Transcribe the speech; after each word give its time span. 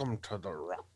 Welcome 0.00 0.16
to 0.30 0.38
the 0.38 0.50
Rock. 0.50 0.86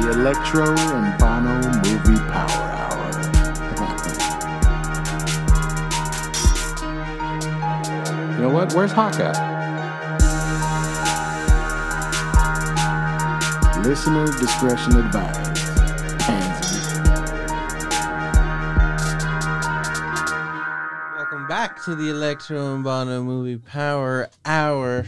The 0.00 0.08
Electro 0.10 0.74
and 0.78 1.18
Bono 1.18 1.60
Movie 1.84 2.20
Power 2.30 2.68
Hour. 2.80 3.10
you 8.32 8.40
know 8.40 8.48
what? 8.48 8.72
Where's 8.72 8.92
Hawk 8.92 9.20
at? 9.20 9.36
Listener 13.84 14.26
discretion 14.38 14.96
advised. 14.96 15.49
Back 21.80 21.86
to 21.86 21.94
the 21.94 22.10
Electro 22.10 22.74
and 22.74 22.84
Bono 22.84 23.22
Movie 23.22 23.56
Power 23.56 24.28
Hour. 24.44 25.06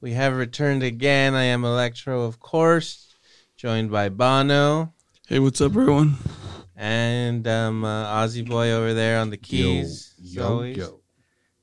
We 0.00 0.12
have 0.12 0.34
returned 0.34 0.82
again. 0.82 1.34
I 1.34 1.44
am 1.44 1.62
Electro, 1.62 2.22
of 2.22 2.40
course, 2.40 3.14
joined 3.54 3.90
by 3.90 4.08
Bono 4.08 4.94
Hey, 5.28 5.40
what's 5.40 5.60
up, 5.60 5.72
everyone? 5.72 6.14
and 6.74 7.46
um, 7.46 7.84
uh, 7.84 8.06
Ozzy 8.06 8.48
Boy 8.48 8.70
over 8.70 8.94
there 8.94 9.18
on 9.18 9.28
the 9.28 9.36
keys. 9.36 10.14
as 10.18 10.34
yo, 10.34 10.44
always. 10.46 10.76
yo. 10.78 11.00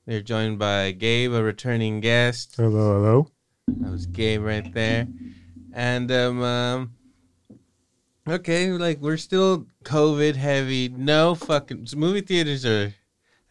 We're 0.05 0.21
joined 0.21 0.59
by 0.59 0.91
Gabe, 0.91 1.33
a 1.33 1.41
returning 1.41 1.99
guest. 1.99 2.53
Hello, 2.55 3.02
hello. 3.02 3.27
That 3.80 3.91
was 3.91 4.05
Gabe 4.05 4.44
right 4.44 4.72
there. 4.72 5.08
And 5.73 6.11
um, 6.11 6.44
um 6.44 6.94
okay, 8.27 8.72
like 8.72 8.99
we're 8.99 9.17
still 9.17 9.66
COVID 9.83 10.35
heavy. 10.35 10.89
No 10.89 11.33
fucking 11.33 11.88
movie 11.95 12.22
theaters 12.22 12.67
are 12.67 12.94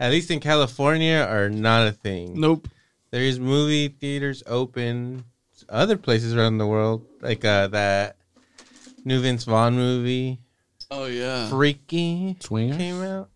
at 0.02 0.10
least 0.10 0.30
in 0.30 0.40
California 0.40 1.24
are 1.30 1.48
not 1.48 1.86
a 1.86 1.92
thing. 1.92 2.40
Nope. 2.40 2.68
There 3.12 3.22
is 3.22 3.38
movie 3.38 3.88
theaters 3.88 4.42
open 4.46 5.24
other 5.68 5.96
places 5.96 6.34
around 6.34 6.58
the 6.58 6.66
world, 6.66 7.06
like 7.20 7.44
uh 7.44 7.68
that 7.68 8.16
new 9.04 9.20
Vince 9.20 9.44
Vaughn 9.44 9.74
movie, 9.74 10.40
Oh 10.90 11.06
yeah. 11.06 11.48
Freaky 11.48 12.36
Swingers? 12.40 12.76
came 12.76 13.00
out. 13.02 13.30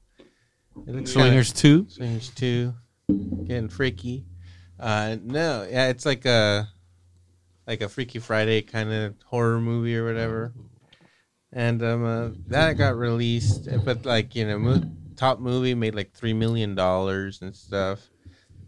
It 0.87 0.95
looks 0.95 1.13
Swingers 1.13 1.53
2? 1.53 1.79
kinda- 1.85 1.91
Swingers 1.93 2.31
two, 2.31 2.75
getting 3.45 3.69
freaky. 3.71 4.25
Uh, 4.79 5.17
no, 5.23 5.67
yeah, 5.71 5.89
it's 5.89 6.05
like 6.05 6.27
a 6.27 6.69
like 7.67 7.81
a 7.81 7.89
Freaky 7.89 8.19
Friday 8.19 8.61
kind 8.63 8.93
of 8.93 9.15
horror 9.25 9.61
movie 9.61 9.97
or 9.97 10.05
whatever. 10.05 10.53
And 11.53 11.83
um, 11.83 12.05
uh, 12.05 12.29
that 12.49 12.75
got 12.75 12.97
released, 12.97 13.69
but 13.85 14.05
like 14.05 14.35
you 14.35 14.47
know, 14.47 14.59
mo- 14.59 14.91
top 15.17 15.41
movie 15.41 15.75
made 15.75 15.95
like 15.95 16.13
three 16.13 16.33
million 16.35 16.75
dollars 16.75 17.41
and 17.43 17.55
stuff. 17.55 18.01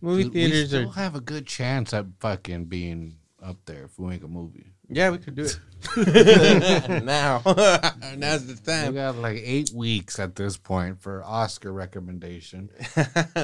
Movie 0.01 0.25
we 0.25 0.31
theaters 0.31 0.69
still 0.69 0.89
are 0.91 0.93
have 0.93 1.15
a 1.15 1.21
good 1.21 1.47
chance 1.47 1.93
at 1.93 2.07
fucking 2.21 2.67
being 2.67 3.17
up 3.43 3.57
there 3.67 3.85
if 3.85 3.99
we 3.99 4.07
make 4.09 4.23
a 4.25 4.29
movie. 4.29 4.67
yeah, 4.89 5.11
we 5.11 5.19
could 5.19 5.35
do 5.35 5.47
it 5.97 7.05
now. 7.05 7.43
Now's 8.17 8.47
the 8.47 8.59
time. 8.65 8.89
We 8.89 8.95
got 9.01 9.17
like 9.17 9.41
eight 9.45 9.71
weeks 9.75 10.19
at 10.19 10.35
this 10.37 10.57
point 10.57 11.01
for 11.01 11.23
Oscar 11.25 11.73
recommendation. 11.73 12.71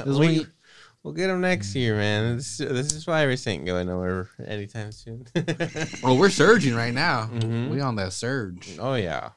we, 0.06 0.46
we'll 1.02 1.14
get 1.14 1.26
them 1.28 1.40
next 1.40 1.74
year, 1.74 1.96
man. 1.96 2.36
This, 2.36 2.58
this 2.58 2.92
is 2.92 3.06
why 3.06 3.26
this 3.26 3.46
ain't 3.46 3.66
going 3.66 3.86
nowhere 3.88 4.28
anytime 4.44 4.90
soon. 4.92 5.26
Well, 6.02 6.16
we're 6.18 6.30
surging 6.30 6.74
right 6.74 6.94
now. 6.94 7.28
Mhm. 7.32 7.68
We 7.70 7.80
on 7.80 7.96
that 7.96 8.12
surge. 8.12 8.76
oh 8.80 8.94
yeah, 8.94 9.30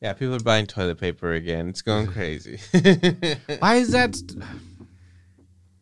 yeah. 0.00 0.12
People 0.12 0.34
are 0.34 0.40
buying 0.40 0.66
toilet 0.66 0.98
paper 1.00 1.32
again. 1.32 1.68
It's 1.68 1.82
going 1.82 2.06
crazy. 2.16 2.58
Why 3.58 3.76
is 3.76 3.90
that? 3.92 4.14
St- 4.16 4.42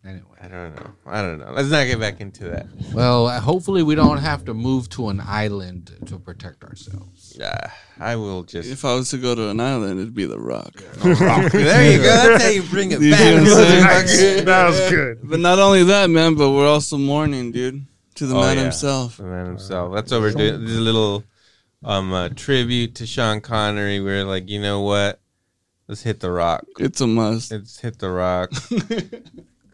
anyway, 0.04 0.22
I 0.40 0.48
don't 0.48 0.76
know. 0.76 0.90
I 1.06 1.22
don't 1.22 1.38
know. 1.38 1.50
Let's 1.52 1.68
not 1.70 1.86
get 1.86 1.98
back 2.00 2.20
into 2.20 2.44
that. 2.44 2.66
well, 2.92 3.26
uh, 3.26 3.40
hopefully 3.40 3.82
we 3.82 3.94
don't 3.94 4.18
have 4.18 4.44
to 4.46 4.54
move 4.54 4.88
to 4.90 5.08
an 5.08 5.20
island 5.20 5.90
to 6.06 6.18
protect 6.18 6.62
ourselves. 6.64 7.36
Yeah, 7.38 7.70
I 7.98 8.16
will 8.16 8.42
just. 8.44 8.70
If 8.70 8.84
I 8.84 8.94
was 8.94 9.10
to 9.10 9.18
go 9.18 9.34
to 9.34 9.48
an 9.50 9.60
island, 9.60 9.98
it'd 10.00 10.14
be 10.14 10.26
the 10.26 10.38
Rock. 10.38 10.72
there 11.02 11.92
you 11.92 11.98
go. 11.98 12.04
That's 12.04 12.44
how 12.44 12.50
you 12.50 12.62
bring 12.62 12.92
it 12.92 13.00
You 13.00 13.10
back. 13.10 13.20
see 13.20 13.32
what 13.34 13.40
I'm 13.40 13.46
saying? 13.46 13.84
motherfucker. 13.84 14.44
That 14.44 14.66
was 14.68 14.90
good. 14.90 15.18
But 15.24 15.40
not 15.40 15.58
only 15.58 15.84
that, 15.84 16.08
man. 16.10 16.34
But 16.36 16.50
we're 16.52 16.68
also 16.68 16.96
mourning, 16.96 17.52
dude, 17.52 17.84
to 18.16 18.26
the 18.26 18.34
Oh, 18.36 18.40
man 18.40 18.56
yeah. 18.56 18.62
himself. 18.64 19.16
The 19.18 19.24
man 19.24 19.46
himself. 19.46 19.92
That's 19.94 20.10
what 20.12 20.20
we're 20.20 20.32
doing. 20.32 20.64
This 20.64 20.76
a 20.76 20.80
little 20.80 21.24
um 21.84 22.12
uh, 22.12 22.28
tribute 22.30 22.94
to 22.96 23.06
Sean 23.06 23.40
Connery. 23.40 24.00
We're 24.00 24.24
like, 24.24 24.48
you 24.48 24.60
know 24.60 24.80
what? 24.80 25.20
Let's 25.88 26.02
hit 26.02 26.20
the 26.20 26.30
rock. 26.30 26.64
It's 26.78 27.00
a 27.00 27.06
must. 27.06 27.52
Let's 27.52 27.78
hit 27.80 27.98
the 27.98 28.10
rock. 28.10 28.50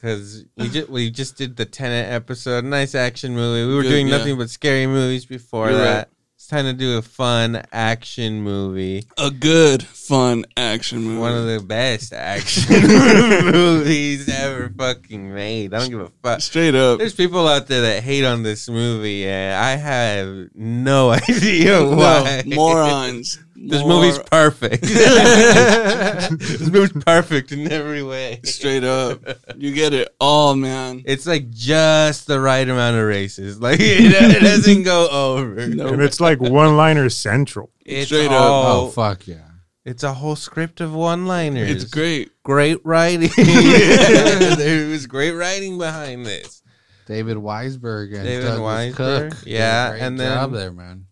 Because 0.03 0.45
we 0.57 0.69
just 0.69 0.89
we 0.91 1.11
just 1.13 1.37
did 1.37 1.55
the 1.55 1.65
Tenet 1.65 2.11
episode, 2.11 2.65
nice 2.65 2.97
action 2.97 3.37
movie. 3.37 3.65
We 3.69 3.77
were 3.77 3.83
Good, 3.83 3.91
doing 3.91 4.09
yeah. 4.09 4.17
nothing 4.17 4.37
but 4.37 4.51
scary 4.51 4.89
movies 4.89 5.27
before 5.27 5.71
You're 5.71 5.79
that. 5.79 5.97
right. 5.97 6.07
It's 6.43 6.49
time 6.49 6.65
to 6.65 6.73
do 6.73 6.99
a 6.99 7.03
fun 7.03 7.63
action 7.71 8.43
movie. 8.43 9.05
A 9.17 9.31
good, 9.31 9.81
fun 9.81 10.45
action 10.57 10.99
movie. 11.01 11.21
One 11.21 11.35
of 11.35 11.47
the 11.47 11.61
best 11.61 12.13
action 12.13 12.83
movies 13.53 14.29
ever 14.29 14.69
fucking 14.77 15.33
made. 15.33 15.73
I 15.73 15.79
don't 15.79 15.91
give 15.91 16.01
a 16.01 16.11
fuck. 16.21 16.41
Straight 16.41 16.75
up. 16.75 16.99
There's 16.99 17.15
people 17.15 17.47
out 17.47 17.69
there 17.69 17.83
that 17.83 18.03
hate 18.03 18.25
on 18.25 18.43
this 18.43 18.69
movie, 18.69 19.25
and 19.25 19.55
I 19.55 19.77
have 19.77 20.49
no 20.53 21.11
idea 21.29 21.81
why. 21.81 22.43
No, 22.45 22.57
morons. 22.57 23.39
This 23.65 23.81
Mor- 23.81 24.01
movie's 24.03 24.19
perfect. 24.19 24.83
this 24.83 26.69
movie's 26.69 26.93
perfect 27.05 27.53
in 27.53 27.71
every 27.71 28.03
way. 28.03 28.41
straight 28.45 28.83
up. 28.83 29.21
You 29.57 29.73
get 29.73 29.93
it 29.95 30.15
all, 30.21 30.57
man. 30.57 31.03
It's 31.05 31.27
like 31.27 31.49
just 31.51 32.27
the 32.27 32.41
right 32.41 32.69
amount 32.69 32.97
of 32.97 33.05
races. 33.07 33.61
Like 33.61 33.79
it, 33.81 34.13
it 34.13 34.41
doesn't 34.43 34.83
go 34.83 35.09
over. 35.09 35.69
No. 35.69 35.89
And 35.89 36.03
it's 36.03 36.21
like 36.21 36.41
one 36.41 36.77
liner 36.77 37.09
central. 37.09 37.71
It's 37.85 38.07
Straight 38.09 38.27
up. 38.33 38.33
all, 38.43 38.87
Oh 38.87 38.89
fuck 38.91 39.27
yeah! 39.29 39.49
It's 39.85 40.03
a 40.03 40.13
whole 40.15 40.37
script 40.37 40.81
of 40.81 40.93
one-liners. 40.95 41.69
It's 41.71 41.85
great. 41.85 42.31
Great 42.45 42.79
writing. 42.85 43.31
there 43.37 44.89
was 44.89 45.07
great 45.07 45.33
writing 45.33 45.79
behind 45.79 46.25
this. 46.27 46.63
David 47.07 47.37
Weisberg 47.37 48.15
and 48.15 48.25
David 48.25 48.45
Douglas 48.47 48.95
Weisberg, 48.95 48.95
Cook. 48.95 49.39
did 49.45 49.47
a 49.47 49.51
yeah, 49.51 49.91
great 49.91 50.03
and 50.03 50.21
then- 50.21 50.37
job 50.39 50.53
there, 50.53 50.73
man. 50.73 51.07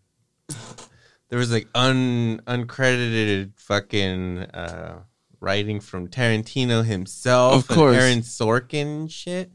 There 1.30 1.38
was 1.38 1.50
like 1.50 1.66
un 1.74 2.40
uncredited 2.46 3.52
fucking 3.58 4.38
uh 4.38 4.98
writing 5.40 5.80
from 5.80 6.06
Tarantino 6.08 6.84
himself, 6.84 7.54
Of 7.70 7.74
course. 7.74 7.94
and 7.96 8.02
Aaron 8.02 8.18
Sorkin 8.20 9.10
shit. 9.10 9.50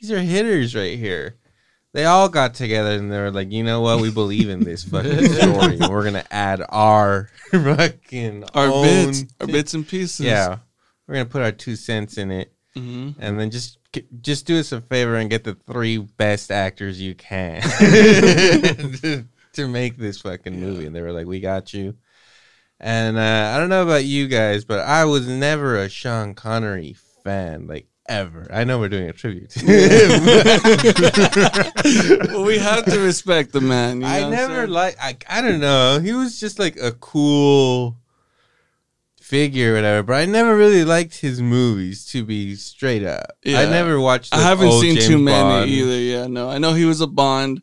These 0.00 0.10
are 0.10 0.18
hitters 0.20 0.74
right 0.74 0.98
here. 0.98 1.36
They 1.92 2.04
all 2.04 2.28
got 2.28 2.54
together 2.54 2.90
and 2.92 3.10
they 3.12 3.18
were 3.18 3.30
like, 3.30 3.50
you 3.52 3.62
know 3.64 3.80
what? 3.80 4.00
We 4.00 4.10
believe 4.10 4.48
in 4.50 4.60
this 4.60 4.84
fucking 4.84 5.28
story. 5.32 5.76
We're 5.78 6.04
gonna 6.04 6.24
add 6.30 6.62
our 6.68 7.28
fucking 7.50 8.44
Our 8.54 8.66
own 8.68 8.84
bits, 9.06 9.24
our 9.40 9.46
bits 9.46 9.74
and 9.74 9.86
pieces. 9.86 10.24
Yeah, 10.26 10.58
we're 11.06 11.14
gonna 11.14 11.24
put 11.26 11.42
our 11.42 11.52
two 11.52 11.76
cents 11.76 12.18
in 12.18 12.30
it, 12.30 12.52
hmm 12.74 13.10
and 13.18 13.38
then 13.40 13.50
just 13.50 13.78
just 14.20 14.44
do 14.46 14.58
us 14.58 14.72
a 14.72 14.80
favor 14.82 15.16
and 15.16 15.30
get 15.30 15.44
the 15.44 15.54
three 15.54 15.96
best 15.96 16.50
actors 16.50 17.00
you 17.00 17.14
can 17.14 17.62
to, 19.56 19.68
make 19.68 19.96
this 19.96 20.20
fucking 20.20 20.60
movie. 20.60 20.86
And 20.86 20.94
they 20.94 21.02
were 21.02 21.12
like, 21.12 21.26
"We 21.26 21.40
got 21.40 21.74
you." 21.74 21.96
And 22.78 23.16
uh, 23.16 23.52
I 23.54 23.58
don't 23.58 23.68
know 23.68 23.82
about 23.82 24.04
you 24.04 24.28
guys, 24.28 24.64
but 24.64 24.80
I 24.80 25.04
was 25.04 25.26
never 25.26 25.76
a 25.76 25.88
Sean 25.88 26.34
Connery 26.34 26.94
fan, 27.24 27.66
like 27.66 27.88
ever. 28.08 28.48
I 28.52 28.64
know 28.64 28.78
we're 28.78 28.88
doing 28.88 29.08
a 29.08 29.12
tribute 29.12 29.50
to 29.50 29.60
him. 29.60 30.26
well, 32.32 32.44
we 32.44 32.58
have 32.58 32.84
to 32.86 33.00
respect 33.00 33.52
the 33.52 33.60
man. 33.60 34.00
You 34.00 34.06
I 34.06 34.28
never 34.28 34.66
like. 34.66 34.96
I 35.00 35.16
I 35.28 35.40
don't 35.40 35.60
know. 35.60 36.00
He 36.00 36.12
was 36.12 36.38
just 36.40 36.58
like 36.58 36.76
a 36.76 36.92
cool 36.92 37.96
figure, 39.26 39.72
or 39.72 39.74
whatever. 39.76 40.02
But 40.04 40.14
I 40.14 40.24
never 40.26 40.56
really 40.56 40.84
liked 40.84 41.18
his 41.18 41.42
movies. 41.42 42.06
To 42.12 42.24
be 42.24 42.54
straight 42.54 43.04
up, 43.04 43.32
I 43.44 43.66
never 43.66 44.00
watched. 44.00 44.34
I 44.34 44.40
haven't 44.40 44.72
seen 44.72 44.94
James 44.94 45.06
too 45.06 45.18
many 45.18 45.42
Bond. 45.42 45.70
either. 45.70 45.98
Yeah, 45.98 46.26
no, 46.26 46.48
I 46.48 46.58
know 46.58 46.74
he 46.74 46.84
was 46.84 47.00
a 47.00 47.06
Bond, 47.06 47.62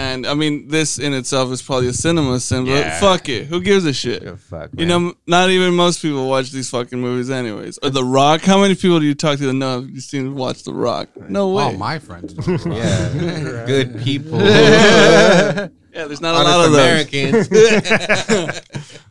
and 0.00 0.26
I 0.26 0.34
mean 0.34 0.68
this 0.68 0.98
in 0.98 1.12
itself 1.12 1.50
is 1.52 1.60
probably 1.62 1.88
a 1.88 1.92
cinema 1.92 2.40
sin, 2.40 2.64
but 2.64 2.70
Yeah. 2.72 3.00
fuck 3.00 3.28
it, 3.28 3.46
who 3.46 3.60
gives 3.60 3.84
a 3.84 3.92
shit? 3.92 4.22
Oh, 4.26 4.36
fuck, 4.36 4.70
You 4.72 4.86
man. 4.86 4.88
know, 4.88 5.14
not 5.26 5.50
even 5.50 5.74
most 5.74 6.00
people 6.02 6.28
watch 6.28 6.50
these 6.52 6.70
fucking 6.70 7.00
movies, 7.00 7.28
anyways. 7.30 7.78
Or 7.82 7.90
The 7.90 8.04
Rock. 8.04 8.40
How 8.42 8.58
many 8.60 8.74
people 8.74 8.98
do 9.00 9.06
you 9.06 9.14
talk 9.14 9.38
to 9.38 9.46
that 9.46 9.52
know 9.52 9.80
have 9.80 9.90
you 9.90 10.00
seen 10.00 10.24
to 10.24 10.30
watch 10.32 10.62
The 10.64 10.72
Rock? 10.74 11.08
No 11.28 11.48
way. 11.50 11.64
All 11.64 11.72
my 11.74 11.98
friends. 11.98 12.34
Know 12.34 12.56
the 12.56 12.68
Rock. 12.70 12.78
Yeah, 12.78 13.66
good 13.72 14.00
people. 14.02 14.38
yeah, 14.40 15.68
there's 16.06 16.20
not 16.20 16.34
a 16.34 16.42
lot 16.48 16.64
of 16.66 16.72
those. 16.72 16.80
Americans. 16.80 17.48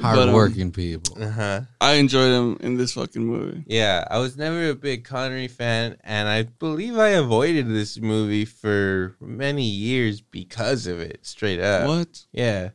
Hardworking 0.00 0.72
people. 0.72 1.22
uh-huh. 1.22 1.62
I 1.80 1.94
enjoyed 1.94 2.32
him 2.32 2.58
in 2.60 2.76
this 2.76 2.94
fucking 2.94 3.24
movie. 3.24 3.64
Yeah, 3.66 4.04
I 4.10 4.18
was 4.18 4.36
never 4.36 4.70
a 4.70 4.74
big 4.74 5.04
Connery 5.04 5.48
fan, 5.48 5.96
and 6.02 6.28
I 6.28 6.44
believe 6.44 6.98
I 6.98 7.10
avoided 7.10 7.68
this 7.68 7.98
movie 7.98 8.44
for 8.44 9.16
many 9.20 9.64
years 9.64 10.20
because 10.20 10.86
of 10.86 11.00
it. 11.00 11.26
Straight 11.26 11.60
up. 11.60 11.88
What? 11.88 12.24
Yeah, 12.32 12.70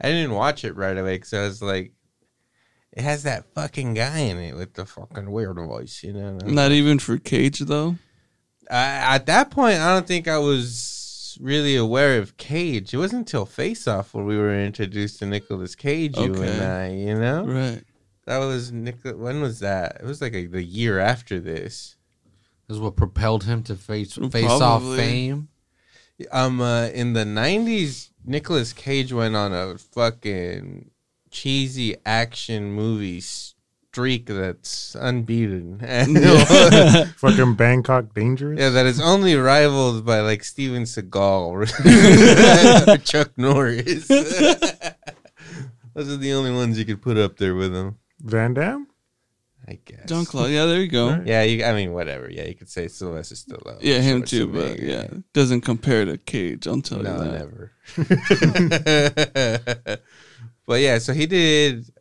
I 0.00 0.08
didn't 0.08 0.32
watch 0.32 0.64
it 0.64 0.76
right 0.76 0.96
away 0.96 1.16
because 1.16 1.32
I 1.32 1.42
was 1.42 1.62
like, 1.62 1.92
it 2.92 3.02
has 3.02 3.24
that 3.24 3.52
fucking 3.54 3.94
guy 3.94 4.18
in 4.18 4.38
it 4.38 4.54
with 4.54 4.74
the 4.74 4.86
fucking 4.86 5.30
weird 5.30 5.56
voice, 5.56 6.02
you 6.02 6.12
know. 6.12 6.38
Not 6.44 6.72
even 6.72 6.98
for 6.98 7.18
Cage 7.18 7.60
though. 7.60 7.96
I, 8.70 9.16
at 9.16 9.26
that 9.26 9.50
point, 9.50 9.78
I 9.78 9.92
don't 9.92 10.06
think 10.06 10.28
I 10.28 10.38
was 10.38 11.03
really 11.40 11.76
aware 11.76 12.18
of 12.18 12.36
Cage. 12.36 12.92
It 12.94 12.98
wasn't 12.98 13.20
until 13.20 13.46
Face 13.46 13.86
Off 13.88 14.14
where 14.14 14.24
we 14.24 14.36
were 14.36 14.54
introduced 14.58 15.18
to 15.20 15.26
Nicolas 15.26 15.74
Cage. 15.74 16.16
You 16.16 16.32
Okay. 16.34 16.48
and 16.48 16.62
I, 16.62 16.90
you 16.92 17.14
know, 17.14 17.44
Right. 17.46 17.82
that 18.26 18.38
was 18.38 18.72
Nic- 18.72 19.02
When 19.04 19.40
was 19.40 19.60
that? 19.60 19.98
It 20.00 20.04
was 20.06 20.20
like 20.20 20.34
a, 20.34 20.46
the 20.46 20.62
year 20.62 20.98
after 20.98 21.38
this. 21.40 21.96
This 22.68 22.76
is 22.76 22.80
what 22.80 22.96
propelled 22.96 23.44
him 23.44 23.62
to 23.64 23.76
face 23.76 24.16
Well, 24.16 24.30
face 24.30 24.50
off 24.50 24.82
fame. 24.96 25.48
Um, 26.32 26.60
uh, 26.60 26.86
in 26.88 27.12
the 27.12 27.24
'90s, 27.24 28.10
Nicolas 28.24 28.72
Cage 28.72 29.12
went 29.12 29.34
on 29.36 29.52
a 29.52 29.76
fucking 29.76 30.90
cheesy 31.30 31.96
action 32.06 32.72
movie 32.72 33.20
streak 33.94 34.26
that's 34.26 34.96
unbeaten. 34.96 35.78
Fucking 37.18 37.54
Bangkok 37.54 38.12
Dangerous. 38.12 38.58
Yeah, 38.58 38.70
that 38.70 38.86
is 38.86 39.00
only 39.00 39.36
rivaled 39.36 40.04
by 40.04 40.18
like 40.18 40.42
Steven 40.42 40.82
Seagal 40.82 42.88
or 42.90 42.96
Chuck 42.98 43.30
Norris. 43.36 44.08
Those 44.08 46.10
are 46.10 46.16
the 46.16 46.32
only 46.32 46.50
ones 46.50 46.76
you 46.76 46.84
could 46.84 47.02
put 47.02 47.16
up 47.16 47.36
there 47.36 47.54
with 47.54 47.72
him, 47.72 47.98
Van 48.18 48.54
Damme. 48.54 48.88
I 49.68 49.78
guess. 49.84 50.06
John 50.06 50.24
Claude. 50.24 50.50
Yeah, 50.50 50.66
there 50.66 50.80
you 50.80 50.88
go. 50.88 51.10
Right. 51.10 51.26
Yeah, 51.26 51.42
you, 51.44 51.64
I 51.64 51.72
mean, 51.72 51.92
whatever. 51.92 52.28
Yeah, 52.28 52.46
you 52.46 52.56
could 52.56 52.68
say 52.68 52.88
Sylvester 52.88 53.36
Stallone. 53.36 53.78
Yeah, 53.80 54.00
him 54.00 54.24
too. 54.24 54.48
But 54.48 54.76
Schwarzenegger. 54.76 54.88
yeah, 54.88 55.06
doesn't 55.32 55.60
compare 55.60 56.04
to 56.04 56.18
Cage. 56.18 56.66
I'll 56.66 56.82
tell 56.82 56.98
no, 56.98 57.12
you 57.12 57.18
that. 57.18 57.32
never. 57.38 57.70
but 60.66 60.80
yeah, 60.80 60.98
so 60.98 61.12
he 61.14 61.26
did 61.26 61.93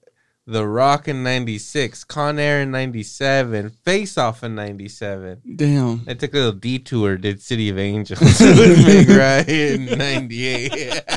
The 0.46 0.68
Rock 0.68 1.08
in 1.08 1.24
'96, 1.24 2.04
Con 2.04 2.38
Air 2.38 2.62
in 2.62 2.72
'97, 2.72 3.70
Face 3.86 4.18
Off 4.18 4.44
in 4.44 4.56
'97. 4.56 5.42
Damn. 5.56 6.02
I 6.08 6.14
took 6.16 6.34
a 6.34 6.38
little 6.38 6.52
detour, 6.52 7.18
did 7.18 7.42
City 7.42 7.70
of 7.70 7.78
Angels 7.80 8.20
with 8.20 8.86
Meg 8.86 9.10
Ryan 9.10 9.88
in 9.88 9.98
'98. 9.98 11.02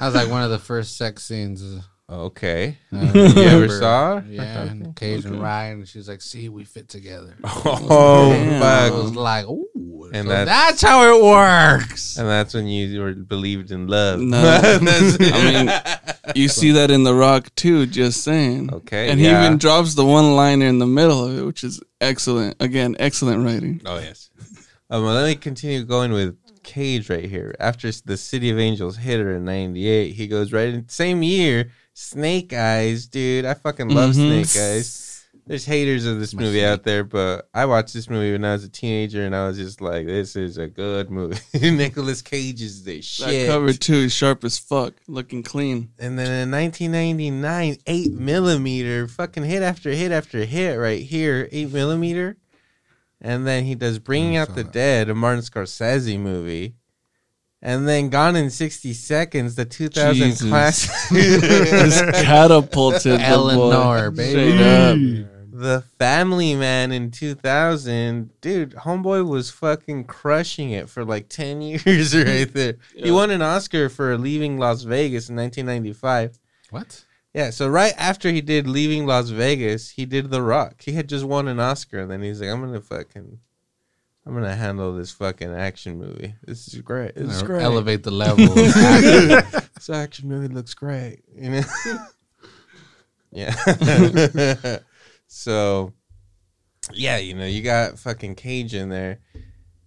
That 0.00 0.06
was 0.06 0.14
like 0.14 0.30
one 0.30 0.42
of 0.42 0.48
the 0.50 0.58
first 0.58 0.96
sex 0.96 1.24
scenes. 1.24 1.62
Uh, 2.10 2.24
okay. 2.24 2.76
I 2.92 2.96
You 3.04 3.08
ever 3.10 3.32
remember. 3.36 3.78
saw? 3.78 4.22
Yeah, 4.28 4.62
and 4.64 4.96
Cage 4.96 5.24
and 5.24 5.40
Ryan. 5.40 5.84
She 5.84 5.98
was 5.98 6.08
like, 6.08 6.20
"See, 6.20 6.48
we 6.48 6.64
fit 6.64 6.88
together." 6.88 7.36
Oh, 7.44 8.30
Damn. 8.32 8.62
I 8.62 8.90
was 8.90 9.14
like, 9.14 9.46
"Ooh, 9.46 10.10
And 10.12 10.26
so 10.26 10.34
that's- 10.34 10.46
that's 10.48 10.82
how 10.82 11.14
it 11.16 11.22
works." 11.22 12.16
And 12.18 12.28
that's 12.28 12.52
when 12.54 12.66
you 12.66 13.00
were 13.00 13.12
believed 13.14 13.70
in 13.70 13.86
love. 13.86 14.20
No. 14.20 14.40
That's- 14.42 15.16
I 15.20 15.52
mean, 15.64 16.34
You 16.34 16.48
see 16.48 16.72
that 16.72 16.90
in 16.90 17.02
The 17.04 17.14
Rock 17.14 17.54
too. 17.54 17.86
Just 17.86 18.22
saying. 18.24 18.72
okay. 18.72 19.10
And 19.10 19.20
yeah. 19.20 19.40
he 19.40 19.46
even 19.46 19.58
drops 19.58 19.94
the 19.94 20.04
one 20.04 20.34
liner 20.36 20.66
in 20.66 20.78
the 20.78 20.86
middle 20.86 21.24
of 21.26 21.38
it, 21.38 21.42
which 21.44 21.62
is 21.64 21.80
excellent. 22.00 22.56
Again, 22.60 22.96
excellent 22.98 23.44
writing. 23.44 23.80
Oh 23.86 23.98
yes. 23.98 24.30
Um, 24.90 25.04
well, 25.04 25.14
let 25.14 25.26
me 25.28 25.36
continue 25.36 25.84
going 25.84 26.10
with 26.12 26.36
Cage 26.64 27.08
right 27.08 27.24
here. 27.24 27.54
After 27.60 27.90
the 28.04 28.16
City 28.16 28.50
of 28.50 28.58
Angels 28.58 28.96
hit 28.96 29.20
her 29.20 29.34
in 29.36 29.44
'98, 29.44 30.12
he 30.14 30.26
goes 30.26 30.52
right 30.52 30.68
in 30.74 30.88
same 30.88 31.22
year. 31.22 31.70
Snake 31.94 32.52
Eyes, 32.52 33.06
dude. 33.06 33.44
I 33.44 33.54
fucking 33.54 33.88
love 33.88 34.10
Mhm. 34.10 34.44
Snake 34.46 34.62
Eyes. 34.62 35.06
There's 35.46 35.64
haters 35.64 36.06
of 36.06 36.20
this 36.20 36.32
My 36.32 36.42
movie 36.42 36.58
snake. 36.60 36.66
out 36.68 36.84
there, 36.84 37.02
but 37.02 37.48
I 37.52 37.64
watched 37.66 37.92
this 37.92 38.08
movie 38.08 38.30
when 38.32 38.44
I 38.44 38.52
was 38.52 38.62
a 38.62 38.68
teenager, 38.68 39.24
and 39.24 39.34
I 39.34 39.48
was 39.48 39.56
just 39.56 39.80
like, 39.80 40.06
"This 40.06 40.36
is 40.36 40.58
a 40.58 40.68
good 40.68 41.10
movie." 41.10 41.38
Nicolas 41.60 42.22
Cage 42.22 42.62
is 42.62 42.84
the 42.84 42.96
That 42.98 43.04
shit. 43.04 43.48
cover 43.48 43.72
too 43.72 43.94
is 43.94 44.12
sharp 44.12 44.44
as 44.44 44.58
fuck, 44.58 44.94
looking 45.08 45.42
clean. 45.42 45.90
And 45.98 46.16
then 46.18 46.30
in 46.30 46.50
1999, 46.52 47.78
eight 47.86 48.12
millimeter, 48.12 49.08
fucking 49.08 49.44
hit 49.44 49.62
after 49.62 49.90
hit 49.90 50.12
after 50.12 50.44
hit 50.44 50.74
right 50.78 51.02
here, 51.02 51.48
eight 51.50 51.72
millimeter. 51.72 52.36
And 53.20 53.44
then 53.46 53.64
he 53.64 53.74
does 53.74 53.98
Bringing 53.98 54.38
I 54.38 54.42
Out 54.42 54.54
the 54.54 54.62
that. 54.62 54.72
Dead, 54.72 55.08
a 55.10 55.14
Martin 55.14 55.42
Scorsese 55.42 56.18
movie. 56.18 56.74
And 57.62 57.86
then 57.86 58.08
Gone 58.08 58.36
in 58.36 58.48
60 58.50 58.94
Seconds, 58.94 59.54
the 59.54 59.64
2000 59.66 60.14
Jesus. 60.14 60.48
classic. 60.48 60.90
Just 61.12 62.04
catapulted 62.24 63.20
the 63.20 63.22
Eleanor, 63.22 64.10
boy. 64.10 64.16
baby. 64.16 65.22
Up. 65.24 65.28
the 65.52 65.84
Family 65.98 66.54
Man 66.54 66.90
in 66.90 67.10
2000. 67.10 68.30
Dude, 68.40 68.70
Homeboy 68.72 69.28
was 69.28 69.50
fucking 69.50 70.04
crushing 70.04 70.70
it 70.70 70.88
for 70.88 71.04
like 71.04 71.28
10 71.28 71.60
years 71.84 72.16
right 72.16 72.50
there. 72.52 72.76
He 72.96 73.10
won 73.10 73.30
an 73.30 73.42
Oscar 73.42 73.90
for 73.90 74.16
Leaving 74.16 74.58
Las 74.58 74.82
Vegas 74.82 75.28
in 75.28 75.36
1995. 75.36 76.38
What? 76.70 77.04
Yeah, 77.34 77.50
so 77.50 77.68
right 77.68 77.92
after 77.98 78.30
he 78.30 78.40
did 78.40 78.66
Leaving 78.66 79.06
Las 79.06 79.28
Vegas, 79.28 79.90
he 79.90 80.04
did 80.06 80.30
The 80.30 80.42
Rock. 80.42 80.76
He 80.82 80.92
had 80.92 81.08
just 81.08 81.24
won 81.24 81.46
an 81.46 81.60
Oscar, 81.60 82.00
and 82.00 82.10
then 82.10 82.22
he's 82.22 82.40
like, 82.40 82.50
"I'm 82.50 82.60
gonna 82.60 82.80
fucking, 82.80 83.38
I'm 84.26 84.34
gonna 84.34 84.54
handle 84.54 84.94
this 84.94 85.12
fucking 85.12 85.52
action 85.52 85.98
movie. 85.98 86.34
This 86.44 86.68
is 86.68 86.80
great. 86.82 87.14
This 87.14 87.36
is 87.36 87.42
uh, 87.42 87.46
great. 87.46 87.62
Elevate 87.62 88.02
the 88.02 88.10
level. 88.10 88.46
this 88.54 89.90
action 89.90 90.28
movie 90.28 90.52
looks 90.52 90.74
great. 90.74 91.22
You 91.34 91.50
know? 91.50 91.62
yeah. 93.32 94.78
so, 95.26 95.94
yeah, 96.92 97.16
you 97.16 97.34
know, 97.34 97.46
you 97.46 97.62
got 97.62 97.98
fucking 97.98 98.34
Cage 98.34 98.74
in 98.74 98.90
there. 98.90 99.20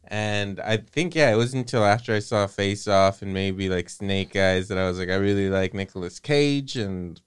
And 0.07 0.59
I 0.59 0.77
think, 0.77 1.15
yeah, 1.15 1.31
it 1.31 1.37
wasn't 1.37 1.61
until 1.61 1.83
after 1.83 2.13
I 2.13 2.19
saw 2.19 2.45
Face 2.45 2.87
Off 2.87 3.21
and 3.21 3.33
maybe 3.33 3.69
like 3.69 3.89
Snake 3.89 4.35
Eyes 4.35 4.67
that 4.67 4.77
I 4.77 4.87
was 4.87 4.99
like, 4.99 5.09
I 5.09 5.15
really 5.15 5.49
like 5.49 5.73
Nicolas 5.73 6.19
Cage 6.19 6.75
and 6.75 7.19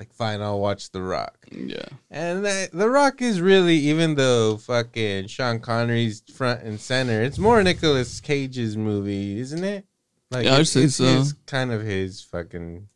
like, 0.00 0.12
fine, 0.12 0.40
I'll 0.42 0.60
watch 0.60 0.90
The 0.90 1.02
Rock. 1.02 1.36
Yeah. 1.50 1.86
And 2.10 2.44
that, 2.44 2.72
The 2.72 2.88
Rock 2.90 3.22
is 3.22 3.40
really, 3.40 3.76
even 3.76 4.14
though 4.16 4.56
fucking 4.56 5.28
Sean 5.28 5.60
Connery's 5.60 6.22
front 6.34 6.62
and 6.62 6.80
center, 6.80 7.22
it's 7.22 7.38
more 7.38 7.62
Nicolas 7.62 8.20
Cage's 8.20 8.76
movie, 8.76 9.38
isn't 9.38 9.62
it? 9.64 9.84
Like, 10.30 10.44
Yeah, 10.46 10.52
it's- 10.54 10.70
say 10.70 10.82
it's 10.84 10.96
so. 10.96 11.04
his- 11.04 11.32
kind 11.46 11.70
of 11.72 11.82
his 11.82 12.20
fucking 12.22 12.88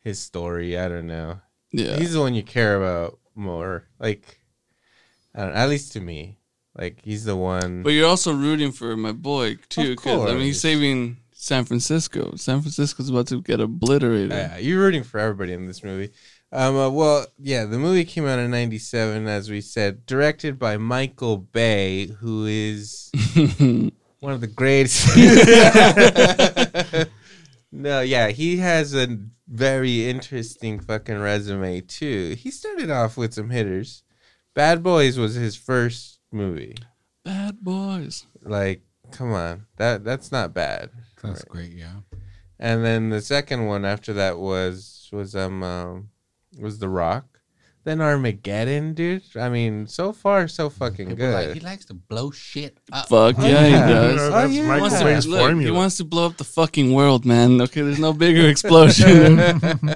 his 0.00 0.18
story. 0.18 0.78
I 0.78 0.88
don't 0.88 1.06
know. 1.06 1.40
Yeah. 1.72 1.96
He's 1.98 2.12
the 2.14 2.20
one 2.20 2.34
you 2.34 2.42
care 2.42 2.76
about 2.76 3.18
more. 3.34 3.84
Like, 4.00 4.40
I 5.34 5.40
don't, 5.42 5.52
at 5.54 5.68
least 5.68 5.92
to 5.92 6.00
me, 6.00 6.38
like 6.78 7.00
he's 7.04 7.24
the 7.24 7.36
one. 7.36 7.82
But 7.82 7.90
you're 7.90 8.08
also 8.08 8.32
rooting 8.32 8.72
for 8.72 8.96
my 8.96 9.12
boy 9.12 9.56
too, 9.68 9.94
because 9.96 10.28
I 10.30 10.32
mean 10.34 10.42
he's 10.42 10.60
saving 10.60 11.18
San 11.38 11.64
Francisco. 11.66 12.34
San 12.36 12.62
Francisco's 12.62 13.10
about 13.10 13.26
to 13.26 13.42
get 13.42 13.60
obliterated. 13.60 14.30
Yeah, 14.30 14.56
you're 14.56 14.80
rooting 14.80 15.04
for 15.04 15.20
everybody 15.20 15.52
in 15.52 15.66
this 15.66 15.84
movie. 15.84 16.10
Um, 16.50 16.76
uh, 16.76 16.88
well, 16.88 17.26
yeah, 17.38 17.66
the 17.66 17.78
movie 17.78 18.06
came 18.06 18.26
out 18.26 18.38
in 18.38 18.50
'97, 18.50 19.26
as 19.28 19.50
we 19.50 19.60
said, 19.60 20.06
directed 20.06 20.58
by 20.58 20.78
Michael 20.78 21.36
Bay, 21.36 22.06
who 22.06 22.46
is 22.46 23.10
one 24.20 24.32
of 24.32 24.40
the 24.40 24.46
greatest. 24.46 25.06
no, 27.72 28.00
yeah, 28.00 28.28
he 28.28 28.56
has 28.56 28.94
a 28.94 29.18
very 29.46 30.08
interesting 30.08 30.80
fucking 30.80 31.18
resume 31.18 31.82
too. 31.82 32.34
He 32.38 32.50
started 32.50 32.90
off 32.90 33.18
with 33.18 33.34
some 33.34 33.50
hitters. 33.50 34.02
Bad 34.54 34.82
Boys 34.82 35.18
was 35.18 35.34
his 35.34 35.54
first 35.54 36.18
movie. 36.32 36.76
Bad 37.26 37.62
boys. 37.62 38.24
Like, 38.42 38.82
come 39.10 39.32
on, 39.32 39.66
that 39.76 40.04
that's 40.04 40.30
not 40.32 40.54
bad. 40.54 40.90
That's 41.22 41.44
great. 41.44 41.72
Yeah. 41.72 42.00
And 42.58 42.84
then 42.84 43.10
the 43.10 43.20
second 43.20 43.66
one 43.66 43.84
after 43.84 44.12
that 44.14 44.38
was 44.38 45.08
was 45.12 45.34
um, 45.34 45.62
um 45.62 46.08
was 46.58 46.78
The 46.78 46.88
Rock. 46.88 47.24
Then 47.84 48.00
Armageddon, 48.00 48.94
dude. 48.94 49.22
I 49.36 49.48
mean, 49.48 49.86
so 49.86 50.12
far 50.12 50.48
so 50.48 50.68
fucking 50.68 51.08
People 51.10 51.30
like, 51.30 51.54
he 51.54 51.60
likes 51.60 51.84
to 51.84 51.94
blow 51.94 52.32
shit 52.32 52.78
up. 52.92 53.08
Fuck 53.08 53.36
Oh, 53.38 53.46
yeah, 53.46 53.64
he 53.64 53.72
does. 53.72 54.20
Oh, 54.20 54.30
That's 54.30 54.52
yeah. 54.52 54.62
He 54.62 54.68
wants, 54.68 54.82
Michael 54.82 54.98
to, 54.98 55.04
Bay's 55.04 55.26
look, 55.26 55.60
he 55.60 55.70
wants 55.70 55.96
to 55.98 56.04
blow 56.04 56.26
up 56.26 56.36
the 56.36 56.42
fucking 56.44 56.92
world, 56.92 57.24
man. 57.24 57.60
Okay, 57.60 57.82
there's 57.82 58.00
no 58.00 58.12
bigger 58.12 58.48
explosion. 58.48 59.36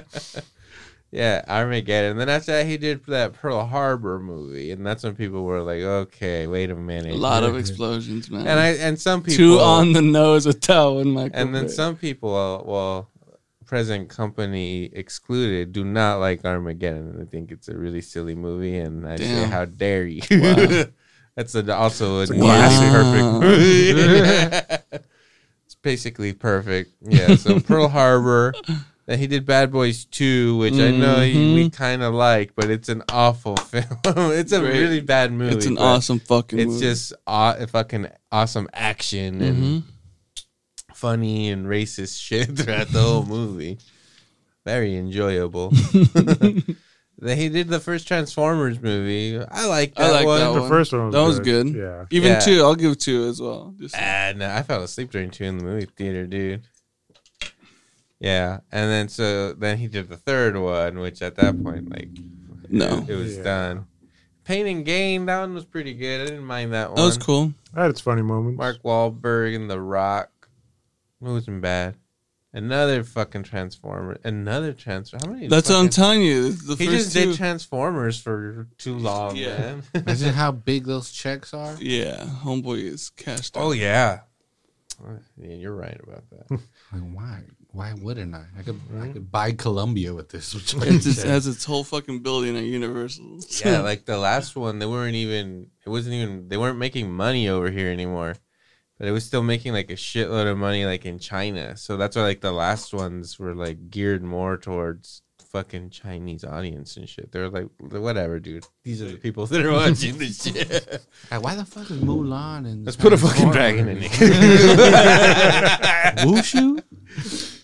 yeah, 1.11 1.43
Armageddon. 1.47 2.11
And 2.11 2.19
then 2.21 2.29
after 2.29 2.53
that, 2.53 2.65
he 2.65 2.77
did 2.77 3.05
that 3.07 3.33
Pearl 3.33 3.65
Harbor 3.65 4.17
movie, 4.19 4.71
and 4.71 4.85
that's 4.85 5.03
when 5.03 5.15
people 5.15 5.43
were 5.43 5.61
like, 5.61 5.81
"Okay, 5.81 6.47
wait 6.47 6.69
a 6.69 6.75
minute." 6.75 7.13
a 7.13 7.17
lot 7.17 7.43
of 7.43 7.57
explosions, 7.57 8.31
man. 8.31 8.47
and 8.47 8.59
I 8.59 8.67
and 8.69 8.99
some 8.99 9.21
people 9.21 9.37
Two 9.37 9.59
on 9.59 9.93
the 9.93 10.01
nose 10.01 10.45
with 10.45 10.61
Tao 10.61 10.99
and 10.99 11.13
Michael. 11.13 11.31
and 11.39 11.53
then 11.53 11.65
Bay. 11.65 11.71
some 11.71 11.95
people, 11.97 12.63
well, 12.65 13.09
present 13.65 14.09
company 14.09 14.89
excluded, 14.93 15.71
do 15.71 15.83
not 15.85 16.17
like 16.19 16.43
Armageddon, 16.45 17.09
and 17.09 17.21
I 17.21 17.25
think 17.25 17.51
it's 17.51 17.67
a 17.69 17.77
really 17.77 18.01
silly 18.01 18.35
movie. 18.35 18.77
And 18.77 19.07
I 19.07 19.15
say, 19.17 19.45
how 19.45 19.65
dare 19.65 20.05
you? 20.05 20.21
Wow. 20.31 20.83
That's 21.37 21.55
a, 21.55 21.73
also 21.73 22.19
a 22.19 22.21
It's 22.23 22.31
a 22.31 22.35
classic. 22.35 22.91
perfect 22.91 23.23
movie. 23.43 24.99
it's 25.65 25.75
basically 25.81 26.33
perfect. 26.33 26.91
Yeah. 27.01 27.35
So 27.35 27.59
Pearl 27.61 27.87
Harbor. 27.87 28.53
Then 29.07 29.17
he 29.19 29.27
did 29.27 29.45
Bad 29.45 29.71
Boys 29.71 30.05
2, 30.05 30.57
which 30.57 30.73
I 30.75 30.91
know 30.91 31.21
he- 31.21 31.53
we 31.55 31.69
Mhm. 31.69 31.73
kind 31.73 32.03
of 32.03 32.13
like, 32.13 32.53
but 32.55 32.69
it's 32.69 32.87
an 32.87 33.01
awful 33.09 33.55
film. 33.71 33.97
it's 34.05 34.51
a 34.51 34.59
Great. 34.59 34.79
really 34.79 35.01
bad 35.01 35.33
movie. 35.33 35.55
it's 35.55 35.65
an 35.65 35.77
awesome 35.79 36.19
fucking. 36.19 36.59
It's 36.59 36.67
movie. 36.69 36.81
just 36.85 37.13
aw- 37.25 37.65
fucking 37.65 38.07
awesome 38.31 38.67
action 38.73 39.41
and 39.41 39.57
Mhm. 39.83 39.83
funny 40.93 41.49
and 41.49 41.65
racist 41.65 42.19
shit 42.21 42.57
throughout 42.57 42.89
the 42.89 43.01
whole 43.01 43.25
movie. 43.25 43.79
Very 44.65 44.95
enjoyable. 44.95 45.73
Then 47.23 47.37
he 47.37 47.49
did 47.49 47.67
the 47.67 47.79
first 47.79 48.07
Transformers 48.07 48.79
movie. 48.81 49.37
I 49.39 49.67
like 49.67 49.93
I 49.95 50.07
that 50.07 50.11
like 50.13 50.25
one. 50.25 50.39
that 50.39 50.59
The 50.59 50.67
first 50.67 50.91
one 50.91 51.05
was 51.07 51.13
That 51.13 51.21
was 51.21 51.39
good. 51.39 51.67
good. 51.71 51.75
Yeah. 51.75 52.05
Even 52.09 52.31
Yeah. 52.31 52.39
two, 52.39 52.61
I'll 52.63 52.73
give 52.73 52.97
two 52.97 53.25
as 53.27 53.39
well. 53.39 53.75
Just, 53.79 53.95
Ah, 53.95 54.33
no, 54.35 54.49
I 54.49 54.63
fell 54.63 54.81
asleep 54.81 55.11
during 55.11 55.29
two 55.29 55.43
in 55.43 55.59
the 55.59 55.63
movie 55.63 55.85
theater, 55.95 56.25
dude. 56.25 56.63
Yeah, 58.21 58.59
and 58.71 58.89
then 58.91 59.09
so 59.09 59.53
then 59.53 59.77
he 59.79 59.87
did 59.87 60.07
the 60.07 60.15
third 60.15 60.55
one, 60.55 60.99
which 60.99 61.21
at 61.23 61.35
that 61.37 61.61
point, 61.63 61.89
like, 61.89 62.09
No. 62.69 62.99
it, 62.99 63.09
it 63.09 63.15
was 63.15 63.37
Yeah. 63.37 63.43
done. 63.43 63.87
Pain 64.43 64.67
and 64.67 64.85
Gain, 64.85 65.25
that 65.25 65.39
one 65.39 65.53
was 65.55 65.65
pretty 65.65 65.93
good. 65.95 66.21
I 66.21 66.25
didn't 66.25 66.45
mind 66.45 66.71
that 66.73 66.89
one. 66.89 66.97
that 66.97 67.03
was 67.03 67.17
cool. 67.17 67.53
That 67.73 67.81
had 67.81 67.89
its 67.89 68.01
funny 68.01 68.21
moments. 68.21 68.57
Mark 68.57 68.81
Wahlberg 68.83 69.55
and 69.55 69.69
The 69.69 69.79
Rock. 69.81 70.29
It 71.21 71.25
wasn't 71.27 71.61
bad. 71.61 71.95
Another 72.53 73.03
fucking 73.03 73.43
Transformer. 73.43 74.17
Another 74.23 74.73
Transformer. 74.73 75.25
How 75.25 75.31
many? 75.33 75.47
That's 75.47 75.69
what 75.69 75.77
I'm 75.77 75.89
telling 75.89 76.21
you. 76.21 76.51
The 76.51 76.75
He 76.75 76.85
first 76.87 76.97
just 76.97 77.13
two, 77.13 77.25
did 77.27 77.37
Transformers 77.37 78.19
for 78.19 78.67
too 78.77 78.97
long, 78.97 79.35
Yeah. 79.35 79.57
man. 79.57 79.83
Imagine 79.95 80.33
how 80.33 80.51
big 80.51 80.85
those 80.85 81.11
checks 81.11 81.53
are. 81.55 81.75
yeah, 81.79 82.25
homeboy 82.43 82.83
is 82.83 83.09
cashed 83.11 83.55
oh, 83.57 83.61
out. 83.61 83.65
oh 83.67 83.71
yeah. 83.71 84.19
Yeah, 85.37 85.55
you're 85.55 85.73
right 85.75 85.99
about 86.03 86.23
that. 86.29 86.51
Like, 86.91 87.01
why? 87.13 87.39
Why 87.73 87.93
wouldn't 87.93 88.35
I? 88.35 88.45
I 88.57 88.63
could 88.63 88.79
I 88.99 89.07
could 89.07 89.31
buy 89.31 89.53
Columbia 89.53 90.13
with 90.13 90.29
this. 90.29 90.53
Which 90.73 90.73
It 90.73 91.01
just 91.01 91.23
has 91.23 91.47
its 91.47 91.63
whole 91.63 91.83
fucking 91.85 92.19
building 92.19 92.57
at 92.57 92.63
Universal. 92.63 93.39
yeah, 93.63 93.79
like 93.79 94.05
the 94.05 94.17
last 94.17 94.55
one, 94.55 94.79
they 94.79 94.85
weren't 94.85 95.15
even. 95.15 95.67
It 95.85 95.89
wasn't 95.89 96.15
even. 96.15 96.49
They 96.49 96.57
weren't 96.57 96.77
making 96.77 97.11
money 97.11 97.47
over 97.47 97.71
here 97.71 97.89
anymore, 97.89 98.35
but 98.97 99.07
it 99.07 99.11
was 99.11 99.23
still 99.23 99.43
making 99.43 99.71
like 99.71 99.89
a 99.89 99.95
shitload 99.95 100.51
of 100.51 100.57
money, 100.57 100.85
like 100.85 101.05
in 101.05 101.17
China. 101.17 101.77
So 101.77 101.95
that's 101.95 102.17
why 102.17 102.23
like 102.23 102.41
the 102.41 102.51
last 102.51 102.93
ones 102.93 103.39
were 103.39 103.55
like 103.55 103.89
geared 103.89 104.21
more 104.21 104.57
towards 104.57 105.21
fucking 105.51 105.89
Chinese 105.89 106.43
audience 106.43 106.95
and 106.97 107.07
shit. 107.07 107.31
They're 107.31 107.49
like, 107.49 107.67
whatever, 107.79 108.39
dude. 108.39 108.65
These 108.83 109.01
are 109.01 109.09
the 109.11 109.17
people 109.17 109.45
that 109.47 109.65
are 109.65 109.71
watching 109.71 110.17
this 110.17 110.43
shit. 110.53 111.03
Like, 111.29 111.43
why 111.43 111.55
the 111.55 111.65
fuck 111.65 111.91
is 111.91 111.99
Mulan 112.01 112.65
and 112.65 112.85
Let's 112.85 112.95
put 112.97 113.11
a 113.13 113.17
fucking 113.17 113.51
dragon 113.51 113.89
in 113.89 113.97
it. 114.03 114.11
Mushu? 116.19 116.81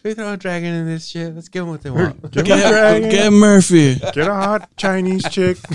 We 0.08 0.14
throw 0.14 0.34
a 0.34 0.38
dragon 0.38 0.74
in 0.74 0.86
this 0.86 1.08
shit. 1.08 1.36
Let's 1.36 1.50
give 1.50 1.64
them 1.64 1.72
what 1.72 1.82
they 1.82 1.90
want. 1.90 2.22
Give 2.32 2.48
him 2.48 2.54
a 2.54 2.62
Get, 2.62 2.70
dragon. 2.70 3.10
get 3.10 3.34
Murphy. 3.34 3.96
Get 3.96 4.18
a 4.18 4.34
hot 4.34 4.70
Chinese 4.78 5.28
chick. 5.30 5.58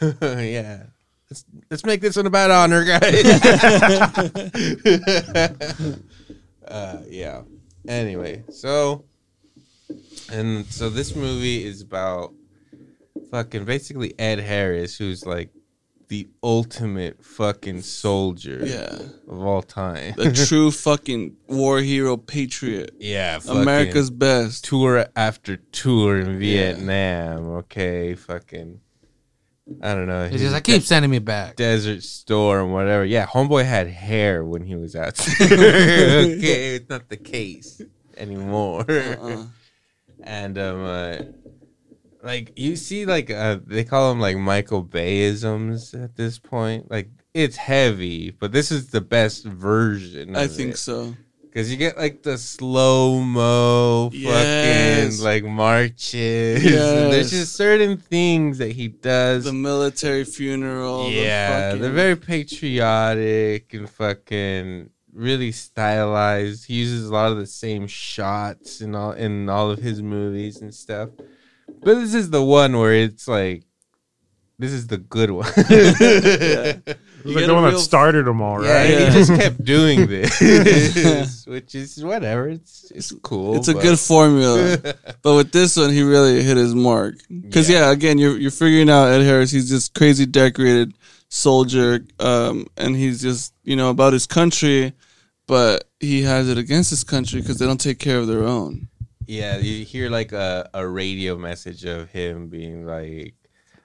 yeah. 0.22 0.82
Let's 1.30 1.44
let's 1.70 1.84
make 1.84 2.00
this 2.00 2.16
one 2.16 2.26
about 2.26 2.50
honor, 2.50 2.84
guys. 2.84 3.02
uh, 6.66 7.02
yeah. 7.08 7.42
Anyway, 7.86 8.42
so 8.50 9.04
and 10.30 10.66
so 10.66 10.90
this 10.90 11.14
movie 11.14 11.64
is 11.64 11.82
about 11.82 12.32
fucking 13.30 13.64
basically 13.64 14.18
Ed 14.18 14.40
Harris, 14.40 14.96
who's 14.96 15.24
like 15.26 15.50
the 16.08 16.26
ultimate 16.42 17.22
fucking 17.24 17.82
soldier 17.82 18.60
Yeah. 18.64 18.98
of 19.30 19.42
all 19.44 19.62
time. 19.62 20.14
The 20.16 20.32
true 20.48 20.70
fucking 20.70 21.36
war 21.48 21.80
hero 21.80 22.16
patriot. 22.16 22.94
yeah, 22.98 23.38
fucking 23.38 23.60
America's 23.62 24.10
best. 24.10 24.64
tour 24.64 25.06
after 25.14 25.56
tour 25.56 26.18
in 26.18 26.38
Vietnam. 26.38 27.48
Okay, 27.60 28.14
fucking. 28.14 28.80
I 29.82 29.92
don't 29.92 30.06
know. 30.06 30.24
It's 30.24 30.40
just, 30.40 30.54
I 30.54 30.60
keep 30.60 30.82
sending 30.82 31.10
me 31.10 31.18
back. 31.18 31.56
Desert 31.56 32.02
Storm, 32.02 32.72
whatever. 32.72 33.04
Yeah, 33.04 33.26
homeboy 33.26 33.66
had 33.66 33.86
hair 33.88 34.42
when 34.42 34.62
he 34.62 34.76
was 34.76 34.96
out 34.96 35.20
okay, 35.40 36.76
it's 36.76 36.88
not 36.88 37.10
the 37.10 37.18
case 37.18 37.82
anymore. 38.16 38.86
Uh-uh. 38.88 39.44
And 40.22 40.56
um, 40.58 40.84
uh, 40.84 41.16
like 42.28 42.52
you 42.56 42.76
see, 42.76 43.06
like 43.06 43.30
uh, 43.30 43.58
they 43.66 43.84
call 43.84 44.10
them 44.10 44.20
like 44.20 44.36
Michael 44.36 44.84
Bayisms 44.84 45.94
at 46.00 46.14
this 46.16 46.38
point. 46.38 46.90
Like 46.90 47.08
it's 47.32 47.56
heavy, 47.56 48.30
but 48.30 48.52
this 48.52 48.70
is 48.70 48.88
the 48.90 49.00
best 49.00 49.44
version. 49.44 50.36
I 50.36 50.46
think 50.46 50.74
it. 50.74 50.76
so. 50.78 51.14
Because 51.42 51.70
you 51.70 51.78
get 51.78 51.96
like 51.96 52.22
the 52.22 52.36
slow 52.36 53.20
mo 53.20 54.10
Yes. 54.12 55.16
fucking 55.16 55.24
like 55.24 55.44
marches. 55.44 56.62
And 56.64 57.10
there's 57.12 57.30
just 57.30 57.56
certain 57.56 57.96
things 57.96 58.58
that 58.58 58.72
he 58.72 58.88
does. 58.88 59.44
The 59.44 59.52
military 59.54 60.24
funeral. 60.24 61.04
the 61.04 61.10
yeah, 61.14 61.48
fucking- 61.70 61.80
they're 61.82 61.90
very 61.92 62.16
patriotic 62.16 63.72
and 63.74 63.88
fucking 63.88 64.90
really 65.12 65.50
stylized. 65.52 66.66
He 66.66 66.74
uses 66.74 67.08
a 67.08 67.12
lot 67.12 67.32
of 67.32 67.38
the 67.38 67.46
same 67.46 67.86
shots 67.86 68.80
in 68.82 68.94
all 68.94 69.12
in 69.12 69.48
all 69.48 69.70
of 69.70 69.78
his 69.78 70.02
movies 70.02 70.60
and 70.60 70.72
stuff. 70.74 71.08
But 71.82 71.94
this 72.00 72.14
is 72.14 72.30
the 72.30 72.42
one 72.42 72.76
where 72.78 72.92
it's 72.94 73.26
like 73.28 73.64
this 74.58 74.72
is 74.72 74.86
the 74.88 74.98
good 74.98 75.30
one. 75.30 75.50
It 77.20 77.24
was 77.24 77.34
like 77.34 77.42
get 77.42 77.46
the 77.48 77.52
a 77.52 77.54
one 77.54 77.64
that 77.64 77.70
real- 77.70 77.80
started 77.80 78.26
them 78.26 78.40
all, 78.40 78.64
Yeah, 78.64 78.72
right? 78.74 78.90
Yeah. 78.90 79.06
he 79.10 79.12
just 79.18 79.34
kept 79.34 79.64
doing 79.64 80.06
this, 80.08 81.44
which 81.48 81.74
is 81.74 82.02
whatever. 82.04 82.48
It's 82.48 82.92
it's 82.94 83.12
cool. 83.22 83.56
It's 83.56 83.66
a 83.68 83.72
but- 83.74 83.82
good 83.82 83.98
formula. 83.98 84.78
but 85.22 85.34
with 85.34 85.50
this 85.50 85.76
one, 85.76 85.90
he 85.90 86.02
really 86.02 86.42
hit 86.44 86.56
his 86.56 86.74
mark. 86.76 87.16
Because 87.28 87.68
Yeah. 87.68 87.86
yeah. 87.86 87.90
again, 87.92 88.18
you're 88.18 88.38
you're 88.38 88.52
figuring 88.52 88.88
out 88.88 89.08
Ed 89.08 89.22
Harris. 89.24 89.50
He's 89.50 89.68
this 89.68 89.88
crazy 89.88 90.26
decorated 90.26 90.94
soldier, 91.28 92.04
um, 92.20 92.66
and 92.76 92.94
he's 92.94 93.20
just 93.20 93.52
you 93.64 93.74
know 93.74 93.90
about 93.90 94.12
his 94.12 94.26
country, 94.28 94.92
but 95.48 95.84
he 95.98 96.22
has 96.22 96.48
it 96.48 96.56
against 96.56 96.90
his 96.90 97.02
country 97.04 97.40
because 97.40 97.58
they 97.58 97.66
don't 97.66 97.80
take 97.80 97.98
care 97.98 98.18
of 98.18 98.28
their 98.28 98.44
own. 98.44 98.86
Yeah, 99.28 99.58
you 99.58 99.84
hear 99.84 100.08
like 100.08 100.32
a, 100.32 100.70
a 100.72 100.88
radio 100.88 101.36
message 101.36 101.84
of 101.84 102.10
him 102.10 102.48
being 102.48 102.86
like, 102.86 103.34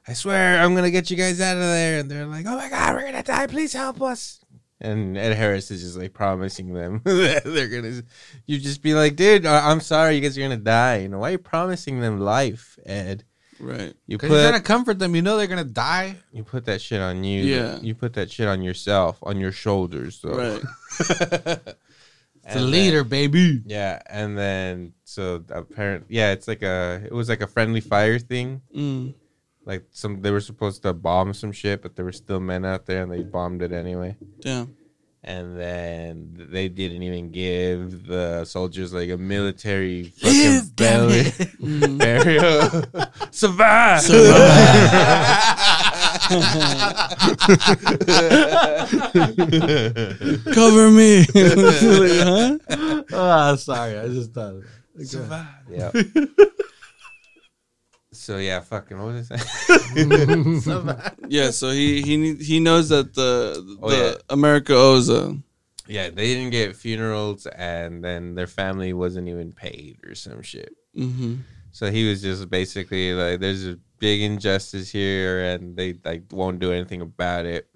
I 0.07 0.13
swear 0.13 0.59
I'm 0.62 0.73
gonna 0.73 0.89
get 0.89 1.12
you 1.12 1.17
guys 1.17 1.41
out 1.41 1.57
of 1.57 1.63
there. 1.63 2.00
And 2.00 2.09
they're 2.09 2.25
like, 2.25 2.45
Oh 2.47 2.55
my 2.55 2.69
god, 2.69 2.95
we're 2.95 3.03
gonna 3.03 3.23
die, 3.23 3.47
please 3.47 3.73
help 3.73 4.01
us. 4.01 4.39
And 4.79 5.17
Ed 5.17 5.35
Harris 5.35 5.69
is 5.69 5.81
just 5.81 5.97
like 5.97 6.13
promising 6.13 6.73
them 6.73 7.01
that 7.05 7.43
they're 7.43 7.67
gonna 7.67 8.03
you 8.45 8.57
just 8.57 8.81
be 8.81 8.93
like, 8.93 9.17
dude, 9.17 9.45
I'm 9.45 9.81
sorry, 9.81 10.15
you 10.15 10.21
guys 10.21 10.38
are 10.38 10.41
gonna 10.41 10.55
die. 10.55 11.00
You 11.00 11.09
know, 11.09 11.19
why 11.19 11.29
are 11.29 11.31
you 11.33 11.38
promising 11.39 12.00
them 12.00 12.21
life, 12.21 12.79
Ed? 12.85 13.25
Right. 13.59 13.93
You 14.07 14.17
Because 14.17 14.31
you're 14.31 14.50
trying 14.50 14.62
to 14.62 14.65
comfort 14.65 15.00
them. 15.00 15.13
You 15.13 15.21
know 15.21 15.38
they're 15.38 15.47
gonna 15.47 15.65
die. 15.65 16.15
you 16.31 16.45
put 16.45 16.63
that 16.65 16.81
shit 16.81 17.01
on 17.01 17.25
you. 17.25 17.43
Yeah. 17.43 17.79
You 17.81 17.95
put 17.95 18.13
that 18.13 18.31
shit 18.31 18.47
on 18.47 18.62
yourself, 18.62 19.19
on 19.23 19.38
your 19.38 19.51
shoulders 19.51 20.21
though. 20.21 20.38
Right. 20.38 21.59
It's 22.45 22.55
the 22.55 22.62
leader, 22.62 23.03
baby. 23.03 23.62
Yeah, 23.65 24.01
and 24.05 24.38
then 24.38 24.93
so 25.05 25.43
apparently, 25.50 26.15
yeah, 26.15 26.31
it's 26.31 26.47
like 26.47 26.62
a 26.62 27.01
it 27.05 27.13
was 27.13 27.29
like 27.29 27.41
a 27.41 27.47
friendly 27.47 27.79
fire 27.79 28.19
thing. 28.19 28.62
Mm. 28.75 29.13
Like 29.65 29.85
some, 29.91 30.21
they 30.21 30.31
were 30.31 30.41
supposed 30.41 30.81
to 30.83 30.93
bomb 30.93 31.33
some 31.33 31.53
shit, 31.53 31.81
but 31.81 31.95
there 31.95 32.03
were 32.03 32.12
still 32.12 32.41
men 32.41 32.65
out 32.65 32.85
there, 32.85 33.01
and 33.03 33.12
they 33.12 33.23
bombed 33.23 33.62
it 33.62 33.71
anyway. 33.71 34.17
Damn. 34.41 34.75
And 35.25 35.57
then 35.57 36.47
they 36.51 36.67
didn't 36.67 37.01
even 37.01 37.31
give 37.31 38.07
the 38.07 38.43
soldiers 38.43 38.91
like 38.93 39.09
a 39.09 39.15
military 39.15 40.03
fucking 40.03 40.71
belly 40.75 41.31
burial. 41.97 42.83
Survive. 43.31 44.03
Cover 50.54 50.90
me. 50.92 51.25
Like, 51.34 52.22
huh? 52.22 52.58
Oh, 53.12 53.56
sorry. 53.56 54.00
I 54.00 54.08
just 54.08 54.34
thought. 54.34 54.56
Of 54.56 54.66
it. 54.98 55.08
Survive. 55.08 55.48
Yeah. 55.70 55.92
so 58.12 58.38
yeah, 58.38 58.60
fucking 58.62 58.98
what 58.98 59.13
was 59.13 59.30
it? 59.32 61.13
Yeah. 61.30 61.52
So 61.52 61.72
he 61.72 62.02
he 62.02 62.36
he 62.36 62.60
knows 62.60 62.90
that 62.90 63.13
the 63.13 63.78
Oh, 63.82 63.90
the 63.90 63.98
yeah. 63.98 64.13
America 64.30 64.74
owes 64.75 65.10
a. 65.10 65.36
yeah, 65.88 66.10
they 66.10 66.34
didn't 66.34 66.52
get 66.52 66.75
funerals, 66.75 67.46
and 67.48 68.04
then 68.04 68.36
their 68.36 68.48
family 68.48 68.94
wasn't 68.94 69.28
even 69.28 69.52
paid 69.52 69.98
or 70.06 70.16
some 70.16 70.42
shit. 70.42 70.74
hmm 70.96 71.36
So 71.72 71.92
he 71.92 72.08
was 72.10 72.22
just 72.22 72.50
basically 72.50 73.13
like, 73.13 73.40
"There's 73.40 73.66
a 73.66 73.78
big 74.03 74.22
injustice 74.22 74.91
here, 74.91 75.43
and 75.45 75.77
they 75.77 75.95
like 76.03 76.24
won't 76.31 76.60
do 76.60 76.72
anything 76.74 77.01
about 77.01 77.45
it." 77.45 77.67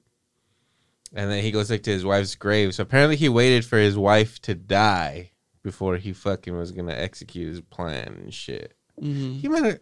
And 1.14 1.32
then 1.32 1.42
he 1.42 1.52
goes 1.52 1.70
like 1.72 1.84
to 1.84 1.92
his 1.92 2.04
wife's 2.04 2.36
grave. 2.36 2.76
So 2.76 2.84
apparently, 2.84 3.16
he 3.16 3.30
waited 3.30 3.64
for 3.66 3.78
his 3.78 3.98
wife 3.98 4.40
to 4.42 4.54
die 4.54 5.32
before 5.64 5.96
he 5.98 6.12
fucking 6.14 6.56
was 6.56 6.72
gonna 6.72 6.94
execute 6.94 7.48
his 7.50 7.62
plan 7.62 8.08
and 8.24 8.34
shit. 8.34 8.74
hmm 9.00 9.34
He 9.40 9.48
might 9.48 9.64
have. 9.64 9.80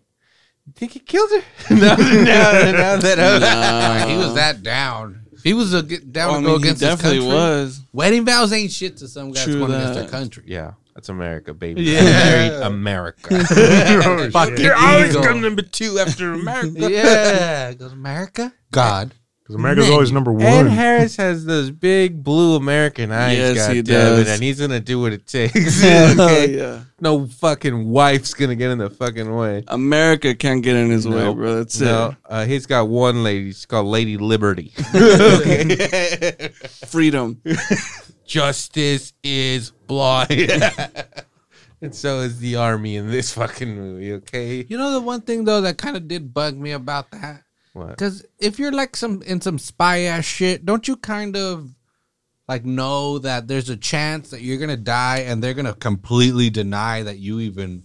Think 0.75 0.93
he 0.93 0.99
killed 0.99 1.29
her? 1.31 1.43
no, 1.75 1.95
no, 1.95 2.23
now 2.23 2.97
that 2.97 3.19
I 3.19 4.09
he 4.09 4.17
was 4.17 4.33
that 4.35 4.63
down. 4.63 5.27
He 5.43 5.53
was 5.53 5.73
a, 5.75 5.83
get 5.83 6.11
down 6.11 6.29
Well, 6.29 6.37
I 6.37 6.41
to 6.41 6.47
mean, 6.47 6.53
go 6.55 6.57
he 6.57 6.63
against 6.63 6.81
his 6.81 6.89
definitely 6.89 7.19
country. 7.19 7.35
was. 7.35 7.81
Wedding 7.93 8.25
vows 8.25 8.51
ain't 8.51 8.71
shit 8.71 8.97
to 8.97 9.07
some 9.07 9.31
guys 9.31 9.43
True 9.43 9.59
going 9.59 9.73
against 9.73 9.93
their 9.93 10.07
country. 10.09 10.43
Yeah, 10.47 10.71
that's 10.95 11.09
America, 11.09 11.53
baby. 11.53 11.83
Yeah. 11.83 11.99
I 11.99 12.03
married 12.03 12.53
America. 12.63 13.27
Oh, 14.37 14.49
You're 14.57 14.75
always 14.75 15.11
ego. 15.15 15.23
come 15.23 15.41
number 15.41 15.61
two 15.61 15.99
after 15.99 16.33
America. 16.33 16.89
Yeah, 16.89 17.73
goes 17.73 17.91
America. 17.93 18.53
God. 18.71 19.13
Because 19.43 19.55
America's 19.55 19.89
always 19.91 20.11
number 20.11 20.31
Ed 20.41 20.55
one. 20.55 20.67
Harris 20.67 21.17
has 21.17 21.45
those 21.45 21.69
big 21.69 22.23
blue 22.23 22.55
American 22.55 23.11
eyes. 23.11 23.37
Yes, 23.37 23.67
he 23.67 23.81
goddammit, 23.83 23.85
does. 23.85 24.27
and 24.29 24.41
he's 24.41 24.59
gonna 24.59 24.79
do 24.79 24.99
what 24.99 25.13
it 25.13 25.27
takes. 25.27 25.83
Okay? 25.85 26.55
yeah. 26.57 26.81
No 26.99 27.27
fucking 27.27 27.87
wife's 27.89 28.33
gonna 28.33 28.55
get 28.55 28.71
in 28.71 28.79
the 28.79 28.89
fucking 28.89 29.35
way. 29.35 29.63
America 29.67 30.33
can't 30.33 30.63
get 30.63 30.75
in 30.75 30.89
his 30.89 31.07
way, 31.07 31.31
bro. 31.31 31.57
That's 31.57 31.79
No, 31.79 32.09
it. 32.09 32.15
uh, 32.27 32.45
he's 32.45 32.65
got 32.65 32.87
one 32.87 33.23
lady. 33.23 33.49
She's 33.51 33.67
called 33.67 33.85
Lady 33.85 34.17
Liberty. 34.17 34.69
Freedom. 36.87 37.39
Justice 38.25 39.13
is 39.23 39.71
blind. 39.71 40.29
and 41.81 41.93
so 41.93 42.19
is 42.21 42.39
the 42.39 42.55
army 42.55 42.95
in 42.95 43.09
this 43.11 43.31
fucking 43.33 43.75
movie. 43.75 44.13
Okay. 44.13 44.65
You 44.67 44.77
know 44.77 44.91
the 44.91 45.01
one 45.01 45.21
thing 45.21 45.45
though 45.45 45.61
that 45.61 45.77
kind 45.77 45.95
of 45.97 46.07
did 46.07 46.33
bug 46.33 46.57
me 46.57 46.71
about 46.71 47.11
that 47.11 47.43
What? 47.73 47.89
because 47.89 48.25
if 48.39 48.57
you're 48.59 48.71
like 48.71 48.95
some 48.95 49.21
in 49.23 49.41
some 49.41 49.59
spy 49.59 50.01
ass 50.01 50.25
shit, 50.25 50.65
don't 50.65 50.87
you 50.87 50.95
kind 50.95 51.35
of 51.37 51.69
like 52.47 52.65
know 52.65 53.19
that 53.19 53.47
there's 53.47 53.69
a 53.69 53.77
chance 53.77 54.29
that 54.31 54.41
you're 54.41 54.57
gonna 54.57 54.77
die 54.77 55.19
and 55.19 55.43
they're 55.43 55.53
gonna 55.53 55.73
completely 55.75 56.49
deny 56.49 57.03
that 57.03 57.19
you 57.19 57.39
even 57.39 57.83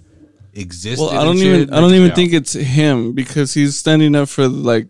existed? 0.55 1.03
Well, 1.05 1.19
I 1.19 1.25
don't 1.25 1.37
shit? 1.39 1.47
even 1.47 1.75
I 1.75 1.81
don't 1.81 1.95
even 1.95 2.09
Yeah. 2.09 2.15
think 2.15 2.33
it's 2.33 2.53
him 2.55 3.13
because 3.13 3.53
he's 3.55 3.77
standing 3.79 4.15
up 4.15 4.29
for 4.29 4.49
like 4.49 4.89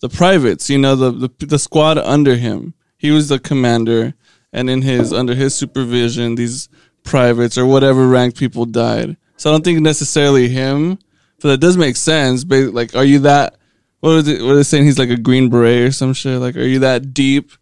the 0.00 0.08
privates, 0.08 0.68
you 0.70 0.78
know, 0.78 0.96
the 0.96 1.10
the, 1.38 1.46
the 1.46 1.58
squad 1.58 1.98
under 1.98 2.36
him. 2.36 2.74
He 2.98 3.10
was 3.10 3.28
the 3.28 3.38
commander 3.38 4.12
and 4.52 4.68
in 4.68 4.82
his 4.82 5.12
under 5.12 5.34
his 5.34 5.54
supervision 5.54 6.34
these 6.34 6.68
privates 7.02 7.56
or 7.56 7.66
whatever 7.66 8.06
ranked 8.06 8.38
people 8.38 8.64
died. 8.64 9.16
So 9.36 9.50
I 9.50 9.54
don't 9.54 9.64
think 9.64 9.80
necessarily 9.80 10.48
him, 10.48 10.98
but 11.40 11.48
that 11.48 11.60
does 11.60 11.76
make 11.76 11.96
sense. 11.96 12.44
But 12.44 12.74
like 12.74 12.94
are 12.94 13.04
you 13.04 13.20
that 13.20 13.56
what 14.00 14.10
is 14.10 14.28
it 14.28 14.42
what 14.42 14.52
are 14.52 14.56
they 14.56 14.62
saying 14.62 14.84
he's 14.84 14.98
like 14.98 15.10
a 15.10 15.16
green 15.16 15.48
beret 15.48 15.82
or 15.82 15.92
some 15.92 16.12
shit? 16.12 16.40
Like 16.40 16.56
are 16.56 16.66
you 16.66 16.80
that 16.80 17.14
deep 17.14 17.52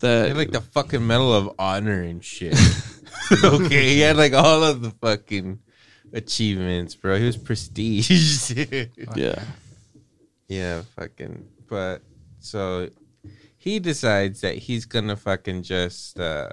that 0.00 0.22
He 0.24 0.28
had 0.28 0.36
like 0.36 0.52
the 0.52 0.60
fucking 0.60 1.06
Medal 1.06 1.32
of 1.32 1.54
Honor 1.58 2.02
and 2.02 2.24
shit. 2.24 2.56
okay, 3.44 3.94
he 3.94 4.00
had 4.00 4.16
like 4.16 4.32
all 4.32 4.64
of 4.64 4.82
the 4.82 4.90
fucking 4.90 5.60
achievements, 6.12 6.94
bro. 6.94 7.18
He 7.18 7.24
was 7.24 7.36
prestige. 7.36 8.50
yeah. 9.16 9.42
yeah, 10.48 10.82
fucking. 10.96 11.46
But 11.68 12.02
so 12.40 12.88
he 13.58 13.78
decides 13.80 14.40
that 14.40 14.56
he's 14.56 14.84
gonna 14.86 15.16
fucking 15.16 15.62
just 15.62 16.18
uh 16.18 16.48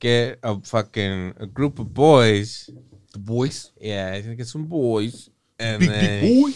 get 0.00 0.38
a 0.42 0.60
fucking 0.60 1.34
a 1.38 1.46
group 1.46 1.78
of 1.78 1.92
boys. 1.94 2.68
the 3.12 3.18
boys? 3.18 3.72
Yeah, 3.80 4.14
he's 4.14 4.24
gonna 4.24 4.36
get 4.36 4.46
some 4.48 4.66
boys, 4.66 5.30
and 5.58 5.82
then 5.82 6.22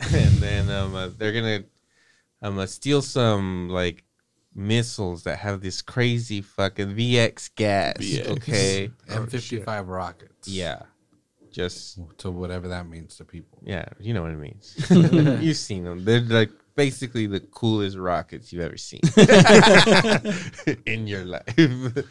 and 0.00 0.30
then 0.38 0.70
um 0.70 0.94
uh, 0.94 1.08
they're 1.16 1.32
gonna 1.32 1.64
um 2.42 2.58
uh, 2.58 2.66
steal 2.66 3.02
some 3.02 3.68
like 3.70 4.04
missiles 4.54 5.24
that 5.24 5.38
have 5.38 5.60
this 5.60 5.82
crazy 5.82 6.40
fucking 6.40 6.94
VX 6.94 7.50
gas. 7.54 7.96
VX. 7.98 8.28
Okay. 8.28 8.90
M55 9.08 9.88
rockets. 9.88 10.48
Yeah. 10.48 10.82
Just 11.50 11.98
To 12.18 12.30
whatever 12.30 12.68
that 12.68 12.86
means 12.88 13.16
to 13.16 13.24
people. 13.24 13.62
yeah, 13.64 13.86
you 13.98 14.12
know 14.12 14.22
what 14.22 14.32
it 14.32 14.38
means. 14.38 14.74
You've 15.42 15.56
seen 15.56 15.84
them. 15.84 16.04
They're 16.04 16.20
like 16.20 16.50
basically 16.76 17.26
the 17.26 17.40
coolest 17.40 17.96
rockets 17.96 18.52
you've 18.52 18.62
ever 18.62 18.76
seen 18.76 19.00
in 20.86 21.06
your 21.06 21.24
life. 21.24 21.44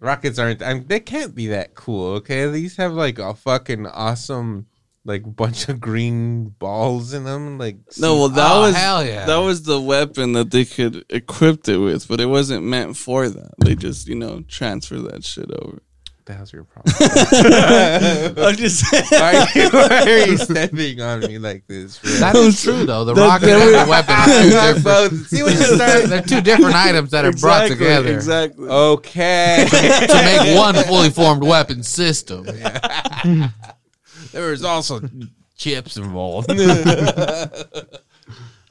rockets 0.00 0.38
aren't. 0.38 0.62
I 0.62 0.74
mean, 0.74 0.86
they 0.86 1.00
can't 1.00 1.34
be 1.34 1.46
that 1.48 1.74
cool. 1.74 2.14
Okay, 2.16 2.46
these 2.50 2.76
have 2.76 2.92
like 2.92 3.18
a 3.18 3.34
fucking 3.34 3.86
awesome 3.86 4.66
like 5.06 5.36
bunch 5.36 5.68
of 5.68 5.80
green 5.80 6.46
balls 6.58 7.12
in 7.12 7.24
them. 7.24 7.58
Like 7.58 7.76
No, 7.98 8.16
well 8.16 8.28
that 8.30 8.52
Oh, 8.56 8.60
was 8.62 8.74
hell 8.74 9.04
yeah. 9.04 9.26
that 9.26 9.36
was 9.36 9.62
the 9.64 9.80
weapon 9.80 10.32
that 10.32 10.50
they 10.50 10.64
could 10.64 11.04
equip 11.10 11.68
it 11.68 11.76
with, 11.78 12.08
but 12.08 12.20
it 12.20 12.26
wasn't 12.26 12.64
meant 12.64 12.96
for 12.96 13.28
that. 13.28 13.52
They 13.58 13.74
just, 13.74 14.08
you 14.08 14.14
know, 14.14 14.40
transfer 14.48 14.98
that 15.00 15.22
shit 15.24 15.50
over. 15.50 15.82
What 16.24 16.32
the 16.32 16.38
hell's 16.38 16.52
your 16.54 16.64
problem? 16.64 16.94
I'm 18.46 18.56
just 18.56 18.80
saying. 18.86 19.04
why, 19.10 19.36
are 19.36 19.58
you, 19.58 19.68
why 19.70 20.02
are 20.10 20.26
you 20.26 20.36
stepping 20.38 21.00
on 21.02 21.20
me 21.20 21.38
like 21.38 21.66
this? 21.66 21.98
bro? 21.98 22.10
That 22.12 22.34
is 22.36 22.62
true 22.62 22.86
though. 22.86 23.04
The 23.04 23.12
That- 23.14 23.20
rocket 23.28 23.46
that 23.46 23.60
and 23.60 23.86
the 23.86 23.90
weapon 23.90 24.14
are 24.14 24.26
two 24.42 24.50
different. 24.50 24.84
Both- 24.84 25.26
See 25.28 25.42
what 25.42 25.52
you 25.52 25.58
started. 25.76 26.06
They're 26.10 26.22
two 26.22 26.40
different 26.40 26.74
items 26.76 27.10
that 27.10 27.26
are 27.26 27.32
brought 27.32 27.68
together 27.68 28.14
Exactly. 28.14 28.68
Okay. 28.68 29.66
to 29.70 30.14
make 30.14 30.56
one 30.56 30.74
fully 30.84 31.10
formed 31.10 31.42
weapon 31.44 31.82
system. 31.82 32.44
there 34.32 34.48
was 34.50 34.64
also 34.64 35.00
chips 35.58 35.96
involved. 35.98 36.48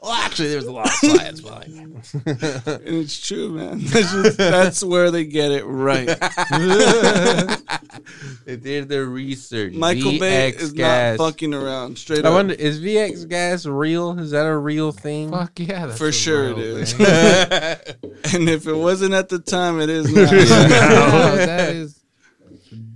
Well, 0.04 0.12
actually, 0.12 0.50
there's 0.50 0.66
a 0.66 0.72
lot 0.72 0.88
of 0.88 0.92
science 0.92 1.40
behind 1.40 1.74
it. 1.74 1.78
And 2.26 2.82
it's 3.02 3.26
true, 3.26 3.54
man. 3.54 3.80
That's, 3.86 4.12
just, 4.12 4.38
that's 4.38 4.84
where 4.84 5.12
they 5.12 5.24
get 5.24 5.52
it 5.52 5.64
right. 5.64 6.08
They 8.46 8.58
did 8.58 8.90
their 8.90 9.06
research. 9.06 9.74
Michael 9.74 10.20
Bay 10.20 10.50
is 10.50 10.74
gas. 10.74 11.18
not 11.18 11.26
fucking 11.32 11.54
around. 11.54 11.98
Straight 11.98 12.20
up. 12.20 12.26
I 12.26 12.28
up. 12.30 12.34
wonder, 12.34 12.54
is 12.54 12.82
VX 12.82 13.30
gas 13.30 13.66
real? 13.66 14.20
Is 14.20 14.32
that 14.32 14.46
a 14.46 14.58
real 14.58 14.92
thing? 14.92 15.32
Fuck 15.32 15.58
yeah, 15.60 15.86
that's 15.86 15.98
For 15.98 16.12
sure 16.12 16.50
it 16.50 16.58
real 16.58 16.78
is. 16.78 16.94
thing. 16.94 17.06
and 18.34 18.50
if 18.50 18.68
it 18.68 18.76
wasn't 18.76 19.14
at 19.14 19.30
the 19.30 19.40
time, 19.40 19.80
it 19.80 19.90
is 19.90 20.14
now. 20.14 20.24
No, 20.24 21.36
that 21.38 21.70
is 21.70 22.04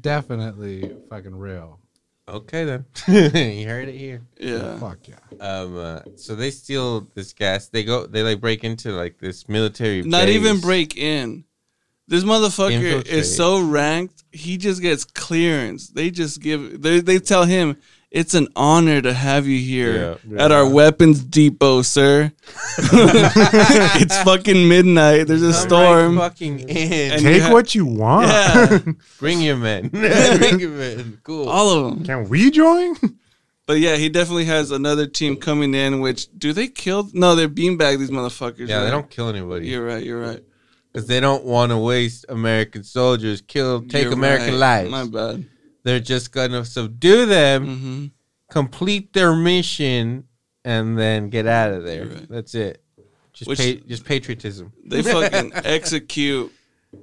definitely 0.01 0.93
fucking 1.09 1.35
real. 1.35 1.79
Okay, 2.27 2.63
then. 2.65 2.85
you 3.07 3.67
heard 3.67 3.89
it 3.89 3.95
here. 3.95 4.21
yeah. 4.39 4.77
Fuck 4.77 4.99
yeah. 5.07 5.15
Um, 5.39 5.77
uh, 5.77 5.99
so 6.15 6.35
they 6.35 6.51
steal 6.51 7.01
this 7.13 7.33
gas. 7.33 7.67
They 7.67 7.83
go. 7.83 8.05
They 8.05 8.23
like 8.23 8.41
break 8.41 8.63
into 8.63 8.91
like 8.91 9.19
this 9.19 9.47
military. 9.47 10.01
Not 10.03 10.29
even 10.29 10.59
break 10.59 10.97
in. 10.97 11.45
This 12.07 12.23
motherfucker 12.23 12.71
Infiltrate. 12.73 13.07
is 13.07 13.35
so 13.35 13.59
ranked. 13.59 14.23
He 14.31 14.57
just 14.57 14.81
gets 14.81 15.03
clearance. 15.03 15.89
They 15.89 16.09
just 16.09 16.41
give. 16.41 16.81
They 16.81 17.01
they 17.01 17.19
tell 17.19 17.43
him 17.43 17.77
it's 18.11 18.33
an 18.33 18.47
honor 18.55 19.01
to 19.01 19.13
have 19.13 19.47
you 19.47 19.59
here 19.59 20.17
Yeah. 20.29 20.43
at 20.45 20.51
our 20.51 20.67
weapons 20.69 21.21
depot, 21.23 21.81
sir. 21.81 22.31
it's 22.77 24.17
fucking 24.23 24.67
midnight. 24.67 25.27
There's 25.27 25.43
a 25.43 25.51
Come 25.51 25.67
storm. 25.67 26.17
right 26.17 26.31
fucking 26.31 26.59
in. 26.69 27.11
And- 27.11 27.21
Take 27.21 27.41
Yeah. 27.41 27.53
what 27.53 27.75
you 27.75 27.85
want. 27.85 28.27
Yeah, 28.27 28.79
Bring 29.19 29.41
your 29.41 29.57
men. 29.57 29.89
Bring 29.89 30.59
your 30.59 30.69
men. 30.71 31.19
Cool. 31.23 31.49
all 31.49 31.69
of 31.69 31.95
them. 31.95 32.05
Can 32.05 32.29
we 32.29 32.49
join? 32.51 32.95
But 33.65 33.79
yeah, 33.79 33.97
he 33.97 34.07
definitely 34.07 34.45
has 34.45 34.71
another 34.71 35.05
team 35.07 35.35
coming 35.35 35.73
in. 35.73 35.99
Which 35.99 36.27
do 36.37 36.53
they 36.53 36.67
kill? 36.69 37.09
No, 37.13 37.35
they're 37.35 37.49
beanbag 37.49 37.99
these 37.99 38.11
motherfuckers. 38.11 38.69
yeah, 38.69 38.83
they 38.85 38.89
don't 38.89 39.09
kill 39.09 39.27
anybody 39.27 39.67
You're 39.67 39.85
right. 39.85 40.01
You're 40.03 40.21
right. 40.21 40.41
because 40.93 41.07
they 41.07 41.19
don't 41.19 41.43
want 41.43 41.71
to 41.73 41.77
waste 41.77 42.25
American 42.29 42.83
soldiers. 42.85 43.41
Kill, 43.41 43.81
take 43.81 44.03
You're 44.05 44.13
American 44.13 44.51
right. 44.57 44.87
lives. 44.89 44.89
My 44.91 45.05
bad. 45.05 45.45
They're 45.87 45.99
just 46.01 46.31
gonna 46.33 46.65
subdue 46.65 47.25
them, 47.25 47.65
hmm 47.65 48.05
complete 48.49 49.11
their 49.13 49.35
mission, 49.35 50.23
and 50.63 50.97
then 50.97 51.29
get 51.29 51.47
out 51.47 51.71
of 51.71 51.83
there. 51.83 52.05
Right. 52.05 52.29
That's 52.29 52.55
it. 52.55 52.81
Just 53.33 53.49
Which- 53.49 53.59
pa- 53.59 53.87
just 53.87 54.05
patriotism. 54.05 54.71
They 54.85 55.01
fucking 55.01 55.51
execute 55.55 56.51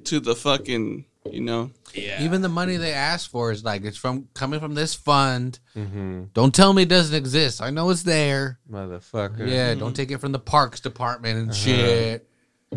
to 0.05 0.21
the 0.21 0.35
fucking. 0.35 1.05
You 1.31 1.41
know. 1.41 1.71
Yeah. 1.95 2.23
Even 2.23 2.43
the 2.43 2.51
money 2.51 2.77
they 2.77 2.93
ask 2.93 3.31
for 3.31 3.51
is 3.51 3.65
like 3.65 3.85
it's 3.85 3.97
from 3.97 4.29
coming 4.35 4.61
from 4.61 4.75
this 4.75 4.95
fund. 4.95 5.59
Mm-hmm. 5.75 6.25
Don't 6.35 6.55
tell 6.55 6.75
me 6.75 6.83
it 6.83 6.91
doesn't 6.91 7.17
exist. 7.17 7.63
I 7.63 7.71
know 7.71 7.89
it's 7.89 8.03
there. 8.03 8.59
Motherfucker. 8.71 9.49
Yeah, 9.49 9.75
don't 9.75 9.97
take 9.97 10.11
it 10.11 10.19
from 10.19 10.33
the 10.33 10.39
parks 10.39 10.81
department 10.81 11.39
and 11.39 11.55
shit. 11.55 12.29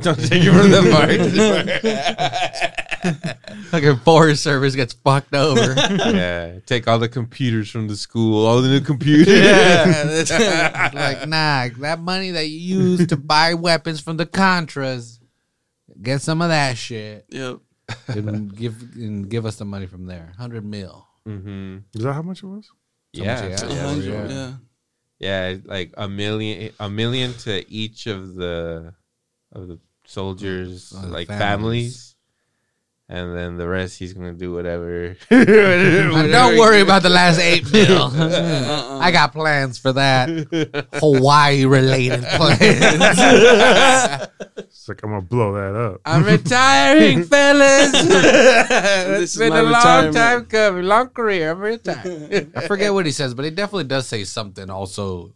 Don't 0.01 0.19
take 0.19 0.43
it 0.43 0.51
from 0.51 0.71
the 0.71 0.81
mark. 0.91 2.73
Like 3.71 3.83
a 3.83 3.95
Forest 3.97 4.43
Service 4.43 4.75
gets 4.75 4.93
fucked 4.93 5.33
over. 5.33 5.73
yeah. 5.75 6.59
Take 6.65 6.87
all 6.87 6.99
the 6.99 7.09
computers 7.09 7.69
from 7.69 7.87
the 7.87 7.95
school. 7.95 8.45
All 8.45 8.61
the 8.61 8.67
new 8.69 8.81
computers. 8.81 9.27
Yeah, 9.27 10.89
like, 10.93 11.27
nah, 11.27 11.67
that 11.79 11.99
money 11.99 12.31
that 12.31 12.47
you 12.47 12.79
use 12.79 13.07
to 13.07 13.17
buy 13.17 13.53
weapons 13.55 13.99
from 13.99 14.17
the 14.17 14.25
Contras, 14.25 15.19
get 16.01 16.21
some 16.21 16.41
of 16.41 16.49
that 16.49 16.77
shit 16.77 17.25
Yep. 17.29 17.59
and 18.07 18.55
give 18.55 18.81
and 18.95 19.29
give 19.29 19.45
us 19.45 19.57
the 19.57 19.65
money 19.65 19.85
from 19.85 20.05
there. 20.05 20.33
Hundred 20.37 20.65
mil. 20.65 21.05
mm-hmm. 21.27 21.77
Is 21.93 22.03
that 22.03 22.13
how 22.13 22.21
much 22.21 22.43
it 22.43 22.47
was? 22.47 22.69
Yeah. 23.13 23.49
much, 23.49 23.59
so 23.59 23.67
yeah. 23.67 23.73
yeah, 23.73 23.81
hundred, 23.87 24.29
yeah. 24.29 24.29
yeah. 24.29 24.53
Yeah, 25.19 25.57
like 25.65 25.93
a 25.97 26.07
million, 26.07 26.71
a 26.79 26.89
million 26.89 27.33
to 27.33 27.69
each 27.71 28.07
of 28.07 28.35
the 28.35 28.93
of 29.51 29.67
the 29.67 29.79
soldiers, 30.07 30.91
Uh, 30.95 31.05
like 31.07 31.27
families. 31.27 31.37
families. 31.47 32.03
and 33.09 33.31
then 33.37 33.55
the 33.55 33.63
rest 33.67 33.97
he's 33.99 34.11
gonna 34.13 34.33
do 34.33 34.51
whatever. 34.51 35.15
Don't 35.29 36.57
worry 36.59 36.81
about 36.81 37.03
the 37.03 37.09
last 37.09 37.39
eight 37.39 37.63
mil. 37.71 38.03
Uh-uh. 38.11 38.99
I 38.99 39.11
got 39.11 39.31
plans 39.31 39.77
for 39.79 39.93
that. 39.93 40.27
Hawaii 40.99 41.63
related 41.63 42.23
plans. 42.35 42.59
It's 44.57 44.87
like 44.89 45.01
I'm 45.03 45.11
gonna 45.11 45.21
blow 45.21 45.53
that 45.55 45.75
up. 45.75 46.01
I'm 46.03 46.23
retiring, 46.25 47.23
fellas. 47.23 47.91
This 47.91 49.21
it's 49.23 49.33
is 49.33 49.37
been 49.39 49.49
my 49.55 49.59
a 49.59 49.63
long 49.63 49.73
retirement. 50.07 50.15
time 50.15 50.45
coming, 50.45 50.83
long 50.83 51.07
career. 51.09 51.51
I'm 51.51 51.59
retired. 51.59 52.51
I 52.55 52.67
forget 52.67 52.91
what 52.93 53.05
he 53.05 53.11
says, 53.11 53.33
but 53.33 53.45
he 53.45 53.51
definitely 53.51 53.85
does 53.85 54.07
say 54.07 54.23
something 54.25 54.69
also 54.69 55.31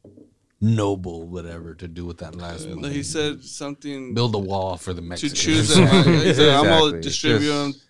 noble, 0.61 1.27
whatever, 1.27 1.73
to 1.75 1.87
do 1.87 2.05
with 2.05 2.19
that 2.19 2.35
last 2.35 2.65
And 2.65 2.81
one. 2.81 2.91
he 2.91 3.03
said 3.03 3.43
something 3.43 4.13
Build 4.13 4.35
a 4.35 4.39
wall 4.39 4.77
for 4.77 4.93
the 4.93 5.01
Mexican. 5.01 5.35
to 5.35 5.41
choose. 5.41 5.69
Them. 5.75 5.87
he 6.21 6.33
said, 6.33 6.49
"I'm 6.49 6.65
gonna 6.65 7.01
distribute 7.01 7.39
Just- 7.47 7.79
them 7.79 7.81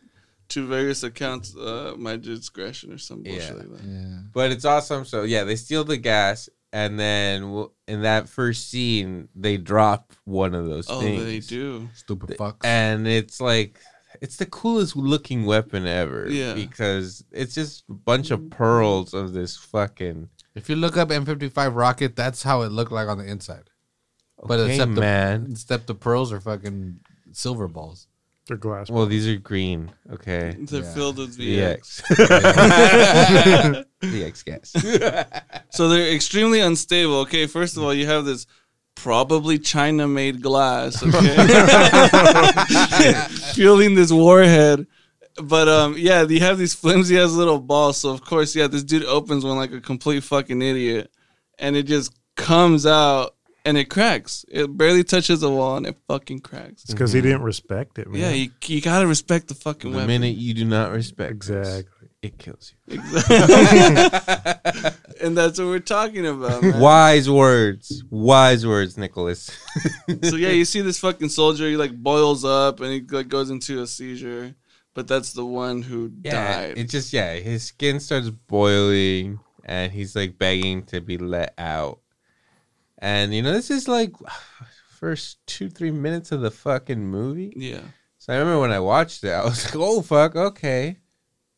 to 0.50 0.68
various 0.68 1.04
accounts, 1.04 1.56
uh, 1.56 1.94
my 1.98 2.16
discretion 2.18 2.92
or 2.94 2.98
some 2.98 3.24
bullshit 3.24 3.42
Yeah. 3.50 3.54
like 3.54 3.78
that." 3.78 3.84
yeah. 3.86 4.20
But 4.34 4.52
it's 4.52 4.66
awesome. 4.66 5.06
So 5.06 5.24
yeah, 5.24 5.44
they 5.44 5.56
steal 5.58 5.84
the 5.84 5.98
gas, 5.98 6.50
and 6.74 6.98
then 7.00 7.68
in 7.88 8.02
that 8.04 8.30
first 8.30 8.70
scene, 8.70 9.28
they 9.36 9.58
drop 9.58 10.14
one 10.26 10.56
of 10.56 10.66
those 10.66 10.88
Oh, 10.90 11.02
things. 11.02 11.24
they 11.26 11.40
do. 11.40 11.90
Stupid 11.94 12.38
fucks. 12.38 12.64
and 12.66 13.06
it's 13.08 13.42
like 13.42 13.80
it's 14.22 14.36
the 14.38 14.46
coolest 14.46 14.96
looking 14.96 15.46
weapon 15.46 15.86
ever. 15.88 16.30
Yeah. 16.30 16.54
because 16.54 17.24
it's 17.32 17.56
just 17.56 17.84
a 17.90 17.94
bunch 17.94 18.32
of 18.32 18.50
pearls 18.50 19.14
of 19.14 19.34
this 19.34 19.58
fucking. 19.58 20.30
If 20.56 20.70
you 20.70 20.76
look 20.76 20.98
up 20.98 21.10
M55 21.10 21.76
rocket, 21.76 22.16
that's 22.16 22.44
how 22.44 22.62
it 22.62 22.72
looked 22.72 22.92
like 22.92 23.08
on 23.08 23.18
the 23.18 23.26
inside. 23.26 23.70
But 24.44 24.60
Okay, 24.60 24.74
except 24.74 24.96
the 24.96 25.02
man. 25.02 25.48
except 25.52 25.88
the 25.88 25.96
pearls 25.96 26.32
are 26.34 26.40
fucking 26.40 27.00
silver 27.32 27.68
balls. 27.68 28.08
They're 28.48 28.58
glass. 28.58 28.90
Well, 28.90 29.06
these 29.06 29.28
are 29.28 29.38
green. 29.38 29.92
Okay, 30.12 30.56
They're 30.60 30.82
Yeah. 30.82 30.94
filled 30.94 31.18
with 31.20 31.38
VX. 31.38 32.02
VX. 32.02 33.86
VX 34.02 34.44
gas. 34.46 34.74
So 35.74 35.88
they're 35.88 36.12
extremely 36.14 36.60
unstable. 36.60 37.20
Okay, 37.22 37.46
first 37.48 37.78
of 37.78 37.84
all, 37.84 37.94
you 37.94 38.06
have 38.08 38.26
this 38.26 38.46
probably 38.96 39.58
China 39.58 40.06
made 40.08 40.42
glass, 40.42 41.02
okay? 41.02 41.36
Fueling 43.54 43.96
this 43.96 44.12
warhead. 44.12 44.86
But 45.42 45.68
um 45.68 45.96
yeah, 45.98 46.24
you 46.24 46.40
have 46.42 46.58
these 46.58 46.74
flimsy 46.74 47.20
ass 47.20 47.32
little 47.32 47.60
balls. 47.60 47.98
So 47.98 48.10
of 48.10 48.24
course, 48.24 48.56
yeah, 48.56 48.68
this 48.68 48.84
dude 48.84 49.06
opens 49.06 49.44
one 49.44 49.58
like 49.58 49.72
a 49.72 49.82
complete 49.82 50.24
fucking 50.24 50.62
idiot. 50.62 51.12
And 51.60 51.76
it 51.76 51.84
just 51.84 52.14
comes 52.36 52.86
out 52.86 53.36
and 53.66 53.78
it 53.78 53.90
cracks. 53.90 54.46
It 54.50 54.76
barely 54.76 55.04
touches 55.04 55.42
the 55.42 55.50
wall 55.50 55.78
and 55.78 55.86
it 55.86 55.98
fucking 56.08 56.40
cracks. 56.40 56.84
It's 56.84 56.94
because 56.94 57.14
he 57.14 57.22
didn't 57.22 57.44
respect 57.44 58.00
it, 58.00 58.10
man. 58.10 58.22
Yeah, 58.22 58.32
you, 58.32 58.50
you 58.66 58.82
gotta 58.82 59.08
respect 59.08 59.48
the 59.48 59.56
fucking 59.56 59.92
the 59.92 59.98
weapon. 59.98 60.08
minute 60.08 60.36
you 60.36 60.54
do 60.54 60.66
not 60.66 60.92
respect 60.92 61.46
this, 61.46 61.50
exactly. 61.50 62.10
it 62.22 62.38
kills 62.38 62.74
you. 62.88 63.00
Exactly. 63.00 64.92
and 65.22 65.38
that's 65.38 65.60
what 65.60 65.68
we're 65.68 65.80
talking 65.80 66.26
about, 66.26 66.64
man. 66.64 66.80
Wise 66.80 67.30
words. 67.30 68.04
Wise 68.10 68.66
words, 68.66 68.98
Nicholas. 68.98 69.52
so 70.24 70.36
yeah, 70.36 70.50
you 70.50 70.66
see 70.66 70.82
this 70.82 71.00
fucking 71.00 71.30
soldier. 71.30 71.68
He 71.68 71.78
like 71.78 71.96
boils 71.96 72.44
up 72.44 72.80
and 72.80 72.92
he 72.92 73.02
like 73.02 73.28
goes 73.28 73.50
into 73.50 73.82
a 73.82 73.88
seizure. 73.88 74.56
But 74.94 75.08
that's 75.08 75.34
the 75.34 75.46
one 75.46 75.82
who 75.82 76.12
Yeah, 76.24 76.60
died. 76.68 76.78
it 76.78 76.90
just 76.90 77.14
yeah, 77.14 77.36
his 77.36 77.64
skin 77.64 78.00
starts 78.00 78.30
boiling 78.30 79.40
and 79.64 79.92
he's 79.92 80.16
like 80.16 80.38
begging 80.38 80.84
to 80.88 81.00
be 81.02 81.18
let 81.18 81.54
out. 81.58 82.00
And 82.98 83.34
you 83.34 83.42
know, 83.42 83.54
this 83.54 83.72
is 83.72 83.88
like 83.88 84.12
first 84.90 85.46
two, 85.48 85.70
three 85.70 85.92
minutes 85.92 86.32
of 86.32 86.42
the 86.42 86.52
fucking 86.52 87.00
movie. 87.06 87.54
yeah, 87.56 87.82
So 88.18 88.34
I 88.34 88.38
remember 88.38 88.60
when 88.62 88.72
I 88.74 88.80
watched 88.80 89.24
it, 89.24 89.32
I 89.32 89.44
was 89.46 89.64
like, 89.74 89.76
"Oh 89.78 90.02
fuck, 90.02 90.36
okay." 90.36 90.98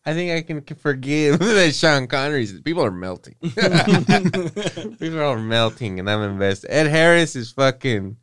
I 0.05 0.13
think 0.13 0.31
I 0.33 0.41
can 0.41 0.61
forgive 0.75 1.39
that 1.39 1.73
Sean 1.73 2.07
Connery's. 2.07 2.59
People 2.61 2.83
are 2.83 2.91
melting. 2.91 3.35
People 3.41 5.21
are 5.21 5.39
melting, 5.39 5.97
and 5.99 6.09
I'm 6.09 6.21
invested. 6.21 6.69
Ed 6.71 6.87
Harris 6.87 7.35
is 7.37 7.51
fucking. 7.51 8.17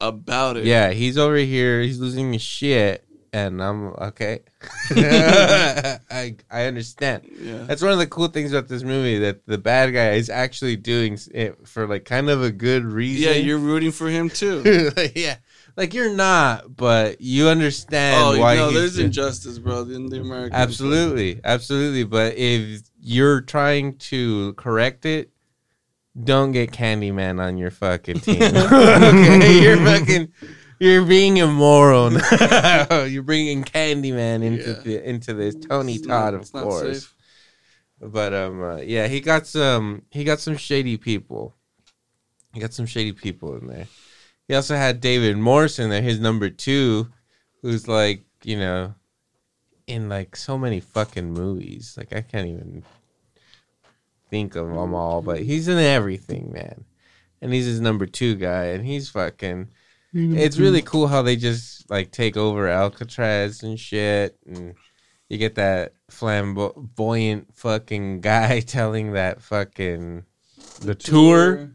about 0.00 0.56
it. 0.56 0.64
Yeah, 0.64 0.90
he's 0.90 1.16
over 1.16 1.36
here. 1.36 1.80
He's 1.82 2.00
losing 2.00 2.32
his 2.32 2.42
shit, 2.42 3.06
and 3.34 3.60
I'm 3.60 3.88
okay. 3.88 4.40
I 4.90 6.36
I 6.50 6.64
understand. 6.66 7.28
yeah. 7.36 7.64
That's 7.64 7.82
one 7.82 7.90
of 7.90 7.98
the 7.98 8.06
cool 8.06 8.28
things 8.28 8.52
about 8.52 8.68
this 8.68 8.84
movie 8.84 9.18
that 9.18 9.44
the 9.46 9.58
bad 9.58 9.92
guy 9.92 10.12
is 10.12 10.30
actually 10.30 10.76
doing 10.76 11.18
it 11.32 11.66
for 11.66 11.88
like 11.88 12.04
kind 12.04 12.30
of 12.30 12.42
a 12.42 12.52
good 12.52 12.84
reason. 12.84 13.28
Yeah, 13.28 13.34
you're 13.34 13.58
rooting 13.58 13.90
for 13.90 14.08
him 14.08 14.30
too. 14.30 14.92
yeah, 15.16 15.36
like 15.76 15.94
you're 15.94 16.14
not, 16.14 16.76
but 16.76 17.20
you 17.20 17.48
understand 17.48 18.36
oh, 18.36 18.40
why. 18.40 18.54
no, 18.54 18.70
there's 18.70 18.94
doing- 18.94 19.06
injustice, 19.06 19.58
bro, 19.58 19.82
in 19.82 20.06
the 20.06 20.20
American. 20.20 20.54
Absolutely, 20.54 21.40
absolutely. 21.42 22.04
But 22.04 22.36
if 22.36 22.82
you're 23.00 23.40
trying 23.40 23.96
to 23.96 24.52
correct 24.52 25.06
it, 25.06 25.30
don't 26.22 26.52
get 26.52 26.70
Candyman 26.70 27.42
on 27.42 27.58
your 27.58 27.72
fucking 27.72 28.20
team. 28.20 28.40
okay, 28.40 29.60
you're 29.60 29.76
fucking, 29.76 30.32
you're 30.78 31.04
being 31.04 31.36
immoral. 31.38 32.10
now. 32.40 33.02
you're 33.04 33.22
bringing 33.22 33.64
Candyman 33.64 34.42
into 34.42 34.70
Yeah. 34.70 34.80
the, 34.82 35.08
into 35.08 35.34
this. 35.34 35.54
Tony 35.54 35.94
It's 35.94 36.06
not- 36.06 36.32
Todd, 36.32 36.34
of 36.34 36.52
course. 36.52 36.82
safe. 37.02 37.14
But 38.00 38.34
um, 38.34 38.62
uh, 38.62 38.76
yeah, 38.78 39.06
he 39.08 39.20
got 39.20 39.46
some. 39.46 40.02
He 40.10 40.24
got 40.24 40.40
some 40.40 40.56
shady 40.56 40.96
people. 40.96 41.54
He 42.52 42.60
got 42.60 42.72
some 42.74 42.86
shady 42.86 43.12
people 43.12 43.56
in 43.56 43.66
there. 43.66 43.86
He 44.46 44.54
also 44.54 44.76
had 44.76 45.00
David 45.00 45.38
Morse 45.38 45.78
in 45.78 45.88
there, 45.90 46.02
his 46.02 46.20
number 46.20 46.50
two, 46.50 47.08
who's 47.62 47.88
like, 47.88 48.24
you 48.42 48.58
know, 48.58 48.94
in 49.86 50.08
like 50.10 50.36
so 50.36 50.58
many 50.58 50.80
fucking 50.80 51.32
movies. 51.32 51.94
Like 51.96 52.12
I 52.12 52.20
can't 52.20 52.46
even 52.48 52.82
think 54.28 54.54
of 54.54 54.68
them 54.68 54.94
all, 54.94 55.22
but 55.22 55.40
he's 55.40 55.68
in 55.68 55.78
everything, 55.78 56.52
man. 56.52 56.84
And 57.40 57.52
he's 57.52 57.66
his 57.66 57.80
number 57.80 58.06
two 58.06 58.34
guy, 58.36 58.64
and 58.66 58.84
he's 58.84 59.08
fucking. 59.08 59.68
It's 60.14 60.58
really 60.58 60.80
cool 60.82 61.08
how 61.08 61.22
they 61.22 61.34
just 61.36 61.90
like 61.90 62.10
take 62.12 62.36
over 62.36 62.68
Alcatraz 62.68 63.62
and 63.64 63.78
shit, 63.78 64.36
and 64.46 64.74
you 65.28 65.38
get 65.38 65.56
that 65.56 65.94
flamboyant 66.10 67.54
fucking 67.54 68.20
guy 68.22 68.60
telling 68.60 69.12
that 69.14 69.42
fucking 69.42 70.24
the 70.80 70.94
tour. 70.94 71.70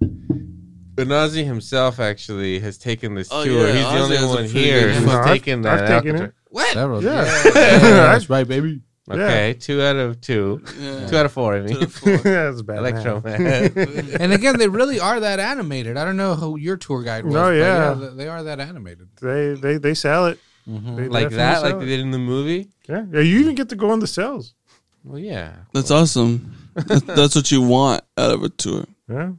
Benazi 0.95 1.45
himself 1.45 1.99
actually 1.99 2.60
has 2.60 2.78
taken 2.78 3.13
this 3.15 3.30
Oh, 3.32 3.43
tour. 3.45 3.67
yeah, 3.67 3.73
He's 3.73 3.84
the 4.10 4.17
only 4.17 4.36
one 4.36 4.45
here 4.45 4.91
who's 4.91 5.06
No, 5.06 5.19
I've- 5.19 5.30
taken 5.30 5.62
that. 5.62 5.84
I've 5.84 5.88
taken 5.88 6.15
Alcatraz. 6.15 6.30
it. 6.30 6.36
What? 6.49 6.73
Several. 6.73 7.04
Yeah. 7.04 7.41
Yeah, 7.45 7.80
that's 7.80 8.30
right, 8.30 8.47
baby. 8.47 8.82
Okay, 9.12 9.54
two 9.60 9.82
out 9.82 9.95
of 9.95 10.22
two. 10.22 10.62
Yeah. 10.80 11.08
Two 11.08 11.17
out 11.17 11.26
of 11.26 11.32
four. 11.32 11.56
I 11.56 11.60
To 11.60 11.63
mean, 11.65 11.80
the 11.80 11.88
floor. 11.88 12.17
That's 12.17 12.62
bad. 12.62 12.78
Electro 12.80 13.22
man. 13.22 13.43
Man. 13.43 14.10
And 14.19 14.34
again, 14.34 14.58
they 14.60 14.67
really 14.67 15.00
are 15.00 15.19
that 15.19 15.39
animated. 15.39 15.98
I 15.98 16.06
don't 16.06 16.17
know 16.17 16.36
who 16.36 16.58
your 16.58 16.78
tour 16.78 17.02
guide 17.04 17.26
was. 17.26 17.34
No, 17.34 17.43
but 17.45 17.52
yeah. 17.56 17.93
they- 17.93 18.15
they 18.24 18.28
are 18.28 18.43
that 18.43 18.60
animated. 18.60 19.08
They 19.22 19.54
they 19.56 19.78
they 19.78 19.93
sell 19.93 20.28
it. 20.28 20.39
Mhm. 20.67 20.95
They 20.98 21.08
like 21.08 21.30
definitely 21.30 21.38
that, 21.38 21.54
sell 21.62 21.63
like 21.72 21.80
they 21.80 21.86
it. 21.86 21.88
did 21.88 22.00
in 22.02 22.12
the 22.12 22.19
movie. 22.19 22.69
Yeah. 22.88 23.06
yeah, 23.12 23.22
you 23.22 23.39
even 23.39 23.56
get 23.56 23.69
to 23.69 23.76
go 23.76 23.89
on 23.91 24.00
the 24.00 24.08
cells. 24.08 24.54
Well, 25.04 25.17
yeah. 25.19 25.56
That's 25.74 25.89
awesome. 25.91 26.56
That's, 26.76 27.02
that's 27.06 27.36
what 27.36 27.50
you 27.52 27.62
want 27.62 28.04
out 28.17 28.32
of 28.32 28.43
a 28.43 28.50
tour. 28.50 28.86
Yeah, 29.10 29.32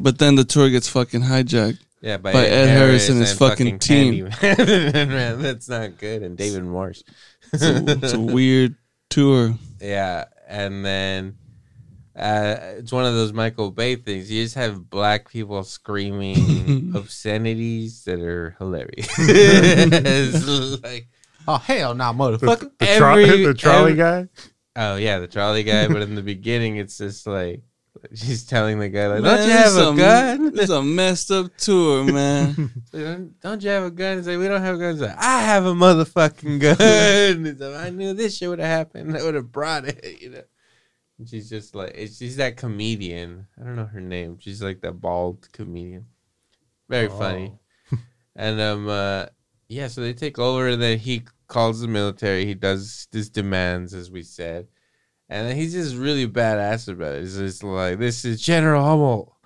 But 0.00 0.18
then 0.18 0.34
the 0.34 0.44
tour 0.44 0.68
gets 0.70 0.88
fucking 0.88 1.20
hijacked. 1.22 1.78
Yeah, 2.00 2.16
by, 2.16 2.32
By 2.32 2.46
Ed 2.46 2.66
Harris 2.66 3.08
and 3.08 3.20
his 3.20 3.32
fucking 3.32 3.78
team. 3.78 4.26
Candyman. 4.26 4.92
Man, 5.08 5.40
that's 5.42 5.68
not 5.68 5.98
good. 5.98 6.22
And 6.24 6.36
David 6.36 6.64
Morse. 6.64 7.04
It's 7.52 7.62
a, 7.62 7.84
it's 7.86 8.12
a 8.14 8.18
weird 8.18 8.74
tour. 9.12 9.54
Yeah, 9.80 10.24
and 10.48 10.84
then 10.84 11.36
uh, 12.16 12.56
it's 12.78 12.92
one 12.92 13.04
of 13.04 13.14
those 13.14 13.32
Michael 13.32 13.70
Bay 13.70 13.96
things. 13.96 14.30
You 14.30 14.42
just 14.42 14.54
have 14.56 14.88
black 14.90 15.28
people 15.30 15.62
screaming 15.64 16.92
obscenities 16.96 18.04
that 18.04 18.20
are 18.20 18.54
hilarious. 18.58 19.08
like 20.82 21.08
Oh 21.48 21.56
hell, 21.56 21.94
nah, 21.94 22.12
motherfucker. 22.12 22.70
the, 22.78 22.86
tro- 22.96 23.14
Every- 23.18 23.44
the 23.46 23.54
trolley 23.54 23.92
every- 23.92 23.94
guy. 23.96 24.28
oh 24.76 24.96
yeah, 24.96 25.18
the 25.18 25.26
trolley 25.26 25.64
guy. 25.64 25.88
But 25.88 26.02
in 26.02 26.14
the 26.14 26.22
beginning, 26.22 26.76
it's 26.76 26.98
just 26.98 27.26
like 27.26 27.62
she's 28.14 28.44
telling 28.44 28.78
the 28.78 28.88
guy 28.88 29.06
like, 29.06 29.22
Man, 29.22 29.36
"Don't 29.36 29.46
you 29.46 29.52
have 29.52 29.72
this 29.74 29.88
a 29.88 29.94
gun? 29.94 30.58
Is 30.58 30.70
a 30.70 30.82
messed 30.82 31.30
up 31.30 31.56
tour, 31.56 32.04
man. 32.12 32.70
don't, 33.40 33.62
you 33.62 33.70
have 33.70 33.84
a 33.84 33.90
gun?" 33.90 34.18
He's 34.18 34.26
like, 34.26 34.38
"We 34.38 34.48
don't 34.48 34.62
have 34.62 34.78
guns." 34.78 35.00
Like, 35.00 35.16
I 35.16 35.42
have 35.42 35.66
a 35.66 35.74
motherfucking 35.74 36.60
gun. 36.60 37.44
He's 37.44 37.60
like, 37.60 37.86
I 37.86 37.90
knew 37.90 38.14
this 38.14 38.36
shit 38.36 38.48
would 38.48 38.58
have 38.58 38.68
happened. 38.68 39.16
I 39.16 39.22
would 39.22 39.34
have 39.34 39.52
brought 39.52 39.86
it. 39.86 40.20
You 40.20 40.30
know. 40.30 40.42
And 41.18 41.28
she's 41.28 41.48
just 41.48 41.74
like, 41.74 41.94
she's 41.96 42.36
that 42.36 42.56
comedian. 42.56 43.46
I 43.60 43.64
don't 43.64 43.76
know 43.76 43.84
her 43.84 44.00
name. 44.00 44.38
She's 44.40 44.62
like 44.62 44.80
that 44.80 45.00
bald 45.00 45.48
comedian. 45.52 46.06
Very 46.88 47.08
funny. 47.08 47.54
And 48.34 48.60
um, 48.60 48.88
uh, 48.88 49.26
yeah. 49.68 49.88
So 49.88 50.00
they 50.00 50.14
take 50.14 50.38
over, 50.38 50.68
and 50.68 50.82
then 50.82 50.98
he 50.98 51.22
calls 51.48 51.80
the 51.80 51.88
military. 51.88 52.46
He 52.46 52.54
does 52.54 53.08
his 53.12 53.28
demands, 53.28 53.94
as 53.94 54.10
we 54.10 54.22
said, 54.22 54.68
and 55.32 55.48
then 55.48 55.56
he's 55.56 55.72
just 55.72 55.96
really 55.96 56.26
badass 56.28 56.88
about 56.88 57.14
it. 57.14 57.24
It's 57.24 57.36
just 57.36 57.62
like, 57.64 57.98
this 57.98 58.24
is 58.24 58.40
General 58.40 58.84
Hummel 58.84 59.36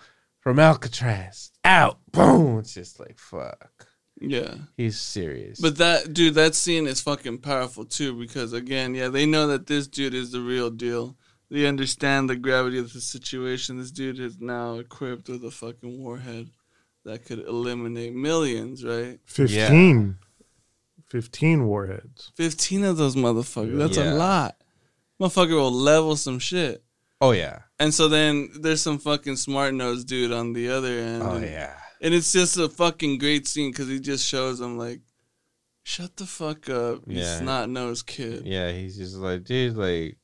from 0.40 0.58
Alcatraz. 0.58 1.50
Out, 1.64 1.98
boom. 2.12 2.58
It's 2.58 2.74
just 2.74 3.00
like 3.00 3.18
fuck. 3.18 3.86
yeah. 4.20 4.54
He's 4.76 4.98
serious. 5.00 5.60
But 5.60 5.76
that 5.78 6.12
dude, 6.14 6.34
that 6.34 6.54
scene 6.54 6.86
is 6.86 7.00
fucking 7.00 7.38
powerful 7.38 7.84
too 7.84 8.12
because 8.18 8.52
again, 8.52 8.94
yeah, 8.94 9.08
they 9.08 9.26
know 9.26 9.46
that 9.48 9.66
this 9.66 9.86
dude 9.88 10.14
is 10.14 10.32
the 10.32 10.40
real 10.40 10.70
deal. 10.70 11.16
They 11.50 11.66
understand 11.66 12.28
the 12.28 12.36
gravity 12.36 12.78
of 12.78 12.92
the 12.92 13.00
situation. 13.00 13.78
This 13.78 13.92
dude 13.92 14.18
is 14.18 14.40
now 14.40 14.74
equipped 14.78 15.28
with 15.28 15.44
a 15.44 15.50
fucking 15.50 16.02
warhead 16.02 16.50
that 17.04 17.24
could 17.24 17.38
eliminate 17.38 18.14
millions, 18.14 18.84
right? 18.84 19.20
15. 19.26 20.18
15 21.08 21.66
warheads. 21.66 22.32
Fifteen 22.34 22.82
of 22.82 22.96
those 22.96 23.14
motherfuckers. 23.14 23.78
That's 23.78 23.96
Yeah. 23.96 24.12
a 24.12 24.14
lot. 24.14 24.56
Motherfucker 25.20 25.52
will 25.54 25.72
level 25.72 26.16
some 26.16 26.38
shit. 26.38 26.82
oh 27.20 27.30
yeah, 27.32 27.60
And 27.78 27.92
so 27.94 28.08
then 28.08 28.50
there's 28.60 28.82
some 28.82 28.98
fucking 28.98 29.36
smart 29.36 29.72
nose 29.74 30.04
dude 30.04 30.32
on 30.32 30.52
the 30.52 30.68
other 30.68 30.98
end. 30.98 31.22
Oh 31.22 31.36
and, 31.36 31.44
yeah. 31.44 31.74
and 32.02 32.12
it's 32.12 32.32
just 32.32 32.58
a 32.58 32.68
fucking 32.68 33.18
great 33.18 33.46
scene 33.48 33.70
because 33.70 33.88
he 33.88 33.98
just 34.00 34.26
shows 34.26 34.60
him 34.60 34.76
like, 34.76 35.00
shut 35.82 36.16
the 36.16 36.26
fuck 36.26 36.68
up, 36.68 37.02
you 37.06 37.20
Yeah. 37.20 37.38
snot 37.38 37.70
nosed 37.70 38.06
kid. 38.06 38.44
Yeah, 38.46 38.70
he's 38.72 38.96
just 38.98 39.16
like, 39.16 39.44
dude, 39.44 39.76
like, 39.76 40.18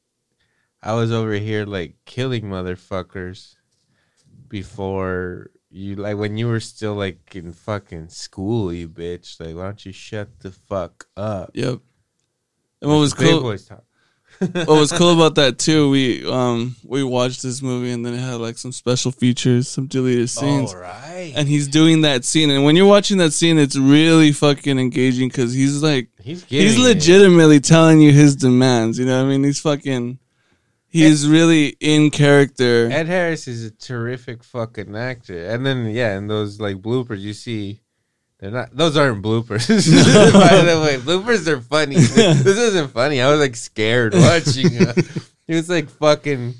I 0.83 0.95
was 0.95 1.11
over 1.13 1.33
here 1.35 1.65
like 1.65 1.95
killing 2.05 2.45
motherfuckers 2.45 3.55
before 4.49 5.51
you, 5.71 5.95
like, 5.97 6.19
when 6.19 6.37
you 6.37 6.49
were 6.49 6.61
still 6.61 6.95
like 6.95 7.35
in 7.35 7.53
fucking 7.53 8.09
school, 8.11 8.73
you 8.73 8.89
bitch. 8.89 9.41
Like, 9.41 9.55
why 9.57 9.63
don't 9.65 9.87
you 9.87 9.93
shut 9.93 10.41
the 10.41 10.51
fuck 10.51 11.07
up? 11.17 11.53
Yep. 11.55 11.79
And 12.83 12.91
what 12.91 12.99
was 12.99 13.15
cool? 13.15 13.57
What 14.47 14.69
was 14.69 14.93
cool 14.93 15.15
about 15.15 15.37
that 15.37 15.59
too? 15.59 15.91
We 15.91 16.27
um 16.29 16.77
we 16.85 17.03
watched 17.05 17.43
this 17.43 17.63
movie 17.63 17.91
and 17.91 18.05
then 18.05 18.15
it 18.15 18.21
had 18.21 18.35
like 18.35 18.59
some 18.59 18.73
special 18.73 19.11
features, 19.13 19.69
some 19.69 19.87
deleted 19.87 20.31
scenes. 20.31 20.73
All 20.75 20.81
right. 20.81 21.33
And 21.37 21.49
he's 21.49 21.69
doing 21.69 22.03
that 22.03 22.25
scene, 22.25 22.51
and 22.51 22.65
when 22.65 22.77
you're 22.77 22.87
watching 22.87 23.19
that 23.19 23.33
scene, 23.33 23.59
it's 23.59 23.77
really 23.77 24.33
fucking 24.33 24.79
engaging 24.79 25.29
because 25.29 25.53
he's 25.53 25.83
like, 25.83 26.09
he's 26.21 26.45
he's 26.45 26.79
it. 26.79 26.83
legitimately 26.83 27.61
telling 27.61 28.01
you 28.01 28.13
his 28.13 28.37
demands. 28.37 28.99
You 28.99 29.07
know, 29.07 29.19
what 29.19 29.27
I 29.27 29.31
mean, 29.31 29.45
he's 29.45 29.61
fucking, 29.61 30.19
he's 30.89 31.29
really 31.29 31.77
in 31.81 32.11
character. 32.11 32.91
Ed 32.91 33.07
Harris 33.07 33.47
is 33.47 33.65
a 33.65 33.71
terrific 33.71 34.43
fucking 34.43 34.97
actor. 34.97 35.47
And 35.47 35.65
then 35.65 35.87
yeah, 35.91 36.17
in 36.19 36.27
those 36.27 36.61
like 36.61 36.77
bloopers 36.77 37.21
you 37.21 37.33
see 37.35 37.81
they're 38.43 38.51
not 38.51 38.77
those 38.77 38.97
aren't 38.97 39.23
bloopers. 39.23 39.69
By 40.33 40.63
the 40.63 40.81
way, 40.81 40.97
bloopers 40.97 41.47
are 41.47 41.61
funny. 41.61 41.95
this 41.95 42.45
isn't 42.59 42.91
funny. 42.91 43.23
I 43.23 43.31
was 43.31 43.39
like 43.39 43.55
scared 43.55 44.15
watching 44.15 44.67
it. 44.73 45.07
He 45.49 45.55
was 45.57 45.69
like 45.69 45.91
fucking 45.91 46.55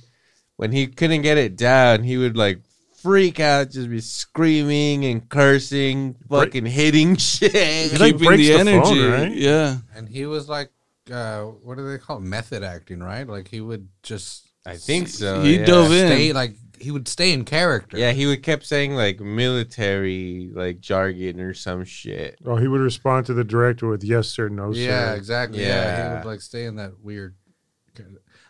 when 0.57 0.71
he 0.73 0.87
couldn't 0.89 1.23
get 1.23 1.39
it 1.39 1.57
down, 1.57 2.03
he 2.03 2.19
would 2.19 2.37
like 2.37 2.61
freak 3.01 3.41
out, 3.41 3.71
just 3.71 3.89
be 3.89 4.01
screaming 4.01 5.05
and 5.05 5.27
cursing, 5.29 6.15
fucking 6.29 6.67
hitting 6.67 7.17
shit. 7.17 7.53
He, 7.53 7.97
like, 7.97 8.13
keeping 8.15 8.27
breaks 8.27 8.43
the 8.49 8.53
the 8.59 8.65
phone, 8.65 8.69
energy. 8.99 9.07
right? 9.07 9.33
Yeah, 9.33 9.77
And 9.95 10.09
he 10.09 10.27
was 10.27 10.49
like, 10.49 10.71
uh, 11.11 11.43
what 11.43 11.79
do 11.79 11.89
they 11.91 11.99
call 11.99 12.19
it? 12.19 12.23
method 12.23 12.63
acting? 12.63 13.01
Right? 13.01 13.27
Like 13.27 13.49
he 13.49 13.61
would 13.61 13.89
just 14.03 14.49
I 14.67 14.77
think 14.77 15.09
so. 15.09 15.43
He 15.43 15.59
yeah. 15.59 15.65
dove 15.65 15.91
in. 15.93 16.09
stay 16.09 16.33
like 16.33 16.57
he 16.83 16.91
would 16.91 17.09
stay 17.09 17.33
in 17.33 17.45
character. 17.45 17.97
Yeah, 17.97 18.13
he 18.13 18.27
would 18.27 18.43
kept 18.43 18.65
saying 18.67 18.95
like 18.95 19.21
military 19.21 20.51
like 20.53 20.81
jargon 20.81 21.41
or 21.41 21.55
some 21.55 21.85
shit. 21.85 22.39
Oh, 22.45 22.57
he 22.57 22.69
would 22.69 22.81
respond 22.81 23.27
to 23.27 23.35
the 23.35 23.45
director 23.45 23.89
with 23.89 24.05
yes 24.05 24.29
sir, 24.29 24.49
no 24.49 24.73
sir. 24.73 24.81
Yeah, 24.81 25.15
exactly. 25.15 25.63
Yeah. 25.63 26.09
he 26.11 26.15
would 26.17 26.25
like 26.27 26.41
stay 26.41 26.65
in 26.65 26.77
that 26.77 27.01
weird. 27.01 27.35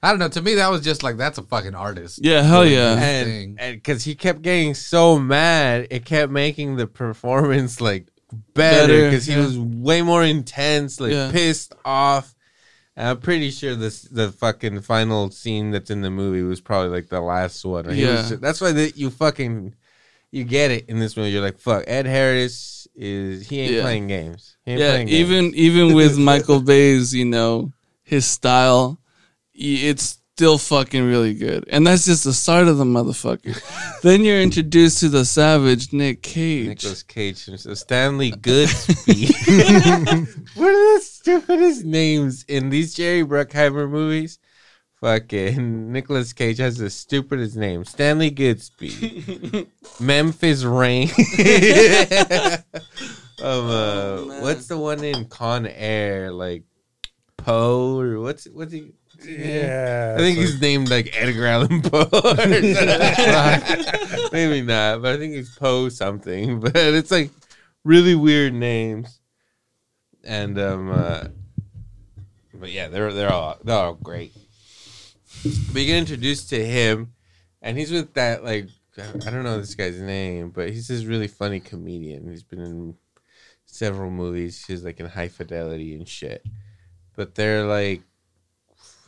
I 0.05 0.11
don't 0.11 0.19
know. 0.19 0.29
To 0.29 0.43
me, 0.43 0.55
that 0.57 0.71
was 0.71 0.81
just 0.83 1.03
like 1.03 1.17
that's 1.17 1.39
a 1.39 1.43
fucking 1.43 1.75
artist. 1.75 2.21
yeah, 2.23 2.43
hell 2.43 2.67
yeah. 2.67 2.95
and 2.95 3.27
thing. 3.29 3.57
and 3.59 3.77
because 3.77 4.03
he 4.05 4.15
kept 4.15 4.43
getting 4.43 4.75
so 4.75 5.19
mad, 5.19 5.87
it 5.91 6.05
kept 6.05 6.33
making 6.33 6.77
the 6.77 6.87
performance 6.87 7.81
like 7.81 8.09
better 8.55 8.87
Better, 8.89 9.11
because 9.11 9.27
he 9.27 9.35
yeah. 9.35 9.41
was 9.45 9.59
way 9.59 10.03
more 10.03 10.25
intense, 10.25 10.99
like 11.01 11.13
Yeah. 11.13 11.31
pissed 11.31 11.75
off. 11.85 12.35
I'm 12.97 13.19
pretty 13.21 13.51
sure 13.51 13.75
this 13.75 14.03
the 14.03 14.31
fucking 14.33 14.81
final 14.83 15.31
scene 15.31 15.71
that's 15.71 15.91
in 15.91 16.03
the 16.03 16.11
movie 16.11 16.43
was 16.43 16.61
probably 16.61 16.91
like 16.91 17.09
the 17.09 17.21
last 17.21 17.65
one. 17.65 17.87
Was- 17.87 17.97
Yeah. 17.97 18.37
that's 18.41 18.61
why 18.61 18.73
that 18.73 18.97
you 18.97 19.11
fucking 19.11 19.75
you 20.31 20.45
get 20.45 20.71
it 20.71 20.87
in 20.89 20.99
this 20.99 21.17
movie. 21.17 21.31
You're 21.31 21.43
like, 21.43 21.59
fuck, 21.59 21.85
Ed 21.87 22.07
Harris 22.07 22.87
is 22.95 23.49
he 23.49 23.61
ain't 23.61 23.73
Yeah. 23.75 23.83
playing 23.83 24.09
games. 24.09 24.57
He 24.65 24.73
ain't 24.73 24.81
Yeah, 24.81 24.91
playing 24.91 25.07
games. 25.09 25.31
even 25.31 25.55
even 25.55 25.95
with 26.01 26.19
Michael 26.19 26.61
Bay's, 26.61 27.15
you 27.15 27.25
know, 27.25 27.73
his 28.03 28.27
style, 28.27 28.99
it's 29.55 30.19
still 30.37 30.57
fucking 30.57 31.05
really 31.05 31.35
good. 31.35 31.65
And 31.69 31.87
that's 31.87 32.07
just 32.07 32.25
the 32.25 32.33
start 32.33 32.67
of 32.67 32.79
the 32.79 32.85
motherfucker. 32.85 33.61
then 34.03 34.25
you're 34.25 34.41
introduced 34.41 35.01
to 35.01 35.09
the 35.09 35.25
savage 35.25 35.93
Nick 35.93 36.23
Cage. 36.23 36.69
Nicolas 36.69 37.03
Cage 37.03 37.45
himself, 37.45 37.79
Stanley 37.79 38.33
Goodspeed. 38.33 39.29
what 40.57 40.69
are 40.69 40.95
the 40.95 41.01
stupidest 41.03 41.85
names 41.85 42.45
in 42.49 42.71
these 42.71 42.95
Jerry 42.95 43.25
Bruckheimer 43.25 43.89
movies? 43.91 44.39
Fucking 45.01 45.93
Nicolas 45.93 46.33
Cage 46.33 46.59
has 46.59 46.79
the 46.79 46.89
stupidest 46.89 47.57
name. 47.57 47.85
Stanley 47.85 48.31
Goodspeed. 48.31 49.67
Memphis 50.01 50.65
Rain. 50.65 51.11
um, 53.43 53.67
uh, 53.67 54.25
man. 54.25 54.43
what's 54.43 54.69
the 54.69 54.79
one 54.79 55.03
in 55.05 55.27
Con 55.27 55.67
Air? 55.67 56.33
Like 56.33 56.63
Poe 57.37 57.99
or 57.99 58.21
what's 58.21 58.45
what's 58.47 58.73
he? 58.73 58.93
Yeah. 59.25 60.15
I 60.17 60.21
think 60.21 60.37
so- 60.37 60.43
he's 60.43 60.61
named 60.61 60.91
like 60.91 61.11
Edgar 61.17 61.47
Allan 61.47 61.83
Poe. 61.83 62.09
Maybe 64.33 64.63
not, 64.63 65.03
but 65.03 65.15
I 65.15 65.19
think 65.19 65.35
he's 65.35 65.55
Poe 65.57 65.89
something. 65.89 66.61
But 66.61 66.77
it's 66.77 67.11
like 67.11 67.31
really 67.85 68.15
weird 68.15 68.55
names. 68.55 69.19
And 70.25 70.59
um 70.59 70.91
uh 70.91 71.25
but 72.55 72.71
yeah, 72.71 72.89
they're 72.89 73.13
they're 73.13 73.33
all 73.33 73.59
they're 73.65 73.77
all 73.77 73.95
great. 73.95 74.33
We 75.75 75.87
get 75.87 75.97
introduced 75.99 76.51
to 76.51 76.65
him 76.65 77.13
and 77.61 77.79
he's 77.79 77.91
with 77.91 78.15
that 78.15 78.45
like 78.45 78.69
I 78.99 79.31
don't 79.31 79.45
know 79.45 79.59
this 79.59 79.75
guy's 79.75 80.01
name, 80.01 80.51
but 80.51 80.71
he's 80.71 80.89
this 80.89 81.05
really 81.05 81.29
funny 81.29 81.61
comedian. 81.61 82.31
He's 82.31 82.43
been 82.43 82.61
in 82.61 82.95
several 83.65 84.11
movies. 84.11 84.65
He's 84.67 84.85
like 84.85 85.01
in 85.01 85.07
high 85.07 85.29
fidelity 85.29 85.95
and 85.95 86.07
shit. 86.07 86.45
But 87.17 87.35
they're 87.35 87.65
like 87.65 88.03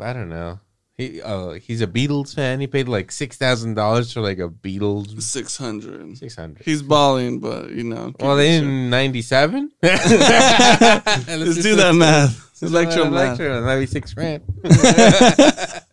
I 0.01 0.13
don't 0.13 0.29
know. 0.29 0.61
He 0.97 1.21
oh 1.23 1.55
he's 1.55 1.81
a 1.81 1.89
Beatles 1.89 2.35
fan. 2.35 2.61
He 2.61 2.69
paid 2.69 2.89
like 2.89 3.11
six 3.11 3.37
thousand 3.37 3.75
dollars 3.75 4.13
for 4.13 4.21
like 4.21 4.39
a 4.39 4.49
Beatles 4.49 5.21
Six 5.21 5.57
hundred. 5.57 6.17
six 6.17 6.37
hundred. 6.37 6.65
He's 6.65 6.83
balling, 6.83 7.41
but 7.41 7.71
you 7.71 7.83
know. 7.83 8.13
Well, 8.21 8.39
in 8.39 8.91
ninety 8.91 9.23
seven. 9.23 9.73
Let's 9.83 11.63
do 11.63 11.75
that 11.77 11.95
math. 11.97 12.63
Electro 12.63 13.11
math. 13.11 13.41
Electro, 13.41 13.61
that'd 13.61 13.83
be 13.83 13.87
six 13.87 14.15
grand. 14.15 14.45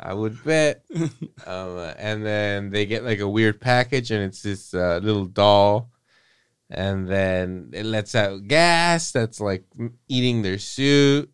I 0.00 0.14
would 0.14 0.42
bet. 0.42 0.82
Um, 0.92 1.10
uh, 1.46 1.94
and 1.98 2.24
then 2.24 2.70
they 2.70 2.86
get 2.86 3.04
like 3.04 3.20
a 3.20 3.28
weird 3.28 3.60
package, 3.60 4.10
and 4.10 4.24
it's 4.24 4.42
this 4.42 4.74
uh, 4.74 4.98
little 5.02 5.26
doll, 5.26 5.90
and 6.68 7.06
then 7.08 7.70
it 7.74 7.84
lets 7.84 8.14
out 8.14 8.46
gas 8.48 9.12
that's 9.12 9.40
like 9.40 9.64
eating 10.08 10.42
their 10.42 10.58
suit, 10.58 11.30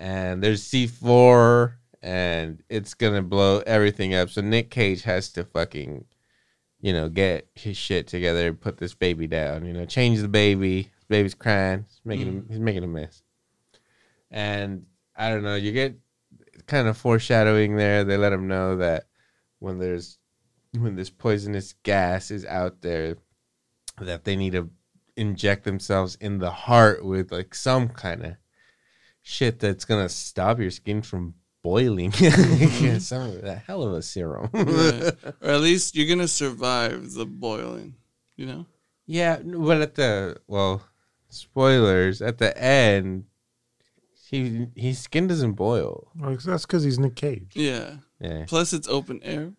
and 0.00 0.42
there's 0.42 0.62
C 0.62 0.86
four, 0.86 1.78
and 2.02 2.62
it's 2.68 2.94
gonna 2.94 3.22
blow 3.22 3.62
everything 3.66 4.14
up. 4.14 4.30
So 4.30 4.40
Nick 4.40 4.70
Cage 4.70 5.02
has 5.02 5.28
to 5.32 5.44
fucking, 5.44 6.06
you 6.80 6.92
know, 6.94 7.10
get 7.10 7.48
his 7.54 7.76
shit 7.76 8.06
together 8.06 8.48
and 8.48 8.60
put 8.60 8.78
this 8.78 8.94
baby 8.94 9.26
down. 9.26 9.66
You 9.66 9.74
know, 9.74 9.84
change 9.84 10.20
the 10.20 10.28
baby. 10.28 10.88
baby's 11.08 11.34
crying. 11.34 11.84
He's 11.88 12.00
making 12.04 12.28
a, 12.28 12.32
mm. 12.32 12.50
he's 12.50 12.58
making 12.58 12.84
a 12.84 12.86
mess. 12.86 13.22
And 14.30 14.86
I 15.14 15.28
don't 15.28 15.42
know. 15.42 15.56
You 15.56 15.72
get 15.72 15.98
kind 16.66 16.88
of 16.88 16.96
foreshadowing 16.96 17.76
there. 17.76 18.02
They 18.02 18.16
let 18.16 18.32
him 18.32 18.48
know 18.48 18.76
that 18.76 19.04
when 19.58 19.78
there's 19.78 20.18
when 20.78 20.96
this 20.96 21.10
poisonous 21.10 21.74
gas 21.82 22.30
is 22.30 22.46
out 22.46 22.80
there, 22.80 23.16
that 24.00 24.24
they 24.24 24.36
need 24.36 24.52
to 24.52 24.70
inject 25.16 25.64
themselves 25.64 26.14
in 26.20 26.38
the 26.38 26.50
heart 26.50 27.04
with 27.04 27.30
like 27.32 27.54
some 27.54 27.88
kind 27.88 28.24
of 28.24 28.36
shit 29.22 29.58
that's 29.58 29.84
gonna 29.84 30.08
stop 30.08 30.58
your 30.58 30.70
skin 30.70 31.02
from 31.02 31.34
boiling. 31.62 32.12
some 33.00 33.22
of 33.22 33.42
that 33.42 33.62
hell 33.66 33.82
of 33.82 33.94
a 33.94 34.02
serum. 34.02 34.50
Right. 34.52 35.12
or 35.40 35.50
at 35.50 35.60
least 35.60 35.94
you're 35.94 36.08
gonna 36.08 36.28
survive 36.28 37.12
the 37.12 37.26
boiling. 37.26 37.94
You 38.36 38.46
know. 38.46 38.66
Yeah, 39.06 39.38
but 39.42 39.80
at 39.80 39.94
the 39.96 40.36
well, 40.46 40.82
spoilers 41.28 42.22
at 42.22 42.38
the 42.38 42.56
end, 42.56 43.24
he 44.28 44.68
his 44.76 44.98
skin 45.00 45.26
doesn't 45.26 45.52
boil. 45.52 46.08
Well, 46.16 46.36
that's 46.44 46.66
because 46.66 46.84
he's 46.84 46.98
Nick 46.98 47.16
Cage. 47.16 47.52
Yeah. 47.54 47.96
Yeah, 48.20 48.44
Plus, 48.46 48.74
it's 48.74 48.86
open 48.86 49.20
air. 49.22 49.52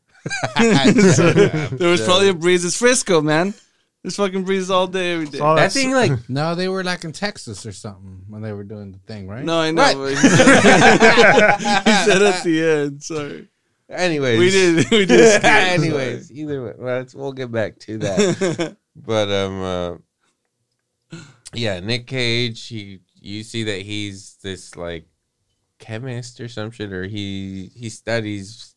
So, 0.55 1.33
there 1.33 1.89
was 1.89 2.01
probably 2.05 2.29
a 2.29 2.33
breeze. 2.35 2.63
It's 2.63 2.77
Frisco, 2.77 3.21
man. 3.21 3.55
There's 4.03 4.15
fucking 4.15 4.43
breeze 4.45 4.71
all 4.71 4.87
day, 4.87 5.13
every 5.13 5.25
day. 5.27 5.33
It's 5.33 5.41
all 5.41 5.55
that 5.55 5.71
that 5.71 5.79
thing 5.79 5.91
like 5.91 6.11
No, 6.29 6.55
they 6.55 6.67
were 6.67 6.83
like 6.83 7.03
in 7.03 7.11
Texas 7.11 7.65
or 7.67 7.71
something 7.71 8.23
when 8.27 8.41
they 8.41 8.51
were 8.51 8.63
doing 8.63 8.91
the 8.91 8.97
thing, 8.99 9.27
right? 9.27 9.43
No, 9.45 9.59
I 9.59 9.69
know. 9.71 9.81
Right. 9.83 9.95
but 9.95 10.09
He 10.09 10.15
said, 10.15 11.57
he 11.85 12.11
said 12.11 12.21
at 12.23 12.43
the 12.43 12.63
end. 12.63 13.03
Sorry. 13.03 13.47
anyways. 13.89 14.39
We 14.39 14.49
did. 14.49 14.89
We 14.91 15.05
did. 15.05 15.29
skip, 15.39 15.43
anyways, 15.43 16.31
either 16.31 16.63
way, 16.65 16.73
well, 16.77 16.95
it's- 17.01 17.13
we'll 17.13 17.33
get 17.33 17.51
back 17.51 17.77
to 17.79 17.97
that. 17.99 18.77
but 18.95 19.29
um, 19.29 19.61
uh, 21.13 21.17
yeah, 21.53 21.79
Nick 21.79 22.07
Cage. 22.07 22.67
He 22.67 23.01
you 23.19 23.43
see 23.43 23.63
that 23.65 23.81
he's 23.83 24.37
this 24.41 24.75
like 24.75 25.05
chemist 25.77 26.39
or 26.41 26.47
some 26.47 26.71
shit, 26.71 26.91
or 26.91 27.03
he 27.05 27.69
he 27.75 27.89
studies 27.89 28.73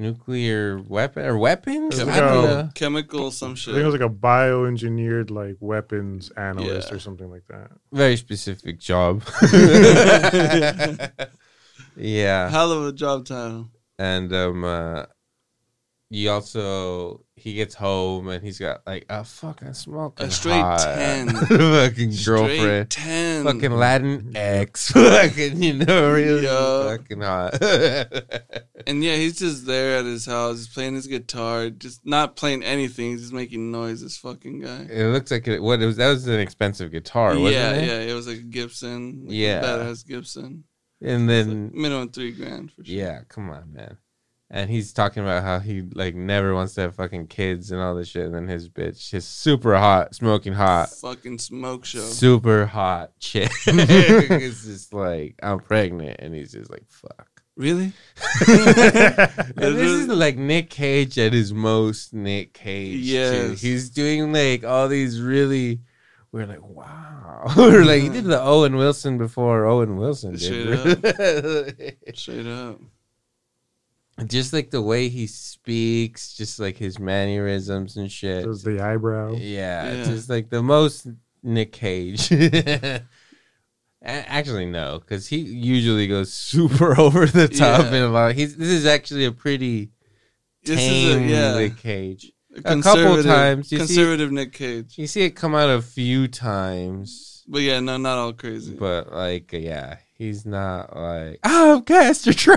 nuclear 0.00 0.78
weapon 0.80 1.24
or 1.26 1.38
weapons. 1.38 1.98
It's 1.98 2.08
I 2.08 2.12
like 2.12 2.20
don't 2.20 2.44
a- 2.44 2.48
know. 2.48 2.68
Chemical, 2.74 3.30
some 3.30 3.54
shit. 3.54 3.72
I 3.72 3.76
think 3.76 3.84
it 3.84 3.86
was 3.86 3.94
like 4.00 4.10
a 4.10 4.14
bioengineered 4.14 5.30
like 5.30 5.56
weapons 5.60 6.30
analyst 6.36 6.88
Yeah. 6.90 6.96
or 6.96 6.98
something 6.98 7.30
like 7.30 7.46
that. 7.48 7.70
Very 7.92 8.16
specific 8.16 8.78
job. 8.80 9.22
yeah. 11.96 12.48
Hell 12.50 12.72
of 12.72 12.86
a 12.86 12.92
job 12.92 13.26
title. 13.26 13.68
and 13.98 14.32
um, 14.32 14.64
uh, 14.64 15.04
he 16.10 16.26
also 16.28 17.24
he 17.36 17.54
gets 17.54 17.74
home 17.74 18.28
and 18.28 18.42
he's 18.44 18.58
got 18.58 18.82
like 18.86 19.06
a 19.08 19.22
fucking 19.24 19.72
smoking 19.74 20.26
A 20.26 20.30
straight 20.30 20.60
hot 20.60 20.80
10. 20.80 21.28
fucking 21.46 22.12
Straight 22.12 22.36
girlfriend, 22.58 22.90
ten. 22.90 23.44
fucking 23.44 23.70
Latin 23.70 24.32
ex, 24.34 24.90
fucking 24.92 25.62
you 25.62 25.74
know 25.74 26.12
really 26.12 26.42
Yeah. 26.44 26.96
fucking 26.96 27.20
hot. 27.22 27.62
And 28.86 29.04
yeah, 29.04 29.14
he's 29.16 29.38
just 29.38 29.66
there 29.66 29.98
at 29.98 30.06
his 30.06 30.24
house. 30.24 30.66
Playing 30.66 30.94
his 30.94 31.06
guitar, 31.06 31.68
just 31.68 32.00
not 32.06 32.34
playing 32.34 32.62
anything. 32.64 33.10
He's 33.10 33.20
just 33.20 33.32
making 33.32 33.70
noise. 33.70 34.00
This 34.00 34.16
fucking 34.16 34.60
guy. 34.62 34.86
it 34.90 35.12
looks 35.12 35.30
like 35.30 35.46
it. 35.46 35.62
What 35.62 35.82
it 35.82 35.86
was? 35.86 35.98
That 35.98 36.08
was 36.08 36.26
an 36.26 36.40
expensive 36.40 36.90
guitar, 36.90 37.38
wasn't 37.38 37.52
yeah, 37.52 37.72
it? 37.72 37.86
yeah. 37.86 38.10
It 38.10 38.14
was 38.14 38.26
like 38.26 38.38
a 38.38 38.42
Gibson. 38.42 39.24
like 39.26 39.32
a 39.32 39.34
Yeah. 39.36 39.62
badass 39.62 40.06
Gibson. 40.06 40.64
And 41.02 41.28
then 41.28 41.64
like 41.66 41.74
minimum 41.74 42.08
three 42.08 42.32
grand 42.32 42.72
for 42.72 42.82
sure. 42.82 42.94
Yeah, 42.96 43.20
come 43.28 43.50
on, 43.50 43.70
man. 43.72 43.98
And 44.52 44.68
he's 44.68 44.92
talking 44.92 45.22
about 45.22 45.44
how 45.44 45.60
he 45.60 45.82
like 45.94 46.16
never 46.16 46.54
wants 46.54 46.74
to 46.74 46.80
have 46.80 46.96
fucking 46.96 47.28
kids 47.28 47.70
and 47.70 47.80
all 47.80 47.94
this 47.94 48.08
shit. 48.08 48.26
And 48.26 48.34
then 48.34 48.48
his 48.48 48.68
bitch, 48.68 49.10
his 49.12 49.24
super 49.24 49.76
hot, 49.76 50.12
smoking 50.16 50.52
hot, 50.54 50.90
Fucking 50.90 51.38
smoke 51.38 51.84
show. 51.84 52.00
super 52.00 52.66
hot 52.66 53.12
chick 53.20 53.52
is 53.66 54.64
just 54.64 54.92
like, 54.92 55.36
I'm 55.40 55.60
pregnant, 55.60 56.16
and 56.18 56.34
he's 56.34 56.50
just 56.52 56.68
like, 56.70 56.84
fuck. 56.88 57.28
Really? 57.56 57.92
This 58.46 59.90
is 59.90 60.08
like 60.08 60.36
Nick 60.36 60.70
Cage 60.70 61.18
at 61.18 61.32
his 61.32 61.52
most 61.52 62.12
Nick 62.14 62.54
Cage. 62.54 63.02
too. 63.02 63.06
Yes. 63.06 63.60
he's 63.60 63.90
doing 63.90 64.32
like 64.32 64.64
all 64.64 64.88
these 64.88 65.20
really. 65.20 65.80
We're 66.32 66.46
like, 66.46 66.62
wow. 66.62 67.44
We're 67.56 67.84
like, 67.84 68.02
he 68.02 68.08
did 68.08 68.24
the 68.24 68.40
Owen 68.40 68.76
Wilson 68.76 69.18
before 69.18 69.66
Owen 69.66 69.96
Wilson 69.96 70.36
did. 70.36 71.96
Straight 72.14 72.46
up. 72.46 72.80
Just 74.26 74.52
like 74.52 74.70
the 74.70 74.82
way 74.82 75.08
he 75.08 75.26
speaks, 75.26 76.34
just 76.34 76.58
like 76.60 76.76
his 76.76 76.98
mannerisms 76.98 77.96
and 77.96 78.10
shit. 78.10 78.44
Does 78.44 78.62
the 78.62 78.80
eyebrow? 78.80 79.32
Yeah, 79.32 79.92
Yeah. 79.92 80.04
just 80.04 80.28
like 80.28 80.50
the 80.50 80.62
most 80.62 81.06
Nick 81.42 81.72
Cage. 81.72 82.30
Actually, 84.02 84.64
no, 84.64 84.98
because 84.98 85.26
he 85.26 85.36
usually 85.38 86.06
goes 86.06 86.32
super 86.32 86.98
over 87.06 87.26
the 87.26 87.48
top 87.48 87.82
Yeah. 87.92 87.94
in 87.98 88.02
a 88.04 88.08
lot. 88.08 88.34
He's 88.34 88.56
this 88.56 88.68
is 88.68 88.86
actually 88.86 89.26
a 89.26 89.32
pretty 89.32 89.90
This 90.64 90.78
tame 90.78 91.24
is 91.24 91.30
a 91.30 91.34
yeah. 91.34 91.58
Nick 91.58 91.76
Cage. 91.76 92.32
a 92.64 92.80
couple 92.80 93.22
times, 93.22 93.70
you 93.70 93.78
see- 93.78 93.84
conservative 93.86 94.32
Nick 94.32 94.54
Cage. 94.54 94.96
You 94.96 95.06
see 95.06 95.22
it 95.22 95.30
come 95.36 95.54
out 95.54 95.68
a 95.68 95.82
few 95.82 96.28
times, 96.28 97.44
But 97.46 97.60
yeah, 97.60 97.80
no, 97.80 97.98
not 97.98 98.16
all 98.16 98.32
crazy. 98.32 98.74
but 98.74 99.12
like, 99.12 99.52
yeah, 99.52 99.96
he's 100.20 100.44
not 100.44 100.94
like 100.94 101.40
I'm 101.42 101.82
Castor 101.82 102.34
Troy. 102.34 102.56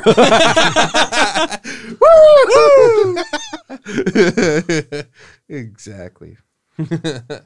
exactly. 5.47 6.37
yeah. 6.77 7.39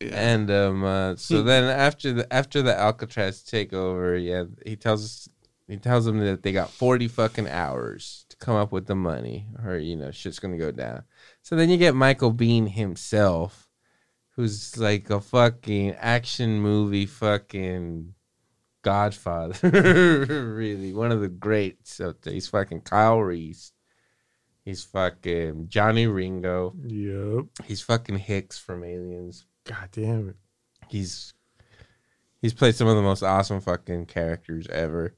And 0.00 0.50
um, 0.50 0.84
uh, 0.84 1.16
so 1.16 1.42
then 1.42 1.64
after 1.64 2.12
the 2.12 2.32
after 2.32 2.62
the 2.62 2.78
Alcatraz 2.78 3.42
takeover, 3.42 4.22
yeah, 4.22 4.44
he 4.64 4.76
tells 4.76 5.04
us 5.04 5.28
he 5.66 5.78
tells 5.78 6.04
them 6.04 6.18
that 6.20 6.44
they 6.44 6.52
got 6.52 6.70
forty 6.70 7.08
fucking 7.08 7.48
hours 7.48 8.24
to 8.28 8.36
come 8.36 8.54
up 8.54 8.70
with 8.70 8.86
the 8.86 8.94
money, 8.94 9.48
or 9.64 9.76
you 9.78 9.96
know, 9.96 10.12
shit's 10.12 10.38
gonna 10.38 10.56
go 10.56 10.70
down. 10.70 11.02
So 11.42 11.56
then 11.56 11.70
you 11.70 11.76
get 11.76 11.96
Michael 11.96 12.32
Biehn 12.32 12.68
himself, 12.70 13.68
who's 14.36 14.78
like 14.78 15.10
a 15.10 15.20
fucking 15.20 15.96
action 15.96 16.60
movie 16.60 17.06
fucking 17.06 18.14
godfather, 18.86 19.68
really 20.54 20.94
one 20.94 21.10
of 21.10 21.20
the 21.20 21.28
greats 21.28 22.00
out 22.00 22.22
there. 22.22 22.32
He's 22.32 22.46
fucking 22.46 22.82
Kyle 22.82 23.20
Reese. 23.20 23.72
He's 24.64 24.84
fucking 24.84 25.68
Johnny 25.68 26.06
Ringo. 26.06 26.72
Yep. 26.86 27.66
He's 27.66 27.82
fucking 27.82 28.18
Hicks 28.18 28.58
from 28.58 28.84
Aliens 28.84 29.44
God 29.64 29.88
damn 29.90 30.28
it. 30.28 30.36
he's 30.88 31.34
he's 32.40 32.54
played 32.54 32.76
some 32.76 32.86
of 32.86 32.94
the 32.94 33.02
most 33.02 33.24
awesome 33.24 33.60
fucking 33.60 34.06
characters 34.06 34.68
ever. 34.68 35.16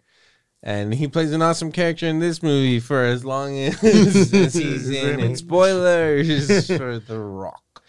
And 0.63 0.95
he 0.95 1.07
plays 1.07 1.33
an 1.33 1.43
awesome 1.43 1.71
character 1.71 2.07
in 2.07 2.19
this 2.19 2.43
movie 2.43 2.81
for 2.81 3.05
as 3.05 3.23
long 3.23 3.59
as, 3.59 4.33
as 4.33 4.55
he's 4.55 4.89
in. 5.05 5.21
And 5.21 5.37
spoilers 5.37 6.67
for 6.67 6.99
The 6.99 7.21
Rock. 7.21 7.85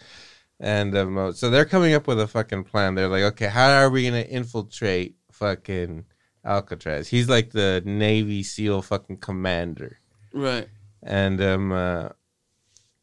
And 0.60 0.94
um, 0.94 1.16
uh, 1.16 1.32
so 1.32 1.48
they're 1.48 1.64
coming 1.64 1.94
up 1.94 2.06
with 2.06 2.20
a 2.20 2.28
fucking 2.28 2.64
plan. 2.64 2.94
They're 2.94 3.08
like, 3.08 3.22
okay, 3.22 3.48
how 3.48 3.70
are 3.70 3.88
we 3.88 4.04
gonna 4.04 4.20
infiltrate 4.20 5.16
fucking 5.40 6.04
Alcatraz? 6.44 7.08
He's 7.08 7.28
like 7.28 7.50
the 7.50 7.82
Navy 7.84 8.44
SEAL 8.44 8.82
fucking 8.82 9.16
commander 9.16 9.98
right. 10.32 10.68
and 11.02 11.40
um, 11.40 11.72
uh, 11.72 12.10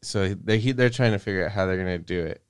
so 0.02 0.34
they 0.34 0.58
he, 0.58 0.72
they're 0.72 0.90
trying 0.90 1.12
to 1.12 1.18
figure 1.18 1.44
out 1.44 1.52
how 1.52 1.66
they're 1.66 1.76
gonna 1.76 1.98
do 1.98 2.24
it. 2.24 2.42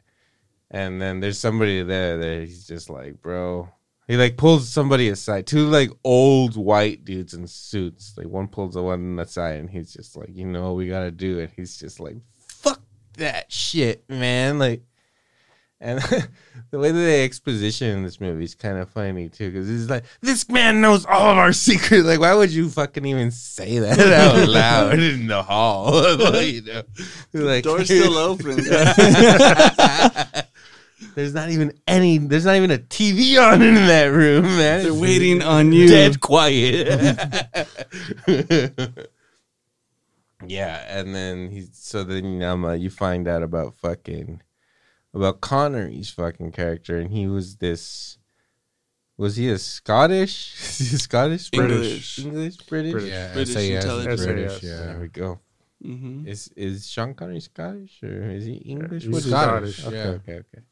And 0.70 1.00
then 1.00 1.20
there's 1.20 1.38
somebody 1.38 1.82
there 1.82 2.18
that 2.18 2.40
he's 2.46 2.66
just 2.66 2.90
like, 2.90 3.22
bro. 3.22 3.70
He 4.06 4.16
like 4.16 4.36
pulls 4.36 4.68
somebody 4.68 5.08
aside, 5.08 5.46
two 5.46 5.66
like 5.66 5.90
old 6.02 6.56
white 6.56 7.04
dudes 7.04 7.34
in 7.34 7.46
suits. 7.46 8.14
Like 8.16 8.26
one 8.26 8.48
pulls 8.48 8.74
the 8.74 8.82
one 8.82 9.18
aside, 9.18 9.60
and 9.60 9.68
he's 9.68 9.92
just 9.92 10.16
like, 10.16 10.30
you 10.32 10.46
know, 10.46 10.64
what 10.64 10.76
we 10.76 10.88
gotta 10.88 11.10
do 11.10 11.38
it. 11.38 11.50
He's 11.56 11.78
just 11.78 12.00
like, 12.00 12.16
fuck 12.38 12.82
that 13.16 13.52
shit, 13.52 14.08
man. 14.08 14.58
Like, 14.58 14.82
and 15.80 16.00
the 16.70 16.78
way 16.78 16.90
that 16.90 16.98
they 16.98 17.24
exposition 17.24 17.98
in 17.98 18.02
this 18.02 18.20
movie 18.20 18.44
is 18.44 18.54
kind 18.54 18.78
of 18.78 18.90
funny 18.90 19.28
too, 19.28 19.50
because 19.50 19.70
it's 19.70 19.88
like 19.88 20.04
this 20.20 20.48
man 20.48 20.80
knows 20.80 21.06
all 21.06 21.30
of 21.30 21.38
our 21.38 21.52
secrets. 21.52 22.04
Like, 22.04 22.18
why 22.20 22.34
would 22.34 22.50
you 22.50 22.68
fucking 22.68 23.06
even 23.06 23.30
say 23.30 23.78
that 23.78 24.00
out 24.12 24.48
loud 24.48 24.98
in 24.98 25.26
the 25.28 25.42
hall? 25.42 25.88
Like, 26.28 26.46
you 26.46 26.62
know, 26.62 26.82
like 27.32 27.64
Door's 27.64 27.86
still 27.86 28.16
open. 28.16 28.56
there's 31.14 31.32
not 31.32 31.50
even 31.50 31.72
any. 31.86 32.18
There's 32.18 32.44
not 32.44 32.56
even 32.56 32.70
a 32.70 32.78
TV 32.78 33.40
on 33.40 33.62
in 33.62 33.74
that 33.74 34.06
room, 34.06 34.42
man. 34.42 34.82
They're 34.82 34.92
waiting 34.92 35.42
on 35.42 35.72
you. 35.72 35.88
dead 35.88 36.20
quiet. 36.20 36.88
yeah, 40.46 40.98
and 40.98 41.14
then 41.14 41.50
he's 41.50 41.70
so 41.72 42.04
then 42.04 42.42
um, 42.42 42.64
uh, 42.64 42.72
you 42.72 42.90
find 42.90 43.28
out 43.28 43.42
about 43.42 43.76
fucking 43.76 44.42
about 45.14 45.40
Connery's 45.40 46.10
fucking 46.10 46.52
character, 46.52 46.98
and 46.98 47.10
he 47.10 47.26
was 47.26 47.56
this. 47.56 48.18
Was 49.16 49.36
he 49.36 49.48
a 49.48 49.58
Scottish? 49.58 50.54
Is 50.80 50.90
he 50.90 50.96
a 50.96 50.98
Scottish? 51.00 51.50
British. 51.50 52.18
English, 52.20 52.56
British. 52.58 52.92
British. 52.92 53.10
Yeah, 53.10 53.32
British 53.32 53.54
SAS, 53.54 53.84
intelligence. 53.84 54.24
British, 54.24 54.62
yeah. 54.62 54.76
There 54.76 55.00
we 55.00 55.08
go. 55.08 55.40
hmm 55.82 56.26
Is 56.26 56.48
is 56.56 56.88
Sean 56.88 57.14
Connery 57.14 57.40
Scottish 57.40 58.00
or 58.02 58.30
is 58.30 58.44
he 58.46 58.54
English? 58.54 59.04
he's 59.04 59.12
What 59.12 59.22
is 59.24 59.28
Scottish, 59.28 59.84
Okay, 59.86 59.96
yeah. 59.96 60.18
okay, 60.18 60.40
okay. 60.42 60.62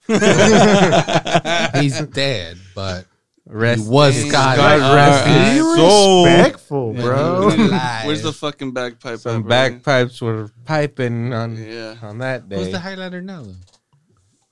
He's 1.83 2.01
dead, 2.07 2.57
but 2.75 3.07
Rest 3.49 3.85
he 3.85 3.88
was 3.88 4.16
in- 4.22 4.29
Scottish. 4.31 4.59
God 4.61 4.94
rest 4.94 5.27
Alright. 5.27 5.53
his 5.55 5.77
soul. 5.77 6.25
respectful, 6.27 6.92
bro. 6.94 7.51
Where's 8.05 8.22
the 8.22 8.33
fucking 8.33 8.72
bagpipe? 8.72 9.18
Some 9.18 9.42
at, 9.42 9.49
bagpipes 9.49 10.20
were 10.20 10.51
piping 10.64 11.33
on 11.33 11.57
Yeah. 11.57 11.96
on 12.03 12.18
that 12.18 12.49
day. 12.49 12.57
Who's 12.62 12.72
the 12.72 12.79
highlighter 12.79 13.22
now? 13.22 13.42
Though? 13.42 13.55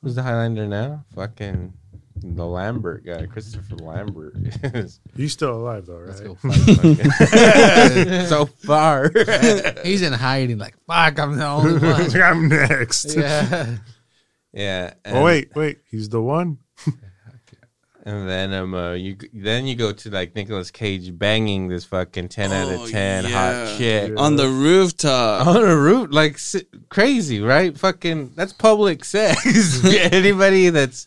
Who's 0.04 0.14
the 0.16 0.22
Highlander 0.22 0.66
now? 0.66 1.02
Fucking 1.14 1.72
the 2.16 2.44
Lambert 2.46 3.06
guy, 3.06 3.24
Christopher 3.24 3.76
Lambert. 3.76 4.36
He's 5.16 5.32
still 5.32 5.56
alive 5.56 5.86
though, 5.86 6.04
Let's 6.06 6.20
right? 6.20 6.28
go 6.28 6.34
fight. 6.34 8.28
so 8.28 8.44
far. 8.44 9.10
He's 9.82 10.02
in 10.02 10.12
hiding, 10.12 10.58
like 10.58 10.76
fuck. 10.86 11.18
I'm 11.18 11.38
the 11.38 11.46
only 11.46 11.78
one. 11.78 12.22
I'm 12.22 12.48
next. 12.48 13.16
yeah. 13.16 13.76
yeah. 14.52 14.92
Oh, 14.92 14.98
and, 15.06 15.16
Oh 15.16 15.24
wait, 15.24 15.56
wait. 15.56 15.78
He's 15.90 16.10
the 16.10 16.20
one. 16.20 16.58
And 18.06 18.28
then 18.28 18.52
um, 18.52 18.74
uh, 18.74 18.92
you 18.92 19.16
then 19.32 19.66
you 19.66 19.74
go 19.74 19.90
to 19.90 20.10
like 20.10 20.34
Nicolas 20.34 20.70
Cage 20.70 21.16
banging 21.18 21.68
this 21.68 21.86
fucking 21.86 22.28
ten 22.28 22.52
out 22.52 22.68
Oh, 22.70 22.84
of 22.84 22.90
ten 22.90 23.24
yeah. 23.24 23.30
hot 23.64 23.78
chick. 23.78 24.12
On 24.18 24.36
the 24.36 24.46
rooftop. 24.46 25.46
on 25.46 25.64
a 25.64 25.74
roof, 25.74 26.08
like 26.10 26.38
si- 26.38 26.66
crazy 26.90 27.40
right 27.40 27.76
fucking 27.78 28.32
that's 28.34 28.52
public 28.52 29.04
sex 29.16 29.82
anybody 30.12 30.68
that's 30.68 31.06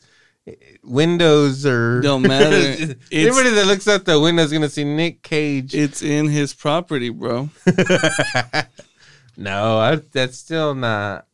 windows 0.82 1.66
or 1.68 2.02
Don't 2.02 2.24
matter. 2.24 2.96
Anybody 3.12 3.50
that 3.52 3.66
looks 3.68 3.88
out 3.88 4.06
the 4.06 4.20
window 4.20 4.42
is 4.42 4.52
gonna 4.52 4.68
see 4.70 4.84
nick 4.84 5.22
cage 5.22 5.76
It's 5.76 6.02
in 6.02 6.28
his 6.30 6.54
property, 6.56 7.10
bro. 7.10 7.50
no 9.38 9.78
I, 9.78 9.96
that's 10.12 10.38
still 10.38 10.74
not 10.74 11.28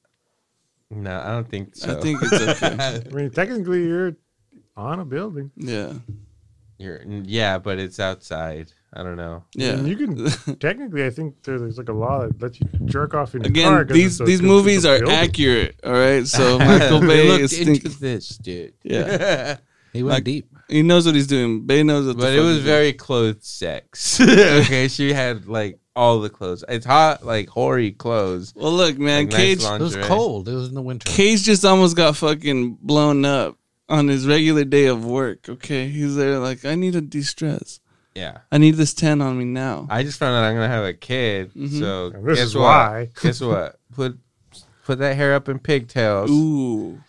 no 0.90 1.20
i 1.20 1.32
don't 1.32 1.48
think 1.50 1.76
so 1.76 1.98
I 1.98 2.02
think 2.02 2.20
it's 2.22 2.64
okay. 2.64 2.76
I 3.06 3.14
mean, 3.14 3.30
technically, 3.32 3.84
you're 3.86 4.16
on 4.76 5.00
a 5.00 5.06
building. 5.06 5.52
Yeah. 5.56 5.94
You're, 6.80 7.02
yeah 7.06 7.60
but 7.60 7.78
it's 7.80 8.00
outside 8.00 8.74
i 8.94 9.04
don't 9.04 9.16
know 9.16 9.44
Yeah. 9.56 9.74
And 9.74 9.88
you 9.88 9.96
can 9.96 10.26
technically. 10.60 11.06
I 11.06 11.12
think 11.12 11.36
there's 11.44 11.78
like 11.78 11.88
a 11.88 11.94
law 11.94 12.22
that 12.28 12.42
lets 12.42 12.60
you 12.60 12.68
jerk 12.86 13.14
off 13.14 13.36
in 13.36 13.42
your 13.44 13.50
Again, 13.52 13.68
car. 13.68 13.86
'cause 13.86 13.94
these 13.96 14.20
it's 14.20 14.28
these 14.28 14.42
movies 14.42 14.84
are 14.86 14.98
building. 15.00 15.16
accurate. 15.16 15.80
All 15.84 15.94
right, 15.94 16.26
so 16.28 16.58
Michael 16.70 17.00
Bay 17.00 17.28
looked 17.30 17.44
is 17.44 17.60
into 17.60 17.82
think, 17.90 18.00
this 18.00 18.30
dude 18.38 18.74
Yeah. 18.84 19.58
He 19.94 20.02
went 20.02 20.16
Like- 20.16 20.24
deep. 20.24 20.48
he 20.68 20.82
knows 20.82 21.06
what 21.06 21.14
he's 21.16 21.28
doing. 21.28 21.66
Bay 21.68 21.84
knows 21.84 22.08
what. 22.08 22.18
the 22.18 22.24
but 22.24 22.34
it 22.34 22.40
was 22.40 22.56
he's 22.56 22.64
doing. 22.66 22.66
very 22.66 22.94
clothed 22.94 23.44
sex 23.44 24.20
okay 24.20 24.88
she 24.88 25.14
had 25.14 25.48
like 25.48 25.80
all 25.96 26.20
the 26.22 26.30
clothes. 26.30 26.66
It's 26.68 26.88
hot, 26.88 27.24
like 27.24 27.48
hoary 27.50 27.92
clothes. 27.92 28.52
Well, 28.56 28.72
look, 28.74 28.98
man, 28.98 29.26
Like 29.28 29.36
Cage. 29.36 29.62
long- 29.62 29.80
It 29.80 29.84
was 29.84 29.96
cold. 29.98 30.50
It 30.50 30.56
was 30.56 30.70
in 30.70 30.74
the 30.74 30.82
winter. 30.82 31.08
Cage 31.10 31.44
just 31.44 31.64
almost 31.64 31.96
got 31.96 32.16
fucking 32.18 32.80
blown 32.82 33.24
up 33.26 33.58
on 33.94 34.08
his 34.08 34.28
regular 34.28 34.66
day 34.66 34.86
of 34.88 35.06
work. 35.06 35.48
Okay, 35.48 35.88
he's 35.88 36.16
there 36.16 36.40
like, 36.40 36.66
I 36.66 36.76
need 36.76 36.94
to 36.94 37.02
de-stress. 37.02 37.80
Yeah. 38.16 38.40
I 38.52 38.58
need 38.58 38.76
this 38.76 38.94
tan 38.94 39.22
on 39.22 39.38
me 39.38 39.46
now. 39.46 39.88
I 39.90 40.04
just 40.04 40.20
found 40.20 40.36
out 40.36 40.44
I'm 40.44 40.56
gonna 40.56 40.68
have 40.68 40.86
a 40.86 40.94
kid. 40.94 41.54
Mhm. 41.54 41.80
So 41.80 42.10
this 42.10 42.38
guess 42.38 42.48
is 42.48 42.56
what? 42.56 42.62
why. 42.64 43.10
Guess 43.22 43.42
what? 43.42 43.80
Put 43.96 44.18
put 44.86 45.00
that 45.00 45.16
hair 45.16 45.34
up 45.36 45.48
in 45.50 45.60
pigtails, 45.60 46.30
Ooh, 46.30 47.00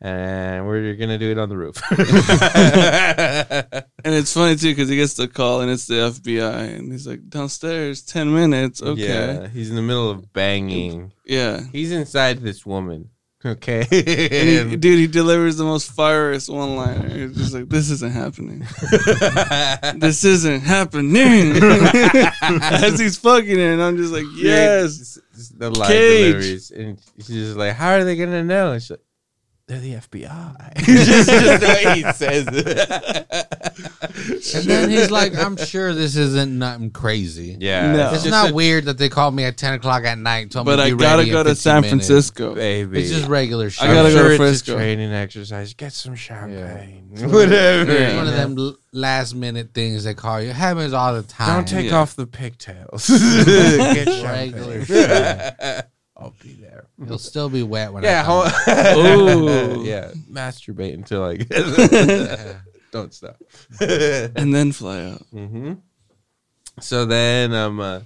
and 0.00 0.66
we're 0.66 0.94
gonna 0.96 1.18
do 1.18 1.30
it 1.30 1.38
on 1.38 1.48
the 1.48 1.56
roof. 1.56 1.80
and 1.90 4.14
it's 4.14 4.32
funny 4.34 4.56
too 4.56 4.70
because 4.72 4.88
he 4.88 4.96
gets 4.96 5.14
the 5.14 5.28
call 5.28 5.60
and 5.60 5.70
it's 5.70 5.86
the 5.86 5.94
FBI, 6.10 6.74
and 6.76 6.90
he's 6.92 7.06
like 7.06 7.28
downstairs, 7.28 8.02
ten 8.02 8.32
minutes. 8.32 8.82
Okay, 8.82 9.02
Yeah, 9.06 9.48
he's 9.48 9.70
in 9.70 9.76
the 9.76 9.82
middle 9.82 10.10
of 10.10 10.32
banging. 10.32 11.12
yeah. 11.24 11.60
He's 11.72 11.92
inside 11.92 12.40
this 12.40 12.64
woman. 12.66 13.10
Okay. 13.44 13.80
And 13.80 14.70
he, 14.70 14.76
dude, 14.76 14.98
he 14.98 15.06
delivers 15.06 15.56
the 15.56 15.64
most 15.64 15.90
fierest 15.92 16.50
one 16.50 16.76
liner. 16.76 17.08
He's 17.08 17.36
just 17.36 17.54
like, 17.54 17.68
"This 17.70 17.90
isn't 17.90 18.12
happening. 18.12 18.58
this 19.98 20.24
isn't 20.24 20.60
happening." 20.60 21.52
As 22.42 22.98
he's 22.98 23.16
fucking 23.16 23.58
it, 23.58 23.58
and 23.58 23.82
I'm 23.82 23.96
just 23.96 24.12
like, 24.12 24.26
"Yes." 24.36 25.18
the 25.56 25.70
line 25.70 25.88
Cage. 25.88 26.32
deliveries, 26.32 26.70
and 26.70 27.00
she's 27.16 27.28
just 27.28 27.56
like, 27.56 27.74
"How 27.74 27.92
are 27.92 28.04
they 28.04 28.16
gonna 28.16 28.44
know?" 28.44 28.72
And 28.72 28.82
she's 28.82 28.90
like, 28.90 29.00
"They're 29.70 29.78
the 29.78 29.94
FBI." 29.94 30.74
just, 30.84 31.30
just 31.30 31.60
the 31.60 31.66
way 31.66 31.94
he 32.02 32.12
says 32.12 32.46
it. 32.50 33.26
And 34.52 34.64
then 34.64 34.90
he's 34.90 35.10
like, 35.10 35.34
I'm 35.36 35.56
sure 35.56 35.94
this 35.94 36.16
isn't 36.16 36.58
nothing 36.58 36.90
crazy. 36.90 37.56
"Yeah, 37.58 37.92
No. 37.92 38.10
It's 38.12 38.24
just 38.24 38.30
not 38.30 38.50
a 38.50 38.54
weird 38.54 38.84
that 38.86 38.98
they 38.98 39.08
called 39.08 39.34
me 39.34 39.44
at 39.44 39.56
10 39.56 39.74
o'clock 39.74 40.04
at 40.04 40.18
night. 40.18 40.50
Told 40.50 40.66
But 40.66 40.78
me 40.78 40.84
I 40.84 40.90
to 40.90 40.96
be 40.96 41.02
gotta 41.02 41.24
go 41.26 41.42
to 41.44 41.50
15 41.50 41.56
San 41.56 41.80
minutes. 41.82 42.06
Francisco. 42.08 42.54
baby." 42.54 43.00
It's 43.00 43.10
just 43.10 43.28
regular 43.28 43.70
shit. 43.70 43.84
I 43.88 43.94
gotta 43.94 44.08
I'm 44.08 44.14
go 44.14 44.22
to 44.22 44.24
sure 44.24 44.30
it's 44.32 44.38
Frisco. 44.62 44.74
training 44.76 45.12
exercise. 45.12 45.72
Get 45.74 45.92
some 45.92 46.14
champagne, 46.16 47.08
whatever. 47.30 47.92
Yeah. 47.92 48.16
One 48.16 48.26
of 48.26 48.34
them 48.34 48.76
last 48.92 49.34
minute 49.34 49.72
things 49.72 50.04
they 50.04 50.14
call 50.14 50.40
you. 50.42 50.50
It 50.50 50.56
happens 50.56 50.92
all 50.92 51.14
the 51.14 51.22
time. 51.22 51.56
Don't 51.64 51.68
take 51.68 51.90
Yeah. 51.90 51.98
off 51.98 52.16
the 52.16 52.26
pigtails. 52.26 53.08
Get 53.08 54.22
Regular 54.24 54.84
champagne. 54.84 55.82
I'll 56.20 56.34
be 56.42 56.52
there. 56.52 56.86
You'll 57.04 57.18
still 57.18 57.48
be 57.48 57.62
wet 57.62 57.92
when 57.92 58.02
Yeah, 58.04 58.20
I 58.20 58.24
come 58.24 58.50
how, 58.50 58.98
Ooh. 58.98 59.84
yeah. 59.84 60.12
Masturbate 60.30 60.94
until 60.94 61.24
I 61.24 61.36
get. 61.36 61.48
Don't 62.92 63.14
stop. 63.14 63.36
and 63.80 64.54
then 64.54 64.72
fly 64.72 65.02
out. 65.04 65.22
hmm 65.32 65.74
So 66.80 67.06
then, 67.06 67.54
um, 67.54 67.80
uh, 67.80 68.00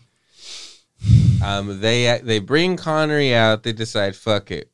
um, 1.45 1.81
they 1.81 2.21
they 2.23 2.39
bring 2.39 2.77
Connery 2.77 3.35
out. 3.35 3.63
They 3.63 3.73
decide, 3.73 4.15
fuck 4.17 4.51
it, 4.51 4.71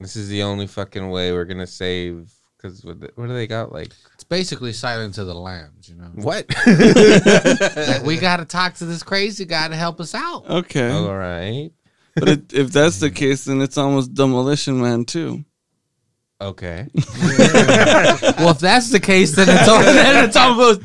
this 0.00 0.16
is 0.16 0.28
the 0.28 0.42
only 0.42 0.66
fucking 0.66 1.08
way 1.10 1.32
we're 1.32 1.44
gonna 1.44 1.66
save. 1.66 2.30
Because 2.56 2.84
what, 2.84 2.96
what 3.16 3.26
do 3.26 3.34
they 3.34 3.46
got? 3.48 3.72
Like 3.72 3.90
It's 4.14 4.22
basically 4.24 4.72
Silence 4.72 5.18
of 5.18 5.26
the 5.26 5.34
Lambs, 5.34 5.88
you 5.88 5.96
know. 5.96 6.10
what? 6.14 6.46
Like, 6.66 8.04
we 8.04 8.16
got 8.18 8.36
to 8.36 8.44
talk 8.44 8.74
to 8.74 8.84
this 8.84 9.02
crazy 9.02 9.44
guy 9.44 9.66
to 9.66 9.74
help 9.74 10.00
us 10.00 10.14
out. 10.14 10.48
Okay, 10.48 10.88
All 10.90 11.16
right. 11.16 11.70
But 12.14 12.28
it, 12.28 12.52
if 12.52 12.70
that's 12.72 12.98
the 13.00 13.10
case, 13.10 13.44
then 13.44 13.60
it's 13.62 13.78
almost 13.78 14.14
Demolition 14.14 14.80
Man 14.80 15.04
too. 15.04 15.44
Okay. 16.40 16.88
Well, 16.94 18.50
if 18.50 18.58
that's 18.58 18.90
the 18.90 18.98
case, 19.00 19.36
then 19.36 19.46
it's, 19.48 19.68
al- 19.68 19.80
then 19.80 20.24
it's 20.24 20.36
almost. 20.36 20.80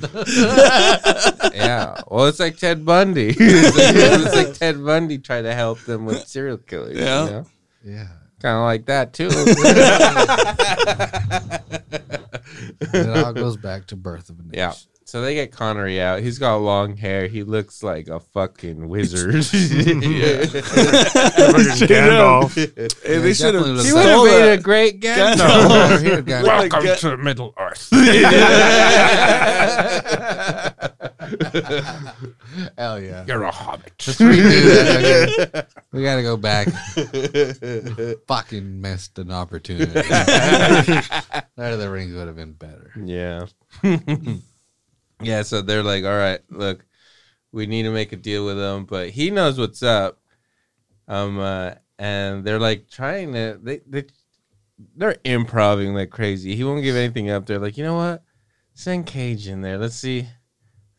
Yeah. 1.57 1.99
Well, 2.07 2.27
it's 2.27 2.39
like 2.39 2.57
Ted 2.57 2.85
Bundy. 2.85 3.29
it's, 3.39 3.75
like, 3.75 3.95
it's 3.95 4.35
like 4.35 4.53
Ted 4.53 4.85
Bundy 4.85 5.17
trying 5.17 5.43
to 5.45 5.55
help 5.55 5.79
them 5.81 6.05
with 6.05 6.27
serial 6.27 6.57
killers. 6.57 6.95
Yeah. 6.95 7.23
You 7.23 7.29
know? 7.31 7.45
yeah. 7.83 8.07
Kind 8.39 8.55
of 8.57 8.61
like 8.63 8.85
that 8.85 9.13
too. 9.13 9.29
It 12.93 13.09
all 13.25 13.33
goes 13.33 13.57
back 13.57 13.87
to 13.87 13.95
Birth 13.95 14.29
of 14.29 14.39
a 14.39 14.43
Nation. 14.43 14.53
yeah. 14.53 14.73
So 15.07 15.21
they 15.21 15.35
get 15.35 15.53
Connery 15.53 16.01
out. 16.01 16.19
He's 16.19 16.37
got 16.37 16.57
long 16.57 16.97
hair. 16.97 17.27
He 17.27 17.43
looks 17.43 17.81
like 17.81 18.09
a 18.09 18.19
fucking 18.19 18.89
wizard. 18.89 19.35
Fucking 19.45 20.01
Gandalf. 21.87 22.53
Hey, 22.53 23.19
they 23.19 23.29
he 23.29 23.33
should 23.33 23.55
have 23.55 23.63
definitely 23.63 23.85
he 23.85 23.93
would 23.93 24.05
have 24.05 24.11
stole 24.11 24.25
made 24.25 24.51
a 24.51 24.57
great 24.57 24.99
Gandalf. 24.99 25.37
Gandalf. 25.37 26.07
Or 26.17 26.21
guy. 26.23 26.43
Welcome 26.43 26.83
Welcome 26.83 27.09
to 27.11 27.15
Middle 27.23 27.53
Earth. 27.57 27.89
Hell 32.77 32.99
yeah. 32.99 33.23
You're 33.27 33.43
a 33.43 33.51
hobbit. 33.51 33.93
Just 33.97 34.19
redo 34.19 35.53
that. 35.53 35.69
We 35.93 36.03
got 36.03 36.17
to 36.17 36.21
go 36.21 36.35
back. 36.35 36.67
Fucking 38.27 38.81
missed 38.81 39.17
an 39.19 39.31
opportunity. 39.31 39.93
Lord 39.93 41.71
of 41.71 41.79
the 41.79 41.89
Rings 41.89 42.13
would 42.13 42.27
have 42.27 42.35
been 42.35 42.51
better. 42.51 42.91
Yeah. 43.01 43.45
Yeah, 45.21 45.41
so 45.41 45.61
they're 45.61 45.83
like, 45.83 46.03
all 46.03 46.17
right, 46.17 46.39
look, 46.49 46.85
we 47.51 47.65
need 47.65 47.83
to 47.83 47.91
make 47.91 48.11
a 48.11 48.17
deal 48.17 48.45
with 48.45 48.57
him, 48.57 48.85
but 48.85 49.09
he 49.09 49.31
knows 49.31 49.57
what's 49.57 49.83
up. 49.83 50.19
Um 51.07 51.39
uh, 51.39 51.71
and 51.99 52.43
they're 52.43 52.59
like 52.59 52.89
trying 52.89 53.33
to 53.33 53.59
they 53.61 53.81
they 53.87 54.05
they're 54.95 55.17
improving 55.23 55.93
like 55.93 56.09
crazy. 56.09 56.55
He 56.55 56.63
won't 56.63 56.83
give 56.83 56.95
anything 56.95 57.29
up. 57.29 57.45
They're 57.45 57.59
like, 57.59 57.77
you 57.77 57.83
know 57.83 57.95
what? 57.95 58.23
Send 58.73 59.07
Cage 59.07 59.47
in 59.47 59.61
there. 59.61 59.77
Let's 59.77 59.95
see. 59.95 60.27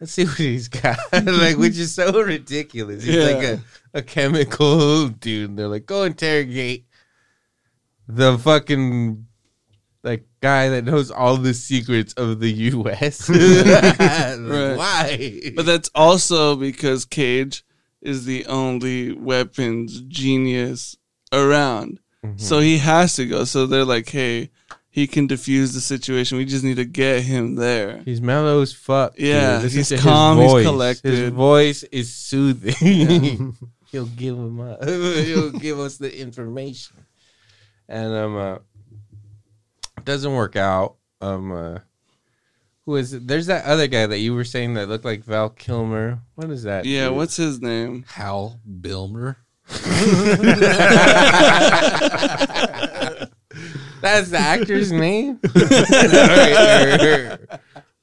Let's 0.01 0.13
see 0.13 0.25
what 0.27 0.37
he's 0.37 0.69
got. 0.69 0.99
like, 1.13 1.57
which 1.57 1.79
is 1.79 1.95
so 1.95 2.23
ridiculous. 2.23 3.05
He's 3.05 3.17
like 3.17 3.45
a, 3.45 3.61
a 3.95 4.03
chemical 4.03 5.09
dude. 5.21 5.51
And 5.51 5.59
they're 5.59 5.69
like, 5.69 5.87
go 5.87 6.03
interrogate 6.03 6.87
the 8.09 8.39
fucking 8.39 9.27
like 10.05 10.27
guy 10.41 10.69
that 10.69 10.85
knows 10.85 11.11
all 11.11 11.37
the 11.37 11.55
secrets 11.55 12.13
of 12.15 12.41
the 12.41 12.51
U.S. 12.53 13.29
Right. 13.29 14.77
Why? 14.77 15.53
But 15.57 15.67
that's 15.67 15.91
also 15.95 16.57
because 16.57 17.05
Cage 17.05 17.65
is 18.01 18.25
the 18.25 18.47
only 18.47 19.13
weapons 19.13 20.01
genius 20.03 20.97
around. 21.33 22.01
Mhm. 22.25 22.41
So 22.41 22.61
he 22.61 22.79
has 22.79 23.17
to 23.17 23.27
go. 23.27 23.45
So 23.45 23.67
they're 23.67 23.85
like, 23.85 24.09
hey, 24.09 24.51
he 24.91 25.07
can 25.07 25.29
defuse 25.29 25.75
the 25.75 25.81
situation. 25.81 26.39
We 26.39 26.45
just 26.45 26.65
need 26.65 26.77
to 26.77 26.85
get 26.85 27.23
him 27.23 27.55
there. 27.57 28.03
he's 28.05 28.21
mellow 28.21 28.61
as 28.63 28.73
fuck. 28.73 29.15
Yeah, 29.19 29.59
Listen 29.63 29.79
he's 29.79 29.89
to 29.89 29.95
his 29.97 30.03
calm, 30.03 30.39
he's 30.39 30.65
collected. 30.65 31.13
His 31.13 31.31
voice 31.31 31.83
is 31.85 32.13
soothing. 32.15 33.57
He'll 33.93 34.07
give 34.07 34.35
him 34.37 34.61
up. 34.61 34.85
He'll 34.85 35.51
give 35.53 35.79
us 35.79 35.97
the 35.97 36.21
information. 36.21 36.97
And 37.89 38.13
um, 38.13 38.37
uh, 38.37 38.55
it 38.57 38.63
doesn't 40.09 40.33
work 40.33 40.57
out. 40.57 40.97
Um, 41.21 41.53
uh, 41.53 41.79
who 42.87 42.97
is 42.97 43.13
it? 43.13 43.29
There's 43.29 43.47
that 43.47 43.67
other 43.67 43.87
guy 43.87 44.07
that 44.07 44.19
you 44.21 44.35
were 44.35 44.45
saying 44.45 44.73
that 44.75 44.89
looked 44.89 45.05
like 45.05 45.23
Val 45.23 45.51
Kilmer. 45.51 46.21
What 46.35 46.51
is 46.51 46.63
that? 46.63 46.87
Yeah, 46.87 47.09
dude? 47.09 47.17
what's 47.17 47.37
his 47.37 47.61
name? 47.61 48.07
Hal 48.09 48.59
Bilmer. 48.67 49.37
That's 54.01 54.31
the 54.31 54.39
actor's 54.39 54.91
name, 54.93 55.41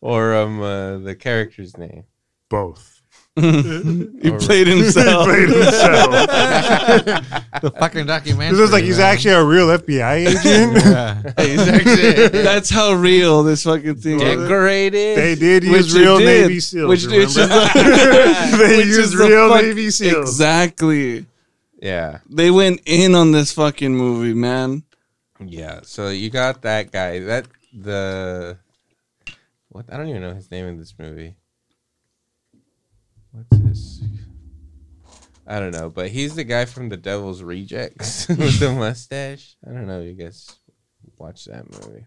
or, 0.01 0.29
or, 0.31 0.35
um 0.35 0.61
uh, 0.61 0.97
the 0.99 1.15
character's 1.15 1.75
name. 1.75 2.03
Both. 2.49 2.94
he 4.21 4.29
Or- 4.31 4.39
played 4.39 4.67
himself. 4.75 5.25
Played 5.25 5.49
himself. 5.49 6.11
The 7.61 7.71
fucking 7.71 8.05
documentary. 8.05 8.51
This 8.57 8.65
is 8.65 8.71
like 8.73 8.83
he's 8.83 8.97
man. 8.97 9.13
actually 9.13 9.33
a 9.33 9.43
real 9.43 9.67
FBI 9.67 10.27
agent. 10.27 10.75
Yeah. 10.75 11.45
He's 11.45 11.67
actually 11.67 12.43
That's 12.43 12.69
how 12.69 12.93
real 12.93 13.43
this 13.43 13.63
fucking 13.63 13.95
thing 13.95 14.19
is. 14.21 14.37
decorated. 14.37 15.17
they 15.17 15.35
did 15.35 15.63
use 15.63 15.93
they 15.93 15.99
real 16.01 16.17
did. 16.19 16.41
Navy 16.47 16.59
SEALs. 16.59 16.89
Which- 16.89 17.05
which 17.07 17.13
is 17.29 17.37
remember? 17.37 17.55
the- 17.73 18.57
they 18.59 18.77
which 18.77 18.87
is 18.87 18.97
used 18.97 19.17
the 19.17 19.27
real 19.27 19.49
fuck- 19.49 19.61
Navy 19.63 19.87
SEAls. 19.87 20.21
Exactly. 20.21 21.25
yeah, 21.81 22.19
They 22.29 22.51
went 22.51 22.81
in 22.85 23.15
on 23.15 23.31
this 23.31 23.51
fucking 23.53 23.95
movie, 23.95 24.33
man. 24.33 24.83
yeah. 25.39 25.79
So 25.83 26.09
you 26.09 26.29
got 26.29 26.61
that 26.63 26.91
guy. 26.91 27.19
That 27.19 27.47
the 27.73 28.57
what? 29.69 29.85
I 29.91 29.97
don't 29.97 30.07
even 30.09 30.21
know 30.21 30.33
his 30.33 30.51
name 30.51 30.65
in 30.67 30.77
this 30.77 30.93
movie. 30.99 31.35
What's 33.35 33.63
this? 33.63 34.01
I 35.45 35.59
don't 35.59 35.71
know, 35.71 35.89
but 35.89 36.09
he's 36.09 36.35
the 36.35 36.45
guy 36.45 36.63
from 36.63 36.87
The 36.87 36.95
Devil's 36.95 37.43
Rejects 37.43 38.27
with 38.29 38.59
the 38.59 38.71
mustache. 38.71 39.57
I 39.67 39.71
don't 39.71 39.87
know. 39.87 39.99
You 39.99 40.13
guys 40.13 40.55
watch 41.17 41.45
that 41.45 41.65
movie? 41.69 42.05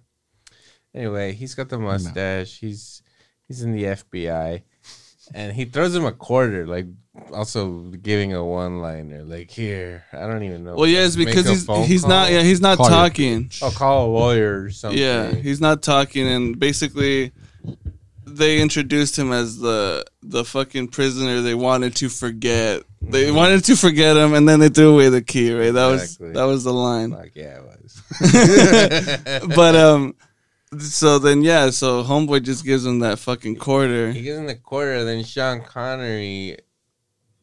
Anyway, 0.94 1.34
he's 1.34 1.54
got 1.54 1.68
the 1.68 1.78
mustache. 1.78 2.58
He's 2.58 3.02
he's 3.46 3.62
in 3.62 3.72
the 3.72 3.84
FBI, 3.84 4.62
and 5.34 5.52
he 5.52 5.66
throws 5.66 5.94
him 5.94 6.06
a 6.06 6.12
quarter, 6.12 6.66
like 6.66 6.86
also 7.30 7.82
giving 7.90 8.32
a 8.32 8.42
one 8.42 8.80
liner, 8.80 9.22
like 9.22 9.50
here. 9.50 10.04
I 10.14 10.26
don't 10.26 10.44
even 10.44 10.64
know. 10.64 10.76
Well, 10.76 10.86
yeah, 10.86 11.04
it's 11.04 11.14
because 11.14 11.46
a 11.46 11.50
he's 11.50 11.64
phone 11.66 11.84
he's 11.84 12.06
not 12.06 12.32
yeah 12.32 12.40
he's 12.40 12.62
not 12.62 12.78
Call 12.78 12.88
talking. 12.88 13.50
I'll 13.60 13.68
oh, 13.68 13.72
call 13.72 14.06
a 14.06 14.10
lawyer 14.10 14.62
or 14.62 14.70
something. 14.70 14.98
Yeah, 14.98 15.30
he's 15.30 15.60
not 15.60 15.82
talking, 15.82 16.26
and 16.26 16.58
basically, 16.58 17.32
they 18.36 18.60
introduced 18.60 19.18
him 19.18 19.32
as 19.32 19.58
the 19.58 20.04
the 20.22 20.44
fucking 20.44 20.88
prisoner 20.88 21.40
they 21.40 21.54
wanted 21.54 21.94
to 21.96 22.08
forget. 22.08 22.82
They 23.00 23.30
wanted 23.30 23.64
to 23.64 23.76
forget 23.76 24.16
him, 24.16 24.34
and 24.34 24.48
then 24.48 24.60
they 24.60 24.68
threw 24.68 24.92
away 24.92 25.08
the 25.08 25.22
key. 25.22 25.52
Right? 25.52 25.70
That 25.70 25.92
Exactly. 25.92 26.26
was 26.28 26.34
that 26.36 26.44
was 26.44 26.64
the 26.64 26.72
line. 26.72 27.10
Like, 27.10 27.32
yeah, 27.34 27.60
it 27.60 27.64
was. 27.64 29.46
but 29.56 29.74
um, 29.86 30.14
so 30.78 31.18
then 31.18 31.42
yeah, 31.42 31.70
so 31.70 32.02
homeboy 32.04 32.42
just 32.42 32.64
gives 32.64 32.84
him 32.84 32.98
that 33.00 33.18
fucking 33.18 33.56
quarter. 33.56 34.12
he 34.12 34.22
gives 34.22 34.38
him 34.38 34.46
the 34.46 34.56
quarter, 34.56 35.04
then 35.04 35.24
Sean 35.24 35.62
Connery, 35.62 36.58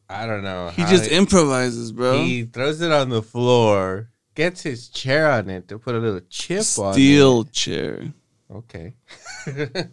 I 0.08 0.26
don't 0.26 0.44
know. 0.44 0.68
He 0.70 0.84
just 0.84 1.10
improvises, 1.10 1.92
bro. 1.92 2.22
He 2.22 2.44
throws 2.44 2.80
it 2.80 2.92
on 2.92 3.08
the 3.08 3.22
floor, 3.22 4.10
gets 4.34 4.62
his 4.62 4.88
chair 4.88 5.30
on 5.30 5.50
it 5.50 5.66
to 5.68 5.78
put 5.78 5.94
a 5.94 5.98
little 5.98 6.20
chip 6.28 6.64
on 6.78 6.92
Steel 6.92 7.44
chair. 7.44 8.12
Okay. 8.50 8.94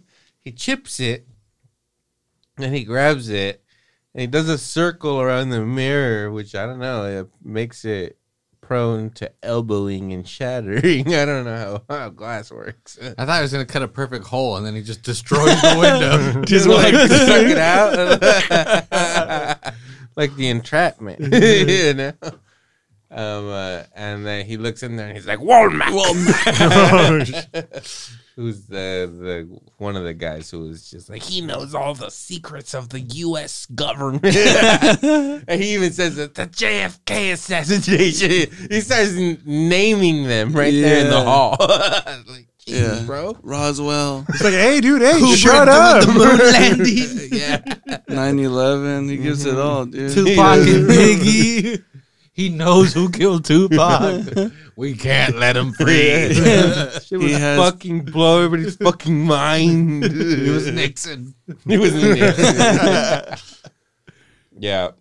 he 0.43 0.51
chips 0.51 0.99
it, 0.99 1.27
and 2.57 2.75
he 2.75 2.83
grabs 2.83 3.29
it, 3.29 3.63
and 4.13 4.21
he 4.21 4.27
does 4.27 4.49
a 4.49 4.57
circle 4.57 5.19
around 5.19 5.49
the 5.49 5.65
mirror, 5.65 6.31
which 6.31 6.55
I 6.55 6.65
don't 6.65 6.79
know, 6.79 7.05
it 7.05 7.29
makes 7.43 7.85
it 7.85 8.17
prone 8.63 9.09
to 9.11 9.31
elbowing 9.43 10.13
and 10.13 10.27
shattering. 10.27 11.13
I 11.13 11.25
don't 11.25 11.45
know 11.45 11.83
how, 11.89 11.95
how 11.95 12.09
glass 12.09 12.51
works. 12.51 12.97
I 13.17 13.25
thought 13.25 13.37
he 13.37 13.41
was 13.41 13.51
gonna 13.51 13.65
cut 13.65 13.83
a 13.83 13.87
perfect 13.87 14.25
hole 14.25 14.57
and 14.57 14.65
then 14.65 14.75
he 14.75 14.81
just 14.81 15.03
destroys 15.03 15.61
the 15.61 15.75
window. 15.79 16.41
Just 16.45 16.67
like 16.67 16.93
suck 16.93 17.45
it 17.45 17.57
out, 17.57 17.97
like 20.15 20.35
the 20.35 20.49
entrapment, 20.49 21.19
you 21.19 21.93
know. 21.93 22.13
Um, 23.11 23.49
uh, 23.49 23.83
and 23.95 24.25
then 24.25 24.45
he 24.45 24.57
looks 24.57 24.81
in 24.81 24.95
there 24.95 25.07
and 25.07 25.15
he's 25.15 25.27
like, 25.27 25.39
Womack. 25.39 25.91
Who's 28.35 28.65
the 28.65 29.11
the 29.19 29.59
one 29.77 29.95
of 29.95 30.03
the 30.05 30.13
guys 30.15 30.49
who 30.49 30.61
was 30.61 30.89
just 30.89 31.07
like 31.07 31.21
he 31.21 31.41
knows 31.41 31.75
all 31.75 31.93
the 31.93 32.09
secrets 32.09 32.73
of 32.73 32.89
the 32.89 32.99
U.S. 32.99 33.67
government, 33.67 34.25
and 35.47 35.61
he 35.61 35.75
even 35.75 35.91
says 35.93 36.15
that 36.15 36.33
the 36.33 36.47
JFK 36.47 37.33
assassination. 37.33 38.49
He 38.71 38.81
starts 38.81 39.13
naming 39.45 40.27
them 40.27 40.51
right 40.53 40.71
there 40.73 41.03
in 41.05 41.11
the 41.11 41.21
hall. 41.21 41.57
like, 41.59 42.47
Jesus, 42.65 43.01
Yeah. 43.01 43.05
bro. 43.05 43.37
Roswell, 43.43 44.25
It's 44.29 44.43
like, 44.43 44.53
hey, 44.53 44.81
dude, 44.81 45.01
hey, 45.01 45.35
shut 45.35 45.67
up. 45.67 46.03
The 46.03 46.13
moon 46.13 46.37
landing. 46.37 47.29
yeah. 47.31 47.57
9/11. 48.09 49.09
He 49.09 49.17
gives 49.17 49.45
it 49.45 49.55
mm-hmm. 49.55 49.67
all, 49.67 49.85
dude. 49.85 50.11
Tupac 50.11 50.57
and 50.59 50.89
Biggie. 50.89 51.83
He 52.35 52.49
knows 52.49 52.93
who 52.95 53.09
killed 53.11 53.45
Tupac. 53.45 54.51
we 54.75 54.95
can't 54.95 55.37
let 55.37 55.55
him 55.55 55.71
free. 55.73 56.33
Shit 56.33 57.05
He 57.07 57.17
was 57.17 57.37
has- 57.37 57.59
fucking 57.59 58.05
blow 58.05 58.43
everybody's 58.43 58.75
fucking 58.77 59.25
mind. 59.25 60.03
it 60.05 60.51
was 60.51 60.65
Nixon. 60.71 61.35
He 61.67 61.77
was 61.77 61.93
Nixon. 61.93 63.37
yeah. 64.57 64.91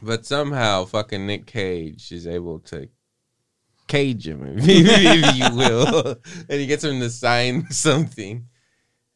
But 0.00 0.24
somehow 0.26 0.84
fucking 0.84 1.26
Nick 1.26 1.46
Cage 1.46 2.12
is 2.12 2.26
able 2.28 2.60
to 2.60 2.88
cage 3.88 4.28
him, 4.28 4.58
if, 4.58 4.64
if 4.68 5.36
you 5.36 5.56
will. 5.56 6.16
and 6.48 6.60
he 6.60 6.66
gets 6.66 6.84
him 6.84 7.00
to 7.00 7.10
sign 7.10 7.68
something. 7.70 8.46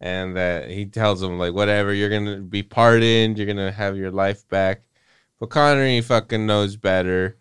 And 0.01 0.37
that 0.37 0.71
he 0.71 0.87
tells 0.87 1.23
him, 1.23 1.39
like, 1.39 1.53
whatever, 1.53 1.93
you're 1.93 2.09
going 2.09 2.25
to 2.25 2.41
be 2.41 2.63
pardoned, 2.63 3.37
you're 3.37 3.45
going 3.47 3.59
to 3.59 3.71
have 3.71 3.99
your 3.99 4.11
life 4.11 4.49
back. 4.49 4.83
But 5.41 5.51
Connery 5.51 6.01
fucking 6.03 6.47
knows 6.47 6.77
better. 6.77 7.39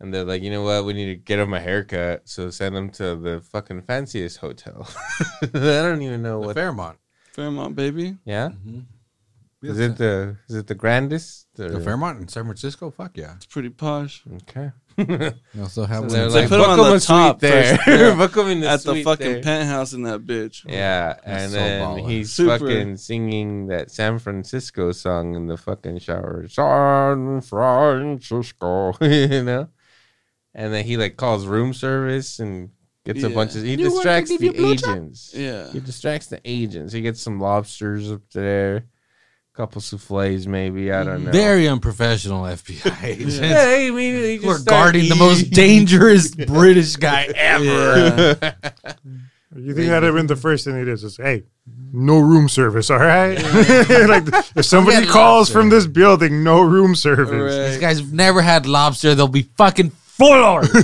And 0.00 0.12
they're 0.12 0.24
like, 0.24 0.42
you 0.42 0.50
know 0.50 0.62
what? 0.62 0.84
We 0.84 0.92
need 0.92 1.06
to 1.06 1.14
get 1.16 1.38
him 1.38 1.54
a 1.54 1.60
haircut. 1.60 2.22
So 2.28 2.50
send 2.50 2.74
him 2.76 2.90
to 2.92 3.14
the 3.14 3.40
fucking 3.52 3.82
fanciest 3.82 4.38
hotel. 4.38 4.88
I 5.42 5.46
don't 5.52 6.02
even 6.02 6.22
know 6.22 6.40
The 6.40 6.46
what. 6.48 6.54
Fairmont. 6.54 6.98
Fairmont, 7.32 7.76
baby. 7.76 8.16
Yeah? 8.24 8.50
Mhm. 8.66 8.84
Is 9.62 9.78
it 9.78 9.96
the 9.96 10.36
is 10.48 10.56
it 10.56 10.66
the 10.66 10.74
grandest? 10.74 11.46
The 11.54 11.80
Fairmont 11.80 12.20
in 12.20 12.28
San 12.28 12.44
Francisco? 12.44 12.90
Fuck 12.90 13.16
yeah. 13.16 13.34
It's 13.36 13.46
pretty 13.46 13.70
posh. 13.70 14.22
Okay. 14.42 14.72
You 14.96 15.32
also 15.60 15.84
have 15.84 16.10
So 16.10 16.16
they're 16.16 16.24
one. 16.26 16.32
They 16.32 16.40
like, 16.40 16.48
put 16.48 16.60
'em 16.60 16.66
book 16.66 16.78
on 16.78 16.90
the 16.90 16.94
a 16.96 17.00
top 17.00 17.40
suite 17.40 17.50
there. 17.50 17.76
first, 17.76 17.86
yeah. 18.00 18.14
book 18.16 18.36
him 18.36 18.46
in 18.48 18.60
the 18.60 18.68
At 18.68 18.82
the 18.82 19.02
fucking 19.02 19.32
there. 19.32 19.42
penthouse 19.42 19.92
in 19.92 20.02
that 20.04 20.20
bitch. 20.24 20.64
Yeah, 20.68 21.14
That's 21.14 21.26
and 21.26 21.52
so 21.52 21.58
then 21.58 21.80
baller. 21.82 22.08
he's 22.08 22.32
Super. 22.32 22.58
fucking 22.58 22.96
singing 22.98 23.66
that 23.68 23.90
San 23.90 24.18
Francisco 24.18 24.92
song 24.92 25.34
in 25.34 25.46
the 25.46 25.56
fucking 25.56 25.98
shower. 25.98 26.46
San 26.48 27.40
Francisco, 27.40 28.92
you 29.00 29.42
know. 29.42 29.68
And 30.54 30.72
then 30.72 30.84
he 30.84 30.96
like 30.96 31.16
calls 31.16 31.46
room 31.46 31.74
service 31.74 32.38
and 32.38 32.70
gets 33.04 33.22
a 33.24 33.30
bunch 33.30 33.56
of. 33.56 33.62
He 33.64 33.72
You 33.72 33.76
distracts 33.78 34.30
the 34.30 34.38
give 34.38 34.56
you 34.56 34.66
agents. 34.70 35.32
Yeah. 35.34 35.70
He 35.72 35.80
distracts 35.80 36.28
the 36.28 36.40
agents. 36.44 36.92
He 36.92 37.00
gets 37.00 37.20
some 37.20 37.40
lobsters 37.40 38.12
up 38.12 38.22
there, 38.32 38.84
couple 39.54 39.80
souffles 39.80 40.46
maybe. 40.46 40.92
I 40.92 41.04
don't 41.04 41.24
know. 41.24 41.30
Very 41.30 41.68
unprofessional 41.68 42.42
FBI 42.42 43.04
agents. 43.04 43.38
Yeah, 43.44 43.64
I 43.66 43.90
mean, 43.90 44.14
he 44.16 44.34
just 44.36 44.46
We're 44.46 44.58
start 44.58 44.84
guarding 44.84 45.08
the 45.08 45.14
most 45.16 45.50
dangerous 45.50 46.34
British 46.34 46.96
guy 46.96 47.24
ever. 47.34 48.36
You 49.56 49.72
think 49.72 49.86
that'd 49.86 50.02
have 50.02 50.16
been 50.16 50.26
the 50.26 50.34
first 50.34 50.64
thing 50.64 50.74
they 50.74 50.84
did? 50.84 50.94
Is 51.00 51.16
hey, 51.16 51.44
no 51.92 52.18
room 52.18 52.48
service, 52.48 52.90
all 52.90 52.98
right? 52.98 53.40
like 53.40 54.24
if 54.56 54.64
somebody 54.64 55.06
calls 55.06 55.42
lobster. 55.48 55.52
from 55.52 55.68
this 55.70 55.86
building, 55.86 56.42
no 56.42 56.60
room 56.60 56.96
service. 56.96 57.30
Right. 57.30 57.68
These 57.68 57.78
guys 57.78 58.00
have 58.00 58.12
never 58.12 58.42
had 58.42 58.66
lobster. 58.66 59.14
They'll 59.14 59.28
be 59.28 59.42
fucking 59.56 59.90
floored. 59.90 60.64
It's 60.64 60.80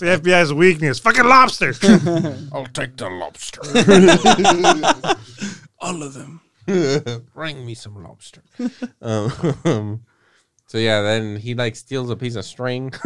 the 0.00 0.20
FBI's 0.22 0.52
weakness. 0.54 1.00
Fucking 1.00 1.24
lobster. 1.24 1.74
I'll 2.52 2.66
take 2.66 2.96
the 2.98 3.10
lobster. 3.10 3.60
All 5.80 6.04
of 6.04 6.14
them. 6.14 6.40
Bring 7.34 7.64
me 7.66 7.74
some 7.74 8.02
lobster. 8.02 8.42
um, 9.02 10.04
so 10.66 10.78
yeah, 10.78 11.02
then 11.02 11.36
he 11.36 11.54
like 11.54 11.76
steals 11.76 12.10
a 12.10 12.16
piece 12.16 12.36
of 12.36 12.44
string 12.44 12.90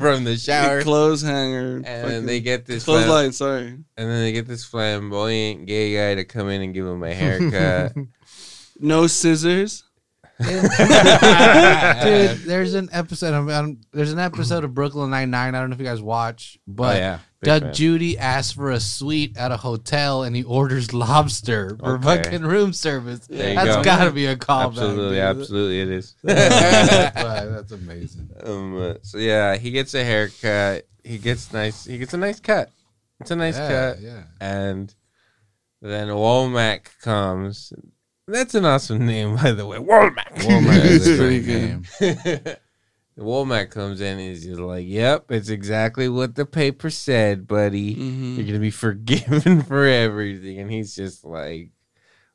from 0.00 0.24
the 0.24 0.36
shower, 0.40 0.82
Clothes 0.82 1.22
hanger. 1.22 1.76
and 1.76 1.84
then 2.10 2.26
they 2.26 2.40
get 2.40 2.66
this 2.66 2.84
flam- 2.84 3.04
clothesline. 3.06 3.32
Sorry. 3.32 3.66
and 3.68 3.84
then 3.96 4.22
they 4.22 4.32
get 4.32 4.46
this 4.46 4.64
flamboyant 4.64 5.66
gay 5.66 5.94
guy 5.94 6.14
to 6.16 6.24
come 6.24 6.48
in 6.48 6.62
and 6.62 6.74
give 6.74 6.86
him 6.86 7.02
a 7.02 7.12
haircut. 7.14 7.92
No 8.80 9.06
scissors. 9.06 9.84
Dude, 10.42 10.50
there's 12.46 12.74
an 12.74 12.88
episode. 12.92 13.34
Of, 13.34 13.48
um, 13.48 13.80
there's 13.92 14.12
an 14.12 14.18
episode 14.18 14.64
of 14.64 14.74
Brooklyn 14.74 15.10
Nine 15.10 15.30
Nine. 15.30 15.54
I 15.54 15.60
don't 15.60 15.70
know 15.70 15.74
if 15.74 15.80
you 15.80 15.86
guys 15.86 16.02
watch, 16.02 16.58
but 16.66 16.96
oh 16.96 16.98
yeah, 16.98 17.18
big 17.40 17.46
Doug 17.46 17.62
fan. 17.62 17.74
Judy 17.74 18.18
asks 18.18 18.52
for 18.52 18.72
a 18.72 18.80
suite 18.80 19.36
at 19.36 19.52
a 19.52 19.56
hotel, 19.56 20.24
and 20.24 20.34
he 20.34 20.42
orders 20.42 20.92
lobster 20.92 21.76
for 21.78 21.94
Okay. 21.94 22.22
fucking 22.22 22.42
room 22.42 22.72
service. 22.72 23.26
There 23.28 23.50
you 23.50 23.54
That's 23.54 23.76
go. 23.76 23.84
got 23.84 24.04
to 24.06 24.10
be 24.10 24.26
a 24.26 24.34
callback. 24.34 24.66
absolutely, 24.66 25.16
dude. 25.16 25.24
absolutely, 25.24 25.80
it 25.82 25.88
is. 25.90 26.14
that's, 26.24 27.14
that's 27.14 27.72
amazing. 27.72 28.30
um, 28.42 28.76
uh, 28.76 28.94
so 29.02 29.18
yeah, 29.18 29.56
he 29.56 29.70
gets 29.70 29.94
a 29.94 30.02
haircut. 30.02 30.86
He 31.04 31.18
gets 31.18 31.52
nice. 31.52 31.84
He 31.84 31.98
gets 31.98 32.12
a 32.12 32.18
nice 32.18 32.40
cut. 32.40 32.70
It's 33.20 33.30
a 33.30 33.36
nice 33.36 33.56
yeah, 33.56 33.68
cut. 33.68 34.00
yeah. 34.00 34.22
and 34.40 34.92
then 35.80 36.08
Womack 36.08 36.86
comes. 37.02 37.72
That's 38.26 38.54
an 38.54 38.64
awesome 38.64 39.04
name, 39.06 39.36
by 39.36 39.52
the 39.52 39.66
way. 39.66 39.78
Womack. 39.78 40.32
Womack 40.36 40.84
is 40.86 41.06
a 41.08 41.16
pretty 41.18 41.40
great 41.42 41.90
good. 42.00 42.44
name. 42.44 42.56
Womack 43.18 43.70
comes 43.70 44.00
in 44.00 44.18
and 44.18 44.20
he's 44.20 44.44
just 44.44 44.58
like, 44.60 44.86
"Yep, 44.88 45.30
it's 45.30 45.48
exactly 45.48 46.08
what 46.08 46.34
the 46.34 46.44
paper 46.46 46.90
said, 46.90 47.46
buddy. 47.46 47.94
Mhm. 47.94 48.36
You're 48.36 48.46
gonna 48.46 48.58
be 48.58 48.70
forgiven 48.86 49.62
for 49.62 49.84
everything." 49.86 50.58
And 50.58 50.70
he's 50.70 50.96
just 50.96 51.24
like, 51.24 51.68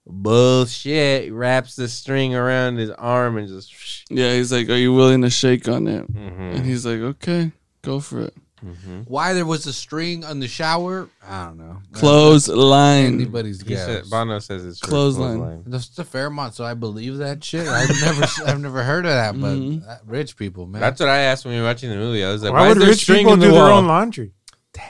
"Bullshit." 0.06 1.26
He 1.26 1.32
wraps 1.32 1.76
the 1.76 1.88
string 1.90 2.34
around 2.36 2.78
his 2.78 2.92
arm 2.92 3.38
and 3.38 3.48
just. 3.48 3.74
Yeah, 4.10 4.34
he's 4.36 4.52
like, 4.54 4.70
"Are 4.70 4.76
you 4.78 4.94
willing 4.94 5.22
to 5.24 5.30
shake 5.30 5.68
on 5.68 5.88
it?" 5.88 6.08
And 6.08 6.16
Mhm, 6.62 6.64
he's 6.66 6.86
like, 6.86 7.00
"Okay, 7.00 7.52
go 7.82 8.00
for 8.00 8.22
it." 8.22 8.34
Mhm. 8.66 9.06
Why 9.08 9.34
there 9.34 9.46
was 9.46 9.66
a 9.68 9.74
string 9.74 10.24
on 10.26 10.40
the 10.40 10.48
shower? 10.48 11.10
I 11.28 11.46
don't 11.46 11.58
know. 11.58 11.78
Clothesline. 11.94 13.06
Anybody's 13.16 13.62
He 13.62 13.76
said, 13.76 14.02
guess. 14.04 14.10
Bono 14.10 14.40
says 14.40 14.66
it's 14.66 14.80
for 14.80 14.88
Clothesline. 14.88 15.64
That's 15.68 15.90
the 15.90 16.04
Fairmont, 16.04 16.54
so 16.56 16.64
I 16.66 16.74
believe 16.74 17.18
that 17.18 17.44
shit. 17.44 17.68
I've 17.68 17.90
never, 18.02 18.26
I've 18.46 18.60
never 18.60 18.84
heard 18.84 19.06
of 19.06 19.12
that, 19.12 19.40
but 19.40 19.56
Mhm. 19.56 19.88
uh, 19.88 19.98
rich 20.06 20.36
people, 20.38 20.66
man. 20.68 20.82
That's 20.82 21.00
what 21.00 21.10
I 21.10 21.20
asked 21.20 21.46
when 21.46 21.54
we 21.56 21.60
were 21.62 21.68
watching 21.68 21.90
the 21.90 21.96
movie. 21.96 22.24
I 22.24 22.32
was 22.32 22.44
like, 22.44 22.54
Why, 22.54 22.60
"Why, 22.62 22.68
would 22.70 22.78
is 22.78 22.82
there 22.84 22.90
rich 22.92 23.02
string 23.02 23.20
people 23.20 23.34
in 23.34 23.40
do 23.40 23.48
the 23.48 23.54
their 23.54 23.64
wall?" 23.64 23.78
own 23.80 23.88
laundry? 23.88 24.34
Damn. 24.74 24.84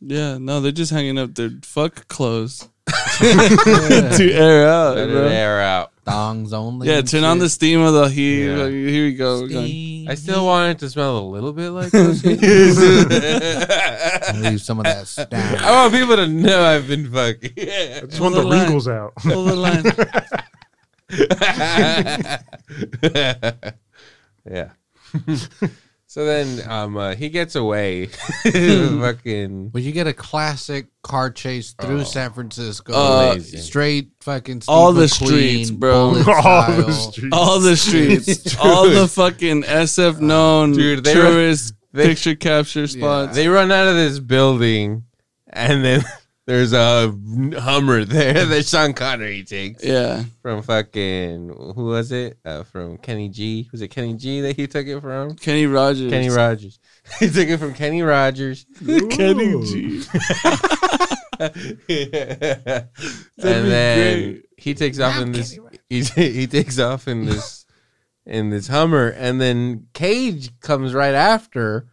Yeah, 0.00 0.38
no, 0.38 0.60
they're 0.60 0.72
just 0.72 0.90
hanging 0.92 1.18
up 1.18 1.34
their 1.34 1.50
fuck 1.62 2.08
clothes 2.08 2.68
to 3.20 4.30
air 4.32 4.68
out, 4.68 4.96
Let 4.96 5.08
it 5.08 5.12
bro. 5.12 5.26
air 5.28 5.60
out. 5.60 5.92
thongs 6.04 6.52
only. 6.52 6.88
Yeah, 6.88 6.98
and 6.98 7.08
turn 7.08 7.24
on 7.24 7.38
the 7.38 7.46
shit. 7.46 7.52
steam 7.52 7.80
of 7.80 7.94
the 7.94 8.08
heat. 8.10 8.44
Yeah. 8.46 8.56
Like, 8.56 8.72
here 8.72 9.04
we 9.06 9.14
go. 9.14 9.40
We're 9.42 9.48
going- 9.48 9.66
Steam. 9.66 9.93
I 10.08 10.14
still 10.14 10.46
want 10.46 10.70
it 10.72 10.78
to 10.80 10.90
smell 10.90 11.18
a 11.18 11.20
little 11.20 11.52
bit 11.52 11.70
like 11.70 11.90
pussy. 11.92 12.36
leave 14.36 14.60
some 14.60 14.78
of 14.78 14.84
that 14.84 15.28
I 15.62 15.70
want 15.72 15.92
people 15.94 16.16
to 16.16 16.26
know 16.26 16.64
I've 16.64 16.88
been 16.88 17.10
fucking. 17.10 17.52
I 17.58 18.00
just 18.06 18.20
want 18.20 18.34
the 18.34 18.42
Pull 18.42 18.50
the 18.50 18.56
line. 18.56 18.68
Regals 18.68 18.92
out. 18.92 19.14
Pull 19.16 19.44
the 19.44 19.56
line. 19.56 19.84
yeah. 24.50 24.70
So 26.14 26.24
then, 26.24 26.62
um, 26.70 26.96
uh, 26.96 27.16
he 27.16 27.28
gets 27.28 27.56
away. 27.56 28.06
fucking. 28.44 29.70
But 29.70 29.82
you 29.82 29.90
get 29.90 30.06
a 30.06 30.12
classic 30.12 30.86
car 31.02 31.28
chase 31.30 31.72
through 31.72 32.04
San 32.04 32.32
Francisco, 32.32 32.92
Uh, 32.92 33.30
Amazing. 33.32 33.60
straight 33.60 34.10
fucking 34.20 34.60
Steve 34.60 34.72
all 34.72 34.92
the 34.92 35.06
McQueen, 35.06 35.26
streets, 35.26 35.70
bro. 35.72 36.10
bullet 36.12 36.28
All 36.44 36.70
the 36.70 36.92
style. 36.92 37.10
streets. 37.12 37.36
All 37.36 37.58
the 37.58 37.76
streets, 37.76 38.56
all 38.60 38.88
the 38.88 39.08
fucking 39.08 39.64
SF 39.64 40.20
known 40.20 40.72
Dude, 40.74 41.02
they 41.02 41.14
tourist 41.14 41.74
they- 41.92 42.06
picture 42.06 42.36
capture 42.36 42.86
spots. 42.86 43.34
They 43.34 43.48
run 43.48 43.72
out 43.72 43.88
of 43.88 43.96
this 43.96 44.20
building, 44.20 45.02
and 45.48 45.84
then 45.84 46.04
there's 46.46 46.72
a 46.72 47.08
Hummer 47.58 48.04
there 48.04 48.44
that 48.46 48.66
Sean 48.66 48.92
Connery 48.92 49.42
takes 49.44 49.84
Yeah, 49.84 50.24
from 50.42 50.62
fucking 50.62 51.48
who 51.74 51.86
was 51.86 52.12
it? 52.12 52.38
Uh, 52.44 52.62
from 52.64 52.98
Kenny 52.98 53.28
G. 53.28 53.68
Was 53.72 53.80
it 53.82 53.88
Kenny 53.88 54.14
G 54.14 54.40
that 54.42 54.56
he 54.56 54.66
took 54.66 54.86
it 54.86 55.00
from? 55.00 55.36
Kenny 55.36 55.66
Rogers. 55.66 56.10
Kenny 56.10 56.28
Rogers. 56.28 56.78
he 57.18 57.28
took 57.28 57.48
it 57.48 57.58
from 57.58 57.74
Kenny 57.74 58.02
Rogers. 58.02 58.66
Kenny 59.10 59.52
Ooh. 59.52 59.64
G. 59.64 60.02
and 61.40 61.54
be 61.66 63.28
then 63.38 64.22
great. 64.32 64.42
he 64.56 64.74
takes 64.74 65.00
off 65.00 65.20
in 65.20 65.32
this. 65.32 65.58
He, 65.88 66.02
he 66.02 66.46
takes 66.46 66.78
off 66.78 67.08
in 67.08 67.24
this 67.26 67.64
in 68.26 68.50
this 68.50 68.68
Hummer, 68.68 69.08
and 69.08 69.40
then 69.40 69.86
Cage 69.92 70.58
comes 70.60 70.94
right 70.94 71.14
after, 71.14 71.88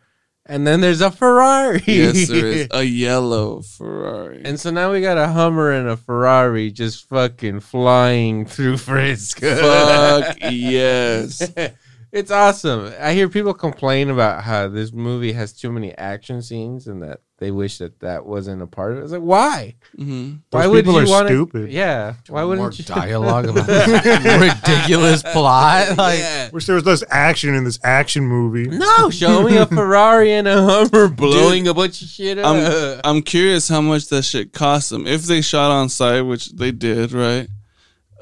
and 0.52 0.68
then 0.68 0.82
there's 0.82 1.00
a 1.00 1.10
Ferrari. 1.10 1.82
Yes, 1.88 2.28
there 2.28 2.46
is 2.46 2.68
a 2.72 2.84
yellow 2.84 3.62
Ferrari. 3.62 4.42
And 4.44 4.60
so 4.60 4.70
now 4.70 4.92
we 4.92 5.00
got 5.00 5.18
a 5.18 5.30
Hummer 5.30 5.72
and 5.72 5.88
a 5.88 5.96
Ferrari 5.96 6.72
just 6.72 7.08
fucking 7.08 7.62
flying 7.62 8.46
through 8.46 8.76
Frisco. 8.78 9.56
Fuck 9.56 10.38
yes. 10.52 11.54
it's 12.12 12.32
awesome. 12.32 12.94
I 13.00 13.14
hear 13.14 13.30
people 13.30 13.54
complain 13.54 14.10
about 14.10 14.44
how 14.44 14.68
this 14.68 14.92
movie 14.92 15.32
has 15.32 15.54
too 15.54 15.72
many 15.72 15.98
action 15.98 16.42
scenes 16.42 16.86
and 16.86 17.02
that 17.02 17.22
they 17.42 17.50
wish 17.50 17.80
that 17.80 18.00
that 18.02 18.24
wasn't 18.28 18.62
a 18.62 18.68
part 18.68 18.92
of 18.92 19.00
it. 19.00 19.02
It's 19.02 19.12
like, 19.12 19.22
why? 19.22 19.74
hmm 19.96 20.34
why 20.52 20.62
Those 20.62 20.72
would 20.72 20.86
people 20.86 21.02
you 21.02 21.08
are 21.08 21.10
want 21.10 21.28
stupid. 21.28 21.72
Yeah. 21.72 22.14
Why 22.30 22.44
wouldn't 22.44 22.62
More 22.62 22.72
you? 22.72 22.84
dialogue 22.86 23.48
about 23.50 23.68
ridiculous 24.40 25.24
plot? 25.24 25.98
Like, 25.98 26.20
Yeah. 26.20 26.50
Wish 26.52 26.68
there 26.68 26.76
was 26.76 26.86
less 26.86 27.04
action 27.10 27.56
in 27.56 27.64
this 27.64 27.80
action 27.84 28.26
movie. 28.26 28.68
No, 28.70 29.10
show 29.22 29.42
me 29.44 29.58
a 29.58 29.66
Ferrari 29.66 30.32
and 30.34 30.48
a 30.48 30.62
Hummer 30.62 31.08
blowing 31.10 31.68
a 31.68 31.74
bunch 31.74 32.02
of 32.04 32.08
shit 32.08 32.38
up. 32.38 32.46
I'm 32.46 33.02
I'm 33.04 33.22
curious 33.24 33.68
how 33.68 33.82
much 33.82 34.08
that 34.10 34.22
shit 34.24 34.54
cost 34.54 34.92
them. 34.92 35.08
If 35.08 35.24
they 35.24 35.42
shot 35.42 35.72
on 35.72 35.90
site, 35.90 36.26
which 36.26 36.52
they 36.52 36.72
did, 36.72 37.12
right? 37.12 37.48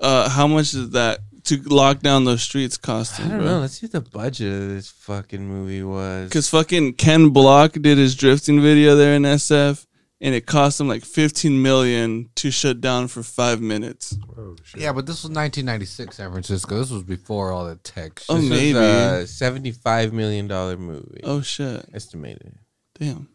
Uh, 0.01 0.29
how 0.29 0.47
much 0.47 0.71
did 0.71 0.93
that 0.93 1.19
to 1.49 1.57
lock 1.63 1.99
down 1.99 2.23
those 2.25 2.41
streets 2.41 2.77
cost 2.77 3.19
I 3.19 3.23
them? 3.23 3.37
don't 3.37 3.45
know. 3.45 3.59
Let's 3.59 3.73
see 3.79 3.85
what 3.87 3.91
the 3.91 4.01
budget 4.09 4.51
of 4.51 4.69
this 4.69 4.89
fucking 4.89 5.45
movie 5.47 5.83
was. 5.83 6.29
Because 6.29 6.49
fucking 6.49 6.93
Ken 6.93 7.29
Block 7.29 7.73
did 7.73 7.97
his 7.97 8.15
drifting 8.15 8.61
video 8.61 8.95
there 8.95 9.13
in 9.15 9.23
SF, 9.23 9.85
and 10.21 10.33
it 10.35 10.45
cost 10.45 10.79
him 10.79 10.87
like 10.87 11.05
15 11.05 11.61
million 11.61 12.29
to 12.35 12.51
shut 12.51 12.81
down 12.81 13.07
for 13.07 13.23
five 13.23 13.61
minutes. 13.61 14.17
Oh, 14.37 14.55
shit. 14.63 14.81
yeah, 14.81 14.91
but 14.91 15.05
this 15.05 15.23
was 15.23 15.31
1996 15.31 16.15
San 16.17 16.31
Francisco. 16.31 16.77
This 16.77 16.89
was 16.91 17.03
before 17.03 17.51
all 17.51 17.65
the 17.65 17.75
tech. 17.77 18.19
shit. 18.19 18.25
Oh, 18.29 18.35
This 18.35 18.49
was 18.49 18.49
maybe. 18.49 18.77
a 18.77 19.27
seventy-five 19.27 20.11
million 20.13 20.47
dollar 20.47 20.77
movie. 20.77 21.21
Oh 21.23 21.41
shit! 21.41 21.85
estimated, 21.93 22.53
Damn, 22.99 23.29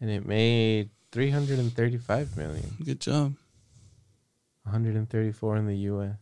and 0.00 0.08
it 0.10 0.24
made 0.26 0.90
three 1.12 1.30
hundred 1.30 1.58
and 1.58 1.72
thirty-five 1.74 2.36
million. 2.36 2.76
good 2.84 3.00
job. 3.00 3.34
134 4.64 5.56
in 5.56 5.66
the 5.66 5.76
U.S. 5.76 6.16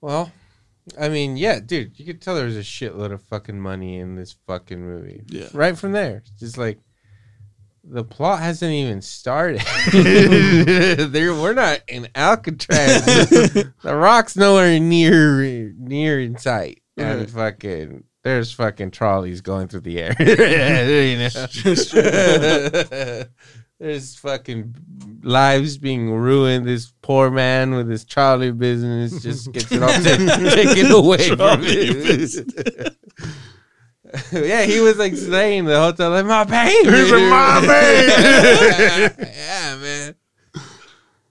Well, 0.00 0.30
I 1.00 1.08
mean, 1.08 1.36
yeah, 1.36 1.58
dude, 1.60 1.98
you 1.98 2.04
could 2.06 2.20
tell 2.22 2.34
there 2.36 2.44
was 2.46 2.56
a 2.56 2.60
shitload 2.60 3.12
of 3.12 3.22
fucking 3.22 3.60
money 3.60 3.98
in 3.98 4.14
this 4.14 4.36
fucking 4.46 4.80
movie. 4.80 5.22
Yeah. 5.26 5.48
right 5.52 5.76
from 5.76 5.92
there, 5.92 6.22
just 6.38 6.56
like 6.58 6.78
the 7.82 8.04
plot 8.04 8.40
hasn't 8.40 8.72
even 8.72 9.00
started. 9.02 9.60
there, 9.92 11.34
we're 11.34 11.54
not 11.54 11.80
in 11.88 12.08
Alcatraz. 12.14 13.04
the 13.30 13.72
Rock's 13.84 14.36
nowhere 14.36 14.78
near 14.80 15.72
near 15.78 16.20
in 16.20 16.36
sight, 16.38 16.82
and 16.96 17.20
Right. 17.20 17.30
fucking. 17.30 18.04
There's 18.22 18.52
fucking 18.52 18.90
trolleys 18.90 19.40
going 19.40 19.68
through 19.68 19.82
the 19.82 20.00
air. 20.02 20.16
you 20.18 21.16
know? 22.02 23.24
There's 23.78 24.16
fucking 24.16 24.74
lives 25.26 25.76
being 25.76 26.10
ruined. 26.10 26.66
This 26.66 26.92
poor 27.02 27.30
man 27.30 27.74
with 27.74 27.88
his 27.88 28.04
trolley 28.04 28.52
business 28.52 29.22
just 29.22 29.52
gets 29.52 29.70
it 29.72 29.82
all 29.82 29.88
ta- 29.88 30.54
taken 30.54 30.90
away 30.92 31.28
from 31.36 31.62
him. 31.62 32.96
yeah, 34.32 34.62
he 34.62 34.80
was 34.80 34.96
like 34.98 35.16
saying 35.16 35.64
the 35.64 35.78
whole 35.78 35.92
time, 35.92 36.12
like, 36.12 36.26
my 36.26 36.44
baby. 36.44 36.96
He's 36.96 37.10
like, 37.10 37.28
"My 37.28 37.60
baby." 37.66 38.12
yeah, 39.34 39.76
man. 39.76 40.14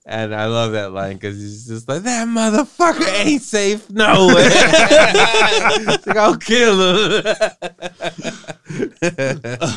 And 0.07 0.35
I 0.35 0.45
love 0.45 0.73
that 0.73 0.91
line 0.91 1.13
because 1.15 1.35
he's 1.35 1.65
just 1.65 1.89
like, 1.89 2.03
that 2.03 2.27
motherfucker 2.27 3.25
ain't 3.25 3.41
safe 3.41 3.89
nowhere. 3.89 4.35
it's 4.37 6.05
like, 6.05 6.15
I'll 6.15 6.37
kill 6.37 6.73
him. 6.73 7.23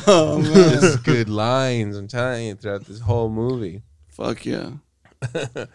Oh 0.06 0.38
man, 0.42 0.80
Just 0.80 1.02
good 1.04 1.30
lines, 1.30 1.96
I'm 1.96 2.08
telling 2.08 2.48
you, 2.48 2.54
throughout 2.56 2.84
this 2.84 3.00
whole 3.00 3.30
movie. 3.30 3.80
Fuck 4.18 4.44
yeah! 4.44 4.72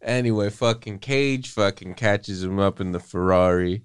Anyway, 0.00 0.48
fucking 0.48 1.00
Cage 1.00 1.50
fucking 1.50 1.94
catches 1.94 2.44
him 2.44 2.60
up 2.60 2.80
in 2.80 2.92
the 2.92 3.00
Ferrari. 3.00 3.82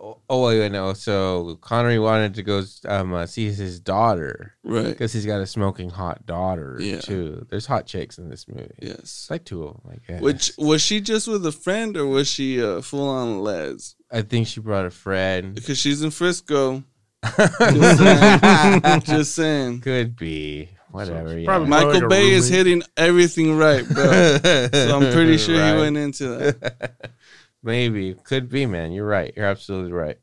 Oh, 0.00 0.18
oh 0.30 0.46
wait, 0.46 0.72
no. 0.72 0.94
So 0.94 1.56
Connery 1.60 1.98
wanted 1.98 2.34
to 2.36 2.42
go 2.42 2.62
um, 2.86 3.12
uh, 3.12 3.26
see 3.26 3.50
his 3.52 3.78
daughter 3.78 4.54
Right? 4.64 4.86
because 4.86 5.12
he's 5.12 5.26
got 5.26 5.42
a 5.42 5.46
smoking 5.46 5.90
hot 5.90 6.24
daughter 6.24 6.78
Yeah. 6.80 7.00
too. 7.00 7.46
There's 7.50 7.66
hot 7.66 7.84
chicks 7.86 8.16
in 8.16 8.30
this 8.30 8.48
movie. 8.48 8.74
Yes. 8.80 8.98
It's 9.00 9.30
like 9.30 9.44
two 9.44 9.64
of 9.64 9.74
them. 9.82 9.92
I 9.92 10.12
guess. 10.12 10.22
Which 10.22 10.52
was 10.56 10.80
she 10.80 11.02
just 11.02 11.28
with 11.28 11.44
a 11.44 11.52
friend 11.52 11.98
or 11.98 12.06
was 12.06 12.28
she 12.28 12.62
uh, 12.62 12.80
full 12.80 13.06
on 13.08 13.40
les? 13.40 13.94
I 14.10 14.22
think 14.22 14.46
she 14.46 14.60
brought 14.60 14.86
a 14.86 14.90
friend. 14.90 15.54
Because 15.54 15.76
she's 15.78 16.00
in 16.02 16.12
Frisco. 16.12 16.82
Just 17.36 17.98
saying. 17.98 19.00
Just 19.02 19.34
saying. 19.34 19.80
Could 19.80 20.16
be 20.16 20.70
whatever. 20.96 21.28
So, 21.30 21.36
yeah. 21.36 21.44
probably 21.46 21.68
Michael 21.68 21.92
like 21.94 22.02
a 22.02 22.08
Bay 22.08 22.30
is 22.30 22.48
hitting 22.48 22.82
everything 22.96 23.56
right, 23.56 23.88
bro. 23.88 24.38
so 24.42 24.98
I'm 25.00 25.12
pretty 25.12 25.36
sure 25.38 25.58
Right. 25.58 25.74
he 25.74 25.80
went 25.80 25.96
into 25.96 26.28
that. 26.28 27.10
Maybe 27.62 28.14
could 28.14 28.48
be, 28.48 28.66
man. 28.66 28.92
You're 28.92 29.06
right. 29.06 29.32
You're 29.36 29.46
absolutely 29.46 29.92
right. 29.92 30.18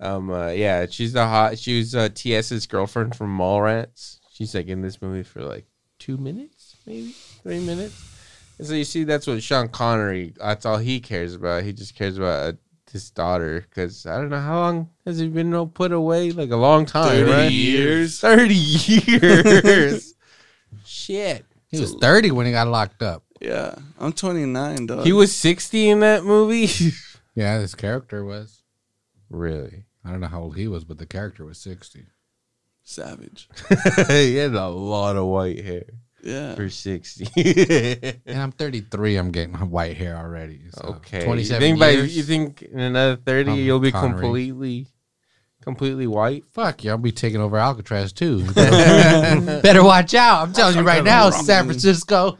Um, 0.00 0.30
uh, 0.30 0.48
yeah, 0.48 0.86
she's 0.90 1.12
the 1.12 1.26
hot. 1.26 1.58
She 1.58 1.78
was 1.78 1.94
uh, 1.94 2.08
TS's 2.14 2.66
girlfriend 2.66 3.14
from 3.14 3.36
Mallrats. 3.36 4.18
She's 4.32 4.54
like 4.54 4.66
in 4.66 4.82
this 4.82 5.00
movie 5.00 5.22
for 5.22 5.42
like 5.42 5.66
two 5.98 6.16
minutes, 6.16 6.76
maybe 6.86 7.14
three 7.42 7.60
minutes. 7.60 8.08
And 8.58 8.66
so 8.66 8.74
you 8.74 8.84
see, 8.84 9.04
that's 9.04 9.26
what 9.26 9.42
Sean 9.42 9.68
Connery. 9.68 10.34
That's 10.38 10.66
all 10.66 10.78
he 10.78 11.00
cares 11.00 11.34
about. 11.34 11.62
He 11.64 11.72
just 11.72 11.94
cares 11.96 12.16
about 12.18 12.54
uh, 12.54 12.56
his 12.92 13.10
daughter 13.10 13.64
because 13.68 14.06
I 14.06 14.16
don't 14.18 14.28
know 14.30 14.40
how 14.40 14.60
long 14.60 14.90
has 15.06 15.18
he 15.18 15.28
been 15.28 15.52
uh, 15.54 15.64
put 15.64 15.92
away. 15.92 16.30
Like 16.30 16.50
a 16.50 16.56
long 16.56 16.86
time, 16.86 17.08
30 17.26 17.30
right? 17.30 17.50
years. 17.50 18.20
Thirty 18.20 18.54
years. 18.54 20.14
Shit. 20.84 21.44
he 21.68 21.80
was 21.80 21.94
30 21.94 22.30
when 22.30 22.46
he 22.46 22.52
got 22.52 22.68
locked 22.68 23.02
up. 23.02 23.24
Yeah. 23.40 23.74
I'm 23.98 24.12
29, 24.12 24.86
dog. 24.86 25.04
He 25.04 25.12
was 25.12 25.34
sixty 25.34 25.88
in 25.88 26.00
that 26.00 26.24
movie. 26.24 26.68
Yeah, 27.34 27.58
his 27.60 27.74
character 27.74 28.26
was. 28.26 28.62
really? 29.30 29.84
I 30.04 30.10
don't 30.10 30.20
know 30.20 30.26
how 30.26 30.42
old 30.42 30.56
he 30.58 30.68
was, 30.68 30.84
but 30.84 30.98
the 30.98 31.06
character 31.06 31.46
was 31.46 31.56
60. 31.56 32.04
savage. 32.82 33.48
he 34.08 34.36
had 34.36 34.52
a 34.54 34.68
lot 34.68 35.16
of 35.16 35.24
white 35.26 35.64
hair 35.64 35.84
Yeah. 36.22 36.54
for 36.54 36.68
60. 36.68 38.20
And 38.26 38.40
I'm 38.40 38.52
33. 38.52 39.16
I'm 39.16 39.30
getting 39.32 39.54
white 39.54 39.96
hair 39.96 40.16
already. 40.16 40.62
So 40.70 40.88
okay. 40.96 41.24
27 41.24 41.60
you 41.62 41.68
think 41.68 41.80
by 41.80 41.90
years. 41.90 42.16
you 42.16 42.22
think 42.22 42.62
in 42.62 42.78
another 42.78 43.16
30 43.16 43.50
Um, 43.50 43.58
you'll 43.58 43.80
be 43.80 43.92
Connery. 43.92 44.20
completely 44.20 44.86
completely 45.62 46.06
white? 46.06 46.44
Fuck, 46.52 46.84
yeah, 46.84 46.92
I'll 46.92 46.98
be 46.98 47.12
taking 47.12 47.40
over 47.40 47.56
Alcatraz 47.56 48.12
too. 48.12 48.44
Better 48.54 49.82
watch 49.82 50.14
out. 50.14 50.42
I'm 50.42 50.52
telling 50.52 50.76
you 50.76 50.82
right 50.82 51.04
now, 51.04 51.30
San 51.30 51.64
Francisco. 51.66 52.36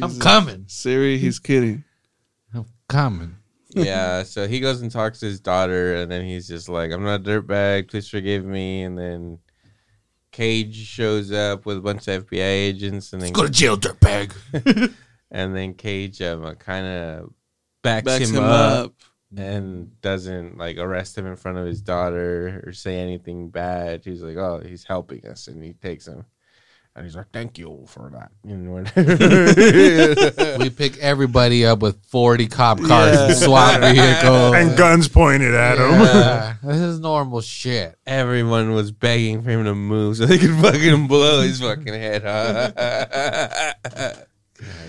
I'm 0.00 0.18
coming. 0.18 0.64
Siri, 0.68 1.18
he's 1.18 1.38
kidding. 1.38 1.84
I'm 2.54 2.66
coming. 2.88 3.36
yeah, 3.74 4.22
so 4.24 4.48
he 4.48 4.60
goes 4.60 4.80
and 4.80 4.90
talks 4.90 5.20
to 5.20 5.26
his 5.26 5.40
daughter 5.40 5.94
and 5.96 6.10
then 6.10 6.24
he's 6.24 6.48
just 6.48 6.68
like, 6.68 6.90
"I'm 6.90 7.04
not 7.04 7.20
a 7.20 7.22
dirtbag, 7.22 7.88
please 7.88 8.08
forgive 8.08 8.44
me." 8.44 8.82
And 8.82 8.98
then 8.98 9.38
Cage 10.32 10.76
shows 10.76 11.32
up 11.32 11.66
with 11.66 11.78
a 11.78 11.80
bunch 11.80 12.06
of 12.08 12.26
FBI 12.26 12.38
agents 12.38 13.12
and 13.12 13.20
then 13.20 13.32
go 13.32 13.44
to 13.44 13.50
jail, 13.50 13.76
dirtbag. 13.76 14.32
and 15.30 15.56
then 15.56 15.74
Cage 15.74 16.22
um, 16.22 16.54
kind 16.56 16.86
of 16.86 17.32
backs, 17.82 18.04
Backs 18.04 18.28
him, 18.30 18.36
him 18.36 18.44
up. 18.44 18.86
up. 18.86 18.92
and 19.36 20.00
doesn't 20.00 20.56
like 20.58 20.78
arrest 20.78 21.18
him 21.18 21.26
in 21.26 21.36
front 21.36 21.58
of 21.58 21.66
his 21.66 21.82
daughter 21.82 22.62
or 22.66 22.72
say 22.72 22.98
anything 23.00 23.48
bad. 23.50 24.04
He's 24.04 24.22
like, 24.22 24.36
"Oh, 24.36 24.60
he's 24.64 24.84
helping 24.84 25.26
us," 25.26 25.48
and 25.48 25.62
he 25.62 25.72
takes 25.72 26.06
him. 26.06 26.24
And 27.00 27.06
he's 27.06 27.16
like, 27.16 27.30
"Thank 27.32 27.56
you 27.56 27.86
for 27.88 28.10
that." 28.12 28.30
You 28.44 28.58
know, 28.58 28.84
we 30.58 30.68
pick 30.68 30.98
everybody 30.98 31.64
up 31.64 31.78
with 31.80 31.98
40 32.04 32.46
cop 32.48 32.78
cars 32.82 33.16
and 33.16 33.34
SWAT 33.36 33.80
vehicles. 33.80 34.54
and 34.54 34.76
guns 34.76 35.08
pointed 35.08 35.54
at 35.54 35.78
him. 35.78 36.58
This 36.70 36.76
is 36.76 37.00
normal 37.00 37.40
shit. 37.40 37.96
everyone 38.06 38.72
was 38.74 38.92
begging 38.92 39.42
for 39.42 39.48
him 39.48 39.64
to 39.64 39.74
move 39.74 40.18
so 40.18 40.26
they 40.26 40.36
could 40.36 40.54
fucking 40.56 41.06
blow 41.06 41.40
his 41.40 41.58
fucking 41.62 41.86
head 41.86 42.26
off. 42.26 42.74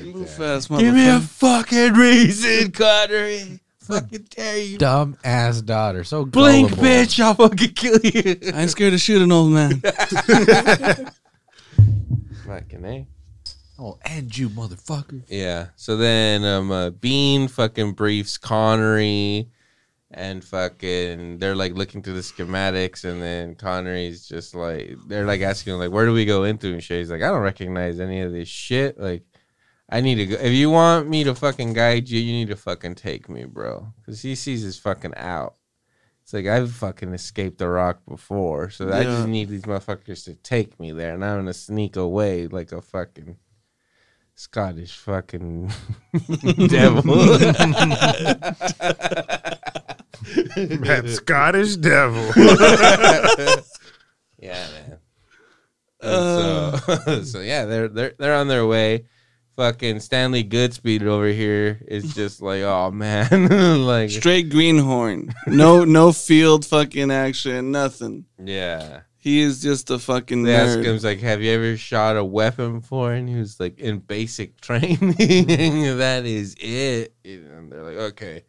Move 0.04 0.30
fast, 0.30 0.68
Give 0.68 0.94
me 0.94 1.08
a 1.08 1.22
fucking 1.22 1.94
reason, 1.94 2.72
Connery. 2.74 3.62
Fucking 3.84 4.26
tear 4.26 4.58
you. 4.58 4.78
Dumb 4.78 5.16
ass 5.24 5.62
daughter. 5.62 6.04
So 6.04 6.26
Blink, 6.26 6.72
gullible. 6.72 6.84
bitch! 6.90 7.20
I'll 7.24 7.36
fucking 7.36 7.72
kill 7.74 8.00
you. 8.04 8.38
I 8.54 8.64
ain't 8.64 8.70
scared 8.72 8.92
to 8.92 8.98
shoot 8.98 9.22
an 9.22 9.32
old 9.32 9.54
man. 9.54 9.82
Fucking 12.52 12.84
a. 12.84 13.08
Oh, 13.80 13.98
and 14.04 14.38
you 14.38 14.50
motherfucker. 14.50 15.24
Yeah. 15.30 15.68
So 15.78 15.96
then, 15.96 16.44
um, 16.44 16.70
uh, 16.70 16.90
Biehn 16.90 17.50
fucking 17.50 17.94
briefs 17.94 18.38
Connery, 18.38 19.50
and 20.12 20.44
fucking 20.44 21.38
they're 21.38 21.56
like 21.56 21.76
looking 21.76 22.04
through 22.04 22.16
the 22.16 22.20
schematics, 22.20 23.06
and 23.06 23.22
then 23.22 23.56
Connery's 23.56 24.28
just 24.28 24.54
like 24.54 24.98
they're 25.08 25.26
like 25.26 25.40
asking 25.40 25.74
him 25.74 25.80
like, 25.80 25.92
"Where 25.92 26.06
do 26.06 26.12
we 26.12 26.26
go 26.26 26.44
into?" 26.44 26.74
And 26.74 26.84
shit. 26.84 27.00
He's 27.00 27.10
like, 27.10 27.22
"I 27.22 27.30
don't 27.30 27.42
recognize 27.42 28.02
any 28.02 28.20
of 28.20 28.34
this 28.34 28.50
shit. 28.50 29.00
Like, 29.00 29.24
I 29.90 30.02
need 30.02 30.16
to 30.16 30.26
go. 30.26 30.36
If 30.36 30.52
you 30.52 30.70
want 30.70 31.08
me 31.08 31.24
to 31.24 31.34
fucking 31.34 31.72
guide 31.72 32.10
you, 32.10 32.20
you 32.20 32.34
need 32.34 32.50
to 32.50 32.58
fucking 32.58 32.96
take 32.96 33.30
me, 33.30 33.46
bro, 33.46 33.94
because 33.96 34.22
he 34.22 34.36
sees 34.36 34.62
his 34.62 34.78
fucking 34.78 35.16
out." 35.16 35.56
It's 36.32 36.34
like 36.34 36.48
I've 36.48 36.72
fucking 36.72 37.14
escaped 37.14 37.58
the 37.58 37.68
rock 37.68 38.00
before, 38.08 38.70
so 38.70 38.90
I 38.90 39.04
just 39.04 39.28
need 39.28 39.50
these 39.50 39.64
motherfuckers 39.64 40.24
to 40.24 40.36
take 40.36 40.80
me 40.80 40.94
there, 40.94 41.14
and 41.14 41.26
I'm 41.26 41.40
gonna 41.40 41.54
sneak 41.54 41.98
away 41.98 42.48
like 42.48 42.72
a 42.72 42.82
fucking 42.82 43.36
Scottish 44.36 44.96
fucking 44.96 45.68
devil. 46.70 47.02
that 50.78 51.04
Scottish 51.08 51.76
devil. 51.76 52.24
yeah, 54.40 54.68
man. 54.72 55.00
Uh. 56.02 56.80
And 56.88 57.04
so, 57.04 57.24
so 57.24 57.42
yeah, 57.42 57.66
they're 57.66 57.90
they're 57.90 58.14
they're 58.18 58.36
on 58.36 58.48
their 58.48 58.66
way. 58.66 59.04
Fucking 59.62 60.00
Stanley 60.00 60.44
Goodspeed 60.44 61.04
over 61.04 61.28
here 61.28 61.80
is 61.88 62.16
just 62.16 62.42
like, 62.42 62.64
oh 62.64 62.90
man, 62.90 63.86
like 63.86 64.10
Straight 64.10 64.50
greenhorn. 64.50 65.36
No, 65.46 65.84
no 65.84 66.12
field 66.12 66.66
fucking 66.66 67.12
action. 67.12 67.70
Nothing. 67.72 68.26
yeah. 68.44 69.02
He 69.18 69.40
is 69.40 69.62
just 69.62 69.92
a 69.92 70.00
fucking 70.00 70.42
They 70.42 70.56
ask 70.56 70.80
him, 70.80 70.98
like, 71.04 71.20
have 71.20 71.44
you 71.44 71.52
ever 71.52 71.78
shot 71.78 72.18
a 72.18 72.26
weapon 72.26 72.80
before? 72.80 73.14
And 73.14 73.30
he 73.30 73.36
was 73.36 73.60
like, 73.60 73.78
in 73.78 74.00
basic 74.00 74.60
training, 74.62 74.98
that 75.20 76.24
is 76.26 76.56
it. 76.60 77.14
And 77.24 77.72
they're 77.72 77.84
like, 77.84 77.98
okay. 77.98 78.42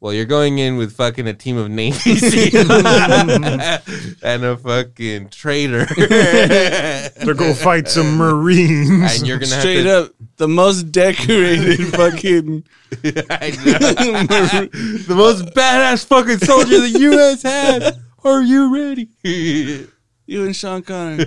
Well, 0.00 0.12
you're 0.12 0.26
going 0.26 0.58
in 0.58 0.76
with 0.76 0.92
fucking 0.94 1.26
a 1.26 1.34
team 1.34 1.56
of 1.56 1.68
Navy 1.70 2.14
SEALs 2.14 2.70
and 4.22 4.44
a 4.44 4.56
fucking 4.56 5.30
traitor. 5.30 5.86
They're 5.96 7.10
going 7.24 7.26
to 7.26 7.34
go 7.34 7.52
fight 7.54 7.88
some 7.88 8.16
Marines. 8.16 9.18
and 9.18 9.26
you're 9.26 9.38
gonna 9.38 9.58
Straight 9.58 9.86
have 9.86 10.06
up, 10.06 10.12
the 10.36 10.46
most 10.46 10.92
decorated 10.92 11.78
fucking. 11.96 12.64
I 13.28 13.50
know. 13.50 14.66
the 14.68 15.14
most 15.16 15.46
badass 15.46 16.04
fucking 16.06 16.38
soldier 16.38 16.78
the 16.80 16.90
U.S. 17.00 17.42
had. 17.42 17.98
Are 18.22 18.42
you 18.42 18.72
ready? 18.72 19.08
You 20.26 20.44
and 20.44 20.54
Sean 20.54 20.82
Connery. 20.82 21.26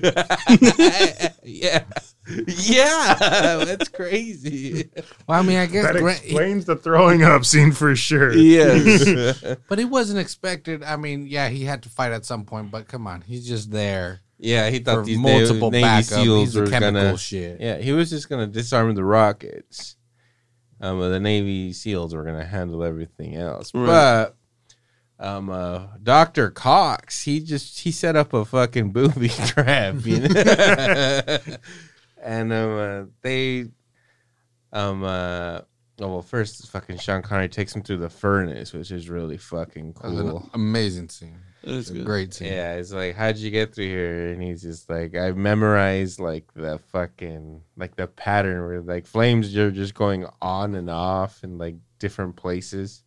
yeah, 1.44 1.84
yeah, 2.48 3.64
that's 3.66 3.90
crazy. 3.90 4.90
Well, 5.28 5.40
I 5.40 5.44
mean, 5.44 5.58
I 5.58 5.66
guess 5.66 5.86
that 5.86 5.98
Grant, 5.98 6.20
he- 6.20 6.30
explains 6.30 6.66
the 6.66 6.76
throwing 6.76 7.24
up 7.24 7.46
scene 7.46 7.72
for 7.72 7.96
sure. 7.96 8.34
yes. 8.34 9.44
but 9.70 9.80
he 9.80 9.86
wasn't 9.86 10.20
expected. 10.20 10.84
I 10.84 10.96
mean, 10.98 11.28
yeah, 11.28 11.50
he 11.50 11.64
had 11.66 11.84
to 11.84 11.90
fight 11.90 12.12
at 12.12 12.26
some 12.26 12.46
point, 12.46 12.72
but 12.72 12.88
come 12.88 13.08
on, 13.08 13.22
he's 13.22 13.48
just 13.48 13.72
there 13.72 14.22
Yeah, 14.38 14.70
he 14.70 14.80
thought 14.80 15.06
these 15.06 15.18
multiple 15.18 15.72
Navy 15.72 15.84
backup. 15.84 16.20
SEAls 16.26 16.56
were 16.60 16.68
chemical 16.68 17.02
gonna. 17.04 17.18
shit. 17.18 17.60
Yeah, 17.62 17.78
he 17.78 17.92
was 17.92 18.10
just 18.10 18.30
gonna 18.30 18.48
disarm 18.48 18.96
the 18.96 19.04
rockets. 19.04 19.96
Um, 20.80 21.00
the 21.00 21.20
Navy 21.20 21.72
SEAls 21.74 22.14
were 22.16 22.24
gonna 22.24 22.44
handle 22.46 22.84
everything 22.84 23.36
else, 23.36 23.72
Right. 23.74 23.86
but 23.86 24.36
um, 25.20 25.52
uh, 25.52 25.84
Doctor 26.02 26.50
Cox, 26.50 27.22
he 27.22 27.40
just 27.42 27.82
he 27.82 27.92
set 27.92 28.16
up 28.16 28.34
a 28.34 28.44
fucking 28.44 28.90
booby 28.92 29.30
trap, 29.46 30.04
you 30.04 30.22
know? 30.28 31.38
And 32.24 32.52
um, 32.54 32.78
uh, 32.78 33.04
they, 33.22 33.66
um, 34.74 35.04
uh. 35.04 35.62
Oh, 36.00 36.08
well, 36.08 36.22
first, 36.24 36.68
fucking 36.72 36.98
Sean 36.98 37.22
Connery 37.22 37.48
takes 37.48 37.76
him 37.76 37.84
through 37.84 37.98
the 37.98 38.10
furnace, 38.10 38.74
which 38.74 38.90
is 38.90 39.08
really 39.08 39.38
fucking 39.38 39.94
That 40.02 40.10
was 40.10 40.20
an 40.20 40.30
cool. 40.32 40.50
amazing 40.56 41.10
scene. 41.10 41.38
It's 41.62 41.92
a 41.92 41.94
good. 41.94 42.06
great 42.06 42.34
scene. 42.34 42.48
Yeah, 42.48 42.74
it's 42.74 42.92
like, 42.92 43.14
how'd 43.16 43.38
you 43.38 43.52
get 43.52 43.76
through 43.76 43.86
here? 43.86 44.30
And 44.30 44.42
he's 44.42 44.64
just 44.64 44.90
like, 44.90 45.16
I 45.16 45.32
memorized 45.34 46.20
like 46.20 46.52
the 46.56 46.80
fucking 46.92 47.62
like 47.78 47.96
the 47.98 48.08
pattern 48.08 48.66
where 48.66 48.82
like 48.82 49.06
flames 49.06 49.56
are 49.56 49.70
just 49.70 49.94
going 49.94 50.26
on 50.42 50.74
and 50.74 50.90
off 50.90 51.44
in 51.44 51.60
like 51.60 51.76
different 52.00 52.36
places. 52.36 53.04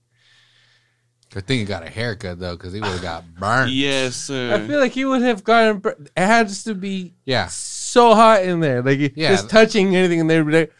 Good 1.32 1.48
thing 1.48 1.58
he 1.60 1.64
got 1.64 1.84
a 1.84 1.90
haircut 1.90 2.38
though, 2.38 2.56
because 2.56 2.72
he 2.72 2.78
would 2.80 2.90
have 2.90 3.02
got 3.02 3.24
burnt. 3.34 3.70
Yes, 3.72 4.30
I 4.30 4.64
feel 4.68 4.78
like 4.78 4.92
he 4.92 5.04
would 5.04 5.22
have 5.22 5.42
gotten. 5.42 5.78
bur- 5.78 5.96
It 5.98 6.10
has 6.16 6.62
to 6.64 6.74
be 6.76 7.14
Yeah. 7.24 7.48
So 7.94 8.14
hot 8.14 8.42
in 8.42 8.60
there, 8.60 8.82
like 8.82 8.98
Yeah. 9.14 9.30
just 9.30 9.48
touching 9.48 9.94
anything, 9.96 10.20
and 10.20 10.28
they'd 10.28 10.42
be 10.42 10.52
like, 10.52 10.72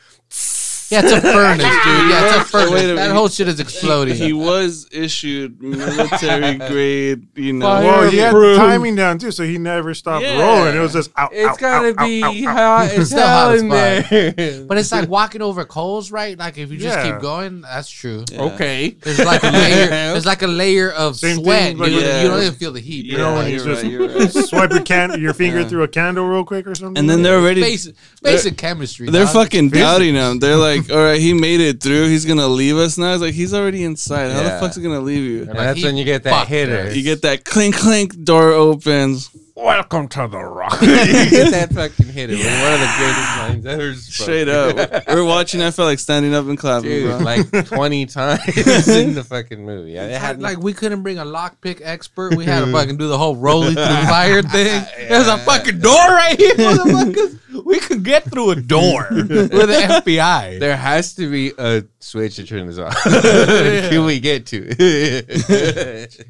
Yeah, 0.95 1.01
it's 1.05 1.13
a 1.13 1.21
furnace, 1.33 1.59
dude. 1.59 2.11
Yeah, 2.11 2.27
it's 2.27 2.37
a 2.37 2.45
furnace. 2.51 2.71
Wait 2.71 2.85
a 2.85 2.87
minute. 2.89 2.97
That 2.97 3.13
whole 3.13 3.29
shit 3.29 3.49
is 3.49 3.61
exploding. 3.61 4.15
He 4.17 4.33
was 4.33 4.89
issued 4.93 5.61
military 5.63 6.55
grade, 6.69 7.27
you 7.37 7.53
know. 7.53 7.67
Fire. 7.67 7.85
Well, 7.85 8.11
he 8.11 8.19
had 8.19 8.29
the 8.35 8.39
Proof. 8.39 8.57
timing 8.59 8.95
down 8.97 9.19
too, 9.19 9.31
so 9.31 9.45
he 9.45 9.59
never 9.59 9.95
stopped 9.95 10.25
Yeah. 10.25 10.41
rolling. 10.41 10.77
It 10.77 10.81
was 10.81 10.93
just 10.93 11.11
out. 11.17 11.31
"It's 11.33 11.49
out, 11.49 11.59
gotta 11.59 11.89
out, 12.01 12.07
be 12.07 12.43
hot 12.45 12.91
as 12.93 13.09
Still 13.11 13.27
hell 13.27 13.51
as 13.51 13.63
in 13.63 13.71
fuck. 13.71 14.09
there." 14.11 14.65
but 14.65 14.79
it's 14.79 14.93
like 14.93 15.09
walking 15.09 15.43
over 15.43 15.65
coals, 15.65 16.11
right? 16.11 16.39
Like 16.39 16.59
if 16.59 16.71
you 16.71 16.79
just 16.79 16.97
Yeah. 16.99 17.13
keep 17.13 17.21
going, 17.23 17.63
that's 17.63 17.89
true. 17.91 18.25
Yeah. 18.33 18.43
okay, 18.43 18.91
There's 19.01 19.19
like 19.25 19.43
a 19.43 19.51
layer. 19.51 19.87
There's 19.89 20.27
like 20.27 20.43
a 20.43 20.47
layer 20.47 20.91
of 20.93 21.17
Same 21.17 21.37
thing, 21.37 21.45
sweat. 21.45 21.77
like 21.79 21.91
you, 21.91 21.97
with- 21.97 22.23
you 22.23 22.29
don't 22.29 22.41
even 22.43 22.55
feel 22.55 22.73
the 22.73 22.81
heat. 22.81 23.07
You 23.07 23.19
know 23.19 23.35
when 23.35 23.47
you 23.47 23.57
you're 23.57 23.65
just 23.65 23.83
right, 23.83 23.93
you're 23.93 24.09
right. 24.09 24.31
swipe 24.33 24.71
your 24.71 24.83
can 24.83 25.21
your 25.21 25.35
finger 25.35 25.61
Yeah. 25.61 25.69
through 25.69 25.83
a 25.83 25.89
candle 25.89 26.27
real 26.27 26.45
quick 26.45 26.67
or 26.67 26.75
something. 26.75 26.99
And 26.99 27.09
then 27.09 27.23
they're 27.23 27.39
already 27.39 27.61
basic, 27.61 27.95
basic 28.23 28.57
chemistry. 28.57 29.09
They're 29.09 29.25
dog. 29.25 29.35
fucking 29.35 29.71
doubting 29.71 30.15
him. 30.15 30.39
They're 30.39 30.57
like, 30.57 30.84
"All 30.91 30.97
right, 30.99 31.21
he 31.21 31.33
made 31.33 31.61
it 31.61 31.81
through. 31.83 32.09
He's 32.09 32.25
gonna 32.25 32.49
leave 32.49 32.77
us 32.77 32.97
now." 32.99 33.13
It's 33.15 33.23
like 33.23 33.35
he's 33.35 33.55
already 33.55 33.85
inside. 33.85 34.31
How 34.33 34.43
Yeah. 34.43 34.55
the 34.55 34.61
fuck's 34.61 34.77
he 34.77 34.83
gonna 34.83 35.01
leave 35.01 35.23
you? 35.25 35.39
and 35.41 35.49
Like, 35.49 35.57
that's 35.59 35.83
when 35.83 35.97
you 35.97 36.05
get 36.05 36.23
that 36.25 36.31
fucked 36.31 36.49
hitter. 36.49 36.93
You 36.95 37.03
get 37.03 37.23
that 37.23 37.45
clink 37.45 37.77
clink 37.77 38.23
door 38.25 38.53
opens. 38.53 39.31
Welcome 39.57 40.09
to 40.09 40.27
the 40.27 40.39
rock. 40.41 40.79
you 40.83 40.89
get 41.31 41.53
that 41.53 41.73
fucking 41.75 42.07
hitter. 42.07 42.33
One 42.35 42.73
of 42.73 42.81
the 42.81 42.95
greatest 42.99 43.39
lines 43.39 43.67
ever. 43.67 43.95
spoken. 43.95 44.01
Straight 44.25 44.49
up. 44.49 45.07
We're 45.07 45.25
watching. 45.25 45.63
I 45.63 45.71
felt 45.71 45.87
like 45.87 46.01
standing 46.01 46.35
up 46.35 46.47
and 46.47 46.59
clapping, 46.59 46.91
Dude, 46.91 47.07
bro. 47.07 47.19
like 47.19 47.67
20 47.67 48.07
times 48.07 48.89
in 48.89 49.15
the 49.15 49.23
fucking 49.23 49.65
movie. 49.65 49.93
Yeah, 49.93 50.07
it 50.07 50.21
had 50.21 50.43
like 50.43 50.59
we 50.59 50.73
couldn't 50.73 51.05
bring 51.05 51.19
a 51.19 51.25
lockpick 51.25 51.81
expert. 51.85 52.35
We 52.35 52.47
had 52.47 52.65
to 52.65 52.73
fucking 52.73 52.97
do 52.97 53.07
the 53.07 53.17
whole 53.17 53.37
rolling 53.37 53.75
through 53.75 53.85
fire 53.85 54.43
thing. 54.43 54.85
There's 55.09 55.29
a 55.29 55.39
fucking 55.39 55.79
door 55.79 55.95
right 55.95 56.37
here, 56.37 56.55
motherfuckers. 56.57 57.65
We 57.65 57.79
could 57.79 58.03
get 58.03 58.25
through 58.25 58.51
a 58.51 58.57
door. 58.57 59.07
We're 59.11 59.23
the 59.25 60.03
FBI. 60.05 60.59
there 60.59 60.77
has 60.77 61.15
to 61.15 61.31
be 61.31 61.53
a 61.57 61.85
switch 62.01 62.35
to 62.37 62.45
turn 62.45 62.67
this 62.67 62.79
off. 62.79 63.01
Can 63.05 64.05
we 64.05 64.19
get 64.19 64.47
to 64.47 64.67
it? 64.69 66.27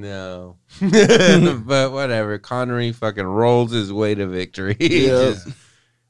No. 0.00 0.56
but 1.66 1.92
whatever. 1.92 2.38
Connery 2.38 2.92
fucking 2.92 3.24
rolls 3.24 3.72
his 3.72 3.92
way 3.92 4.14
to 4.14 4.26
victory. 4.26 4.76
He 4.80 5.06
Yeah. 5.06 5.30
just, 5.32 5.46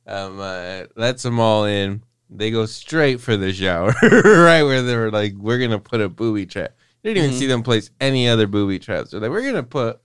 um, 0.07 0.39
uh, 0.41 0.85
lets 0.97 1.23
them 1.23 1.39
all 1.41 1.65
in. 1.65 2.03
They 2.31 2.51
go 2.51 2.65
straight 2.67 3.21
for 3.21 3.37
the 3.37 3.53
shower, 3.53 3.93
right 4.03 4.63
where 4.63 4.81
they 4.83 4.97
were 4.97 5.11
like, 5.11 5.35
"We're 5.37 5.59
gonna 5.59 5.79
put 5.79 6.01
a 6.01 6.09
booby 6.09 6.47
trap." 6.47 6.73
They 7.03 7.13
didn't 7.13 7.25
even 7.25 7.37
Mhm. 7.37 7.39
see 7.41 7.47
them 7.47 7.63
place 7.63 7.91
any 8.01 8.27
other 8.29 8.47
booby 8.47 8.79
traps. 8.79 9.11
They're 9.11 9.21
like, 9.21 9.31
"We're 9.31 9.43
gonna 9.45 9.63
put 9.63 10.01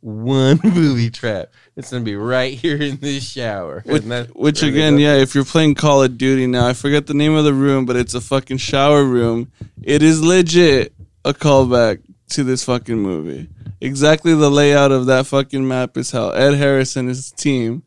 one 0.00 0.58
booby 0.58 1.10
trap. 1.10 1.50
It's 1.74 1.90
gonna 1.90 2.04
be 2.04 2.14
right 2.14 2.54
here 2.54 2.76
in 2.76 2.98
this 2.98 3.24
shower." 3.28 3.82
Which, 3.86 4.04
which 4.34 4.62
again, 4.62 4.98
yeah, 4.98 5.14
if 5.14 5.34
you're 5.34 5.44
playing 5.44 5.74
Call 5.74 6.04
of 6.04 6.16
Duty 6.16 6.46
now, 6.46 6.66
I 6.68 6.74
forget 6.74 7.08
the 7.08 7.14
name 7.14 7.34
of 7.34 7.44
the 7.44 7.54
room, 7.54 7.86
but 7.86 7.96
it's 7.96 8.14
a 8.14 8.20
fucking 8.20 8.58
shower 8.58 9.02
room. 9.04 9.50
It 9.82 10.00
is 10.02 10.22
legit 10.22 10.92
a 11.24 11.34
callback 11.34 12.00
to 12.30 12.44
this 12.44 12.64
fucking 12.64 12.98
movie. 12.98 13.48
Exactly 13.80 14.34
the 14.34 14.50
layout 14.50 14.92
of 14.92 15.06
that 15.06 15.26
fucking 15.26 15.66
map 15.66 15.96
is 15.96 16.10
how 16.10 16.30
Ed 16.30 16.54
Harris 16.54 16.96
and 16.96 17.08
his 17.08 17.30
team 17.32 17.82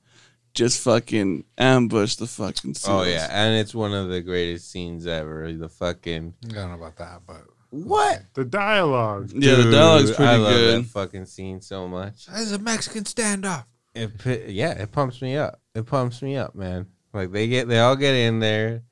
just 0.54 0.82
fucking 0.84 1.44
ambushed 1.58 2.20
the 2.20 2.28
fucking 2.28 2.76
Oh 2.88 3.04
yeah, 3.04 3.28
and 3.32 3.56
it's 3.56 3.76
one 3.76 3.94
of 3.94 4.10
the 4.10 4.22
greatest 4.22 4.72
scenes 4.72 5.06
ever. 5.08 5.52
The 5.54 5.70
fucking 5.70 6.34
I 6.50 6.54
don't 6.54 6.70
know 6.70 6.76
about 6.76 6.98
that, 6.98 7.22
but 7.28 7.44
what? 7.70 8.24
the 8.34 8.46
dialogue. 8.46 9.32
Yeah, 9.34 9.56
the 9.56 9.64
Dude, 9.64 9.74
dialogue's 9.74 10.12
pretty 10.12 10.32
I 10.32 10.36
love 10.38 10.54
good. 10.54 10.84
that 10.84 10.88
fucking 10.90 11.26
scene 11.26 11.62
so 11.62 11.88
much. 11.88 12.26
there's 12.28 12.52
a 12.54 12.60
Mexican 12.60 13.04
standoff. 13.04 13.66
It 13.94 14.12
yeah, 14.50 14.72
it 14.72 14.92
pumps 14.92 15.22
me 15.22 15.36
up. 15.38 15.60
It 15.76 15.86
pumps 15.86 16.22
me 16.22 16.38
up, 16.38 16.56
man. 16.56 16.88
Like 17.14 17.32
they 17.32 17.48
get, 17.48 17.68
they 17.68 17.80
all 17.80 17.96
get 17.96 18.14
in 18.14 18.40
there. 18.40 18.84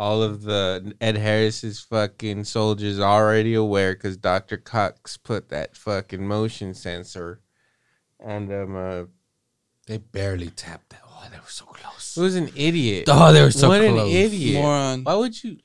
All 0.00 0.22
of 0.22 0.44
the 0.44 0.94
Ed 0.98 1.18
Harris's 1.18 1.78
fucking 1.78 2.44
soldiers 2.44 2.98
already 2.98 3.52
aware 3.52 3.92
because 3.92 4.16
Doctor 4.16 4.56
Cox 4.56 5.18
put 5.18 5.50
that 5.50 5.76
fucking 5.76 6.26
motion 6.26 6.72
sensor, 6.72 7.42
and 8.18 8.50
um, 8.50 8.76
uh, 8.76 9.02
They 9.86 9.98
barely 9.98 10.48
tapped 10.48 10.88
that. 10.88 11.02
Oh, 11.06 11.28
they 11.30 11.36
were 11.36 11.44
so 11.46 11.66
close. 11.66 12.16
it 12.16 12.22
was 12.22 12.34
an 12.34 12.48
idiot. 12.56 13.04
Oh, 13.08 13.30
they 13.30 13.42
were 13.42 13.50
so 13.50 13.68
what 13.68 13.82
close. 13.82 13.92
What 13.92 14.06
an 14.06 14.10
idiot! 14.10 14.62
Moron. 14.62 15.04
Why 15.04 15.14
would 15.16 15.44
you? 15.44 15.58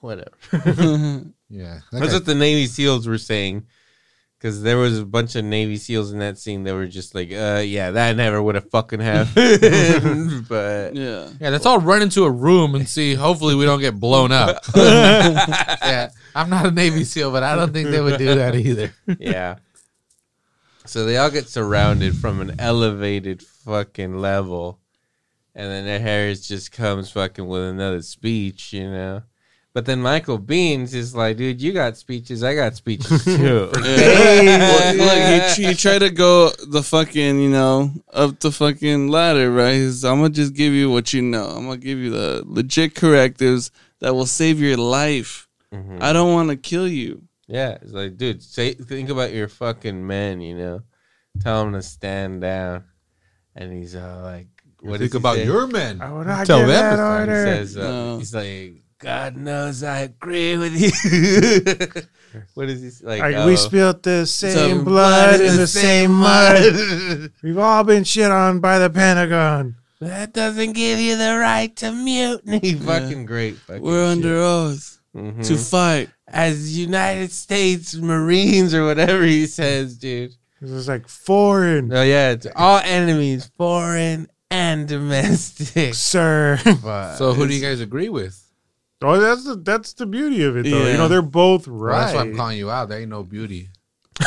Whatever. 0.00 0.32
Yeah, 1.48 1.80
that 1.92 2.00
That's 2.00 2.12
what 2.12 2.24
the 2.26 2.34
Navy 2.34 2.66
SEAls 2.66 3.06
were 3.06 3.18
saying. 3.18 3.66
Because 4.44 4.60
there 4.60 4.76
was 4.76 4.98
a 4.98 5.06
bunch 5.06 5.36
of 5.36 5.44
Navy 5.46 5.76
SEAls 5.78 6.12
in 6.12 6.18
that 6.18 6.36
scene 6.36 6.64
that 6.64 6.74
were 6.74 6.86
just 6.86 7.14
like, 7.14 7.32
uh, 7.32 7.62
yeah, 7.64 7.92
that 7.92 8.14
never 8.14 8.42
would 8.42 8.56
have 8.56 8.68
fucking 8.68 9.00
happened. 9.00 10.46
but 10.50 10.94
yeah. 10.94 11.30
yeah, 11.40 11.48
let's 11.48 11.64
all 11.64 11.80
run 11.80 12.02
into 12.02 12.24
a 12.24 12.30
room 12.30 12.74
and 12.74 12.86
see. 12.86 13.14
Hopefully, 13.14 13.54
we 13.54 13.64
don't 13.64 13.80
get 13.80 13.98
blown 13.98 14.32
up. 14.32 14.62
yeah, 14.76 16.10
I'm 16.34 16.50
not 16.50 16.66
a 16.66 16.70
Navy 16.70 17.04
SEAL, 17.04 17.32
but 17.32 17.42
I 17.42 17.56
don't 17.56 17.72
think 17.72 17.88
they 17.88 18.02
would 18.02 18.18
do 18.18 18.34
that 18.34 18.54
either. 18.54 18.92
yeah. 19.18 19.56
So 20.84 21.06
they 21.06 21.16
all 21.16 21.30
get 21.30 21.48
surrounded 21.48 22.14
from 22.14 22.42
an 22.42 22.56
elevated 22.58 23.42
fucking 23.42 24.18
level. 24.18 24.78
And 25.54 25.70
then 25.70 25.86
Ed 25.86 26.02
Harris 26.02 26.46
just 26.46 26.70
comes 26.70 27.10
fucking 27.10 27.46
with 27.46 27.62
another 27.62 28.02
speech, 28.02 28.74
you 28.74 28.90
know? 28.90 29.22
But 29.74 29.86
then 29.86 30.00
Michael 30.00 30.38
Biehn's 30.38 30.94
is 30.94 31.16
like, 31.16 31.36
dude, 31.36 31.60
you 31.60 31.72
got 31.72 31.96
speeches, 31.96 32.44
I 32.44 32.54
got 32.54 32.76
speeches 32.76 33.24
too. 33.36 33.70
Well, 33.74 34.94
look, 34.96 35.56
he, 35.56 35.64
he 35.66 35.74
tried 35.74 35.98
to 35.98 36.10
go 36.10 36.50
the 36.68 36.82
fucking, 36.82 37.40
you 37.40 37.50
know, 37.50 37.90
up 38.12 38.38
the 38.40 38.52
fucking 38.52 39.08
ladder, 39.08 39.50
right? 39.50 39.74
He's, 39.74 40.04
I'm 40.04 40.18
gonna 40.18 40.30
just 40.30 40.54
give 40.54 40.72
you 40.72 40.90
what 40.90 41.12
you 41.12 41.22
know. 41.22 41.46
I'm 41.48 41.64
gonna 41.66 41.76
give 41.78 41.98
you 41.98 42.10
the 42.10 42.44
legit 42.46 42.94
correctives 42.94 43.70
that 44.00 44.14
will 44.14 44.26
save 44.26 44.60
your 44.60 44.76
life. 44.76 45.48
Mhm. 45.72 46.00
I 46.00 46.12
don't 46.12 46.32
want 46.32 46.50
to 46.50 46.56
kill 46.56 46.86
you. 46.88 47.22
Yeah, 47.48 47.72
it's 47.82 47.92
like, 47.92 48.16
dude, 48.16 48.42
say 48.42 48.74
think 48.74 49.10
about 49.10 49.32
your 49.32 49.48
fucking 49.48 50.06
men, 50.06 50.40
you 50.40 50.56
know. 50.56 50.82
Tell 51.42 51.64
them 51.64 51.72
to 51.72 51.82
stand 51.82 52.42
down, 52.42 52.84
and 53.56 53.72
he's 53.72 53.96
uh, 53.96 54.20
like, 54.22 54.46
"What 54.80 55.00
think 55.00 55.10
does 55.10 55.12
he 55.12 55.18
about 55.18 55.34
say? 55.36 55.44
your 55.46 55.66
men. 55.66 56.00
I 56.00 56.12
would 56.12 56.28
not 56.28 56.46
Tell 56.46 56.60
give 56.60 56.68
them 56.68 56.96
that 56.96 57.26
to 57.26 57.32
He 57.32 57.36
says, 57.66 57.76
uh, 57.76 57.82
No. 57.82 58.18
he's 58.18 58.32
like, 58.32 58.82
God 59.04 59.36
knows 59.36 59.82
I 59.82 59.98
agree 60.00 60.56
with 60.56 60.72
you. 60.74 62.02
what 62.54 62.68
is 62.70 62.80
he 62.80 62.88
s- 62.88 63.02
like? 63.02 63.20
Like, 63.20 63.34
oh, 63.36 63.46
we 63.46 63.56
spilled 63.56 64.02
the 64.02 64.26
same 64.26 64.76
Some 64.78 64.84
blood 64.84 65.40
in 65.40 65.56
the 65.56 65.66
same 65.66 66.12
mud. 66.12 67.30
We've 67.42 67.58
all 67.58 67.84
been 67.84 68.04
shit 68.04 68.30
on 68.30 68.60
by 68.60 68.78
the 68.78 68.88
Pentagon. 68.90 69.76
that 70.00 70.32
doesn't 70.32 70.72
give 70.72 70.98
you 70.98 71.16
the 71.16 71.36
right 71.38 71.74
to 71.76 71.92
mutiny. 71.92 72.74
Fucking 72.74 73.26
great. 73.26 73.56
Fucking 73.58 73.82
We're 73.82 74.04
under 74.06 74.36
oath 74.36 74.98
Mhm. 75.14 75.46
to 75.46 75.56
fight. 75.56 76.08
as 76.26 76.76
United 76.76 77.30
States 77.30 77.94
Marines 77.94 78.74
or 78.74 78.84
whatever 78.84 79.22
he 79.22 79.46
says, 79.46 79.96
dude. 79.98 80.32
This 80.60 80.70
is 80.70 80.88
like 80.88 81.08
foreign, 81.08 81.92
Oh 81.92 82.02
yeah, 82.02 82.30
it's 82.30 82.46
all 82.56 82.78
enemies, 82.82 83.50
foreign 83.56 84.28
and 84.50 84.88
domestic. 84.88 85.94
sir. 85.94 86.58
But 86.82 87.16
So, 87.16 87.34
who 87.34 87.46
do 87.46 87.54
you 87.54 87.60
guys 87.60 87.80
agree 87.80 88.08
with? 88.08 88.40
Oh, 89.02 89.18
that's 89.20 89.44
the 89.44 89.56
that's 89.56 89.92
the 89.94 90.06
beauty 90.06 90.42
of 90.44 90.56
it, 90.56 90.62
though. 90.64 90.84
Yeah. 90.84 90.92
You 90.92 90.96
know, 90.98 91.08
they're 91.08 91.20
both 91.22 91.66
Well, 91.68 91.76
right. 91.78 92.00
that's 92.00 92.14
why 92.14 92.20
I'm 92.22 92.34
calling 92.36 92.56
you 92.58 92.70
out. 92.70 92.88
There 92.88 93.00
ain't 93.00 93.10
no 93.10 93.22
beauty. 93.22 93.68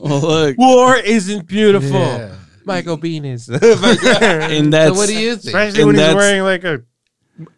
Well, 0.00 0.20
look, 0.20 0.58
War 0.58 0.96
isn't 0.96 1.46
beautiful. 1.46 1.90
Yeah. 1.98 2.34
Michael 2.64 2.98
Biehn 2.98 3.24
is. 3.24 3.48
in 3.48 3.58
that 4.70 4.88
So, 4.88 4.94
what 4.94 5.08
do 5.08 5.18
you 5.18 5.32
think? 5.36 5.46
Especially 5.46 5.80
And 5.82 5.86
when 5.88 5.96
he's 5.96 6.14
wearing 6.14 6.42
like 6.42 6.64
a 6.64 6.82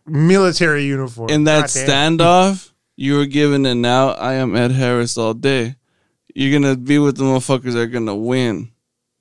military 0.06 0.84
uniform. 0.84 1.28
in 1.30 1.44
that 1.44 1.72
Goddamn. 1.74 2.16
standoff, 2.18 2.70
you 2.96 3.16
were 3.18 3.26
given 3.26 3.66
a 3.66 3.74
now. 3.74 4.10
I 4.10 4.34
am 4.34 4.54
Ed 4.56 4.70
Harris 4.72 5.18
all 5.18 5.34
day. 5.34 5.76
You're 6.34 6.58
gonna 6.58 6.76
be 6.76 6.98
with 6.98 7.16
the 7.16 7.24
motherfuckers 7.24 7.72
that 7.74 7.80
are 7.80 7.86
gonna 7.86 8.14
win. 8.16 8.70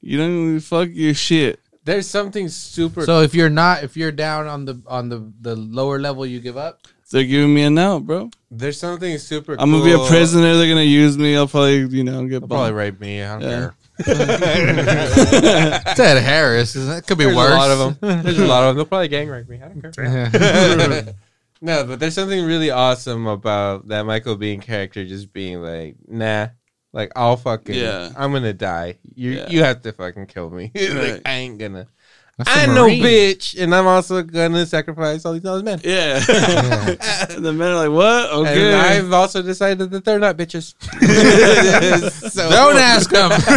You 0.01 0.17
don't 0.17 0.29
even 0.31 0.59
fuck 0.59 0.89
your 0.91 1.13
shit. 1.13 1.59
There's 1.85 2.07
something 2.07 2.47
super. 2.49 3.05
So 3.05 3.21
if 3.21 3.35
you're 3.35 3.49
not, 3.49 3.83
if 3.83 3.97
you're 3.97 4.11
down 4.11 4.47
on 4.47 4.65
the 4.65 4.81
on 4.87 5.09
the 5.09 5.31
the 5.41 5.55
lower 5.55 5.99
level, 5.99 6.25
you 6.25 6.39
give 6.39 6.57
up. 6.57 6.79
They're 7.11 7.25
giving 7.25 7.53
me 7.53 7.61
a 7.63 7.69
now, 7.69 7.99
bro. 7.99 8.31
there's 8.49 8.79
something 8.79 9.17
super. 9.19 9.55
I'm 9.59 9.69
gonna 9.71 9.83
be 9.83 9.91
a 9.93 9.99
prisoner. 10.07 10.55
They're 10.55 10.67
gonna 10.69 10.81
use 10.81 11.17
me. 11.17 11.35
I'll 11.35 11.47
probably, 11.47 11.85
you 11.95 12.03
know, 12.03 12.23
get 12.25 12.39
They'll 12.39 12.47
probably 12.47 12.71
bumped. 12.71 12.77
rape 12.77 12.99
me. 13.01 13.21
I 13.21 13.39
don't 13.39 13.41
Yeah. 13.41 13.49
care. 13.49 13.75
Ted 15.95 16.23
Harris, 16.23 16.73
that 16.73 17.05
could 17.05 17.17
be 17.19 17.25
There's 17.25 17.35
worse. 17.35 17.51
a 17.53 17.55
lot 17.55 17.69
of 17.71 17.99
them. 18.01 18.23
There's 18.23 18.39
a 18.39 18.47
lot 18.47 18.63
of 18.63 18.69
them. 18.69 18.75
They'll 18.77 18.85
probably 18.85 19.07
gang 19.09 19.27
rape 19.29 19.47
me. 19.47 19.59
I 19.61 19.67
don't 19.67 19.95
care. 19.95 21.13
no, 21.61 21.83
but 21.85 21.99
there's 21.99 22.15
something 22.15 22.43
really 22.45 22.71
awesome 22.71 23.27
about 23.27 23.87
that 23.89 24.05
Michael 24.07 24.35
Biehn 24.37 24.61
character 24.61 25.05
just 25.05 25.31
being 25.31 25.61
like, 25.61 25.95
nah, 26.07 26.47
like 26.93 27.11
I'll 27.15 27.35
fucking, 27.37 27.75
Yeah. 27.75 28.11
I'm 28.15 28.31
gonna 28.31 28.53
die. 28.53 28.97
You 29.15 29.31
Yeah. 29.31 29.49
you 29.49 29.63
have 29.63 29.81
to 29.81 29.91
fucking 29.91 30.27
kill 30.27 30.49
me. 30.49 30.71
like 30.75 30.93
Right. 30.93 31.21
I 31.25 31.33
ain't 31.33 31.59
gonna. 31.59 31.87
That's 32.37 32.49
a 32.49 32.53
I'm 32.53 32.73
no 32.73 32.87
bitch, 32.87 33.61
and 33.61 33.75
I'm 33.75 33.85
also 33.85 34.23
gonna 34.23 34.65
sacrifice 34.65 35.23
all 35.23 35.33
these 35.33 35.45
other 35.45 35.61
men. 35.61 35.79
Yeah. 35.83 36.15
and 37.29 37.45
the 37.45 37.53
men 37.53 37.73
are 37.73 37.87
like, 37.87 37.91
what? 37.91 38.31
Okay. 38.31 38.73
And 38.73 38.81
I've 38.81 39.13
also 39.13 39.43
decided 39.43 39.91
that 39.91 40.03
they're 40.03 40.17
not 40.17 40.35
bitches. 40.35 40.73
so, 42.31 42.49
Don't 42.49 42.77
ask 42.77 43.11
them. 43.11 43.29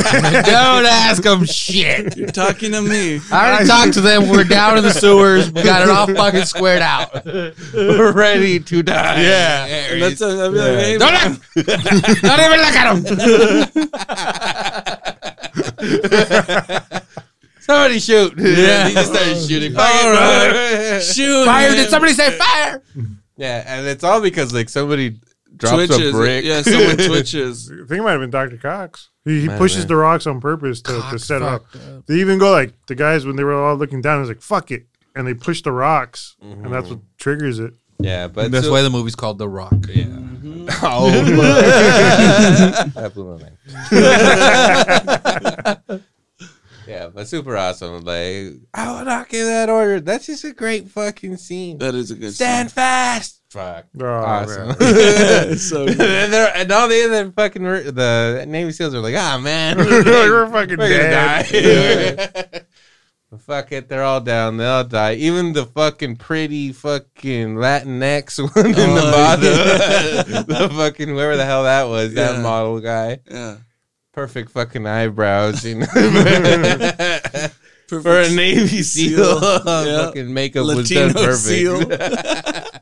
Don't 0.45 0.85
ask 0.85 1.22
them 1.22 1.47
shit. 1.47 2.18
You're 2.18 2.29
talking 2.29 2.72
to 2.72 2.83
me. 2.83 3.18
I 3.33 3.49
already 3.49 3.66
talked 3.66 3.95
to 3.95 4.03
them. 4.03 4.29
We're 4.29 4.45
down 4.45 4.77
in 4.77 4.85
the 4.85 4.93
sewers. 4.93 5.51
We 5.51 5.62
got 5.62 5.81
it 5.81 5.89
all 5.89 6.07
fucking 6.09 6.45
squared 6.45 6.83
out. 6.83 7.24
We're 7.24 8.12
ready 8.12 8.61
to 8.61 8.83
die. 8.83 9.22
Yeah. 9.22 9.64
And 9.64 10.03
that's 10.03 10.20
a, 10.20 10.27
I'll 10.27 10.53
like, 10.53 10.79
hey, 10.85 10.99
Don't 10.99 11.14
look. 11.14 11.41
Don't 12.20 12.41
even 12.41 12.61
look 12.61 12.74
at 12.77 12.93
them. 16.91 17.03
Somebody 17.66 17.98
shoot. 17.98 18.32
Yeah. 18.38 18.88
he 18.88 18.94
just 18.94 19.12
started 19.12 19.40
shooting. 19.46 19.76
All 19.76 19.82
right. 19.82 20.52
Fire. 20.52 21.00
shoot. 21.14 21.44
Fire! 21.44 21.68
him. 21.70 21.76
Did 21.76 21.90
somebody 21.90 22.12
say 22.14 22.30
fire? 22.38 22.82
Yeah, 23.36 23.64
and 23.66 23.86
it's 23.86 24.02
all 24.04 24.20
because 24.20 24.54
like 24.54 24.68
somebody 24.68 25.18
drops 25.56 25.74
twitches? 25.88 26.14
a 26.14 26.16
brick. 26.16 26.44
Yeah, 26.44 26.62
someone 26.62 26.96
twitches. 27.08 27.70
I 27.70 27.74
think 27.86 27.90
it 28.00 28.02
might 28.02 28.12
have 28.12 28.20
been 28.20 28.30
Dr. 28.30 28.56
Cox. 28.56 29.10
He, 29.24 29.40
he 29.42 29.46
Might 29.48 29.58
pushes 29.58 29.78
been. 29.84 29.88
the 29.88 29.96
rocks 29.96 30.26
on 30.26 30.40
purpose 30.40 30.80
to, 30.82 30.92
to 30.92 31.00
Cox 31.00 31.24
set 31.24 31.42
up. 31.42 31.62
fucked 31.72 31.84
up. 31.84 32.06
They 32.06 32.14
even 32.20 32.38
go 32.38 32.52
like 32.52 32.72
the 32.86 32.94
guys 32.94 33.26
when 33.26 33.34
they 33.36 33.42
were 33.44 33.54
all 33.54 33.74
looking 33.76 34.00
down. 34.00 34.20
It's 34.20 34.28
like 34.28 34.40
fuck 34.40 34.70
it, 34.70 34.86
and 35.16 35.26
they 35.26 35.34
push 35.34 35.62
the 35.62 35.72
rocks, 35.72 36.36
and 36.40 36.72
that's 36.72 36.88
what 36.88 37.00
triggers 37.18 37.58
it. 37.58 37.74
yeah, 37.98 38.28
but 38.28 38.50
That's 38.52 38.66
so- 38.66 38.72
why 38.72 38.82
the 38.82 38.90
movie's 38.90 39.16
called 39.16 39.38
The 39.38 39.48
Rock. 39.48 39.74
Yeah. 39.88 40.04
Mm-hmm. 40.04 40.68
Oh, 40.82 41.10
that 42.94 43.12
blew 43.14 43.38
my 43.38 43.42
mind. 45.88 46.02
Yeah, 46.87 47.09
but 47.12 47.26
super 47.28 47.57
awesome. 47.57 48.05
Like, 48.05 48.55
I 48.74 48.95
would 48.97 49.07
not 49.07 49.28
give 49.28 49.47
that 49.47 49.68
order. 49.70 50.01
That's 50.01 50.26
just 50.26 50.45
a 50.45 50.53
great 50.53 50.89
fucking 50.89 51.37
scene. 51.37 51.78
That 51.78 51.95
is 51.95 52.11
a 52.11 52.14
good 52.14 52.34
Stand 52.34 52.70
fast. 52.72 53.43
Fuck. 53.51 53.87
Oh, 54.01 54.05
awesome. 54.07 54.72
so 55.59 55.87
and, 55.87 56.32
they're, 56.32 56.53
and 56.57 56.70
all 56.72 56.89
the 56.89 57.05
other 57.05 57.32
fucking 57.32 57.62
the 57.62 58.45
Navy 58.47 58.70
SEAls 58.70 58.93
are 58.95 59.01
like, 59.01 59.14
ah 59.16 59.39
man, 59.39 59.78
We're 59.78 60.49
fucking 60.51 60.78
We're 60.78 60.89
dead. 60.89 61.47
die. 62.53 62.61
Fuck 63.39 63.72
it, 63.72 63.89
they're 63.89 64.05
all 64.05 64.20
down. 64.20 64.57
They 64.57 64.64
all 64.66 64.84
die. 64.84 65.14
Even 65.14 65.53
the 65.53 65.66
fucking 65.66 66.16
pretty 66.16 66.72
fucking 66.72 67.57
Latinx 67.57 68.39
one 68.55 68.66
in 68.66 68.72
the 68.72 69.01
Oh, 69.03 69.12
bottom. 69.12 70.47
the 70.47 70.68
fucking 70.74 71.09
whoever 71.09 71.37
the 71.37 71.45
hell 71.45 71.64
that 71.64 71.84
was, 71.89 72.14
that 72.14 72.41
model 72.41 72.80
guy. 72.80 73.18
yeah. 73.30 73.57
Perfect 74.16 74.50
fucking 74.50 74.86
eyebrows, 74.86 75.62
you 75.62 75.74
know. 75.74 75.86
For 77.86 78.20
a 78.22 78.30
Navy 78.30 78.82
SEAL, 78.82 79.40
seal. 79.40 79.42
Yeah. 79.86 80.06
fucking 80.06 80.32
makeup 80.32 80.64
Latino 80.64 81.04
was 81.04 81.14
done 81.14 81.36
seal. 81.36 81.84
perfect. 81.86 82.78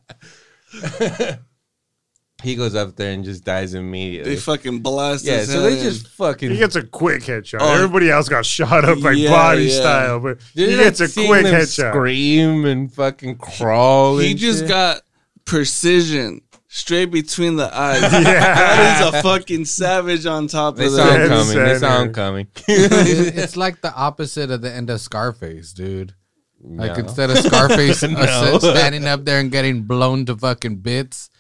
he 2.44 2.54
goes 2.54 2.76
up 2.76 2.94
there 2.94 3.10
and 3.12 3.24
just 3.24 3.42
dies 3.44 3.74
immediately. 3.74 4.36
They 4.36 4.40
fucking 4.40 4.78
blast. 4.78 5.24
yeah, 5.24 5.38
his 5.38 5.50
so 5.50 5.62
they 5.62 5.74
head 5.74 5.82
just 5.82 6.06
fucking 6.06 6.52
He 6.52 6.56
gets 6.56 6.76
a 6.76 6.84
quick 6.84 7.24
headshot. 7.24 7.58
Oh. 7.60 7.74
Everybody 7.74 8.12
else 8.12 8.28
got 8.28 8.46
shot 8.46 8.84
up 8.84 9.00
like 9.00 9.16
Yeah, 9.18 9.30
body 9.30 9.64
yeah. 9.64 9.80
style, 9.80 10.20
but 10.20 10.38
Did 10.54 10.70
he 10.70 10.76
gets 10.76 11.00
not 11.00 11.10
a 11.10 11.14
quick 11.26 11.46
headshot. 11.46 11.90
Scream 11.90 12.64
and 12.64 12.92
fucking 12.94 13.38
crawl. 13.38 14.18
He 14.18 14.30
and 14.30 14.38
just 14.38 14.60
shit? 14.60 14.68
got 14.68 15.02
precision 15.44 16.42
straight 16.76 17.06
between 17.12 17.54
the 17.56 17.70
eyes. 17.72 18.02
Yeah. 18.12 18.20
that 18.20 19.00
is 19.00 19.14
a 19.14 19.22
fucking 19.22 19.64
savage 19.64 20.26
on 20.26 20.48
top 20.48 20.74
They 20.76 20.86
of 20.86 20.92
saw 20.92 21.04
him 21.08 21.28
that. 21.28 21.28
Dead 21.28 21.28
coming. 21.28 21.64
They 21.64 21.78
saw 21.78 22.08
coming. 22.08 22.46
It- 22.68 23.36
it's 23.38 23.56
like 23.56 23.80
the 23.80 23.94
opposite 23.94 24.50
of 24.50 24.60
the 24.60 24.72
end 24.72 24.90
of 24.90 25.00
Scarface, 25.00 25.72
dude. 25.72 26.14
Like 26.60 26.92
No. 26.92 27.04
instead 27.04 27.30
of 27.30 27.38
Scarface 27.38 28.02
No. 28.08 28.58
standing 28.58 29.06
up 29.06 29.24
there 29.24 29.38
and 29.38 29.52
getting 29.52 29.82
blown 29.82 30.24
to 30.26 30.36
fucking 30.36 30.76
bits, 30.76 31.30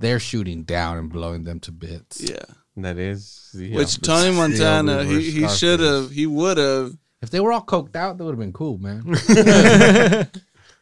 they're 0.00 0.18
shooting 0.20 0.64
down 0.64 0.98
and 0.98 1.10
blowing 1.12 1.44
them 1.44 1.60
to 1.60 1.70
bits. 1.72 2.20
Yeah. 2.20 2.44
That 2.78 2.96
is, 2.98 3.50
the 3.54 3.70
Which 3.74 3.98
opposite. 3.98 4.02
Tony 4.04 4.34
Montana, 4.36 5.04
he, 5.04 5.30
he 5.30 5.48
should 5.48 5.78
have, 5.80 6.10
he 6.10 6.26
would 6.26 6.56
have. 6.56 6.96
If 7.20 7.28
they 7.30 7.38
were 7.38 7.52
all 7.52 7.62
coked 7.62 7.94
out, 7.94 8.16
that 8.18 8.24
would 8.24 8.32
have 8.32 8.38
been 8.40 8.52
cool, 8.54 8.78
man. 8.78 9.02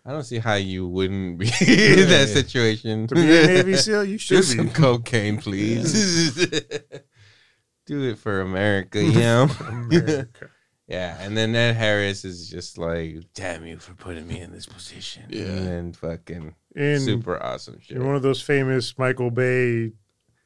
I 0.05 0.13
don't 0.13 0.25
see 0.25 0.39
how 0.39 0.55
you 0.55 0.89
wouldn't 0.89 1.39
be 1.39 1.47
in 1.61 2.09
that 2.09 2.29
situation. 2.33 3.07
To 3.09 3.15
be 3.15 3.21
a 3.21 3.47
Navy 3.47 3.77
SEAL, 3.77 4.05
you 4.05 4.19
should 4.19 4.39
Just 4.39 4.53
be. 4.53 4.57
some 4.59 4.71
cocaine, 4.71 5.37
please. 5.39 6.35
Do 7.87 8.03
it 8.11 8.19
for 8.19 8.41
America, 8.41 9.03
you 9.03 9.13
know? 9.13 9.49
America. 9.69 10.49
yeah, 10.87 11.17
and 11.21 11.37
then 11.37 11.55
Ed 11.57 11.75
Harris 11.75 12.25
is 12.25 12.49
just 12.49 12.79
like, 12.79 13.17
damn 13.35 13.67
you 13.67 13.79
for 13.79 13.95
putting 13.95 14.27
me 14.29 14.41
in 14.41 14.53
this 14.53 14.67
position. 14.67 15.25
Yeah. 15.29 15.45
And 15.45 15.67
then 15.67 15.93
fucking 15.93 16.55
In, 16.77 17.01
super 17.01 17.43
awesome 17.43 17.79
shit. 17.81 17.97
in 17.97 18.07
one 18.07 18.15
of 18.17 18.23
those 18.23 18.41
famous 18.41 18.97
Michael 18.97 19.31
Bay 19.31 19.93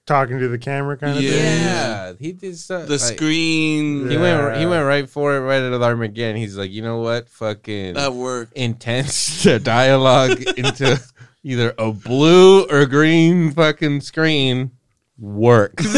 talking 0.07 0.39
to 0.39 0.49
the 0.49 0.59
camera 0.59 0.97
kind 0.97 1.17
of 1.17 1.23
Yeah. 1.23 1.31
thing. 1.31 1.61
Yeah, 1.63 2.13
he 2.19 2.33
did 2.33 2.59
stuff. 2.59 2.87
The 2.87 2.93
like, 2.93 3.01
screen, 3.01 4.11
He 4.11 4.17
went. 4.17 4.59
He 4.59 4.67
went 4.67 4.85
right 4.87 5.09
for 5.09 5.37
it, 5.37 5.41
right 5.41 5.63
at 5.63 5.83
arm 5.83 6.03
again. 6.03 6.37
He's 6.37 6.57
like, 6.57 6.71
you 6.71 6.83
know 6.83 6.99
what, 6.99 7.29
fucking 7.29 7.95
that 7.95 8.13
worked. 8.15 8.53
intense 8.55 9.43
dialogue 9.63 10.41
into 10.57 11.01
either 11.43 11.75
a 11.79 11.93
blue 11.93 12.65
or 12.67 12.87
green 12.87 13.51
fucking 13.53 14.01
screen 14.03 14.71
works. 15.19 15.85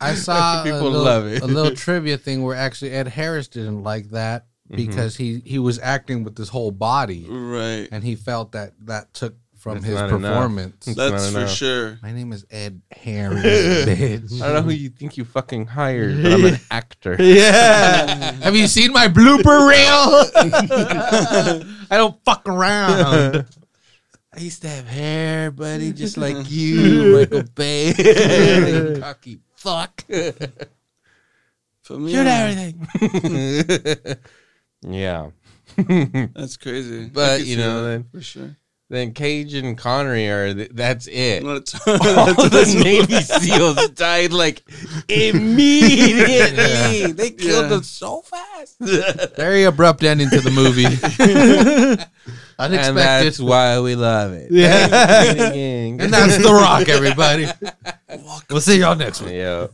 I 0.00 0.14
saw 0.16 0.62
People 0.62 0.80
a 0.80 0.82
little, 0.82 1.02
love 1.02 1.26
it. 1.26 1.42
a 1.42 1.46
little 1.46 1.74
trivia 1.74 2.16
thing 2.18 2.42
where 2.42 2.54
actually 2.56 2.92
Ed 2.92 3.08
Harris 3.08 3.48
didn't 3.48 3.82
like 3.82 4.10
that 4.10 4.46
mm-hmm. 4.70 4.76
because 4.76 5.16
he 5.16 5.42
he 5.44 5.58
was 5.58 5.78
acting 5.80 6.22
with 6.24 6.36
his 6.38 6.50
whole 6.50 6.70
body 6.70 7.26
Right. 7.28 7.88
and 7.90 8.04
he 8.04 8.14
felt 8.14 8.52
that 8.52 8.72
that 8.86 9.12
took 9.14 9.34
from 9.60 9.74
That's 9.74 9.84
his 9.86 9.94
not 9.94 10.08
enough. 10.08 10.20
performance. 10.32 10.88
It's 10.88 10.96
That's 10.96 11.30
for 11.32 11.38
enough. 11.40 11.50
sure. 11.50 11.98
My 12.02 12.12
name 12.12 12.32
is 12.32 12.46
Ed 12.50 12.80
Harris, 12.90 13.44
bitch. 13.44 14.40
I 14.42 14.46
don't 14.46 14.54
know 14.54 14.62
who 14.62 14.70
you 14.70 14.88
think 14.88 15.18
you 15.18 15.26
fucking 15.26 15.66
hired, 15.66 16.22
but 16.22 16.32
I'm 16.32 16.44
an 16.46 16.58
actor. 16.70 17.16
Yeah. 17.22 18.32
Have 18.42 18.56
you 18.56 18.66
seen 18.66 18.92
my 18.94 19.06
blooper 19.08 19.68
reel? 19.68 20.30
I 21.90 21.96
don't 21.98 22.16
fuck 22.24 22.48
around. 22.48 23.44
I 24.34 24.40
used 24.40 24.62
to 24.62 24.68
have 24.68 24.86
hair, 24.86 25.50
buddy, 25.50 25.92
just 25.92 26.16
like 26.16 26.50
you, 26.50 27.18
Michael 27.18 27.42
Bay. 27.54 28.96
Cocky 28.98 29.40
fuck. 29.56 30.02
For 31.82 31.98
me, 31.98 32.12
Shoot 32.12 32.26
everything. 32.26 34.16
yeah. 34.82 35.30
that's 36.34 36.56
crazy. 36.56 37.04
I 37.04 37.08
But 37.12 37.38
could 37.38 37.46
you 37.46 37.56
see 37.56 37.60
know, 37.60 37.82
that, 37.82 37.88
then 37.90 38.04
for 38.04 38.20
sure. 38.22 38.56
Then 38.90 39.12
Cage 39.12 39.54
and 39.54 39.78
Connery 39.78 40.28
are 40.28 40.52
th- 40.52 40.70
that's 40.74 41.06
it. 41.06 41.44
That's- 41.44 41.74
All 41.86 42.34
the 42.34 42.80
Navy 42.84 43.14
SEAls 43.14 43.94
died 43.94 44.32
like 44.32 44.62
immediately. 45.08 47.12
They 47.12 47.30
killed 47.30 47.64
Yeah. 47.64 47.68
them 47.68 47.82
so 47.82 48.22
fast. 48.22 48.76
Very 49.36 49.64
abrupt 49.64 50.02
ending 50.02 50.30
to 50.30 50.40
the 50.40 50.50
movie. 50.50 50.84
and 50.86 52.06
Unexpected. 52.58 52.96
that's 53.26 53.40
why 53.40 53.80
we 53.80 53.94
love 53.94 54.32
it. 54.32 54.50
Yeah. 54.50 54.86
Thank 54.88 55.38
you 55.38 55.44
again. 55.46 56.00
And 56.00 56.12
that's 56.12 56.36
The 56.36 56.52
Rock, 56.52 56.88
everybody. 56.88 57.46
We'll 58.50 58.60
see 58.60 58.80
y'all 58.80 58.96
next 58.96 59.22
week. 59.22 59.34
Yeah. 59.34 59.68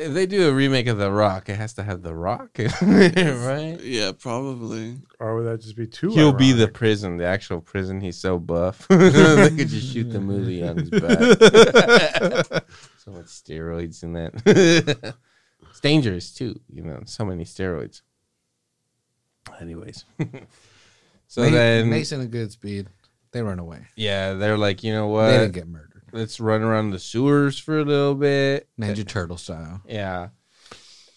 If 0.00 0.12
they 0.14 0.26
do 0.26 0.48
a 0.48 0.52
remake 0.52 0.86
of 0.86 0.96
The 0.98 1.10
Rock, 1.10 1.48
it 1.48 1.56
has 1.56 1.74
to 1.74 1.82
have 1.82 2.02
The 2.02 2.14
Rock, 2.14 2.58
in 2.60 2.70
it, 2.82 3.46
right? 3.46 3.80
yeah, 3.82 4.12
probably. 4.18 4.96
Or 5.18 5.34
would 5.36 5.46
that 5.46 5.60
just 5.60 5.76
be 5.76 5.86
too? 5.86 6.10
He'll 6.10 6.32
be 6.32 6.52
the 6.52 6.68
prison, 6.68 7.16
the 7.16 7.24
actual 7.26 7.60
prison. 7.60 8.00
He's 8.00 8.16
so 8.16 8.38
buff. 8.38 8.86
they 8.88 9.50
could 9.50 9.68
just 9.68 9.92
shoot 9.92 10.10
the 10.10 10.20
movie 10.20 10.62
on 10.66 10.76
his 10.78 10.90
back. 10.90 11.18
so 12.98 13.10
much 13.10 13.26
steroids 13.26 14.02
in 14.04 14.12
that. 14.12 15.14
it's 15.68 15.80
dangerous 15.80 16.32
too, 16.32 16.60
you 16.72 16.82
know, 16.84 17.00
so 17.04 17.24
many 17.24 17.44
steroids. 17.44 18.02
Anyways. 19.60 20.04
so 21.26 21.42
Ma- 21.42 21.50
then 21.50 21.90
Mason 21.90 22.20
and 22.20 22.30
Goodspeed, 22.32 22.86
they 23.32 23.42
run 23.42 23.58
away. 23.58 23.86
yeah, 23.96 24.34
they're 24.34 24.58
like, 24.58 24.84
you 24.84 24.92
know 24.92 25.08
what? 25.08 25.30
they 25.30 25.38
didn't 25.38 25.54
get 25.54 25.66
murdered. 25.66 25.87
Let's 26.12 26.40
run 26.40 26.62
around 26.62 26.90
the 26.90 26.98
sewers 26.98 27.58
for 27.58 27.78
a 27.80 27.84
little 27.84 28.14
bit. 28.14 28.68
Ninja 28.80 29.06
Turtle 29.06 29.36
style. 29.36 29.82
Yeah. 29.86 30.28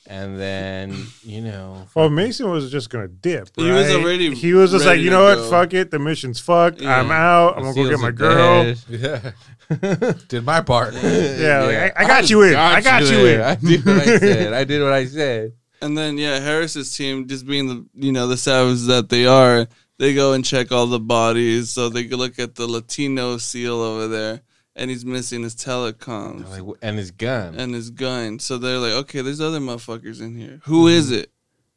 And 0.07 0.37
then, 0.37 1.05
you 1.23 1.39
know, 1.41 1.87
Well, 1.95 2.09
Mason 2.09 2.49
was 2.49 2.69
just 2.71 2.89
gonna 2.89 3.07
dip. 3.07 3.49
He 3.55 3.69
was 3.71 3.89
already 3.93 4.33
He 4.35 4.53
was 4.53 4.71
just 4.71 4.85
like, 4.85 4.99
you 4.99 5.09
know 5.09 5.23
what? 5.23 5.35
go. 5.37 5.49
Fuck 5.49 5.73
it. 5.73 5.89
The 5.91 5.99
mission's 5.99 6.39
fucked. 6.39 6.81
Yeah. 6.81 6.99
I'm 6.99 7.11
out. 7.11 7.55
I'm 7.57 7.63
gonna 7.63 7.75
go 7.75 7.89
get 7.89 7.99
my 7.99 8.11
girl. 8.11 8.63
dead. 8.63 8.79
Yeah. 9.71 10.13
Did 10.27 10.43
my 10.43 10.59
part. 10.61 10.93
Yeah, 11.01 11.63
like, 11.63 11.97
I, 11.97 12.03
I 12.03 12.07
got 12.07 12.29
you 12.29 12.41
in. 12.41 12.55
I 12.55 12.81
got 12.81 13.03
you 13.03 13.07
there. 13.07 13.39
in. 13.39 13.41
I 13.45 13.55
did 13.55 13.85
what 13.85 13.97
I 14.01 14.05
said. 14.19 14.53
I 14.53 14.63
did 14.65 14.83
what 14.83 14.91
I 14.93 15.05
said. 15.05 15.53
And 15.81 15.97
then 15.97 16.17
yeah, 16.17 16.39
Harris's 16.39 16.93
team, 16.95 17.27
just 17.27 17.45
being 17.47 17.67
the 17.67 17.85
you 17.93 18.11
know 18.11 18.27
the 18.27 18.37
savages 18.37 18.87
that 18.87 19.07
they 19.09 19.25
are, 19.25 19.67
they 19.97 20.13
go 20.13 20.33
and 20.33 20.43
check 20.43 20.71
all 20.73 20.87
the 20.87 20.99
bodies. 20.99 21.69
So 21.69 21.87
they 21.89 22.03
go 22.03 22.17
look 22.17 22.37
at 22.37 22.55
the 22.55 22.67
Latino 22.67 23.37
seal 23.37 23.79
over 23.81 24.07
there, 24.07 24.41
and 24.75 24.89
he's 24.89 25.05
missing 25.05 25.43
his 25.43 25.55
telecoms 25.55 26.49
Like, 26.49 26.77
and 26.81 26.97
his 26.97 27.11
gun. 27.11 27.55
and 27.55 27.73
his 27.73 27.89
gun. 27.89 28.39
So 28.39 28.57
they're 28.57 28.77
like, 28.77 28.93
okay, 28.93 29.21
there's 29.21 29.41
other 29.41 29.59
motherfuckers 29.59 30.21
in 30.21 30.35
here. 30.35 30.61
Who 30.65 30.85
mm-hmm. 30.85 30.97
is 30.97 31.11
it? 31.11 31.31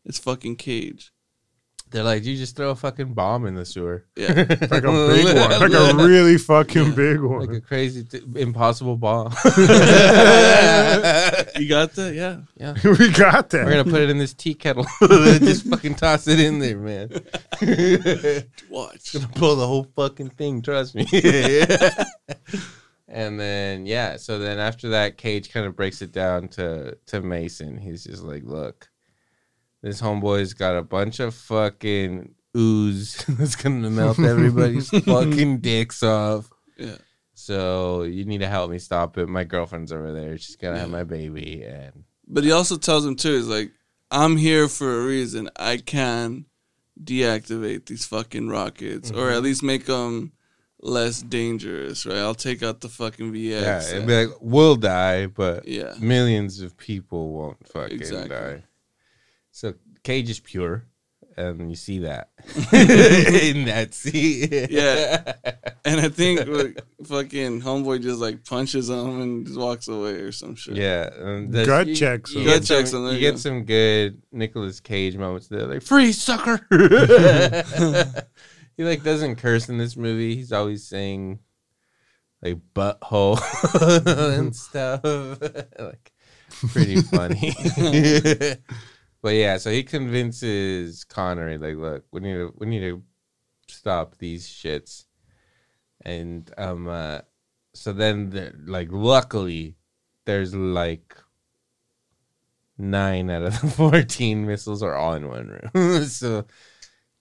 It's 0.04 0.18
fucking 0.18 0.56
Cage. 0.56 1.10
They're 1.90 2.02
like, 2.02 2.24
you 2.24 2.36
just 2.36 2.56
throw 2.56 2.70
a 2.70 2.74
fucking 2.74 3.14
bomb 3.14 3.46
in 3.46 3.54
the 3.54 3.64
sewer. 3.64 4.04
Yeah, 4.16 4.32
Like 4.48 4.50
a 4.50 5.06
big 5.06 5.26
one. 5.26 5.60
Like 5.60 5.72
a 5.72 5.94
really 5.94 6.38
fucking 6.38 6.96
big 6.96 7.20
one. 7.20 7.38
Like 7.38 7.50
a 7.50 7.52
one. 7.52 7.60
crazy, 7.60 8.02
t- 8.02 8.20
impossible 8.34 8.96
bomb. 8.96 9.26
you 9.30 9.32
got 11.68 11.92
that? 11.92 12.12
Yeah. 12.14 12.40
yeah. 12.56 12.74
we 12.98 13.12
got 13.12 13.50
that. 13.50 13.64
We're 13.64 13.70
gonna 13.70 13.84
put 13.84 14.00
it 14.00 14.10
in 14.10 14.18
this 14.18 14.34
tea 14.34 14.54
kettle. 14.54 14.86
just 15.00 15.68
fucking 15.68 15.94
toss 15.94 16.26
it 16.26 16.40
in 16.40 16.58
there, 16.58 16.78
man. 16.78 17.10
Watch. 18.68 19.14
We're 19.14 19.20
going 19.20 19.32
to 19.32 19.38
pull 19.38 19.54
the 19.54 19.66
whole 19.66 19.86
fucking 19.94 20.30
thing. 20.30 20.62
Trust 20.62 20.96
me. 20.96 21.06
And 23.08 23.38
then 23.38 23.86
yeah, 23.86 24.16
so 24.16 24.38
then 24.38 24.58
after 24.58 24.90
that, 24.90 25.18
Cage 25.18 25.50
kind 25.52 25.66
of 25.66 25.76
breaks 25.76 26.02
it 26.02 26.12
down 26.12 26.48
to 26.48 26.96
to 27.06 27.20
Mason. 27.20 27.76
He's 27.78 28.04
just 28.04 28.22
like, 28.22 28.44
look, 28.44 28.88
this 29.82 30.00
homeboy's 30.00 30.54
got 30.54 30.76
a 30.76 30.82
bunch 30.82 31.20
of 31.20 31.34
fucking 31.34 32.34
ooze 32.56 33.24
that's 33.28 33.56
gonna 33.56 33.90
melt 33.90 34.18
everybody's 34.18 34.88
fucking 35.04 35.58
dicks 35.58 36.02
off. 36.02 36.48
Yeah. 36.78 36.96
So 37.34 38.02
you 38.04 38.24
need 38.24 38.38
to 38.38 38.46
help 38.48 38.70
me 38.70 38.78
stop 38.78 39.18
it. 39.18 39.28
My 39.28 39.44
girlfriend's 39.44 39.92
over 39.92 40.12
there. 40.12 40.38
She's 40.38 40.56
gonna 40.56 40.78
have 40.78 40.90
my 40.90 41.04
baby, 41.04 41.62
and 41.64 42.04
But 42.26 42.44
he 42.44 42.52
also 42.52 42.76
tells 42.76 43.04
him 43.04 43.16
too, 43.16 43.36
he's 43.36 43.48
like, 43.48 43.72
I'm 44.10 44.36
here 44.36 44.68
for 44.68 45.00
a 45.00 45.04
reason. 45.04 45.50
I 45.56 45.78
can 45.78 46.46
deactivate 47.02 47.86
these 47.86 48.06
fucking 48.06 48.48
rockets, 48.48 49.10
or 49.10 49.14
Mm-hmm. 49.14 49.36
at 49.36 49.42
least 49.42 49.62
make 49.64 49.86
them 49.86 50.32
less 50.84 51.22
dangerous, 51.22 52.04
right? 52.06 52.18
I'll 52.18 52.34
take 52.34 52.62
out 52.62 52.80
the 52.80 52.88
fucking 52.88 53.32
VX. 53.32 53.60
yeah, 53.62 53.82
it'd 53.88 54.06
be 54.06 54.26
like 54.26 54.36
we'll 54.40 54.76
die, 54.76 55.26
but 55.26 55.66
Yeah. 55.66 55.94
millions 55.98 56.60
of 56.60 56.76
people 56.76 57.32
won't 57.32 57.66
fucking 57.68 57.96
Exactly. 57.98 58.28
die. 58.28 58.62
So 59.50 59.74
Cage 60.02 60.28
is 60.30 60.40
pure, 60.40 60.84
and 61.36 61.70
you 61.70 61.76
see 61.76 62.00
that 62.00 62.28
in 62.72 63.64
that 63.64 63.94
scene. 63.94 64.48
Yeah. 64.70 65.32
And 65.86 66.00
I 66.00 66.08
think 66.08 66.46
like, 66.46 66.80
fucking 67.04 67.60
homeboy 67.60 68.00
just 68.00 68.18
like 68.18 68.42
punches 68.42 68.88
him 68.88 69.20
and 69.20 69.46
just 69.46 69.58
walks 69.58 69.86
away 69.86 70.12
or 70.14 70.32
some 70.32 70.54
shit. 70.54 70.76
yeah. 70.76 71.10
and 71.12 71.52
Gut 71.52 71.86
you- 71.88 71.94
checks 71.94 72.32
You 72.32 72.40
him. 72.40 72.46
Gut 72.46 72.62
checks 72.64 72.90
some, 72.92 73.00
him, 73.00 73.04
there 73.10 73.18
you 73.18 73.26
you 73.26 73.30
get 73.32 73.38
some 73.38 73.64
good 73.64 74.22
Nicolas 74.32 74.80
Cage 74.80 75.18
moments 75.18 75.48
there, 75.48 75.66
like 75.66 75.82
free 75.82 76.12
sucker. 76.12 76.66
He 78.76 78.84
like 78.84 79.02
doesn't 79.02 79.36
curse 79.36 79.68
in 79.68 79.78
this 79.78 79.96
movie. 79.96 80.34
He's 80.34 80.52
always 80.52 80.86
saying 80.86 81.38
like 82.42 82.58
butthole 82.74 83.40
and 84.38 84.54
stuff. 84.56 85.02
like 85.78 86.12
pretty 86.72 87.00
funny. 87.00 87.54
but 89.22 89.34
yeah, 89.34 89.56
so 89.56 89.70
he 89.70 89.82
convinces 89.82 91.04
Connery 91.04 91.58
like, 91.58 91.76
look, 91.76 92.04
we 92.12 92.20
need 92.20 92.34
to 92.34 92.54
we 92.58 92.66
need 92.66 92.80
to 92.80 93.02
stop 93.68 94.18
these 94.18 94.46
shits. 94.46 95.04
And 96.04 96.50
um 96.58 96.88
uh 96.88 97.20
so 97.74 97.92
then 97.92 98.30
the, 98.30 98.52
like 98.66 98.88
luckily 98.90 99.76
there's 100.26 100.54
like 100.54 101.16
nine 102.76 103.30
out 103.30 103.42
of 103.42 103.60
the 103.60 103.68
14 103.68 104.46
missiles 104.46 104.82
are 104.82 104.94
all 104.94 105.14
in 105.14 105.28
one 105.28 105.60
room. 105.74 106.04
so 106.04 106.44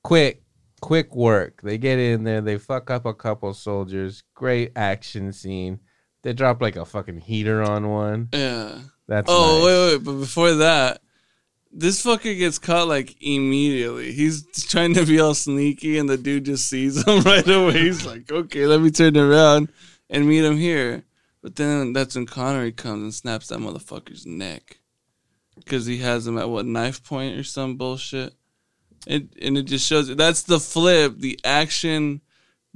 quick 0.04 0.44
quick 0.84 1.16
work. 1.16 1.62
They 1.62 1.78
get 1.78 1.98
in 1.98 2.26
there, 2.26 2.42
they 2.42 2.58
fuck 2.58 2.92
up 2.92 3.06
a 3.06 3.14
couple 3.14 3.54
soldiers. 3.54 4.22
Great 4.36 4.74
action 4.76 5.32
scene. 5.32 5.80
They 6.24 6.34
drop 6.34 6.62
like 6.62 6.76
a 6.76 6.84
fucking 6.86 7.22
heater 7.22 7.64
on 7.64 7.90
one. 7.90 8.30
Yeah. 8.34 8.80
That's 9.08 9.28
Oh, 9.30 9.58
nice. 9.60 9.66
wait, 9.66 9.94
wait. 9.98 10.04
But 10.04 10.20
before 10.20 10.54
that, 10.56 11.02
this 11.72 12.04
fucker 12.06 12.38
gets 12.38 12.60
caught 12.60 12.88
like 12.88 13.16
immediately. 13.22 14.12
He's 14.12 14.46
trying 14.68 14.94
to 14.96 15.06
be 15.06 15.20
all 15.20 15.34
sneaky, 15.34 15.98
and 15.98 16.08
the 16.10 16.18
dude 16.18 16.46
just 16.46 16.68
sees 16.70 17.06
him 17.08 17.22
right 17.26 17.48
away. 17.48 17.80
He's 17.80 18.06
like, 18.06 18.32
okay, 18.32 18.66
let 18.66 18.82
me 18.82 18.92
turn 18.92 19.16
around 19.18 19.70
and 20.10 20.28
meet 20.28 20.44
him 20.44 20.58
here. 20.58 21.04
But 21.42 21.56
then 21.56 21.94
that's 21.94 22.16
when 22.16 22.26
Connery 22.26 22.72
comes 22.72 23.02
and 23.04 23.14
snaps 23.14 23.48
that 23.48 23.60
motherfucker's 23.60 24.26
neck. 24.26 24.80
Because 25.56 25.86
he 25.86 25.98
has 26.00 26.26
him 26.28 26.38
at 26.38 26.50
what, 26.50 26.66
knife 26.66 27.04
point 27.04 27.38
or 27.38 27.44
some 27.44 27.76
bullshit? 27.78 28.34
It, 29.08 29.28
and 29.42 29.58
it 29.58 29.64
just 29.64 29.86
shows 29.86 30.14
that's 30.16 30.44
the 30.44 30.60
flip, 30.60 31.18
the 31.18 31.40
action 31.44 32.22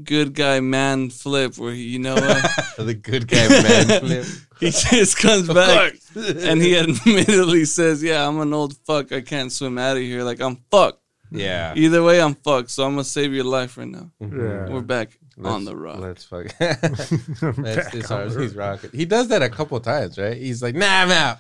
good 0.03 0.35
guy 0.35 0.59
man 0.59 1.09
flip 1.09 1.57
where 1.57 1.73
he, 1.73 1.83
you 1.83 1.99
know 1.99 2.13
what? 2.15 2.51
the 2.77 2.93
good 2.93 3.27
guy 3.27 3.47
man 3.47 3.85
flip. 4.01 4.25
he 4.59 4.69
just 4.69 5.17
comes 5.17 5.47
back 5.47 5.93
and 6.15 6.61
he 6.61 6.77
admittedly 6.77 7.65
says, 7.65 8.03
Yeah, 8.03 8.27
I'm 8.27 8.39
an 8.39 8.53
old 8.53 8.75
fuck. 8.85 9.11
I 9.11 9.21
can't 9.21 9.51
swim 9.51 9.77
out 9.77 9.97
of 9.97 10.03
here. 10.03 10.23
Like, 10.23 10.39
I'm 10.39 10.57
fucked. 10.69 11.01
Yeah. 11.31 11.73
Either 11.75 12.03
way, 12.03 12.21
I'm 12.21 12.35
fucked. 12.35 12.69
So 12.71 12.83
I'm 12.85 12.93
going 12.93 13.03
to 13.03 13.09
save 13.09 13.33
your 13.33 13.43
life 13.45 13.77
right 13.77 13.87
now. 13.87 14.11
Mm-hmm. 14.21 14.39
Yeah. 14.39 14.69
We're 14.69 14.81
back 14.81 15.17
on 15.43 15.43
Let's- 15.43 15.65
the 15.65 15.75
rock. 15.75 15.97
Let's 15.99 16.23
fuck. 16.23 16.45
Back 16.59 16.81
That's 16.81 17.91
this 17.91 18.11
on 18.11 18.21
ours. 18.21 18.35
the 18.35 18.41
He's 18.43 18.55
rocking. 18.55 18.91
He 18.93 19.05
does 19.05 19.27
that 19.29 19.41
a 19.41 19.49
couple 19.49 19.79
times, 19.79 20.17
right? 20.17 20.37
He's 20.37 20.61
like, 20.63 20.75
"Nah, 20.75 20.85
I'm 20.87 21.11
out." 21.11 21.39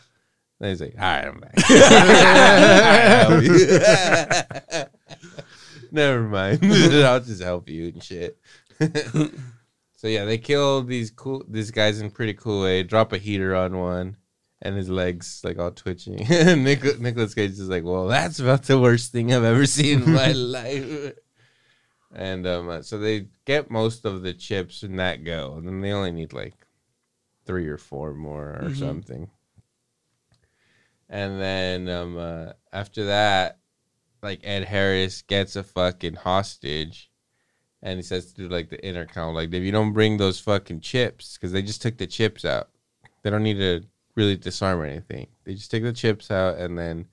He's 0.59 0.81
like, 0.81 0.95
"All 0.97 1.03
right, 1.03 1.25
I'm 1.25 1.39
back." 1.39 1.53
All 1.69 1.75
right, 1.77 3.25
I'll 3.29 3.29
help 3.29 3.43
you. 3.43 4.85
Never 5.91 6.21
mind. 6.23 6.59
I'll 7.05 7.19
just 7.19 7.41
help 7.43 7.69
you 7.69 7.89
and 7.89 8.03
shit. 8.03 8.39
so 8.79 10.07
yeah, 10.07 10.25
they 10.25 10.37
kill 10.37 10.83
these 10.83 11.11
cool 11.11 11.43
these 11.47 11.71
guys 11.71 12.01
in 12.01 12.11
pretty 12.11 12.33
cool 12.33 12.63
way. 12.63 12.83
Drop 12.83 13.13
a 13.13 13.17
heater 13.17 13.55
on 13.55 13.77
one, 13.77 14.17
and 14.61 14.75
his 14.75 14.89
legs 14.89 15.41
like 15.43 15.59
all 15.59 15.71
twitching. 15.71 16.15
Nic- 16.63 16.99
Nicolas 16.99 17.33
Cage 17.33 17.51
is 17.51 17.69
like, 17.69 17.83
"Well, 17.83 18.07
that's 18.07 18.39
about 18.39 18.63
the 18.63 18.79
worst 18.79 19.11
thing 19.11 19.33
I've 19.33 19.43
ever 19.43 19.65
seen 19.65 20.03
in 20.03 20.11
my 20.13 20.31
life." 20.31 21.13
And 22.15 22.47
um, 22.47 22.69
uh, 22.69 22.81
so 22.81 22.97
they 22.97 23.27
get 23.45 23.69
most 23.69 24.05
of 24.05 24.23
the 24.23 24.33
chips 24.33 24.81
in 24.83 24.95
that 24.95 25.23
go, 25.23 25.55
and 25.57 25.67
then 25.67 25.81
they 25.81 25.91
only 25.91 26.11
need 26.11 26.33
like 26.33 26.55
three 27.45 27.67
or 27.67 27.77
four 27.77 28.13
more 28.13 28.57
or 28.61 28.69
Mhm. 28.69 28.79
something. 28.79 29.29
And 31.09 31.39
then 31.39 31.89
um, 31.89 32.17
uh, 32.17 32.53
after 32.73 33.05
that, 33.05 33.59
like 34.21 34.41
Ed 34.43 34.65
Harris 34.65 35.21
gets 35.21 35.55
a 35.55 35.63
fucking 35.63 36.15
hostage, 36.15 37.09
and 37.81 37.97
he 37.97 38.03
says 38.03 38.33
to 38.33 38.49
like 38.49 38.69
the 38.69 38.85
intercom, 38.85 39.33
like 39.33 39.53
if 39.53 39.63
you 39.63 39.71
don't 39.71 39.93
bring 39.93 40.17
those 40.17 40.39
fucking 40.39 40.81
chips, 40.81 41.37
because 41.37 41.51
they 41.51 41.61
just 41.61 41.81
took 41.81 41.97
the 41.97 42.07
chips 42.07 42.43
out, 42.43 42.69
they 43.23 43.29
don't 43.29 43.43
need 43.43 43.57
to 43.57 43.83
really 44.15 44.35
disarm 44.35 44.79
or 44.79 44.85
anything. 44.85 45.27
They 45.45 45.53
just 45.53 45.71
take 45.71 45.83
the 45.83 45.93
chips 45.93 46.29
out, 46.29 46.57
and 46.57 46.77
then 46.77 47.07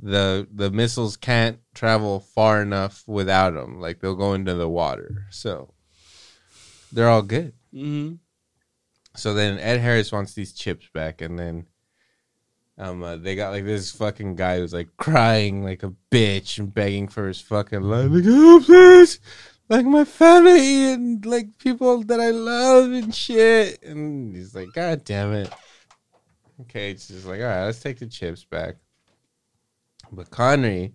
the 0.00 0.48
the 0.52 0.70
missiles 0.70 1.16
can't 1.16 1.58
travel 1.74 2.20
far 2.20 2.60
enough 2.60 3.04
without 3.06 3.54
them. 3.54 3.80
Like 3.80 4.00
they'll 4.00 4.16
go 4.16 4.34
into 4.34 4.54
the 4.54 4.68
water, 4.68 5.26
so 5.30 5.74
they're 6.92 7.08
all 7.08 7.22
good. 7.22 7.52
hmm 7.72 8.14
So 9.14 9.32
then 9.32 9.58
Ed 9.58 9.80
Harris 9.80 10.12
wants 10.12 10.34
these 10.34 10.52
chips 10.52 10.88
back, 10.92 11.20
and 11.20 11.38
then 11.38 11.66
um 12.78 13.02
uh, 13.02 13.16
they 13.16 13.34
got 13.34 13.50
like 13.50 13.64
this 13.64 13.90
fucking 13.92 14.36
guy 14.36 14.58
who's 14.58 14.72
like 14.72 14.88
crying 14.96 15.64
like 15.64 15.82
a 15.82 15.92
bitch 16.10 16.58
and 16.58 16.72
begging 16.72 17.08
for 17.08 17.26
his 17.28 17.40
fucking 17.40 17.82
life, 17.82 18.10
like 18.10 18.24
oh 18.26 18.62
please, 18.64 19.20
like 19.68 19.86
my 19.86 20.04
family 20.04 20.92
and 20.92 21.24
like 21.24 21.58
people 21.58 22.02
that 22.04 22.20
I 22.20 22.30
love 22.30 22.92
and 22.92 23.14
shit. 23.14 23.82
And 23.82 24.34
he's 24.34 24.54
like, 24.54 24.68
God 24.74 25.04
damn 25.04 25.32
it. 25.32 25.50
Okay, 26.62 26.90
it's 26.90 27.08
just 27.08 27.26
like, 27.26 27.40
all 27.40 27.46
right, 27.46 27.64
let's 27.64 27.80
take 27.80 27.98
the 27.98 28.06
chips 28.06 28.44
back. 28.44 28.76
But 30.12 30.30
Connery, 30.30 30.94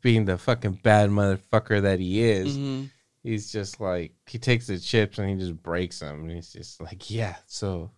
being 0.00 0.24
the 0.24 0.38
fucking 0.38 0.80
bad 0.82 1.10
motherfucker 1.10 1.82
that 1.82 2.00
he 2.00 2.22
is, 2.22 2.56
hmm 2.56 2.84
he's 3.24 3.50
just 3.50 3.80
like 3.80 4.12
he 4.26 4.38
takes 4.38 4.68
the 4.68 4.78
chips 4.78 5.18
and 5.18 5.28
he 5.28 5.34
just 5.34 5.60
breaks 5.62 5.98
them 5.98 6.20
and 6.20 6.30
he's 6.30 6.52
just 6.52 6.80
like 6.80 7.10
yeah 7.10 7.34
so 7.46 7.90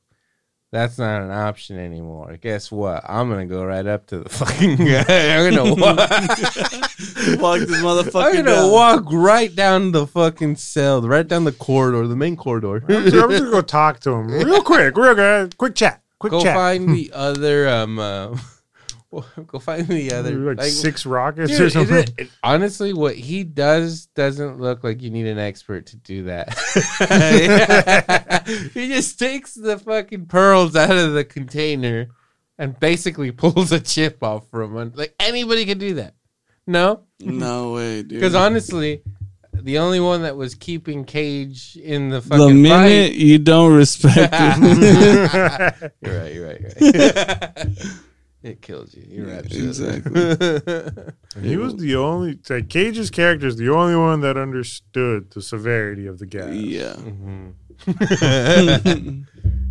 that's 0.73 0.99
not 0.99 1.23
an 1.23 1.31
option 1.31 1.79
anymore. 1.79 2.37
Guess 2.41 2.71
what? 2.73 3.05
I'm 3.09 3.29
gonna 3.31 3.47
go 3.47 3.64
right 3.64 3.87
up 3.87 4.07
to 4.09 4.19
the 4.21 4.29
fucking 4.31 4.77
guy. 4.77 5.37
I'm 5.37 5.55
gonna 5.55 5.75
walk. 5.75 5.97
Walk 7.41 7.61
this 7.61 7.83
motherfucker 7.83 8.25
i'm 8.27 8.33
gonna 8.37 8.43
down. 8.45 8.71
walk 8.73 9.05
right 9.12 9.55
down 9.55 9.93
the 9.93 10.07
fucking 10.07 10.57
cell 10.57 11.03
right 11.03 11.27
down 11.27 11.45
the 11.45 11.53
corridor 11.53 12.07
the 12.07 12.17
main 12.17 12.37
corridor. 12.37 12.77
I'm 12.89 13.05
just, 13.05 13.17
I'm 13.17 13.31
just 13.31 13.43
gonna 13.43 13.51
go 13.51 13.61
talk 13.62 14.01
to 14.01 14.12
him 14.12 14.29
real 14.29 14.62
quick, 14.62 14.97
real 14.97 15.14
good, 15.14 15.57
quick 15.59 15.75
chat, 15.75 16.03
quick 16.19 16.31
go 16.31 16.41
chat. 16.43 16.55
Go 16.55 16.59
find 16.61 16.89
the 16.91 17.11
other 17.14 17.69
um 17.69 17.99
uh, 17.99 18.37
go 19.47 19.59
find 19.59 19.87
the 19.89 20.13
other 20.13 20.33
like, 20.37 20.59
like, 20.59 20.69
six 20.69 21.07
rockets 21.07 21.53
Dude, 21.53 21.61
or 21.61 21.71
something. 21.71 21.97
it- 21.97 22.15
it- 22.19 22.31
honestly, 22.43 22.93
what 22.93 23.15
he 23.17 23.45
does 23.45 24.07
doesn't 24.15 24.61
look 24.61 24.83
like 24.85 25.03
you 25.03 25.11
need 25.11 25.27
an 25.27 25.39
expert 25.39 25.87
to 25.87 25.97
do 25.97 26.25
that. 26.25 26.53
he 28.75 28.89
just 28.89 29.19
takes 29.19 29.55
the 29.55 29.79
fucking 29.79 30.27
pearls 30.27 30.77
out 30.77 30.91
of 30.97 31.13
the 31.15 31.25
container 31.25 32.09
and 32.59 32.79
basically 32.81 33.31
pulls 33.33 33.73
a 33.73 33.81
chip 33.81 34.23
off 34.23 34.49
from 34.51 34.75
one. 34.75 34.93
Like 34.95 35.15
anybody 35.21 35.65
could 35.67 35.79
do 35.79 35.95
that. 35.95 36.15
No, 36.67 37.03
No 37.21 37.73
way, 37.75 38.03
dude. 38.03 38.09
because 38.11 38.35
honestly, 38.35 39.03
the 39.53 39.79
only 39.79 40.01
one 40.01 40.23
that 40.23 40.37
was 40.37 40.55
keeping 40.57 41.05
Cage 41.05 41.77
in 41.83 42.09
the 42.09 42.21
the 42.21 42.29
fucking 42.29 42.61
minute 42.61 43.13
you 43.13 43.39
don't 43.39 43.75
respect 43.77 44.17
it, 44.19 44.31
fight. 44.31 45.93
you're 46.03 46.21
right. 46.21 46.35
You're 46.35 46.47
right. 46.49 46.61
You're 46.81 46.93
right. 47.13 47.77
It 48.47 48.62
kills 48.62 48.94
you. 48.94 49.05
You're 49.09 49.28
Yeah, 49.28 49.38
absolutely. 49.38 51.12
he 51.42 51.57
was 51.57 51.74
the 51.76 51.97
only 51.97 52.38
like 52.49 52.68
Cage's 52.68 53.11
character 53.11 53.47
is 53.49 53.57
the 53.57 53.70
only 53.70 53.97
one 53.97 54.20
that 54.20 54.36
understood 54.36 55.30
the 55.32 55.42
severity 55.42 56.07
of 56.07 56.18
the 56.20 56.26
gas. 56.26 56.55
yeah. 56.55 56.94
Mhm. 56.94 57.55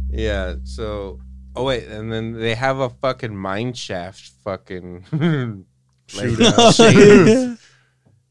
yeah. 0.11 0.55
So, 0.63 1.19
oh 1.55 1.63
wait, 1.63 1.87
and 1.87 2.11
then 2.11 2.33
they 2.33 2.55
have 2.55 2.79
a 2.79 2.89
fucking 2.89 3.35
mine 3.35 3.73
shaft, 3.73 4.31
fucking 4.43 5.05
like, 5.11 6.29
Shootout. 6.29 7.57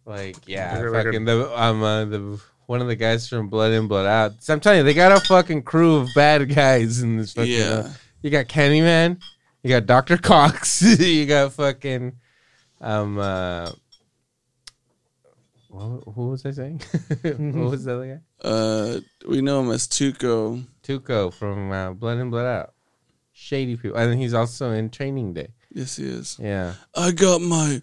like 0.05 0.37
yeah, 0.47 0.75
They're 0.77 0.91
like 0.91 1.03
a- 1.07 1.09
fucking 1.09 1.25
the 1.25 1.61
um 1.63 1.83
uh, 1.83 2.05
the 2.05 2.41
one 2.67 2.81
of 2.81 2.87
the 2.89 2.97
guys 2.97 3.29
from 3.29 3.49
Blood 3.49 3.73
In 3.73 3.89
Blood 3.89 4.07
Out. 4.07 4.43
So 4.43 4.53
I'm 4.55 4.61
telling 4.61 4.79
you, 4.79 4.85
they 4.85 4.95
got 4.95 5.13
a 5.13 5.21
fucking 5.21 5.63
crew 5.63 5.97
of 5.97 6.09
bad 6.15 6.55
guys 6.55 7.03
in 7.03 7.17
this 7.19 7.33
fucking. 7.35 7.51
Yeah. 7.53 7.65
uh, 7.87 7.91
you 8.23 8.31
got 8.31 8.47
Candyman, 8.47 9.21
you 9.65 9.71
got 9.71 9.87
Doctor 9.87 10.17
Cox, 10.19 10.83
you 11.01 11.27
got 11.27 11.53
fucking 11.53 12.13
um 12.81 13.19
uh. 13.19 13.71
What, 15.69 16.05
who 16.15 16.29
was 16.29 16.47
I 16.47 16.53
saying? 16.53 16.81
what 17.23 17.71
was 17.71 17.85
the 17.85 17.95
other 17.95 18.07
guy? 18.07 18.49
Uh, 18.49 19.01
we 19.29 19.43
know 19.43 19.61
him 19.61 19.73
as 19.73 19.89
Tuco. 19.89 20.65
Tuco 20.85 21.35
from 21.35 21.73
uh, 21.73 21.93
Blood 21.95 22.19
and 22.19 22.31
Blood 22.31 22.47
Out. 22.47 22.75
Shady 23.33 23.77
people, 23.77 23.99
and 23.99 24.21
he's 24.21 24.35
also 24.35 24.71
in 24.71 24.91
Training 24.91 25.33
Day. 25.33 25.49
Yes, 25.73 25.97
he 25.97 26.05
is. 26.05 26.39
Yeah, 26.41 26.75
I 26.95 27.11
got 27.11 27.41
my 27.41 27.83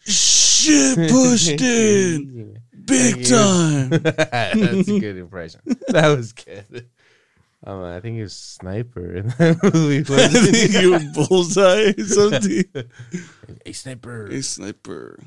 shit 0.00 0.98
pushed 1.10 1.60
in 1.60 2.58
big 2.84 3.24
time. 3.24 3.90
That's 3.90 4.88
a 4.88 4.98
good 4.98 5.18
impression. 5.18 5.60
That 5.88 6.16
was 6.16 6.32
good. 6.32 6.88
Um, 7.64 7.82
I 7.82 7.98
think 8.00 8.16
he 8.16 8.22
was 8.22 8.36
sniper 8.36 9.16
in 9.16 9.28
that 9.38 9.58
movie. 9.74 10.04
I 10.14 10.28
think 10.28 10.72
you 10.80 10.92
were 10.92 11.00
bullseye 11.26 11.92
or 11.98 12.04
something. 12.30 12.64
hey, 13.64 13.72
sniper, 13.72 14.26
A 14.28 14.42
sniper. 14.42 15.18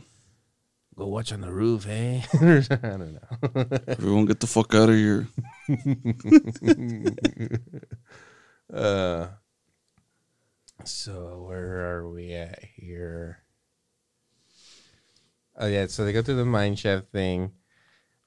go 0.96 1.08
watch 1.08 1.34
on 1.34 1.42
the 1.42 1.52
roof, 1.52 1.86
eh? 1.90 2.22
I 2.34 2.62
don't 2.88 3.14
know. 3.16 3.66
Everyone 3.88 4.26
get 4.26 4.40
the 4.40 4.48
fuck 4.48 4.74
out 4.74 4.90
of 4.90 4.96
here. 4.96 5.28
uh, 8.74 9.28
so 10.86 11.44
where 11.48 11.98
are 11.98 12.10
we 12.10 12.34
at 12.34 12.60
here? 12.76 13.40
Oh 15.58 15.68
yeah, 15.68 15.88
so 15.88 16.06
they 16.06 16.14
go 16.14 16.22
through 16.22 16.36
the 16.38 16.46
mine 16.46 16.76
shaft 16.76 17.12
thing, 17.12 17.52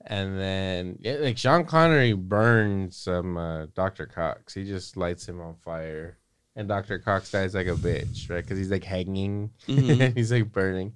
and 0.04 0.38
then 0.38 0.98
yeah, 1.00 1.14
like 1.14 1.38
Sean 1.38 1.64
Connery 1.64 2.12
burns 2.12 2.96
some 2.96 3.36
uh, 3.36 3.66
Doctor 3.74 4.06
Cox. 4.06 4.54
He 4.54 4.64
just 4.64 4.96
lights 4.96 5.28
him 5.28 5.40
on 5.40 5.54
fire, 5.56 6.18
and 6.56 6.68
Doctor 6.68 6.98
Cox 6.98 7.30
dies 7.30 7.54
like 7.54 7.66
a 7.66 7.74
bitch, 7.74 8.30
right? 8.30 8.42
Because 8.42 8.58
he's 8.58 8.70
like 8.70 8.84
hanging, 8.84 9.50
Mhm. 9.66 10.14
he's 10.16 10.32
like 10.32 10.52
burning. 10.52 10.92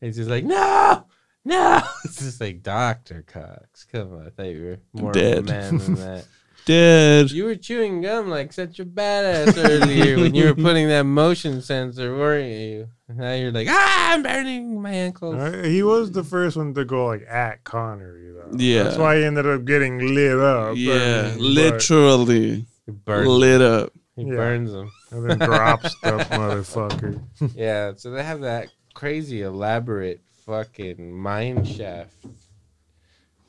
And 0.00 0.08
he's 0.08 0.16
just 0.16 0.30
like 0.30 0.44
no. 0.44 1.06
No, 1.42 1.80
it's 2.04 2.18
just 2.18 2.40
like 2.40 2.62
Doctor 2.62 3.24
Cox. 3.26 3.84
Come 3.84 4.12
on, 4.14 4.26
I 4.26 4.30
thought 4.30 4.46
you 4.46 4.62
were 4.94 5.00
more 5.00 5.10
of 5.10 5.16
a 5.16 5.42
man 5.42 5.78
than 5.78 5.94
that. 5.94 6.26
Dead. 6.66 7.30
You 7.30 7.44
were 7.44 7.54
chewing 7.56 8.02
gum 8.02 8.28
like 8.28 8.52
such 8.52 8.78
a 8.80 8.84
badass 8.84 9.56
earlier 9.56 10.16
when 10.18 10.34
you 10.34 10.46
were 10.46 10.54
putting 10.66 10.88
that 10.88 11.04
motion 11.04 11.62
sensor, 11.62 12.16
weren't 12.16 12.50
you? 12.52 12.88
Now 13.08 13.32
you're 13.34 13.50
like, 13.52 13.66
ah, 13.68 14.12
I'm 14.12 14.22
burning 14.22 14.80
my 14.80 14.92
ankles. 14.92 15.34
Uh, 15.36 15.62
he 15.64 15.82
was 15.82 16.12
the 16.12 16.22
first 16.22 16.56
one 16.56 16.74
to 16.74 16.84
go 16.84 17.06
like 17.06 17.26
at 17.28 17.64
Connery 17.64 18.32
though. 18.32 18.56
Yeah. 18.56 18.84
That's 18.84 18.96
why 18.98 19.16
he 19.18 19.24
ended 19.24 19.46
up 19.46 19.64
getting 19.64 20.14
lit 20.14 20.38
up. 20.38 20.76
Yeah, 20.76 21.30
But- 21.32 21.40
literally 21.40 22.66
He 22.86 22.92
lit 23.12 23.60
up. 23.62 23.92
he 24.16 24.22
Yeah. 24.22 24.34
burns 24.36 24.70
them. 24.72 24.92
and 25.10 25.28
then 25.28 25.38
drops 25.38 25.94
the 26.02 26.10
motherfucker. 26.30 27.20
Yeah, 27.56 27.92
so 27.96 28.10
they 28.12 28.22
have 28.22 28.42
that 28.42 28.68
crazy 28.94 29.42
elaborate 29.42 30.20
fucking 30.46 31.12
mine 31.12 31.64
shaft. 31.64 32.14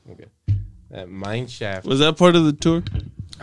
Okay. 0.10 0.26
That 0.92 1.10
mine 1.10 1.48
shaft. 1.48 1.86
Was 1.86 2.00
that 2.00 2.18
part 2.18 2.36
of 2.36 2.46
the 2.46 2.54
tour? 2.54 2.84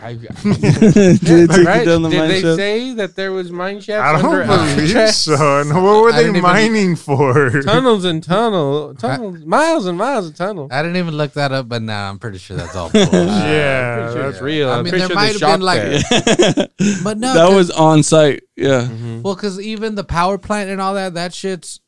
I, 0.01 0.13
Did 0.13 0.21
they 0.29 1.17
take 1.47 1.57
you 1.57 1.63
right? 1.65 1.85
down 1.85 2.03
the 2.03 2.09
Did 2.09 2.19
mine 2.19 2.27
they 2.29 2.41
shaft? 2.41 2.57
say 2.57 2.93
that 2.93 3.15
there 3.17 3.33
was 3.33 3.51
mine 3.51 3.81
shafts? 3.81 4.01
I 4.23 4.25
under 4.27 4.45
don't 4.45 4.47
believe 4.75 4.95
Alcatraz? 4.95 5.17
so. 5.17 5.59
And 5.61 5.69
what 5.83 6.01
were 6.03 6.09
I 6.09 6.17
they 6.17 6.17
didn't 6.23 6.35
even- 6.37 6.41
mining 6.43 6.95
for? 6.95 7.61
Tunnels 7.63 8.05
and 8.05 8.23
tunnel, 8.23 8.93
tunnels, 8.95 9.43
miles 9.43 9.87
and 9.87 9.97
miles 9.97 10.27
of 10.29 10.35
tunnel. 10.35 10.69
I 10.71 10.81
didn't 10.83 10.95
even 10.97 11.15
look 11.17 11.33
that 11.33 11.51
up, 11.51 11.67
but 11.67 11.81
now 11.81 12.07
I'm 12.09 12.17
pretty 12.19 12.37
sure 12.37 12.55
that's 12.55 12.75
all 12.77 12.89
bullshit. 12.91 13.11
Yeah, 13.11 13.95
pretty 13.97 14.13
sure 14.13 14.21
it's 14.29 14.37
that's- 14.37 14.41
real. 14.41 14.69
I 14.69 14.77
I'm 14.77 14.83
mean, 14.85 14.91
pretty 14.91 14.99
there 14.99 15.07
sure 15.07 15.15
might 15.15 15.25
they 15.25 15.31
have 15.33 15.39
shot 15.39 15.51
been, 15.57 15.65
like- 15.65 16.77
there. 16.77 16.97
but 17.03 17.17
no, 17.17 17.33
that 17.33 17.45
'cause- 17.47 17.55
was 17.55 17.71
on 17.71 18.03
site. 18.03 18.43
Yeah. 18.55 18.83
Mhm. 18.89 19.21
Well, 19.23 19.35
because 19.35 19.59
even 19.59 19.95
the 19.95 20.05
power 20.05 20.37
plant 20.37 20.69
and 20.69 20.79
all 20.79 20.93
that, 20.93 21.15
that 21.15 21.33
shit's 21.33 21.81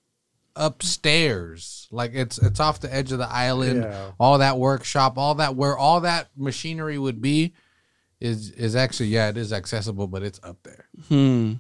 upstairs. 0.58 1.81
Like 1.92 2.12
it's 2.14 2.38
it's 2.38 2.60
off 2.60 2.80
the 2.80 2.94
edge 2.94 3.12
of 3.12 3.20
the 3.20 3.30
island. 3.30 3.84
Yeah. 3.84 4.12
All 4.20 4.38
that 4.38 4.58
workshop, 4.58 5.18
all 5.18 5.36
that 5.36 5.56
where 5.56 5.78
all 5.78 6.02
that 6.02 6.30
machinery 6.38 6.98
would 6.98 7.22
be, 7.22 7.54
is 8.20 8.52
is 8.52 8.76
actually 8.76 9.08
yeah, 9.08 9.30
it 9.30 9.38
is 9.38 9.52
accessible, 9.52 10.08
but 10.08 10.24
it's 10.24 10.40
up 10.44 10.58
there. 10.64 10.86
Hmm. 11.08 11.54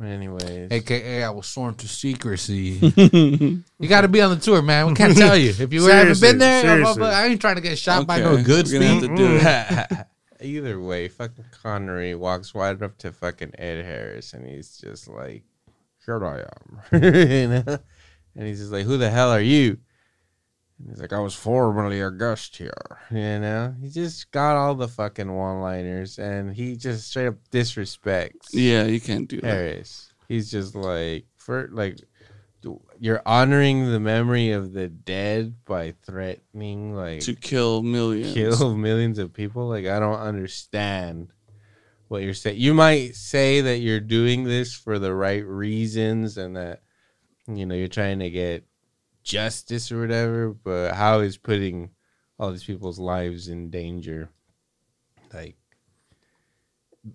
Anyways, 0.00 0.70
AKA, 0.70 1.24
I 1.24 1.30
was 1.30 1.46
sworn 1.48 1.74
to 1.74 1.88
secrecy. 1.88 2.78
you 3.78 3.88
got 3.88 4.02
to 4.02 4.08
be 4.08 4.20
on 4.20 4.30
the 4.30 4.36
tour, 4.36 4.62
man. 4.62 4.86
We 4.86 4.94
can't 4.94 5.16
tell 5.16 5.36
you 5.36 5.50
if 5.50 5.72
you 5.72 5.84
haven't 5.86 6.20
been 6.20 6.38
there. 6.38 6.62
seriously. 6.62 7.02
I 7.02 7.26
ain't 7.26 7.40
trying 7.40 7.56
to 7.56 7.60
get 7.60 7.76
shot 7.76 8.06
by 8.06 8.20
no 8.20 8.40
good 8.40 8.66
we're 8.66 8.74
gonna 8.74 8.86
have 8.86 8.98
speed. 9.02 9.10
to 9.10 9.16
do 9.16 9.38
it. 9.40 10.06
Either 10.42 10.80
way, 10.80 11.08
fucking 11.08 11.44
Connery 11.50 12.14
walks 12.14 12.54
right 12.54 12.80
up 12.80 12.96
to 12.98 13.12
fucking 13.12 13.52
Ed 13.58 13.84
Harris 13.84 14.32
and 14.32 14.46
he's 14.46 14.78
just 14.78 15.08
like, 15.08 15.42
Here 16.06 16.24
I 16.24 16.40
am. 16.40 17.02
you 17.02 17.48
know? 17.48 17.78
And 18.36 18.46
he's 18.46 18.58
just 18.60 18.72
like, 18.72 18.86
Who 18.86 18.96
the 18.96 19.10
hell 19.10 19.30
are 19.30 19.40
you? 19.40 19.78
And 20.78 20.88
he's 20.88 21.00
like, 21.00 21.12
I 21.12 21.18
was 21.20 21.34
formerly 21.34 22.00
a 22.00 22.10
guest 22.10 22.56
here. 22.56 22.72
You 23.10 23.38
know? 23.38 23.74
He 23.80 23.90
just 23.90 24.30
got 24.30 24.56
all 24.56 24.74
the 24.74 24.88
fucking 24.88 25.30
one 25.30 25.60
liners 25.60 26.18
and 26.18 26.54
he 26.54 26.76
just 26.76 27.08
straight 27.10 27.26
up 27.26 27.36
disrespects 27.50 28.48
Yeah, 28.52 28.84
you 28.84 29.00
can't 29.00 29.28
do 29.28 29.40
that. 29.42 29.86
He's 30.28 30.50
just 30.50 30.74
like, 30.74 31.26
for 31.36 31.68
like, 31.72 31.98
you're 32.98 33.22
honoring 33.24 33.90
the 33.90 34.00
memory 34.00 34.50
of 34.52 34.72
the 34.72 34.88
dead 34.88 35.54
by 35.64 35.94
threatening 36.02 36.94
like 36.94 37.20
To 37.22 37.34
kill 37.34 37.82
millions. 37.82 38.34
kill 38.34 38.76
millions 38.76 39.18
of 39.18 39.32
people. 39.32 39.68
Like 39.68 39.86
I 39.86 39.98
don't 39.98 40.20
understand 40.20 41.28
what 42.08 42.22
you're 42.22 42.34
saying. 42.34 42.58
You 42.58 42.74
might 42.74 43.16
say 43.16 43.60
that 43.62 43.78
you're 43.78 44.00
doing 44.00 44.44
this 44.44 44.74
for 44.74 44.98
the 44.98 45.14
right 45.14 45.44
reasons 45.44 46.36
and 46.36 46.56
that 46.56 46.82
you 47.56 47.66
know 47.66 47.74
you're 47.74 47.88
trying 47.88 48.18
to 48.20 48.30
get 48.30 48.64
justice 49.22 49.90
or 49.92 50.00
whatever, 50.00 50.50
but 50.50 50.94
how 50.94 51.20
is 51.20 51.36
putting 51.36 51.90
all 52.38 52.50
these 52.50 52.64
people's 52.64 52.98
lives 52.98 53.48
in 53.48 53.70
danger 53.70 54.30
like 55.32 55.56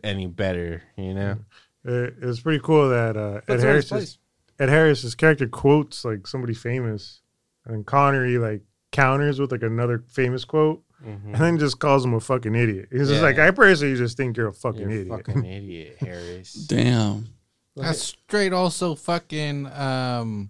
any 0.04 0.28
better, 0.28 0.84
you 0.98 1.14
know? 1.14 1.38
It, 1.84 2.16
it 2.22 2.26
was 2.26 2.40
pretty 2.42 2.60
cool 2.64 2.90
that 2.90 3.16
uh, 3.18 3.36
Ed 3.38 3.42
That's 3.48 3.64
Harris 3.64 3.92
right, 3.92 3.98
place. 4.00 4.18
Ed 4.60 4.70
Harris's 4.70 5.16
character 5.16 5.48
quotes 5.48 6.06
like 6.06 6.28
somebody 6.28 6.54
famous, 6.54 7.22
and 7.66 7.86
Connery 7.86 8.38
like 8.38 8.62
counters 8.92 9.40
with 9.40 9.52
like 9.52 9.64
another 9.64 10.04
famous 10.08 10.46
quote, 10.46 10.82
Mhm. 11.06 11.26
and 11.26 11.36
then 11.36 11.60
just 11.60 11.80
calls 11.80 12.06
him 12.06 12.14
a 12.14 12.20
fucking 12.20 12.56
idiot. 12.56 12.88
He's 12.92 13.10
just 13.10 13.22
like, 13.22 13.38
I 13.38 13.52
personally 13.52 13.96
just 13.98 14.16
think 14.18 14.38
you're 14.38 14.48
a 14.48 14.54
fucking 14.54 14.82
You're 14.82 14.92
idiot. 15.02 15.08
fucking 15.26 15.46
idiot, 15.58 15.98
Harris. 16.00 16.54
Damn. 16.54 17.28
That's 17.76 18.02
straight. 18.02 18.54
Also, 18.54 18.96
fucking 18.96 19.68
um, 19.68 20.50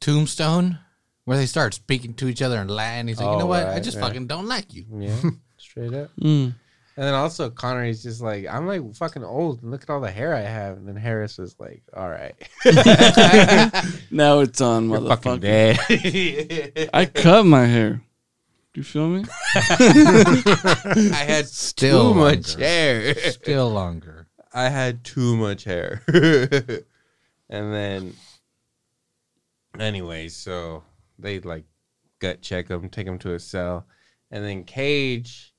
Tombstone, 0.00 0.78
where 1.24 1.36
they 1.36 1.46
start 1.46 1.74
speaking 1.74 2.14
to 2.14 2.28
each 2.28 2.42
other 2.42 2.60
in 2.60 2.68
Latin. 2.68 3.08
He's 3.08 3.18
like, 3.18 3.26
you 3.26 3.32
Oh, 3.32 3.38
know 3.40 3.46
what? 3.46 3.64
I 3.66 3.72
right, 3.74 3.82
just 3.82 3.96
right. 3.96 4.06
fucking 4.06 4.26
don't 4.26 4.46
like 4.46 4.72
you. 4.74 4.84
Yeah, 4.98 5.16
straight 5.58 5.94
up. 5.94 6.10
Mm. 6.20 6.54
And 6.98 7.04
then 7.04 7.12
also 7.12 7.50
Connery's 7.50 8.02
just 8.02 8.22
like, 8.22 8.46
I'm 8.46 8.66
like 8.66 8.94
fucking 8.94 9.22
old 9.22 9.60
and 9.62 9.70
look 9.70 9.82
at 9.82 9.90
all 9.90 10.00
the 10.00 10.10
hair 10.10 10.34
I 10.34 10.40
have. 10.40 10.78
And 10.78 10.88
then 10.88 10.96
Harris 10.96 11.36
was 11.36 11.54
like, 11.58 11.82
All 11.94 12.08
right. 12.08 12.34
Now 14.10 14.40
it's 14.40 14.62
on, 14.62 14.88
You're 14.88 15.06
fucking 15.06 15.32
motherfucker. 15.32 15.40
dead. 16.78 16.90
I 16.94 17.04
cut 17.04 17.44
my 17.44 17.66
hair. 17.66 18.00
Do 18.72 18.80
you 18.80 18.82
feel 18.84 19.08
me? 19.08 19.24
I 19.54 21.24
had 21.26 21.46
Still 21.48 22.14
too 22.14 22.18
much 22.18 22.50
longer. 22.54 22.64
hair. 22.64 23.14
Still 23.32 23.70
longer. 23.70 24.15
I 24.56 24.68
had 24.70 25.04
too 25.04 25.36
much 25.36 25.64
hair. 25.64 26.02
and 26.08 27.72
then 27.74 28.14
anyway, 29.78 30.28
so 30.28 30.82
they 31.18 31.40
like 31.40 31.64
gut 32.18 32.40
check 32.40 32.68
him, 32.68 32.88
take 32.88 33.06
him 33.06 33.18
to 33.20 33.34
a 33.34 33.38
cell. 33.38 33.86
And 34.30 34.44
then 34.44 34.64
Cage 34.64 35.52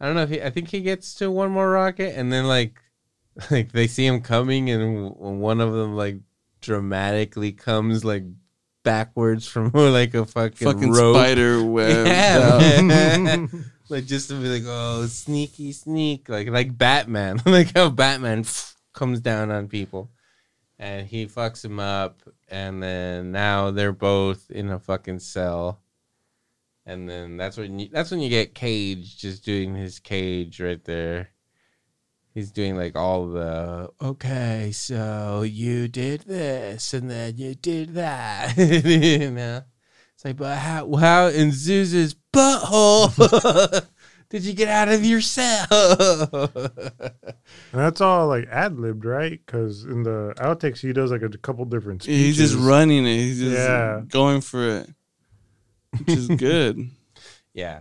I 0.00 0.06
don't 0.06 0.14
know 0.14 0.22
if 0.22 0.30
he 0.30 0.42
I 0.42 0.50
think 0.50 0.68
he 0.68 0.80
gets 0.80 1.14
to 1.16 1.30
one 1.30 1.50
more 1.50 1.70
rocket 1.70 2.16
and 2.16 2.32
then 2.32 2.46
like 2.46 2.80
like 3.50 3.72
they 3.72 3.86
see 3.86 4.06
him 4.06 4.20
coming 4.20 4.70
and 4.70 5.10
one 5.16 5.60
of 5.60 5.72
them 5.72 5.94
like 5.96 6.20
dramatically 6.60 7.52
comes 7.52 8.04
like 8.04 8.24
backwards 8.82 9.46
from 9.46 9.70
like 9.74 10.14
a 10.14 10.24
fucking, 10.24 10.66
Fucking 10.66 10.92
rope. 10.92 11.16
spider 11.16 11.62
web. 11.64 12.06
Yeah. 12.06 13.46
Like 13.90 14.06
just 14.06 14.28
to 14.28 14.40
be 14.40 14.48
like, 14.48 14.62
oh, 14.66 15.06
sneaky, 15.06 15.72
sneak, 15.72 16.28
like 16.28 16.48
like 16.48 16.76
Batman, 16.76 17.40
like 17.46 17.74
how 17.74 17.90
Batman 17.90 18.44
comes 18.92 19.20
down 19.20 19.50
on 19.50 19.68
people, 19.68 20.10
and 20.78 21.06
he 21.06 21.26
fucks 21.26 21.64
him 21.64 21.80
up, 21.80 22.22
and 22.48 22.82
then 22.82 23.32
now 23.32 23.70
they're 23.70 23.92
both 23.92 24.50
in 24.50 24.70
a 24.70 24.78
fucking 24.78 25.18
cell, 25.18 25.80
and 26.86 27.08
then 27.08 27.36
that's 27.36 27.56
when 27.56 27.78
you, 27.78 27.88
that's 27.92 28.10
when 28.10 28.20
you 28.20 28.28
get 28.28 28.54
Cage 28.54 29.16
just 29.16 29.44
doing 29.44 29.74
his 29.74 29.98
Cage 29.98 30.60
right 30.60 30.82
there. 30.84 31.30
He's 32.32 32.52
doing 32.52 32.76
like 32.76 32.94
all 32.94 33.26
the 33.26 33.90
okay, 34.00 34.70
so 34.72 35.42
you 35.42 35.88
did 35.88 36.20
this 36.22 36.94
and 36.94 37.10
then 37.10 37.36
you 37.36 37.56
did 37.56 37.94
that, 37.94 38.56
you 38.84 39.32
know. 39.32 39.64
It's 40.14 40.24
like, 40.24 40.36
but 40.36 40.58
how, 40.58 40.94
how 40.96 41.26
in 41.28 41.50
Zeus's 41.50 42.14
butthole 42.32 43.86
did 44.30 44.44
you 44.44 44.52
get 44.52 44.68
out 44.68 44.88
of 44.88 45.04
your 45.04 45.20
cell? 45.20 45.66
And 47.72 47.80
that's 47.80 48.00
all 48.00 48.28
like 48.28 48.46
ad 48.48 48.78
libbed, 48.78 49.04
right? 49.04 49.40
Because 49.44 49.84
in 49.84 50.02
the 50.04 50.34
outtakes, 50.38 50.78
he 50.78 50.92
does 50.92 51.10
like 51.10 51.22
a 51.22 51.28
couple 51.30 51.64
different 51.64 52.02
speeches. 52.04 52.38
He's 52.38 52.52
just 52.52 52.54
running 52.56 53.06
it. 53.06 53.16
He's 53.16 53.40
just 53.40 53.52
Yeah. 53.56 54.02
going 54.08 54.40
for 54.40 54.68
it, 54.68 54.90
which 55.98 56.16
is 56.16 56.28
good. 56.28 56.88
yeah, 57.54 57.80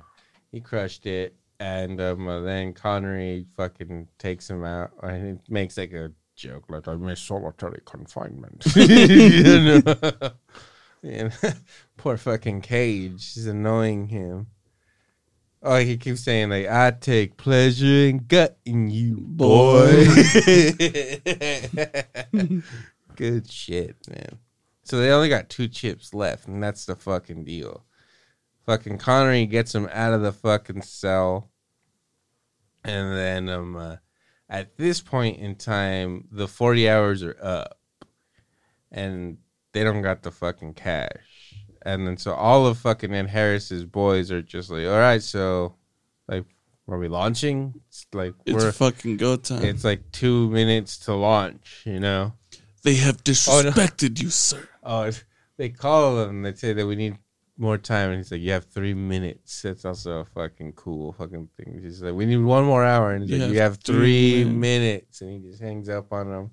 he 0.52 0.60
crushed 0.60 1.06
it. 1.06 1.36
And 1.60 2.00
um, 2.02 2.28
uh, 2.28 2.40
then 2.42 2.74
Connery 2.74 3.46
fucking 3.58 4.08
takes 4.18 4.50
him 4.50 4.64
out. 4.64 4.92
And 5.04 5.40
he 5.46 5.54
makes 5.54 5.78
like 5.78 5.92
a 5.94 6.12
joke, 6.36 6.64
like, 6.70 6.88
I 6.88 6.96
miss 6.96 7.20
solitary 7.22 7.82
confinement. 7.86 8.64
And 11.04 11.34
poor 11.98 12.18
fucking 12.18 12.62
Cage 12.62 13.38
is 13.38 13.48
annoying 13.48 14.08
him. 14.08 14.48
Oh, 15.62 15.78
he 15.78 15.98
keeps 15.98 16.22
saying 16.22 16.50
like, 16.50 16.68
"I 16.68 16.92
take 16.92 17.36
pleasure 17.36 17.86
in 17.86 18.26
gutting 18.28 18.90
you, 18.90 19.18
boy." 19.20 20.06
Good 23.16 23.52
shit, 23.52 23.98
man. 24.10 24.40
So 24.84 25.00
they 25.00 25.12
only 25.12 25.28
got 25.28 25.50
two 25.50 25.68
chips 25.68 26.14
left, 26.14 26.48
and 26.48 26.64
that's 26.64 26.86
the 26.86 26.96
fucking 26.96 27.44
deal. 27.44 27.84
Fucking 28.66 29.00
Connery 29.00 29.46
gets 29.46 29.76
him 29.76 29.90
out 29.92 30.14
of 30.14 30.22
the 30.22 30.32
fucking 30.32 30.84
cell, 30.84 31.52
and 32.86 33.18
then 33.18 33.50
um, 33.50 33.76
uh, 33.76 33.98
at 34.50 34.78
this 34.78 35.02
point 35.02 35.40
in 35.40 35.56
time, 35.56 36.30
the 36.32 36.48
forty 36.48 36.88
hours 36.88 37.22
are 37.22 37.38
up, 37.42 37.78
and 38.92 39.40
they 39.74 39.84
don't 39.84 40.02
got 40.02 40.24
the 40.24 40.32
fucking 40.32 40.74
cash. 40.76 41.10
And 41.84 42.06
then 42.06 42.18
so 42.18 42.34
all 42.34 42.66
of 42.68 42.78
fucking 42.80 43.14
Ed 43.14 43.28
Harris's 43.28 43.86
boys 43.86 44.32
are 44.32 44.42
just 44.42 44.70
like, 44.70 44.86
all 44.86 45.00
right, 45.00 45.22
so 45.24 45.76
like, 46.28 46.46
are 46.88 46.98
we 46.98 47.08
launching? 47.08 47.74
It's 47.88 48.06
like 48.14 48.34
It's 48.46 48.64
we're 48.64 48.72
fucking 48.72 49.18
go 49.18 49.36
time. 49.38 49.64
it's 49.64 49.84
like 49.84 50.12
two 50.12 50.50
minutes 50.50 50.98
to 51.06 51.14
launch, 51.14 51.84
you 51.86 52.00
know. 52.00 52.34
they 52.84 52.96
have 52.96 53.16
Oh, 53.18 53.22
no. 53.26 53.32
disrespected 53.72 54.22
you, 54.22 54.30
sir. 54.30 54.68
Oh, 54.84 55.12
they 55.58 55.70
call 55.70 56.24
him. 56.24 56.42
They 56.42 56.54
say 56.54 56.74
that 56.74 56.86
we 56.88 56.96
need 56.96 57.18
more 57.58 57.78
time, 57.78 58.10
and 58.12 58.18
he's 58.20 58.32
like, 58.32 58.40
"You 58.40 58.52
have 58.54 58.64
three 58.66 58.94
minutes." 58.94 59.62
That's 59.64 59.84
also 59.84 60.20
a 60.20 60.26
fucking 60.26 60.72
cool 60.74 61.12
fucking 61.12 61.50
thing. 61.58 61.82
He's 61.84 62.02
like, 62.02 62.14
"We 62.14 62.26
need 62.26 62.38
one 62.38 62.64
more 62.64 62.86
hour," 62.86 63.12
and 63.12 63.24
he's 63.24 63.32
You 63.32 63.38
like, 63.46 63.52
"You 63.54 63.60
have 63.60 63.78
three 63.80 64.44
three 64.44 64.46
minutes," 64.46 65.20
and 65.22 65.30
he 65.32 65.40
just 65.50 65.62
hangs 65.62 65.90
up 65.90 66.12
on 66.14 66.32
him. 66.32 66.52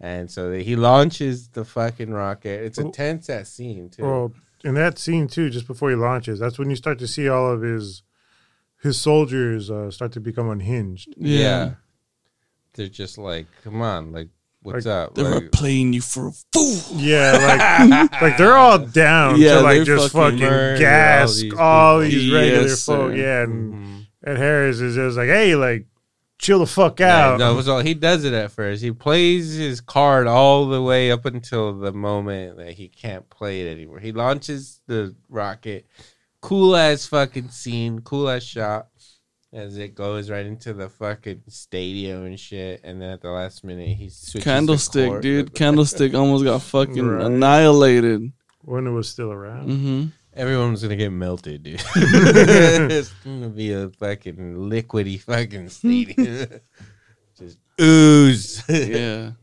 And 0.00 0.30
so 0.30 0.52
he 0.52 0.76
launches 0.76 1.48
the 1.48 1.64
fucking 1.64 2.10
rocket. 2.12 2.62
It's 2.64 2.78
a 2.78 2.84
Oh. 2.86 2.90
tense 2.92 3.28
ass 3.28 3.50
scene 3.50 3.90
too. 3.90 4.02
Well, 4.04 4.32
in 4.64 4.74
that 4.74 4.98
scene 4.98 5.26
too, 5.28 5.50
just 5.50 5.66
before 5.66 5.90
he 5.90 5.96
launches, 5.96 6.38
that's 6.38 6.58
when 6.58 6.70
you 6.70 6.76
start 6.76 6.98
to 7.00 7.08
see 7.08 7.28
all 7.28 7.50
of 7.50 7.62
his 7.62 8.02
his 8.80 8.96
soldiers 9.00 9.70
uh, 9.72 9.90
start 9.90 10.12
to 10.12 10.20
become 10.20 10.48
unhinged. 10.50 11.12
Yeah. 11.16 11.74
they're 12.74 12.86
just 12.86 13.18
like, 13.18 13.46
"Come 13.64 13.82
on, 13.82 14.12
like, 14.12 14.28
what's 14.62 14.86
Like, 14.86 14.94
up?" 15.08 15.14
They 15.16 15.24
were 15.24 15.30
Like, 15.40 15.50
playing 15.50 15.92
you 15.94 16.00
for 16.00 16.28
a 16.28 16.32
fool. 16.52 16.80
Yeah, 16.94 17.32
like 18.12 18.22
like 18.22 18.36
they're 18.36 18.56
all 18.56 18.78
down 18.78 19.40
Yeah, 19.40 19.54
to 19.56 19.60
like 19.62 19.76
they're 19.84 19.96
just 19.96 20.12
fucking 20.12 20.38
fucking 20.38 20.48
murder 20.48 20.72
all 20.74 20.78
gas 20.78 21.36
these 21.40 21.54
all 21.54 21.98
these 22.00 22.32
regular 22.32 22.68
Yes, 22.68 22.84
folk. 22.84 23.10
sir. 23.10 23.16
Yeah, 23.16 23.42
and 23.42 23.74
mhm. 23.74 24.06
Ed 24.24 24.36
Harris 24.36 24.78
is 24.80 24.94
just 24.94 25.16
like, 25.16 25.26
hey, 25.28 25.56
like, 25.56 25.86
chill 26.38 26.60
the 26.60 26.66
fuck 26.66 27.00
Yeah, 27.00 27.30
out. 27.32 27.38
no, 27.38 27.60
so 27.60 27.78
he 27.80 27.94
does 27.94 28.24
it 28.24 28.32
at 28.32 28.50
first. 28.52 28.82
He 28.82 28.92
plays 28.92 29.54
his 29.54 29.80
card 29.80 30.26
all 30.26 30.66
the 30.66 30.82
way 30.82 31.10
up 31.10 31.24
until 31.26 31.76
the 31.78 31.92
moment 31.92 32.56
that 32.58 32.72
he 32.74 32.88
can't 32.88 33.28
play 33.30 33.62
it 33.62 33.70
anymore. 33.70 33.98
He 34.00 34.12
launches 34.12 34.80
the 34.86 35.14
rocket. 35.28 35.86
Cool 36.40 36.76
ass 36.76 37.06
fucking 37.06 37.48
scene, 37.50 38.00
cool 38.00 38.28
ass 38.30 38.44
shot 38.44 38.88
as 39.52 39.78
it 39.78 39.94
goes 39.94 40.28
right 40.30 40.44
into 40.46 40.72
the 40.74 40.88
fucking 40.88 41.42
stadium 41.48 42.24
and 42.26 42.38
shit. 42.38 42.80
And 42.84 43.00
then 43.02 43.10
at 43.10 43.22
the 43.22 43.30
last 43.30 43.64
minute, 43.64 43.88
he 43.88 44.08
switches 44.10 44.32
the 44.34 44.40
Candlestick, 44.40 45.08
court. 45.08 45.22
dude. 45.22 45.54
Candlestick 45.54 46.14
almost 46.14 46.44
got 46.44 46.62
fucking 46.62 47.06
Right. 47.08 47.26
annihilated. 47.26 48.30
when 48.62 48.86
it 48.86 48.90
was 48.90 49.08
still 49.08 49.32
around. 49.32 49.70
hmm 49.70 50.06
Everyone's 50.38 50.82
gonna 50.82 50.94
get 50.94 51.10
melted, 51.10 51.64
dude. 51.64 51.82
it's 51.96 53.10
gonna 53.24 53.48
be 53.48 53.72
a 53.72 53.88
fucking 53.90 54.54
liquidy 54.54 55.20
fucking 55.20 55.68
stadium. 55.78 56.60
Just 57.36 57.58
ooze. 57.80 58.62
Yeah. 58.68 59.32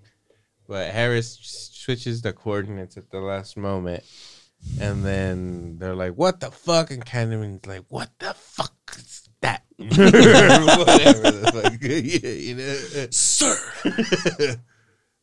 But 0.67 0.89
Harris 0.89 1.37
switches 1.73 2.23
the 2.23 2.33
coordinates 2.33 2.97
at 2.97 3.11
the 3.11 3.19
last 3.19 3.55
moment. 3.55 4.03
And 4.81 5.05
then 5.05 5.77
they're 5.77 5.93
like, 5.93 6.13
what 6.13 6.39
the 6.39 6.49
fuck? 6.49 6.89
And 6.89 7.05
Candyman's 7.05 7.67
like, 7.67 7.83
what 7.89 8.09
the 8.17 8.33
fuck 8.33 8.73
is 8.97 9.29
that? 9.41 9.61
Whatever 9.77 11.29
the 11.29 11.51
fuck. 11.53 11.73
yeah, 11.83 12.29
you 12.31 12.55
know? 12.55 13.07
Sir. 13.11 13.55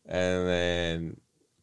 and 0.06 0.46
then 0.46 1.20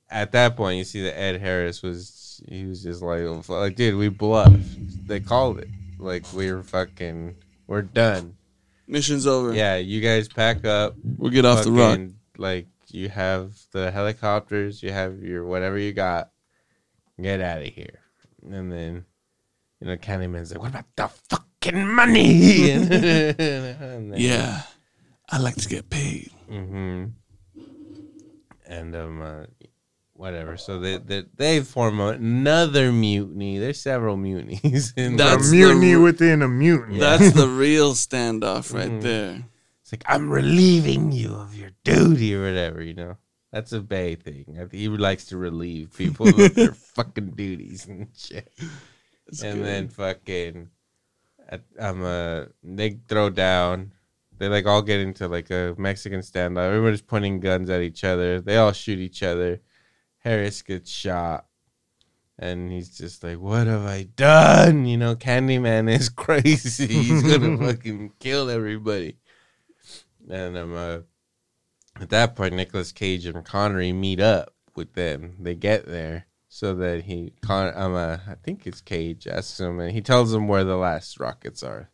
at 0.09 0.33
that 0.33 0.57
point, 0.57 0.77
you 0.79 0.83
see 0.83 1.03
that 1.03 1.17
Ed 1.17 1.39
Harris 1.39 1.81
was, 1.81 2.09
he 2.47 2.65
was 2.65 2.83
just 2.83 3.01
like, 3.01 3.21
like, 3.49 3.75
dude, 3.75 3.95
we 3.95 4.09
bluffed. 4.09 5.07
They 5.07 5.19
called 5.19 5.59
it. 5.59 5.67
Like, 5.97 6.23
we're 6.33 6.63
fucking, 6.63 7.35
we're 7.67 7.81
done. 7.81 8.35
Mission's 8.87 9.27
over. 9.27 9.53
Yeah, 9.53 9.75
you 9.77 10.01
guys 10.01 10.27
pack 10.27 10.65
up. 10.65 10.95
We'll 11.17 11.31
get 11.31 11.45
off 11.45 11.63
the 11.63 11.71
rock. 11.71 11.91
fucking, 11.91 12.15
Like 12.37 12.67
you 12.87 13.09
have 13.09 13.53
the 13.71 13.91
helicopters, 13.91 14.81
you 14.81 14.91
have 14.91 15.21
your 15.21 15.45
whatever 15.45 15.77
you 15.77 15.93
got. 15.93 16.31
Get 17.21 17.41
out 17.41 17.61
of 17.61 17.67
here. 17.67 17.99
And 18.49 18.71
then, 18.71 19.05
you 19.81 19.87
know, 19.87 19.97
Candyman's 19.97 20.51
like, 20.51 20.61
"What 20.61 20.69
about 20.69 20.85
the 20.95 21.07
fucking 21.29 21.85
money?" 21.87 22.71
and 22.71 22.87
then, 22.89 24.13
Yeah. 24.15 24.61
I 25.29 25.37
like 25.37 25.55
to 25.57 25.69
get 25.69 25.89
paid. 25.89 26.31
hmm 26.49 27.05
And 28.65 28.95
um, 28.95 29.21
uh, 29.21 29.43
whatever. 30.19 30.57
So 30.57 30.79
they 30.79 30.97
they 30.97 31.23
they 31.35 31.61
form 31.61 31.99
another 31.99 32.91
mutiny. 32.91 33.57
There's 33.57 33.79
several 33.79 34.17
mutinies. 34.17 34.93
In 34.97 35.13
A 35.13 35.17
That's 35.17 35.49
mutiny 35.51 35.93
the- 35.93 36.01
within 36.01 36.41
a 36.41 36.47
mutiny. 36.47 36.99
That's 36.99 37.31
the 37.33 37.47
real 37.47 37.93
standoff 37.93 38.73
right 38.73 38.91
Mhm. 38.91 39.01
there. 39.01 39.43
It's 39.81 39.91
like 39.93 40.03
I'm 40.07 40.29
relieving 40.29 41.11
you 41.11 41.33
of 41.33 41.55
your 41.55 41.71
duty 41.83 42.35
or 42.35 42.43
whatever, 42.43 42.83
you 42.83 42.93
know. 42.93 43.17
That's 43.51 43.71
a 43.71 43.79
Bay 43.81 44.13
thing. 44.15 44.45
He 44.71 44.87
likes 44.89 45.25
to 45.27 45.37
relieve 45.37 45.97
people 45.97 46.27
of 46.29 46.53
their 46.55 46.73
fucking 46.73 47.31
duties 47.31 47.87
and 47.87 48.07
shit. 48.15 48.51
That's 49.25 49.41
and 49.41 49.57
good. 49.59 49.65
then 49.65 49.87
fucking, 49.89 50.69
I'm 51.81 52.03
a 52.03 52.47
they 52.61 52.99
throw 53.07 53.29
down. 53.31 53.93
They 54.37 54.47
like 54.49 54.67
all 54.67 54.81
get 54.83 54.99
into 54.99 55.27
like 55.27 55.49
a 55.49 55.73
Mexican 55.79 56.19
standoff. 56.21 56.67
Everybody's 56.67 57.01
pointing 57.01 57.39
guns 57.39 57.69
at 57.71 57.81
each 57.81 58.03
other. 58.03 58.39
They 58.39 58.57
all 58.57 58.71
shoot 58.71 58.99
each 58.99 59.23
other. 59.23 59.59
Harris 60.19 60.61
gets 60.61 60.89
shot. 60.89 61.45
And 62.41 62.71
he's 62.71 62.97
just 62.97 63.21
like, 63.21 63.37
"What 63.37 63.67
have 63.67 63.85
I 63.85 64.03
done?" 64.03 64.85
You 64.85 64.95
know, 64.95 65.13
Candyman 65.15 65.93
is 65.93 66.07
crazy. 66.25 66.87
He's 66.87 67.21
gonna 67.21 67.57
fucking 67.73 68.13
kill 68.19 68.49
everybody. 68.49 69.17
And 70.29 70.57
um, 70.57 70.73
uh, 70.73 70.99
at 71.99 72.09
that 72.11 72.35
point, 72.37 72.53
Nicolas 72.53 72.93
Cage 72.93 73.25
and 73.25 73.43
Connery 73.43 73.91
meet 73.91 74.21
up 74.21 74.53
with 74.75 74.93
them. 74.93 75.35
They 75.39 75.55
get 75.55 75.85
there 75.85 76.27
so 76.47 76.73
that 76.75 77.03
he, 77.03 77.33
Con, 77.41 77.73
um, 77.75 77.95
uh, 77.95 78.17
I 78.27 78.35
think 78.43 78.65
it's 78.65 78.81
Cage, 78.81 79.27
asks 79.27 79.59
him, 79.59 79.79
and 79.79 79.91
he 79.91 80.01
tells 80.01 80.31
them 80.31 80.47
where 80.47 80.63
the 80.63 80.77
last 80.77 81.19
rockets 81.19 81.61
are. 81.61 81.89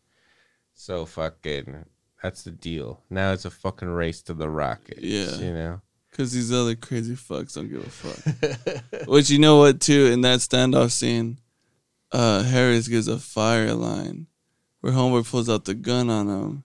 So 0.74 1.06
fucking, 1.06 1.86
that's 2.22 2.44
the 2.44 2.52
deal. 2.52 3.02
Now 3.10 3.32
it's 3.34 3.46
a 3.46 3.50
fucking 3.50 3.90
race 3.90 4.22
to 4.24 4.34
the 4.34 4.50
rockets. 4.50 5.02
Yeah. 5.02 5.36
you 5.38 5.54
know. 5.54 5.82
Because 6.16 6.32
these 6.32 6.54
other 6.54 6.76
crazy 6.76 7.14
fucks 7.16 7.56
don't 7.56 7.68
give 7.68 7.86
a 7.86 7.90
fuck. 7.90 9.08
Which 9.08 9.30
you 9.30 9.38
know 9.40 9.58
what 9.58 9.82
too 9.82 10.06
in 10.06 10.22
that 10.22 10.40
standoff 10.40 10.92
scene, 10.92 11.40
uh, 12.14 12.44
Harris 12.44 12.88
gives 12.88 13.10
a 13.10 13.20
fire 13.20 13.74
line 13.74 14.28
where 14.80 14.94
Homeboy 14.94 15.30
pulls 15.30 15.50
out 15.50 15.66
the 15.66 15.74
gun 15.74 16.10
on 16.10 16.28
him, 16.30 16.64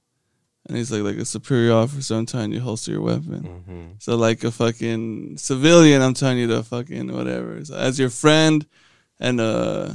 and 0.68 0.76
he's 0.76 0.92
like, 0.92 1.02
like 1.02 1.16
a 1.16 1.24
superior 1.24 1.72
officer, 1.72 2.14
I'm 2.14 2.26
telling 2.26 2.52
you, 2.52 2.60
holster 2.60 2.92
your 2.92 3.00
weapon. 3.00 3.62
hmm 3.66 3.84
So 3.98 4.14
like 4.16 4.44
a 4.44 4.52
fucking 4.52 5.38
civilian, 5.38 6.00
I'm 6.00 6.14
telling 6.14 6.38
you 6.38 6.46
to 6.48 6.62
fucking 6.62 7.12
whatever. 7.12 7.64
So 7.64 7.74
as 7.74 7.98
your 7.98 8.10
friend 8.10 8.64
and 9.18 9.40
uh, 9.40 9.88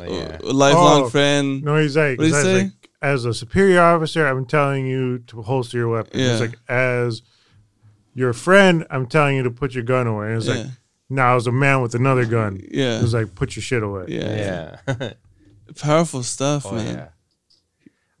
Oh, 0.00 0.04
yeah. 0.04 0.38
a 0.42 0.52
lifelong 0.52 1.02
Oh, 1.02 1.08
friend. 1.10 1.62
No, 1.64 1.76
he's 1.76 1.96
like, 1.96 2.18
What'd 2.18 2.32
he 2.32 2.36
he's 2.38 2.42
say? 2.44 2.62
like, 2.62 2.88
as 3.02 3.24
a 3.24 3.34
superior 3.34 3.80
officer, 3.82 4.24
I'm 4.26 4.46
telling 4.46 4.86
you 4.86 5.18
to 5.26 5.42
holster 5.42 5.76
your 5.76 5.88
weapon. 5.88 6.18
Yeah. 6.20 6.30
It's 6.32 6.40
like, 6.40 6.56
as 6.68 7.20
your 8.14 8.32
friend, 8.32 8.86
I'm 8.90 9.06
telling 9.06 9.36
you 9.36 9.42
to 9.44 9.50
put 9.50 9.74
your 9.74 9.84
gun 9.84 10.06
away. 10.06 10.28
And 10.28 10.36
it's 10.38 10.46
yeah, 10.46 10.54
like, 10.54 10.66
now 11.08 11.36
as 11.36 11.46
a 11.46 11.52
man 11.52 11.82
with 11.82 11.94
another 11.94 12.24
gun, 12.24 12.60
yeah, 12.70 12.98
It 12.98 13.02
was 13.02 13.14
like, 13.14 13.34
put 13.34 13.56
your 13.56 13.62
shit 13.62 13.82
away. 13.82 14.06
yeah, 14.08 14.78
Yeah. 14.88 15.12
Powerful 15.78 16.22
stuff, 16.22 16.64
Oh 16.66 16.72
man. 16.74 16.94
yeah. 16.94 17.08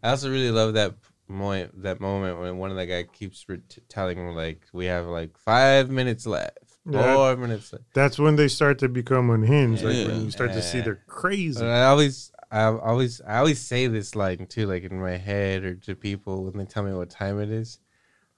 I 0.02 0.10
also 0.10 0.30
really 0.30 0.50
love 0.50 0.74
that 0.74 0.94
moment. 1.28 1.82
That 1.82 2.00
moment 2.00 2.38
when 2.40 2.58
one 2.58 2.70
of 2.70 2.76
the 2.76 2.86
guy 2.86 3.04
keeps 3.04 3.44
re- 3.48 3.60
t- 3.68 3.80
telling 3.88 4.18
him 4.18 4.34
like, 4.36 4.62
"We 4.72 4.84
have 4.86 5.06
like 5.06 5.36
five 5.38 5.90
minutes 5.90 6.24
left, 6.26 6.58
Yeah. 6.88 7.14
four 7.14 7.36
minutes 7.36 7.72
left." 7.72 7.84
That's 7.94 8.18
when 8.18 8.36
they 8.36 8.48
start 8.48 8.78
to 8.80 8.88
become 8.88 9.28
unhinged. 9.30 9.82
Like 9.82 10.06
when 10.06 10.24
you 10.26 10.30
start 10.30 10.52
to 10.52 10.62
see 10.62 10.80
they're 10.82 11.02
crazy. 11.06 11.60
But 11.60 11.70
I 11.70 11.86
always, 11.86 12.30
I 12.50 12.64
always, 12.64 13.20
I 13.26 13.38
always 13.38 13.60
say 13.60 13.86
this 13.88 14.14
line 14.14 14.46
too, 14.46 14.66
like 14.66 14.84
in 14.84 15.00
my 15.00 15.16
head 15.16 15.64
or 15.64 15.74
to 15.74 15.94
people 15.96 16.44
when 16.44 16.58
they 16.58 16.64
tell 16.64 16.82
me 16.84 16.92
what 16.92 17.10
time 17.10 17.40
it 17.40 17.50
is. 17.50 17.78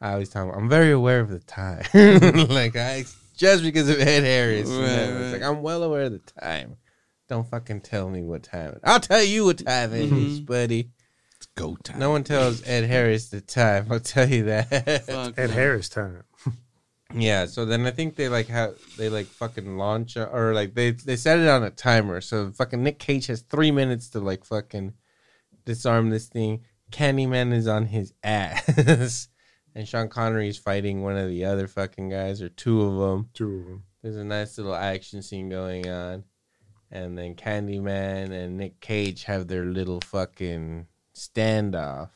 I 0.00 0.12
always 0.12 0.30
tell 0.30 0.46
them 0.46 0.54
I'm 0.56 0.68
very 0.68 0.92
aware 0.92 1.20
of 1.20 1.28
the 1.28 1.40
time. 1.40 1.84
like 2.48 2.76
I 2.76 3.04
just 3.36 3.62
because 3.62 3.88
of 3.88 4.00
Ed 4.00 4.24
Harris, 4.24 4.68
you 4.68 4.74
know, 4.76 4.82
Right, 4.82 5.22
it's 5.22 5.32
like 5.34 5.42
I'm 5.42 5.62
well 5.62 5.82
aware 5.82 6.02
of 6.02 6.12
the 6.12 6.18
time. 6.40 6.76
Don't 7.28 7.46
fucking 7.48 7.82
tell 7.82 8.08
me 8.10 8.22
what 8.22 8.42
time. 8.42 8.72
it- 8.72 8.80
I'll 8.84 9.00
tell 9.00 9.22
you 9.22 9.44
what 9.44 9.58
time 9.64 9.92
it 9.94 10.10
is, 10.12 10.40
Mhm. 10.40 10.46
buddy. 10.46 10.90
It's 11.36 11.46
go 11.54 11.76
time. 11.76 11.98
No 11.98 12.10
one 12.10 12.24
tells 12.24 12.66
Ed 12.66 12.84
Harris 12.84 13.28
the 13.28 13.40
time. 13.40 13.86
I'll 13.90 14.00
tell 14.00 14.28
you 14.28 14.44
that. 14.44 14.68
Fuck, 15.06 15.38
Ed 15.38 15.46
man. 15.46 15.50
Harris 15.50 15.88
time. 15.88 16.22
yeah. 17.14 17.46
So 17.46 17.64
then 17.64 17.86
I 17.86 17.90
think 17.92 18.16
they 18.16 18.28
like 18.28 18.48
how 18.48 18.74
they 18.98 19.08
like 19.08 19.26
fucking 19.26 19.76
launch 19.78 20.16
a- 20.16 20.28
or 20.28 20.52
like 20.54 20.74
they 20.74 20.90
they 20.92 21.16
set 21.16 21.38
it 21.38 21.48
on 21.48 21.62
a 21.62 21.70
timer. 21.70 22.20
So 22.20 22.50
fucking 22.52 22.82
Nick 22.82 22.98
Cage 22.98 23.26
has 23.28 23.42
three 23.42 23.70
minutes 23.70 24.08
to 24.10 24.20
like 24.20 24.44
fucking 24.44 24.94
disarm 25.64 26.10
this 26.10 26.26
thing. 26.28 26.62
Candyman 26.90 27.52
is 27.52 27.68
on 27.68 27.86
his 27.86 28.12
ass, 28.24 29.28
and 29.74 29.86
Sean 29.86 30.08
Connery 30.08 30.48
is 30.48 30.58
fighting 30.58 31.02
one 31.02 31.16
of 31.16 31.28
the 31.28 31.44
other 31.44 31.66
fucking 31.66 32.08
guys 32.08 32.42
or 32.42 32.48
two 32.48 32.82
of 32.82 32.98
them. 32.98 33.28
Two 33.34 33.58
of 33.58 33.64
them. 33.66 33.84
There's 34.02 34.16
a 34.16 34.24
nice 34.24 34.56
little 34.58 34.74
action 34.74 35.22
scene 35.22 35.48
going 35.48 35.88
on. 35.88 36.24
And 36.90 37.16
then 37.16 37.34
Candyman 37.34 38.32
and 38.32 38.56
Nick 38.56 38.80
Cage 38.80 39.24
have 39.24 39.46
their 39.46 39.64
little 39.64 40.00
fucking 40.00 40.86
standoff. 41.14 42.10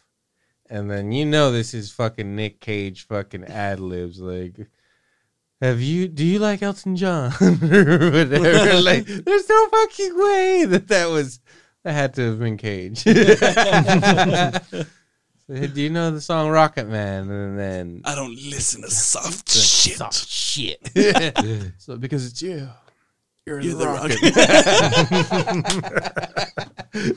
And 0.69 0.91
then 0.91 1.13
you 1.13 1.27
know 1.27 1.53
this 1.53 1.75
is 1.75 1.93
fucking 1.93 2.35
Nick 2.35 2.61
Cage 2.61 3.07
fucking 3.07 3.45
ad 3.45 3.81
libs 3.81 4.19
like 4.19 4.67
have 5.61 5.81
you 5.81 6.09
do 6.09 6.25
you 6.25 6.39
like 6.39 6.63
Elton 6.63 6.97
John 6.97 7.33
or 7.41 8.11
whatever 8.11 8.81
like 8.83 9.07
there's 9.07 9.49
no 9.49 9.69
fucking 9.69 10.19
way 10.19 10.65
that 10.67 10.89
that 10.89 11.07
was 11.07 11.41
that 11.85 11.93
had 11.93 12.15
to 12.15 12.31
have 12.31 12.39
been 12.39 12.57
Cage. 12.57 13.05
So, 15.47 15.67
do 15.67 15.83
you 15.83 15.91
know 15.91 16.11
the 16.11 16.21
song 16.23 16.49
Rocket 16.49 16.89
Man 16.89 17.31
and 17.31 17.59
then 17.59 18.01
I 18.07 18.15
don't 18.15 18.35
listen 18.35 18.81
to 18.83 18.91
soft 18.91 19.51
shit. 19.51 19.97
soft 19.99 20.27
shit. 20.27 20.81
so 21.79 21.97
because 21.97 22.27
it's 22.27 22.41
you. 22.41 22.69
You're, 23.47 23.61
You're 23.61 23.75
the 23.75 23.85
the 23.85 23.87
rocket. 23.87 24.19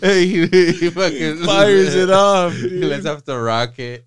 he, 0.13 0.45
he 0.73 0.89
fucking 0.89 1.37
Fires 1.45 1.95
it 1.95 2.09
off, 2.09 2.53
He 2.53 2.67
dude. 2.67 2.83
lets 2.89 3.05
off 3.05 3.23
the 3.23 3.39
rocket. 3.39 4.05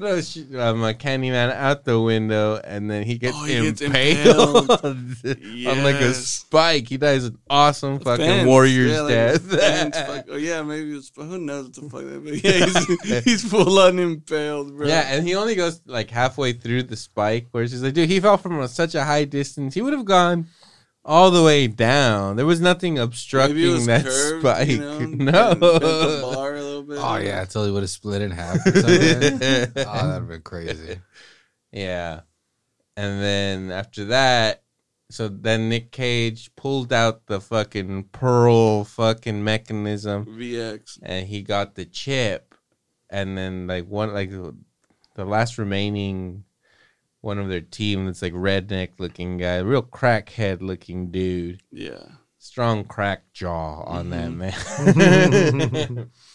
Throws 0.00 0.36
um, 0.56 0.82
a 0.82 0.94
Candyman 0.94 1.52
out 1.52 1.84
the 1.84 2.00
window, 2.00 2.58
and 2.64 2.90
then 2.90 3.02
he 3.04 3.18
gets 3.18 3.36
Oh, 3.38 3.44
he 3.44 3.60
gets 3.60 3.80
impaled, 3.82 4.70
impaled. 4.70 4.86
on 5.68 5.84
like 5.84 5.96
a 6.00 6.14
spike. 6.14 6.88
He 6.88 6.96
dies 6.96 7.24
an 7.26 7.38
awesome 7.50 8.00
fucking 8.00 8.24
Fence. 8.24 8.46
warrior's 8.46 8.92
Yeah, 8.92 9.00
like 9.02 9.12
death. 9.12 10.06
fuck- 10.06 10.24
oh 10.30 10.36
yeah, 10.36 10.62
maybe 10.62 10.92
it's 10.96 11.10
who 11.14 11.38
knows 11.38 11.64
what 11.66 11.74
the 11.74 11.82
fuck 11.82 12.00
that. 12.00 12.24
But 12.24 12.44
yeah, 12.44 13.14
he's, 13.14 13.24
he's 13.44 13.50
full 13.50 13.78
on 13.78 13.98
impaled, 13.98 14.76
bro. 14.76 14.86
Yeah, 14.86 15.02
and 15.14 15.26
he 15.26 15.34
only 15.36 15.54
goes 15.54 15.82
like 15.86 16.10
halfway 16.10 16.54
through 16.54 16.84
the 16.84 16.96
spike, 16.96 17.48
where 17.50 17.66
she's 17.68 17.82
like, 17.82 17.94
dude, 17.94 18.08
he 18.08 18.18
fell 18.20 18.38
from 18.38 18.58
a, 18.60 18.68
such 18.68 18.94
a 18.94 19.04
high 19.04 19.24
distance. 19.24 19.74
He 19.74 19.82
would 19.82 19.92
have 19.92 20.06
gone 20.06 20.46
all 21.04 21.30
the 21.30 21.42
way 21.42 21.66
down. 21.66 22.36
There 22.36 22.44
was 22.46 22.60
nothing 22.60 22.98
obstructing 22.98 23.72
was 23.72 23.86
that 23.86 24.04
curved, 24.04 24.42
spike. 24.42 24.68
you 24.68 24.78
know, 24.78 24.98
no. 25.54 25.54
Bent- 26.96 27.00
bent 27.00 27.00
the 27.00 27.04
bar 27.04 27.12
a 27.12 27.14
little 27.14 27.20
man. 27.20 27.22
Oh 27.22 27.24
yeah, 27.36 27.40
until 27.42 27.64
he 27.64 27.70
would 27.70 27.82
have 27.82 27.90
split 27.90 28.22
in 28.22 28.30
half. 28.30 28.56
Or 28.66 28.72
something. 28.72 28.82
oh, 29.42 29.68
that'd 29.74 29.76
have 29.76 30.28
been 30.28 30.42
crazy. 30.42 30.98
Yeah. 31.72 32.20
And 32.96 33.22
then 33.22 33.70
after 33.70 34.06
that, 34.06 34.62
so 35.10 35.28
then 35.28 35.68
Nick 35.68 35.90
Cage 35.92 36.50
pulled 36.56 36.92
out 36.92 37.26
the 37.26 37.40
fucking 37.40 38.04
pearl 38.12 38.84
fucking 38.84 39.42
mechanism 39.42 40.24
VX. 40.26 40.98
and 41.02 41.26
he 41.26 41.42
got 41.42 41.74
the 41.74 41.84
chip 41.84 42.54
and 43.08 43.36
then 43.36 43.66
like 43.66 43.86
one 43.88 44.12
like 44.14 44.30
the 44.30 45.24
last 45.24 45.58
remaining 45.58 46.44
one 47.22 47.38
of 47.38 47.48
their 47.48 47.60
team 47.60 48.06
that's 48.06 48.22
like 48.22 48.32
redneck 48.32 48.90
looking 48.98 49.36
guy, 49.38 49.58
real 49.58 49.82
crackhead 49.82 50.60
looking 50.62 51.10
dude. 51.10 51.60
Yeah. 51.72 52.04
Strong 52.38 52.84
crack 52.84 53.24
jaw 53.32 53.82
on 53.82 54.10
that 54.10 54.30
Mhm. 54.30 54.36
man. 55.86 56.10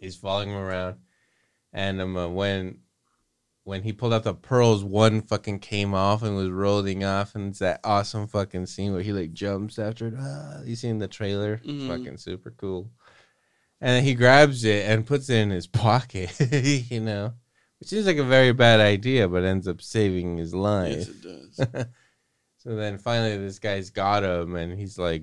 He's 0.00 0.16
following 0.16 0.50
him 0.50 0.56
around. 0.56 0.96
And 1.72 2.00
um, 2.00 2.16
uh, 2.16 2.28
when 2.28 2.78
when 3.64 3.82
he 3.82 3.92
pulled 3.92 4.14
out 4.14 4.22
the 4.22 4.32
pearls, 4.34 4.84
one 4.84 5.22
fucking 5.22 5.58
came 5.58 5.92
off 5.92 6.22
and 6.22 6.36
was 6.36 6.50
rolling 6.50 7.02
off, 7.04 7.34
and 7.34 7.48
it's 7.50 7.58
that 7.58 7.80
awesome 7.82 8.28
fucking 8.28 8.66
scene 8.66 8.92
where 8.92 9.02
he 9.02 9.12
like 9.12 9.32
jumps 9.32 9.78
after 9.78 10.06
it. 10.08 10.14
Ah, 10.18 10.60
you 10.64 10.76
seen 10.76 10.98
the 10.98 11.08
trailer? 11.08 11.58
Mhm. 11.64 11.88
fucking 11.88 12.16
super 12.18 12.52
cool. 12.52 12.90
And 13.80 13.90
then 13.90 14.04
he 14.04 14.14
grabs 14.14 14.64
it 14.64 14.88
and 14.88 15.04
puts 15.06 15.28
it 15.28 15.36
in 15.38 15.50
his 15.50 15.66
pocket, 15.84 16.34
you 16.90 17.00
know, 17.00 17.34
which 17.80 17.88
seems 17.90 18.06
like 18.06 18.16
a 18.16 18.24
very 18.24 18.52
bad 18.52 18.80
idea, 18.80 19.28
but 19.28 19.44
ends 19.44 19.68
up 19.68 19.82
saving 19.82 20.38
his 20.38 20.54
life. 20.54 20.96
Yes, 20.96 21.08
it 21.08 21.22
does. 21.22 21.86
So 22.58 22.74
then 22.74 22.98
finally 22.98 23.36
this 23.36 23.60
guy's 23.60 23.90
got 23.90 24.24
him 24.24 24.56
and 24.56 24.76
he's 24.76 24.98
like 24.98 25.22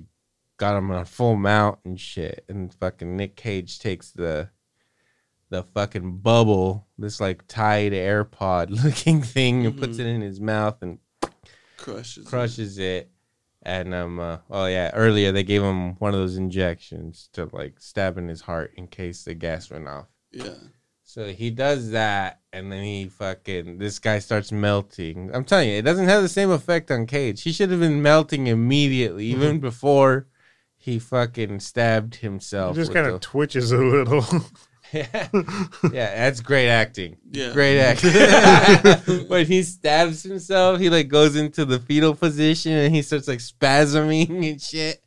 got 0.56 0.78
him 0.78 0.90
on 0.90 1.04
full 1.04 1.36
mount 1.36 1.78
and 1.84 2.00
shit. 2.00 2.42
And 2.48 2.72
fucking 2.72 3.16
Nick 3.18 3.36
Cage 3.36 3.78
takes 3.80 4.12
the 4.12 4.48
the 5.54 5.62
fucking 5.62 6.18
bubble, 6.18 6.86
this 6.98 7.20
like 7.20 7.46
tied 7.48 7.92
AirPod 7.92 8.70
looking 8.84 9.22
thing 9.22 9.66
and 9.66 9.78
puts 9.78 9.98
it 9.98 10.06
in 10.06 10.20
his 10.20 10.40
mouth 10.40 10.82
and 10.82 10.98
Crushes. 11.76 12.24
it. 12.26 12.28
crushes 12.28 12.78
it. 12.78 13.10
And 13.62 13.94
um 13.94 14.20
uh, 14.20 14.38
oh 14.50 14.66
yeah, 14.66 14.90
earlier 14.94 15.32
they 15.32 15.42
gave 15.42 15.62
him 15.62 15.94
one 15.96 16.12
of 16.12 16.20
those 16.20 16.36
injections 16.36 17.28
to 17.32 17.48
like 17.52 17.80
stab 17.80 18.18
in 18.18 18.28
his 18.28 18.42
heart 18.42 18.72
in 18.76 18.88
case 18.88 19.24
the 19.24 19.34
gas 19.34 19.70
went 19.70 19.88
off. 19.88 20.06
Yeah. 20.32 20.54
So 21.06 21.28
he 21.32 21.50
does 21.50 21.90
that, 21.92 22.40
and 22.52 22.72
then 22.72 22.82
he 22.82 23.08
fucking 23.08 23.78
this 23.78 23.98
guy 23.98 24.18
starts 24.18 24.50
melting. 24.50 25.30
I'm 25.32 25.44
telling 25.44 25.68
you, 25.70 25.76
it 25.76 25.82
doesn't 25.82 26.08
have 26.08 26.22
the 26.22 26.28
same 26.28 26.50
effect 26.50 26.90
on 26.90 27.06
Cage. 27.06 27.42
He 27.42 27.52
should 27.52 27.70
have 27.70 27.78
been 27.80 28.02
melting 28.02 28.48
immediately, 28.48 29.26
even 29.26 29.60
before 29.60 30.26
he 30.76 30.98
fucking 30.98 31.60
stabbed 31.60 32.16
He 32.16 32.26
himself. 32.26 32.74
just 32.74 32.92
kind 32.92 33.06
of 33.06 33.20
twitches 33.20 33.70
a 33.72 33.78
little. 33.78 34.24
yeah, 34.94 35.28
that's 35.92 36.40
great 36.40 36.68
acting. 36.68 37.16
Yeah. 37.30 37.52
Great 37.52 37.78
acting. 37.80 39.26
when 39.28 39.46
he 39.46 39.62
stabs 39.62 40.22
himself, 40.22 40.80
he 40.80 40.88
like 40.90 41.08
goes 41.08 41.36
into 41.36 41.64
the 41.64 41.78
fetal 41.80 42.14
position 42.14 42.72
and 42.72 42.94
he 42.94 43.02
starts 43.02 43.28
like 43.28 43.40
spasming 43.40 44.50
and 44.50 44.60
shit. 44.60 45.03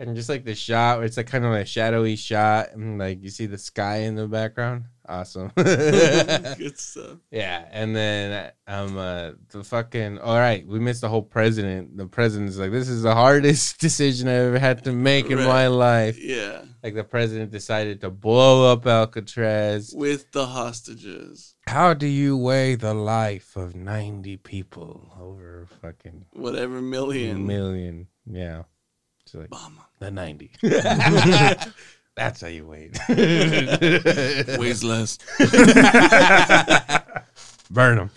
And 0.00 0.16
just 0.16 0.30
like 0.30 0.44
the 0.46 0.54
shot 0.54 1.04
it's 1.04 1.18
like 1.18 1.26
kind 1.26 1.44
of 1.44 1.52
like 1.52 1.64
a 1.64 1.66
shadowy 1.66 2.16
shot 2.16 2.72
and 2.72 2.98
like 2.98 3.22
you 3.22 3.28
see 3.28 3.44
the 3.46 3.58
sky 3.58 3.98
in 3.98 4.14
the 4.16 4.26
background. 4.26 4.84
Awesome. 5.06 5.50
Good 5.56 6.78
stuff. 6.78 7.18
Yeah, 7.30 7.66
and 7.70 7.94
then 7.94 8.50
um 8.66 8.96
uh, 8.96 9.32
the 9.50 9.62
fucking 9.62 10.18
all 10.18 10.36
right, 10.38 10.66
we 10.66 10.78
missed 10.78 11.02
the 11.02 11.08
whole 11.08 11.22
president. 11.22 11.96
The 11.96 12.06
president's 12.06 12.56
like, 12.56 12.70
this 12.70 12.88
is 12.88 13.02
the 13.02 13.14
hardest 13.14 13.78
decision 13.86 14.26
I 14.28 14.34
ever 14.34 14.58
had 14.58 14.84
to 14.84 14.92
make 14.92 15.30
in 15.30 15.38
my 15.38 15.66
life. 15.66 16.18
Yeah. 16.18 16.62
Like 16.82 16.94
the 16.94 17.04
president 17.04 17.50
decided 17.50 18.00
to 18.00 18.10
blow 18.10 18.72
up 18.72 18.86
Alcatraz. 18.86 19.92
With 19.94 20.32
the 20.32 20.46
hostages. 20.46 21.54
How 21.66 21.92
do 21.92 22.06
you 22.06 22.38
weigh 22.38 22.74
the 22.74 22.94
life 22.94 23.54
of 23.56 23.74
ninety 23.74 24.36
people 24.38 25.12
over 25.20 25.66
fucking 25.82 26.24
Whatever 26.32 26.80
million. 26.80 27.46
million? 27.46 28.06
Yeah, 28.26 28.62
it's 29.34 29.34
like 29.34 29.50
Obama. 29.50 29.84
the 29.98 30.10
ninety. 30.10 30.50
That's 32.16 32.40
how 32.40 32.48
you 32.48 32.66
weigh. 32.66 32.90
Weighs 34.58 34.82
less. 34.84 35.16
Burn 37.70 37.96
them. 37.98 38.10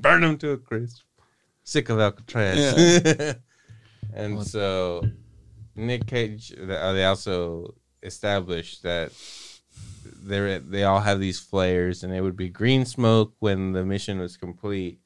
Burn 0.00 0.20
them 0.20 0.36
to 0.38 0.50
a 0.52 0.58
crisp. 0.58 1.02
Sick 1.64 1.88
of 1.88 1.98
Alcatraz. 1.98 3.38
and 4.14 4.36
What- 4.36 4.46
so 4.46 5.02
Nick 5.74 6.06
Cage, 6.06 6.52
uh, 6.52 6.92
they 6.92 7.04
also 7.04 7.74
established 8.02 8.82
that 8.82 9.12
they 10.22 10.58
they 10.58 10.84
all 10.84 11.00
have 11.00 11.18
these 11.20 11.40
flares, 11.40 12.02
and 12.04 12.12
it 12.14 12.20
would 12.20 12.36
be 12.36 12.48
green 12.50 12.84
smoke 12.84 13.34
when 13.38 13.72
the 13.72 13.84
mission 13.84 14.18
was 14.18 14.36
complete, 14.36 15.00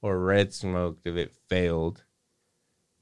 or 0.00 0.18
red 0.18 0.54
smoke 0.54 0.98
if 1.04 1.16
it 1.16 1.34
failed. 1.48 2.04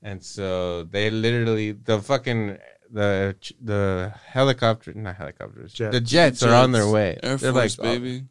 And 0.05 0.23
so 0.23 0.85
they 0.85 1.09
literally 1.09 1.73
the 1.73 1.99
fucking 1.99 2.59
the 2.93 3.35
the 3.61 4.13
helicopter 4.27 4.93
not 4.95 5.17
helicopters 5.17 5.73
Jets. 5.73 5.93
the 5.93 6.01
jets, 6.01 6.43
are 6.43 6.55
on 6.55 6.73
their 6.73 6.89
way. 6.89 7.19
Air 7.23 7.39
They're 7.39 7.53
Force, 7.53 7.79
like, 7.79 7.87
oh, 7.87 7.91
baby. 7.91 8.25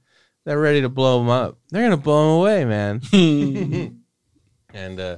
they're 0.45 0.59
ready 0.59 0.81
to 0.81 0.89
blow 0.89 1.17
them 1.17 1.29
up. 1.29 1.57
They're 1.71 1.81
gonna 1.81 1.97
blow 1.97 2.27
them 2.27 2.39
away, 2.39 2.65
man. 2.65 3.01
and 4.73 4.99
uh, 4.99 5.17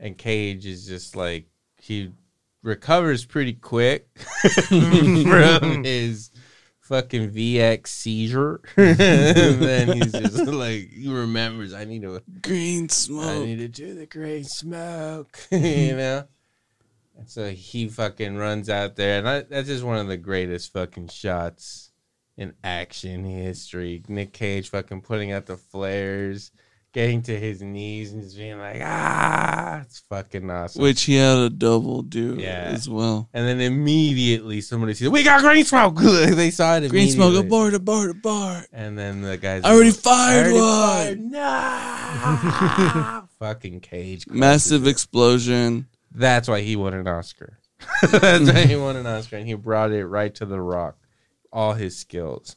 and 0.00 0.18
Cage 0.18 0.66
is 0.66 0.86
just 0.86 1.14
like 1.14 1.46
he 1.78 2.10
recovers 2.64 3.24
pretty 3.24 3.52
quick 3.54 4.08
from 4.66 5.84
his 5.84 6.30
fucking 6.90 7.30
VX 7.30 7.86
seizure. 7.86 8.60
and 8.76 8.98
then 8.98 9.92
he's 9.92 10.12
just 10.12 10.44
like 10.46 10.90
he 10.90 11.10
remembers 11.10 11.72
I 11.72 11.84
need 11.84 12.02
to 12.02 12.20
Green 12.42 12.88
smoke. 12.88 13.24
I 13.24 13.44
need 13.44 13.60
to 13.60 13.68
do 13.68 13.94
the 13.94 14.06
green 14.06 14.44
smoke, 14.44 15.38
you 15.50 15.96
know. 15.96 16.24
And 17.16 17.28
so 17.28 17.50
he 17.50 17.88
fucking 17.88 18.36
runs 18.36 18.68
out 18.68 18.96
there, 18.96 19.18
and 19.18 19.28
I, 19.28 19.42
that's 19.42 19.68
just 19.68 19.84
one 19.84 19.98
of 19.98 20.08
the 20.08 20.16
greatest 20.16 20.72
fucking 20.72 21.08
shots 21.08 21.92
in 22.36 22.54
action 22.64 23.24
history. 23.24 24.02
Nick 24.08 24.32
Cage 24.32 24.70
fucking 24.70 25.02
putting 25.02 25.30
out 25.30 25.46
the 25.46 25.56
flares, 25.56 26.50
getting 26.92 27.22
to 27.22 27.38
his 27.38 27.62
knees, 27.62 28.12
and 28.12 28.22
just 28.22 28.36
being 28.36 28.58
like, 28.58 28.80
ah, 28.84 29.80
it's 29.82 30.00
fucking 30.08 30.50
awesome. 30.50 30.82
Which 30.82 31.02
he 31.02 31.14
had 31.16 31.38
a 31.38 31.50
double 31.50 32.02
do 32.02 32.36
Yeah. 32.38 32.70
as 32.74 32.88
well. 32.88 33.28
and 33.32 33.46
then 33.46 33.60
immediately 33.60 34.60
somebody 34.60 34.94
says, 34.94 35.08
"We 35.08 35.22
got 35.22 35.42
green 35.42 35.64
smoke." 35.64 35.96
they 36.00 36.50
saw 36.50 36.76
it. 36.76 36.88
Green 36.90 37.10
smoke, 37.10 37.36
abort, 37.42 37.74
abort, 37.74 38.10
abort. 38.10 38.66
And 38.72 38.98
then 38.98 39.22
the 39.22 39.36
guys, 39.36 39.62
I 39.64 39.72
already 39.72 39.90
like, 39.90 40.00
fired 40.00 40.46
"I 40.48 40.52
one." 40.52 40.62
already 40.62 41.14
fired." 41.14 41.20
No, 41.20 43.28
fucking 43.38 43.80
Cage, 43.80 44.26
Massive 44.28 44.86
explosion. 44.86 45.86
That's 46.12 46.48
why 46.48 46.60
he 46.62 46.76
won 46.76 46.94
an 46.94 47.06
Oscar. 47.06 47.58
That's 48.02 48.50
why 48.52 48.66
he 48.66 48.76
won 48.76 48.96
an 48.96 49.06
Oscar, 49.06 49.36
and 49.36 49.46
he 49.46 49.54
brought 49.54 49.92
it 49.92 50.04
right 50.06 50.34
to 50.34 50.44
the 50.44 50.60
Rock. 50.60 50.96
All 51.52 51.72
his 51.74 51.96
skills. 51.98 52.56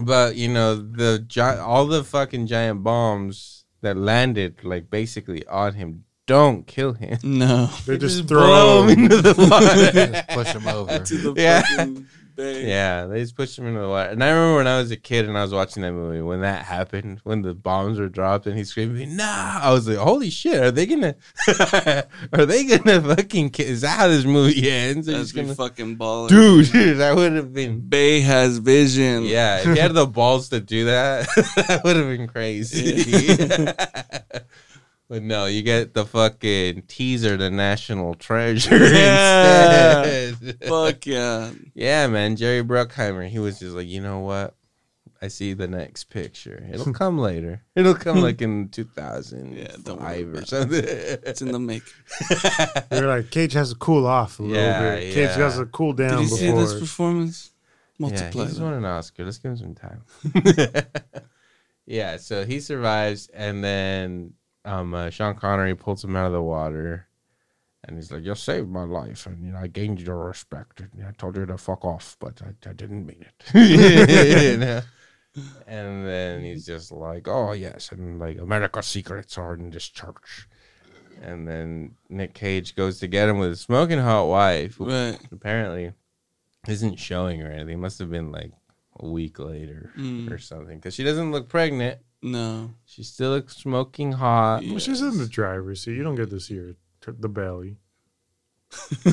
But 0.00 0.36
you 0.36 0.48
know 0.48 0.76
the 0.76 1.24
gi- 1.26 1.40
all 1.40 1.86
the 1.86 2.02
fucking 2.04 2.46
giant 2.46 2.82
bombs 2.82 3.64
that 3.82 3.96
landed 3.96 4.64
like 4.64 4.90
basically 4.90 5.46
on 5.46 5.74
him 5.74 6.04
don't 6.26 6.66
kill 6.66 6.94
him. 6.94 7.18
No. 7.22 7.66
They 7.86 7.92
They 7.94 7.98
just 7.98 8.26
blow 8.26 8.86
throw 8.86 8.88
him 8.88 9.02
into 9.04 9.20
the 9.20 9.34
water. 9.50 10.24
Push 10.30 10.54
him 10.54 10.66
over. 10.68 10.98
to 11.04 11.16
the 11.18 11.34
Yeah. 11.40 11.60
fucking 11.62 12.06
bay. 12.34 12.68
Yeah, 12.68 13.06
they 13.06 13.20
just 13.20 13.36
pushed 13.36 13.58
him 13.58 13.66
into 13.66 13.80
the 13.80 13.88
water. 13.88 14.10
And 14.10 14.22
I 14.22 14.30
remember 14.30 14.56
when 14.56 14.66
I 14.66 14.78
was 14.78 14.90
a 14.90 14.96
kid 14.96 15.26
and 15.26 15.36
I 15.36 15.42
was 15.42 15.52
watching 15.52 15.82
that 15.82 15.92
movie 15.92 16.20
when 16.22 16.40
that 16.40 16.64
happened, 16.64 17.20
when 17.24 17.42
the 17.42 17.54
bombs 17.54 17.98
were 17.98 18.08
dropped 18.08 18.46
and 18.46 18.56
he's 18.56 18.70
screaming, 18.70 19.16
"Nah!" 19.16 19.60
I 19.62 19.70
was 19.72 19.88
like, 19.88 19.98
"Holy 19.98 20.30
shit! 20.30 20.62
Are 20.62 20.70
they 20.70 20.86
gonna? 20.86 21.14
are 22.32 22.46
they 22.46 22.64
gonna 22.64 23.00
fucking? 23.16 23.50
Kill? 23.50 23.66
Is 23.66 23.82
that 23.82 23.98
how 23.98 24.08
this 24.08 24.24
movie 24.24 24.70
ends? 24.70 25.06
That's 25.06 25.32
be 25.32 25.42
gonna, 25.42 25.54
fucking 25.54 25.96
baller. 25.96 26.28
dude, 26.28 26.66
that 26.98 27.16
would 27.16 27.32
have 27.32 27.52
been." 27.52 27.80
Bay 27.80 28.20
has 28.20 28.58
vision. 28.58 29.24
Yeah, 29.24 29.58
if 29.58 29.74
he 29.74 29.78
had 29.78 29.94
the 29.94 30.06
balls 30.14 30.48
to 30.50 30.60
do 30.60 30.86
that, 30.86 31.26
that 31.68 31.82
would 31.84 31.96
have 31.96 32.06
been 32.06 32.26
crazy. 32.28 33.04
But 35.08 35.22
no, 35.22 35.46
you 35.46 35.62
get 35.62 35.94
the 35.94 36.04
fucking 36.06 36.82
teaser, 36.82 37.36
the 37.36 37.50
national 37.50 38.14
treasure 38.14 38.76
Yeah. 38.76 40.04
instead. 40.04 40.64
Fuck 40.68 41.06
yeah. 41.06 41.50
Yeah, 41.74 42.06
man, 42.08 42.36
Jerry 42.36 42.62
Bruckheimer. 42.64 43.28
He 43.28 43.38
was 43.38 43.58
just 43.58 43.74
like, 43.76 43.86
you 43.86 44.00
know 44.00 44.20
what? 44.20 44.54
I 45.22 45.28
see 45.28 45.54
the 45.54 45.68
next 45.68 46.04
picture. 46.10 46.66
It'll 46.70 46.92
come 47.02 47.18
later. 47.18 47.62
It'll 47.74 47.94
come 47.94 48.20
like 48.20 48.42
in 48.42 48.68
two 48.72 48.84
thousand 48.84 49.56
Yeah, 49.56 49.74
don't 49.82 49.98
worry 50.00 50.16
five 50.24 50.28
or 50.28 50.32
about 50.32 50.48
something. 50.48 50.84
It's 50.84 51.40
in 51.40 51.52
the 51.52 51.58
make. 51.58 51.82
They're 52.90 53.06
like 53.06 53.30
Cage 53.30 53.54
has 53.54 53.70
to 53.70 53.76
cool 53.76 54.06
off 54.06 54.38
a 54.38 54.42
little 54.42 54.56
Yeah, 54.56 54.94
bit. 54.96 55.08
yeah. 55.08 55.14
Cage 55.14 55.36
has 55.36 55.56
to 55.56 55.64
cool 55.66 55.94
down 55.94 56.08
Did 56.08 56.14
down 56.16 56.22
you 56.24 56.28
see 56.28 56.50
this 56.50 56.78
performance? 56.78 57.52
yeah, 57.98 58.06
Multiply 58.08 58.44
he's 58.46 58.58
that. 58.58 58.64
won 58.64 58.74
an 58.74 58.84
Oscar. 58.84 59.24
Let's 59.24 59.38
give 59.38 59.52
him 59.52 59.56
some 59.56 59.74
time. 59.74 60.02
yeah, 61.86 62.16
so 62.16 62.44
he 62.44 62.60
survives, 62.60 63.28
and 63.28 63.62
then 63.62 64.32
um, 64.64 64.94
uh, 64.94 65.10
Sean 65.10 65.34
Connery 65.34 65.74
pulls 65.74 66.02
him 66.04 66.16
out 66.16 66.26
of 66.26 66.32
the 66.32 66.42
water, 66.42 67.06
And 67.86 67.96
he's 67.96 68.10
like, 68.10 68.24
"You 68.24 68.34
saved 68.34 68.68
my 68.70 68.84
life, 68.84 69.26
and 69.26 69.44
you 69.44 69.52
know 69.52 69.58
I 69.58 69.66
gained 69.66 70.00
your 70.00 70.24
respect. 70.26 70.80
And 70.80 71.04
I 71.06 71.12
told 71.12 71.36
you 71.36 71.44
to 71.46 71.58
fuck 71.58 71.84
off, 71.84 72.16
but 72.18 72.40
I, 72.42 72.50
I 72.70 72.72
didn't 72.72 73.04
mean 73.06 73.24
it." 73.28 74.84
And 75.66 76.06
then 76.06 76.42
he's 76.44 76.64
just 76.64 76.92
like, 76.92 77.26
"Oh 77.28 77.52
yes, 77.52 77.90
and 77.92 78.18
like 78.20 78.38
America's 78.38 78.86
secrets 78.86 79.36
are 79.36 79.54
in 79.54 79.70
this 79.70 79.88
church." 79.88 80.48
And 81.20 81.46
then 81.48 81.96
Nick 82.08 82.34
Cage 82.34 82.74
goes 82.76 82.98
to 83.00 83.06
get 83.08 83.28
him 83.28 83.38
with 83.38 83.52
a 83.52 83.56
smoking 83.56 83.98
hot 83.98 84.26
wife, 84.28 84.76
who 84.76 84.86
Right. 84.90 85.18
apparently 85.32 85.92
isn't 86.68 86.96
showing 86.98 87.42
or 87.42 87.50
anything. 87.50 87.80
Must 87.80 87.98
have 87.98 88.10
been 88.10 88.30
like 88.32 88.52
a 89.00 89.08
week 89.08 89.38
later 89.38 89.92
Mm. 89.98 90.30
or 90.30 90.38
something, 90.38 90.76
because 90.78 90.94
she 90.94 91.04
doesn't 91.04 91.32
look 91.32 91.48
pregnant. 91.48 91.98
No. 92.24 92.70
She 92.86 93.02
still 93.02 93.30
looks 93.32 93.54
smoking 93.56 94.12
hot. 94.12 94.62
Well, 94.66 94.78
she's 94.78 95.02
in 95.02 95.18
the 95.18 95.26
driver's 95.28 95.82
seat. 95.82 95.92
You 95.96 96.02
don't 96.02 96.14
get 96.14 96.30
to 96.30 96.40
see 96.40 96.56
her 96.56 96.74
t- 97.04 97.12
the 97.18 97.28
belly. 97.28 97.76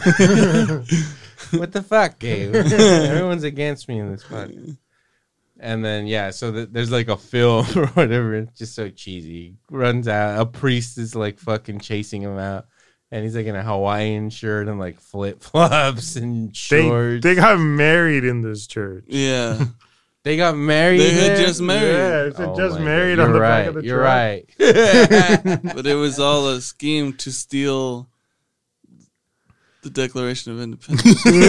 what 1.51 1.71
the 1.71 1.83
fuck, 1.87 2.19
Gabe? 2.19 2.55
Everyone's 2.55 3.43
against 3.43 3.87
me 3.87 3.99
in 3.99 4.11
this 4.11 4.23
podcast. 4.23 4.77
And 5.59 5.83
then 5.85 6.07
yeah, 6.07 6.31
so 6.31 6.51
th- 6.51 6.69
there's 6.71 6.89
like 6.91 7.09
a 7.09 7.17
film 7.17 7.65
or 7.75 7.87
whatever. 7.87 8.33
It's 8.35 8.57
just 8.57 8.75
so 8.75 8.89
cheesy. 8.89 9.57
Runs 9.69 10.07
out. 10.07 10.39
A 10.41 10.45
priest 10.45 10.97
is 10.97 11.15
like 11.15 11.37
fucking 11.37 11.79
chasing 11.79 12.21
him 12.23 12.37
out, 12.39 12.65
and 13.11 13.23
he's 13.23 13.35
like 13.35 13.45
in 13.45 13.55
a 13.55 13.61
Hawaiian 13.63 14.29
shirt 14.29 14.67
and 14.67 14.79
like 14.79 14.99
flip 14.99 15.41
flops 15.43 16.15
and 16.15 16.49
They, 16.49 16.53
shorts. 16.87 17.23
they 17.23 17.35
got 17.35 17.59
married 17.59 18.23
in 18.23 18.41
this 18.41 18.65
church. 18.67 19.03
Yeah. 19.07 19.65
They 20.23 20.37
got 20.37 20.55
married. 20.55 20.99
They 20.99 21.11
had 21.13 21.37
there? 21.37 21.45
just 21.47 21.61
married. 21.61 21.93
Yeah, 21.93 22.23
it 22.25 22.35
said 22.35 22.49
Oh 22.49 22.55
just 22.55 22.79
married 22.79 23.17
God. 23.17 23.23
on 23.23 23.29
You're 23.29 23.33
the 23.33 23.39
right. 23.41 23.59
back 23.61 23.67
of 23.67 23.73
the 23.75 23.83
You're 23.83 23.97
truck. 23.99 24.07
right. 24.07 25.63
but 25.75 25.87
it 25.87 25.95
was 25.95 26.19
all 26.19 26.47
a 26.49 26.61
scheme 26.61 27.13
to 27.13 27.31
steal 27.31 28.07
the 29.81 29.89
Declaration 29.89 30.51
of 30.53 30.61
Independence. 30.61 31.25
We're 31.25 31.41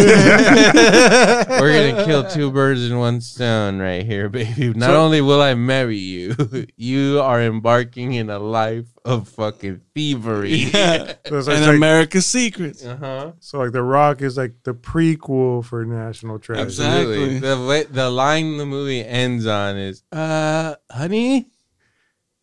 gonna 1.92 2.04
kill 2.06 2.24
two 2.30 2.50
birds 2.50 2.88
in 2.88 2.98
one 2.98 3.20
stone 3.20 3.78
right 3.78 4.04
here, 4.04 4.28
baby. 4.28 4.72
Not 4.72 4.90
only 4.94 5.20
will 5.20 5.40
I 5.42 5.54
marry 5.54 5.98
you, 5.98 6.34
you 6.76 7.20
are 7.20 7.40
embarking 7.42 8.14
in 8.14 8.30
a 8.30 8.38
life 8.38 8.86
of 9.04 9.28
fucking 9.28 9.80
thievery. 9.94 10.54
yeah. 10.54 11.14
So, 11.26 11.38
it's 11.38 11.48
And 11.48 11.66
like, 11.66 11.76
America's 11.76 12.26
Secrets. 12.26 12.84
Uh 12.84 12.96
huh. 12.96 13.32
so 13.40 13.58
like 13.58 13.72
The 13.72 13.82
Rock 13.82 14.22
is 14.22 14.36
like 14.36 14.54
the 14.62 14.74
prequel 14.74 15.64
for 15.64 15.84
National 15.84 16.38
Treasure. 16.38 16.62
Absolutely. 16.62 17.36
Exactly. 17.36 17.38
The 17.40 17.66
way, 17.66 17.82
the 17.84 18.10
line 18.10 18.56
the 18.56 18.66
movie 18.66 19.04
ends 19.04 19.46
on 19.46 19.76
is, 19.76 20.02
"Uh, 20.12 20.74
honey, 20.90 21.48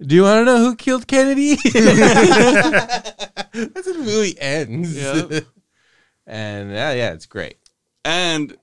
do 0.01 0.15
you 0.15 0.23
want 0.23 0.41
to 0.41 0.45
know 0.45 0.57
who 0.59 0.75
killed 0.75 1.07
Kennedy?" 1.07 1.55
That's 3.51 3.87
how 3.87 3.93
the 3.93 4.03
movie 4.05 4.35
ends. 4.39 4.95
Yep. 4.95 5.45
And 6.29 6.71
yeah, 6.71 6.93
yeah, 6.93 7.11
it's 7.13 7.25
great. 7.25 7.57
And 8.05 8.55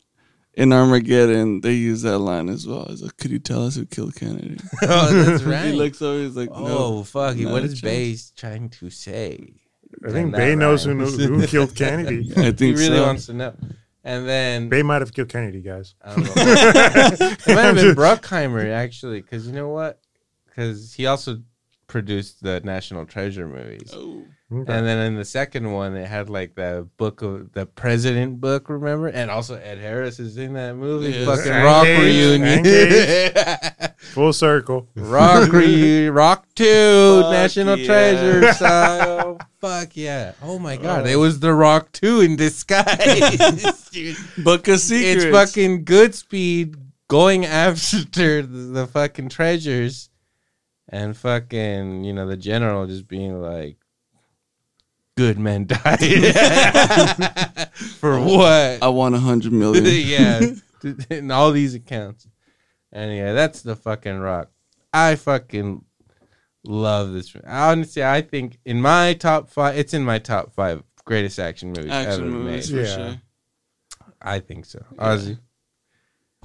in 0.55 0.73
Armageddon, 0.73 1.61
they 1.61 1.75
use 1.75 2.03
that 2.03 2.19
line 2.19 2.49
as 2.49 2.67
well. 2.67 2.87
It's 2.89 3.03
like, 3.03 3.17
could 3.19 3.31
you 3.31 3.39
tell 3.39 3.67
us 3.67 3.75
who 3.77 3.85
killed 3.85 4.15
Kennedy? 4.15 4.59
oh, 4.83 5.13
that's 5.13 5.43
right. 5.45 5.67
He 5.67 5.73
looks 5.73 6.01
over, 6.01 6.23
he's 6.23 6.37
like, 6.37 6.49
oh, 6.53 6.65
no. 6.67 7.03
fuck! 7.05 7.37
not 7.37 7.53
What 7.53 7.65
a. 7.65 7.83
Bay 7.83 8.17
trying 8.37 8.71
to 8.71 8.89
say? 8.89 9.53
I 10.07 10.11
think 10.11 10.33
That 10.33 10.39
Bay 10.39 10.55
knows 10.57 10.85
who, 10.85 10.95
rhymes. 10.95 11.17
who 11.17 11.47
killed 11.47 11.75
Kennedy. 11.75 12.33
I 12.37 12.53
think 12.53 12.59
He 12.59 12.73
really 12.73 12.97
so. 12.97 13.03
wants 13.07 13.27
to 13.27 13.33
know. 13.35 13.55
And 14.05 14.27
then 14.29 14.69
Bay 14.69 14.83
might 14.83 15.03
have 15.03 15.13
killed 15.13 15.29
Kennedy, 15.29 15.61
guys. 15.63 15.95
I 16.03 16.15
don't 16.15 16.25
know. 16.25 16.33
it 16.37 17.49
might 17.49 17.63
have 17.63 17.75
been 17.77 17.95
Bruckheimer 17.97 18.71
actually, 18.71 19.21
because 19.21 19.47
you 19.47 19.53
know 19.53 19.69
what? 19.69 20.01
Because 20.47 20.95
he 20.95 21.07
also 21.07 21.43
produced 21.97 22.43
the 22.43 22.61
National 22.61 23.07
Treasure 23.07 23.49
movies. 23.49 23.91
Oh. 23.95 24.23
Okay. 24.53 24.71
And 24.71 24.87
then 24.87 24.99
in 24.99 25.15
the 25.17 25.25
second 25.25 25.73
one, 25.73 25.97
it 25.97 26.07
had 26.07 26.29
like 26.29 26.55
the 26.55 26.87
book 26.99 27.23
of 27.23 27.53
the 27.53 27.65
President 27.65 28.39
book, 28.39 28.69
remember? 28.69 29.09
And 29.09 29.31
also 29.31 29.55
Ed 29.55 29.79
Harris 29.79 30.21
is 30.21 30.37
in 30.37 30.53
that 30.53 30.77
movie. 30.77 31.13
Yes. 31.13 31.25
Fucking 31.25 31.65
Rock 31.65 31.85
Cage, 31.87 32.39
reunion. 32.39 33.95
Full 34.13 34.35
circle. 34.35 34.89
rock 34.95 35.51
reunion. 35.53 36.13
Rock 36.13 36.47
2, 36.55 37.23
Fuck 37.23 37.33
National 37.33 37.79
yeah. 37.79 37.87
Treasure. 37.87 38.53
So, 38.53 39.39
fuck 39.59 39.97
yeah. 39.97 40.33
Oh 40.43 40.59
my 40.59 40.77
God. 40.77 41.07
It 41.07 41.15
oh. 41.15 41.21
was 41.21 41.41
The 41.41 41.55
Rock 41.55 41.93
2 41.93 42.21
in 42.21 42.37
disguise. 42.37 43.89
Dude. 43.91 44.17
Book 44.45 44.69
of 44.69 44.81
Secrets. 44.81 45.25
It's 45.25 45.35
fucking 45.35 45.87
Goodspeed 45.87 46.77
going 47.09 47.47
after 47.47 48.43
the, 48.43 48.47
the 48.47 48.87
fucking 48.87 49.31
treasures. 49.31 50.11
And 50.89 51.17
fucking, 51.17 52.05
you 52.05 52.13
know, 52.13 52.27
the 52.27 52.37
general 52.37 52.87
just 52.87 53.09
being 53.09 53.41
like, 53.41 53.77
good 55.17 55.39
men 55.39 55.67
died. 55.67 55.99
For 57.99 58.21
what? 58.21 58.83
I 58.83 58.89
want 58.89 59.15
a 59.15 59.19
hundred 59.19 59.53
million. 59.53 59.85
yeah. 59.87 60.41
In 61.11 61.31
all 61.31 61.51
these 61.53 61.75
accounts. 61.75 62.27
And 62.93 63.17
yeah, 63.17 63.33
that's 63.33 63.63
the 63.63 63.75
fucking 63.77 64.19
rock. 64.21 64.51
I 64.93 65.17
fucking 65.17 65.85
love 66.65 67.13
this. 67.13 67.35
Honestly, 67.47 68.05
I 68.05 68.23
think 68.23 68.59
in 68.65 68.81
my 68.81 69.15
top 69.15 69.51
five, 69.51 69.77
it's 69.77 69.93
in 69.93 70.05
my 70.05 70.19
top 70.19 70.53
five 70.55 70.83
greatest 71.05 71.39
action 71.39 71.69
movies 71.71 71.91
ever 71.93 72.11
Action 72.11 72.31
movies 72.31 72.73
made. 72.73 72.79
for 72.81 72.87
Yeah. 72.89 72.97
sure. 73.11 73.21
I 74.23 74.41
think 74.41 74.65
so. 74.65 74.85
Ozzy? 74.97 75.39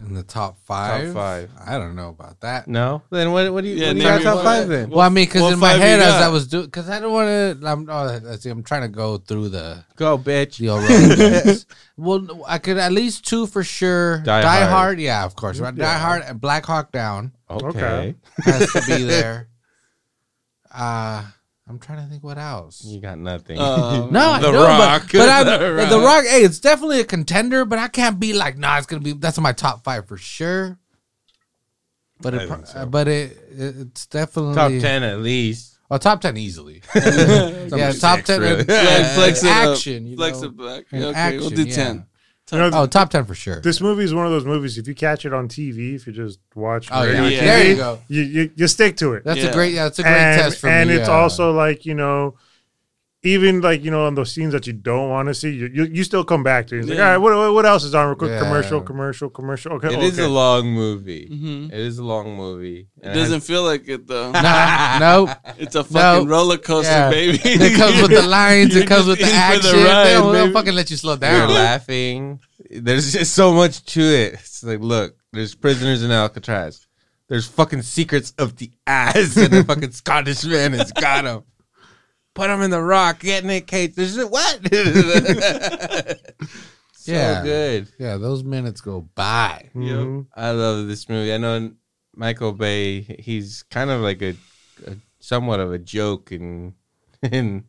In 0.03 0.15
the 0.15 0.23
top 0.23 0.57
five? 0.65 1.05
Top 1.07 1.13
five. 1.13 1.49
I 1.63 1.77
don't 1.77 1.95
know 1.95 2.09
about 2.09 2.39
that. 2.41 2.67
No? 2.67 3.03
Then 3.11 3.31
what, 3.31 3.53
what 3.53 3.63
do 3.63 3.69
you, 3.69 3.75
Yeah, 3.75 3.87
what 3.89 3.93
do 3.93 3.99
you 3.99 4.03
got 4.03 4.21
top 4.23 4.35
your- 4.35 4.43
five 4.43 4.67
then? 4.67 4.89
Well, 4.89 5.01
I 5.01 5.09
mean, 5.09 5.25
because 5.25 5.53
in 5.53 5.59
my 5.59 5.73
head 5.73 5.99
as? 5.99 6.13
I 6.15 6.27
was 6.29 6.47
doing, 6.47 6.65
because 6.65 6.89
I 6.89 6.99
don't 6.99 7.13
want 7.13 7.27
to. 7.61 7.67
I'm, 7.67 7.87
oh, 7.89 8.35
see, 8.37 8.49
I'm 8.49 8.63
trying 8.63 8.81
to 8.81 8.87
go 8.87 9.17
through 9.17 9.49
the 9.49 9.83
Go, 9.95 10.17
bitch. 10.17 10.57
the 10.57 10.69
old 10.69 11.65
well, 12.27 12.43
I 12.47 12.57
could 12.57 12.77
at 12.77 12.91
least 12.91 13.27
two 13.27 13.45
for 13.45 13.63
sure. 13.63 14.19
Die 14.19 14.41
Die, 14.41 14.59
Hard. 14.59 14.69
Hard. 14.69 14.99
yeah, 14.99 15.23
of 15.23 15.35
course. 15.35 15.59
Right? 15.59 15.75
Die 15.75 15.97
Hard 15.99 16.23
and 16.23 16.41
Black 16.41 16.65
Hawk 16.65 16.91
Down 16.91 17.31
Okay. 17.49 17.67
Okay. 17.79 18.15
has 18.43 18.71
to 18.73 18.81
be 18.87 19.03
there. 19.15 19.49
Uh 20.73 21.23
I'm 21.71 21.79
trying 21.79 22.03
to 22.03 22.09
think 22.11 22.23
what 22.23 22.37
else. 22.37 22.83
You 22.85 22.99
got 22.99 23.17
nothing. 23.17 23.57
Uh, 23.57 24.07
No, 24.11 24.31
I 24.31 24.39
The 24.41 24.51
know, 24.51 24.63
Rock. 24.63 25.03
but, 25.03 25.11
but 25.17 25.29
I'm, 25.29 25.45
The 25.45 25.57
the, 25.57 25.73
Rock. 25.73 25.89
the 25.89 25.99
Rock. 25.99 26.25
Hey, 26.25 26.41
it's 26.43 26.59
definitely 26.59 26.99
a 26.99 27.05
contender, 27.05 27.63
but 27.65 27.79
I 27.79 27.87
can't 27.87 28.19
be 28.19 28.33
like, 28.33 28.57
nah, 28.57 28.77
it's 28.77 28.85
gonna 28.87 29.01
be. 29.01 29.13
That's 29.13 29.37
in 29.37 29.43
my 29.43 29.53
top 29.53 29.83
five 29.83 30.07
for 30.07 30.17
sure. 30.17 30.77
But 32.21 32.33
it, 32.35 32.67
so. 32.67 32.85
but 32.85 33.07
it, 33.07 33.35
it's 33.57 34.05
definitely 34.05 34.53
top 34.55 34.69
10 34.71 35.03
at 35.03 35.19
least. 35.21 35.79
Oh, 35.89 35.97
top 35.97 36.21
ten 36.21 36.37
easily. 36.37 36.81
Some 36.93 37.01
yeah, 37.79 37.91
top 37.91 38.17
six, 38.17 38.27
ten. 38.27 38.39
really. 38.41 38.61
uh, 38.61 38.63
Flex- 38.65 39.13
flex 39.15 39.43
it 39.43 39.49
up. 39.49 39.69
action. 39.75 40.07
you 40.07 40.15
Flex 40.15 40.41
know. 40.41 40.47
it 40.47 40.57
back. 40.57 40.85
In 40.93 41.03
okay, 41.03 41.37
we'll 41.37 41.47
action, 41.47 41.53
do 41.55 41.63
yeah. 41.63 41.75
ten. 41.75 42.05
You 42.51 42.57
know, 42.57 42.69
Oh, 42.73 42.85
top 42.85 43.09
ten 43.09 43.25
for 43.25 43.33
sure. 43.35 43.61
this 43.61 43.79
movie 43.79 44.03
is 44.03 44.13
one 44.13 44.25
of 44.25 44.31
those 44.31 44.45
movies. 44.45 44.77
If 44.77 44.87
you 44.87 44.93
catch 44.95 45.25
it 45.25 45.33
on 45.33 45.47
TV, 45.47 45.95
if 45.95 46.05
you 46.05 46.13
just 46.13 46.39
watch, 46.55 46.89
Oh 46.91 47.05
regular 47.05 47.29
yeah, 47.29 47.35
Yeah. 47.37 47.45
there 47.45 47.67
you 47.69 47.75
go. 47.75 47.99
You, 48.09 48.21
you 48.23 48.51
you 48.55 48.67
stick 48.67 48.97
to 48.97 49.13
it. 49.13 49.23
That's 49.23 49.39
Yeah. 49.39 49.47
a 49.49 49.53
great. 49.53 49.73
Yeah, 49.73 49.83
that's 49.85 49.99
a 49.99 50.03
great 50.03 50.11
and, 50.13 50.41
test 50.41 50.59
for 50.59 50.67
and 50.67 50.89
me. 50.89 50.95
it's 50.97 51.07
yeah. 51.07 51.13
also 51.15 51.51
like 51.53 51.85
you 51.85 51.93
know 51.93 52.35
even 53.23 53.61
like 53.61 53.83
you 53.83 53.91
know 53.91 54.05
on 54.07 54.15
those 54.15 54.31
scenes 54.33 54.51
that 54.53 54.65
you 54.65 54.73
don't 54.73 55.09
want 55.09 55.27
to 55.27 55.33
see 55.35 55.51
you, 55.51 55.69
you 55.71 55.83
you 55.85 56.03
still 56.03 56.23
come 56.23 56.41
back 56.43 56.65
to 56.67 56.75
it. 56.75 56.79
It's 56.79 56.89
like 56.89 56.97
all 56.99 57.05
right 57.05 57.17
what, 57.17 57.35
what- 57.37 57.53
what 57.53 57.65
else 57.65 57.83
is 57.83 57.93
on 57.93 58.07
real 58.07 58.15
quick 58.15 58.31
Yeah. 58.31 58.39
commercial 58.39 58.81
commercial 58.81 59.29
commercial 59.29 59.73
okay 59.73 59.93
It 59.93 60.03
is 60.03 60.13
okay. 60.19 60.23
a 60.23 60.29
long 60.29 60.71
movie. 60.71 61.27
hmm 61.27 61.65
It 61.71 61.79
is 61.79 61.97
a 61.99 62.03
long 62.03 62.35
movie. 62.35 62.87
It 63.01 63.13
doesn't 63.13 63.41
feel 63.41 63.63
like 63.63 63.87
it 63.87 64.07
though. 64.07 64.31
Nah, 64.31 64.97
nope. 65.05 65.29
It's 65.59 65.75
a 65.75 65.83
fucking 65.83 66.25
No. 66.27 66.31
roller 66.31 66.57
coaster, 66.57 66.91
Yeah. 66.91 67.09
baby. 67.11 67.39
It 67.45 67.77
comes 67.77 68.01
with 68.01 68.11
the 68.11 68.23
lines. 68.27 68.75
It 68.75 68.87
comes 68.87 69.05
with 69.05 69.19
the 69.19 69.25
action. 69.31 69.77
the 69.77 69.85
ride, 69.85 70.05
they, 70.07 70.13
don't, 70.13 70.33
they 70.33 70.39
don't 70.39 70.53
fucking 70.53 70.73
let 70.73 70.89
you 70.89 70.97
slow 70.97 71.15
down. 71.15 71.49
You're 71.49 71.57
laughing. 71.57 72.39
There's 72.69 73.11
just 73.13 73.33
so 73.35 73.53
much 73.53 73.83
to 73.93 74.01
it. 74.01 74.33
It's 74.33 74.63
like, 74.63 74.79
look, 74.79 75.15
there's 75.33 75.53
prisoners 75.55 76.03
in 76.03 76.11
Alcatraz. 76.11 76.87
There's 77.27 77.47
fucking 77.47 77.81
secrets 77.83 78.33
of 78.37 78.57
the 78.57 78.71
ass, 78.85 79.37
and 79.37 79.51
the 79.53 79.63
fucking 79.63 79.91
Scottish 79.91 80.43
man 80.43 80.73
has 80.73 80.91
got 80.91 81.23
him. 81.25 81.43
Put 82.33 82.49
him 82.49 82.61
in 82.61 82.71
the 82.71 82.81
rock, 82.81 83.19
get 83.19 83.43
Nick 83.43 83.67
Cage. 83.67 83.93
is 83.97 84.17
what? 84.25 84.61
so 86.93 87.11
Yeah. 87.11 87.43
good. 87.43 87.87
Yeah, 87.99 88.17
those 88.17 88.43
minutes 88.43 88.79
go 88.81 89.01
by. 89.15 89.69
Mhm. 89.75 90.27
I 90.35 90.51
love 90.51 90.87
this 90.87 91.09
movie. 91.09 91.33
I 91.33 91.37
know 91.37 91.71
Michael 92.15 92.53
Bay. 92.53 93.01
He's 93.19 93.63
kind 93.63 93.89
of 93.89 94.01
like 94.01 94.21
a, 94.21 94.35
a 94.87 94.95
somewhat 95.19 95.59
of 95.59 95.71
a 95.73 95.77
joke 95.77 96.31
in 96.31 96.73
in 97.21 97.65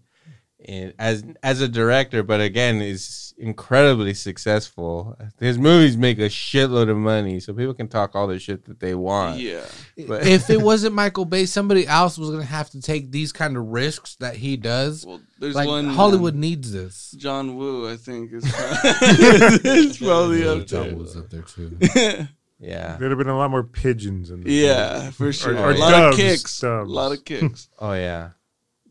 in 0.64 0.93
as 0.98 1.24
as 1.43 1.60
a 1.60 1.68
director, 1.68 2.22
but 2.22 2.40
again, 2.40 2.80
is 2.80 3.34
incredibly 3.39 4.14
successful. 4.14 5.16
His 5.40 5.59
movies 5.59 5.97
make 5.97 6.18
a 6.18 6.28
shitload 6.28 6.89
of 6.90 6.97
money, 6.97 7.40
so 7.40 7.52
people 7.52 7.74
can 7.74 7.89
talk 7.89 8.14
all 8.14 8.26
the 8.26 8.39
shit 8.39 8.64
that 8.66 8.78
they 8.80 8.94
want. 8.94 9.40
yeah. 9.40 9.64
But- 10.06 10.26
if 10.26 10.48
it 10.51 10.60
wasn't 10.62 10.94
Michael 10.94 11.24
Bay, 11.24 11.47
somebody 11.47 11.86
else 11.86 12.18
was 12.18 12.30
gonna 12.30 12.44
have 12.44 12.70
to 12.70 12.80
take 12.80 13.10
these 13.10 13.32
kind 13.32 13.56
of 13.56 13.66
risks 13.66 14.16
that 14.16 14.36
he 14.36 14.56
does. 14.56 15.05
Well, 15.06 15.20
there's 15.39 15.55
Like 15.55 15.68
one. 15.68 15.86
Hollywood 15.89 16.34
um, 16.34 16.40
needs 16.40 16.72
this. 16.72 17.12
John 17.18 17.56
Woo, 17.56 17.90
I 17.90 17.97
think, 17.97 18.32
is 18.32 18.44
it's 18.47 19.98
probably 19.98 20.47
up 20.47 20.59
there. 20.59 20.64
John 20.66 20.86
there. 20.89 20.97
was 20.97 21.16
up 21.16 21.30
there 21.30 21.43
too. 21.43 21.78
Yeah. 22.64 22.97
there'd 22.97 23.10
have 23.10 23.18
been 23.18 23.26
a 23.28 23.36
lot 23.36 23.51
more 23.51 23.64
pigeons 23.64 24.30
in 24.30 24.44
this 24.44 24.52
yeah, 24.52 25.10
for 25.10 25.32
sure. 25.32 25.59
or 25.59 25.72
a 25.72 25.76
lot 25.76 25.90
doves, 25.90 26.16
of 26.16 26.24
kicks. 26.24 26.60
doves. 26.60 26.89
A 26.89 26.94
lot 26.94 27.10
of 27.10 27.24
kicks. 27.24 27.68
Oh 27.80 27.93
yeah. 27.93 28.30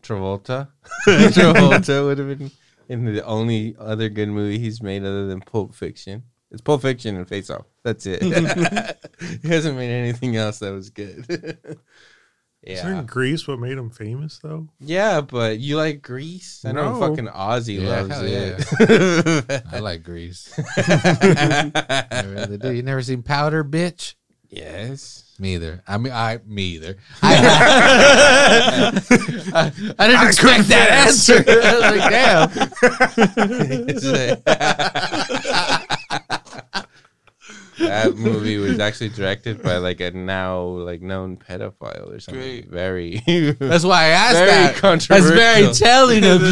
Travolta. 0.02 0.69
Travolta 1.07 2.06
would 2.06 2.18
have 2.18 2.38
been 2.38 2.52
in 2.90 3.06
the 3.06 3.23
only 3.26 3.76
other 3.80 4.10
good 4.10 4.30
movie 4.30 4.60
he's 4.60 4.82
made 4.82 5.03
other 5.03 5.28
than 5.28 5.41
Pulp 5.41 5.73
Fiction. 5.76 6.23
It's 6.52 6.61
Pulp 6.61 6.82
Fiction 6.82 7.15
and 7.15 7.28
Face 7.28 7.49
Off. 7.49 7.65
That's 7.84 8.06
it. 8.06 8.22
he 9.41 9.48
hasn't 9.48 9.78
made 9.78 9.90
anything 9.91 10.36
else 10.36 10.60
that 10.60 10.72
was 10.73 10.90
good. 10.90 11.26
yeah. 12.61 12.73
Isn't 12.73 13.06
Grease 13.07 13.48
what 13.48 13.60
made 13.60 13.78
him 13.78 13.90
famous 13.90 14.38
though? 14.40 14.68
Yeah, 14.82 15.22
but 15.22 15.60
you 15.60 15.78
like 15.78 16.02
Grease? 16.02 16.64
I 16.65 16.73
know 16.73 16.94
No. 16.94 16.99
fucking 17.07 17.28
Ozzy 17.28 17.82
Yeah, 17.82 18.02
loves 18.02 18.10
hell 18.15 18.26
it. 19.49 19.64
I 19.72 19.80
like 19.80 20.03
Grease. 20.03 20.53
I 20.78 22.23
really 22.28 22.57
do. 22.57 22.72
You 22.73 22.84
never 22.84 23.02
seen 23.02 23.23
Powder, 23.23 23.64
bitch? 23.64 24.15
yes. 24.49 25.31
Me 25.41 25.55
either. 25.55 25.81
I 25.88 25.97
mean, 25.97 26.13
I 26.13 26.38
me 26.45 26.61
either. 26.76 26.97
I, 27.23 27.34
I, 29.55 29.72
I 29.97 30.07
didn't 30.07 30.27
expect 30.27 30.68
that 30.68 30.91
answer. 30.91 31.43
I 31.47 31.73
was 31.73 31.81
like, 31.97 32.11
damn. 35.31 35.68
that 37.82 38.16
movie 38.16 38.58
was 38.58 38.80
actually 38.80 39.10
directed 39.10 39.62
by 39.62 39.78
like 39.78 39.99
a 40.02 40.12
now 40.12 40.62
like 40.64 41.02
known 41.02 41.38
pedophile 41.38 42.16
or 42.16 42.20
something. 42.20 42.41
Great. 42.41 42.70
Very. 42.70 43.22
That's 43.60 43.84
why 43.84 44.03
I 44.03 44.08
asked 44.08 44.38
Very 44.38 44.49
that. 44.52 45.08
That's 45.10 45.30
very 45.30 45.74
telling 45.74 46.24
of 46.26 46.41
you. 46.41 46.48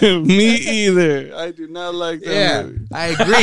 either. 0.00 0.20
Me 0.24 0.54
either. 0.56 1.32
I 1.36 1.50
do 1.50 1.66
not 1.68 1.94
like 1.94 2.20
that 2.22 2.34
yeah, 2.34 2.62
movie. 2.62 2.86
I 2.92 3.06
agree. 3.06 3.34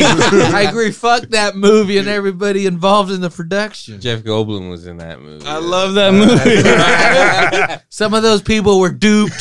I 0.56 0.62
agree. 0.70 0.92
Fuck 0.92 1.24
that 1.30 1.56
movie 1.56 1.98
and 1.98 2.08
everybody 2.08 2.66
involved 2.66 3.12
in 3.12 3.22
the 3.22 3.30
production. 3.30 4.00
Jeff 4.02 4.22
Goldblum 4.24 4.70
was 4.70 4.88
in 4.88 4.98
that 4.98 5.22
movie. 5.22 5.46
I 5.46 5.58
love 5.58 5.94
that 5.96 6.10
uh, 6.10 7.68
movie. 7.74 7.84
Some 7.90 8.14
of 8.14 8.24
those 8.24 8.42
people 8.42 8.80
were 8.80 8.92
duped. 8.92 9.40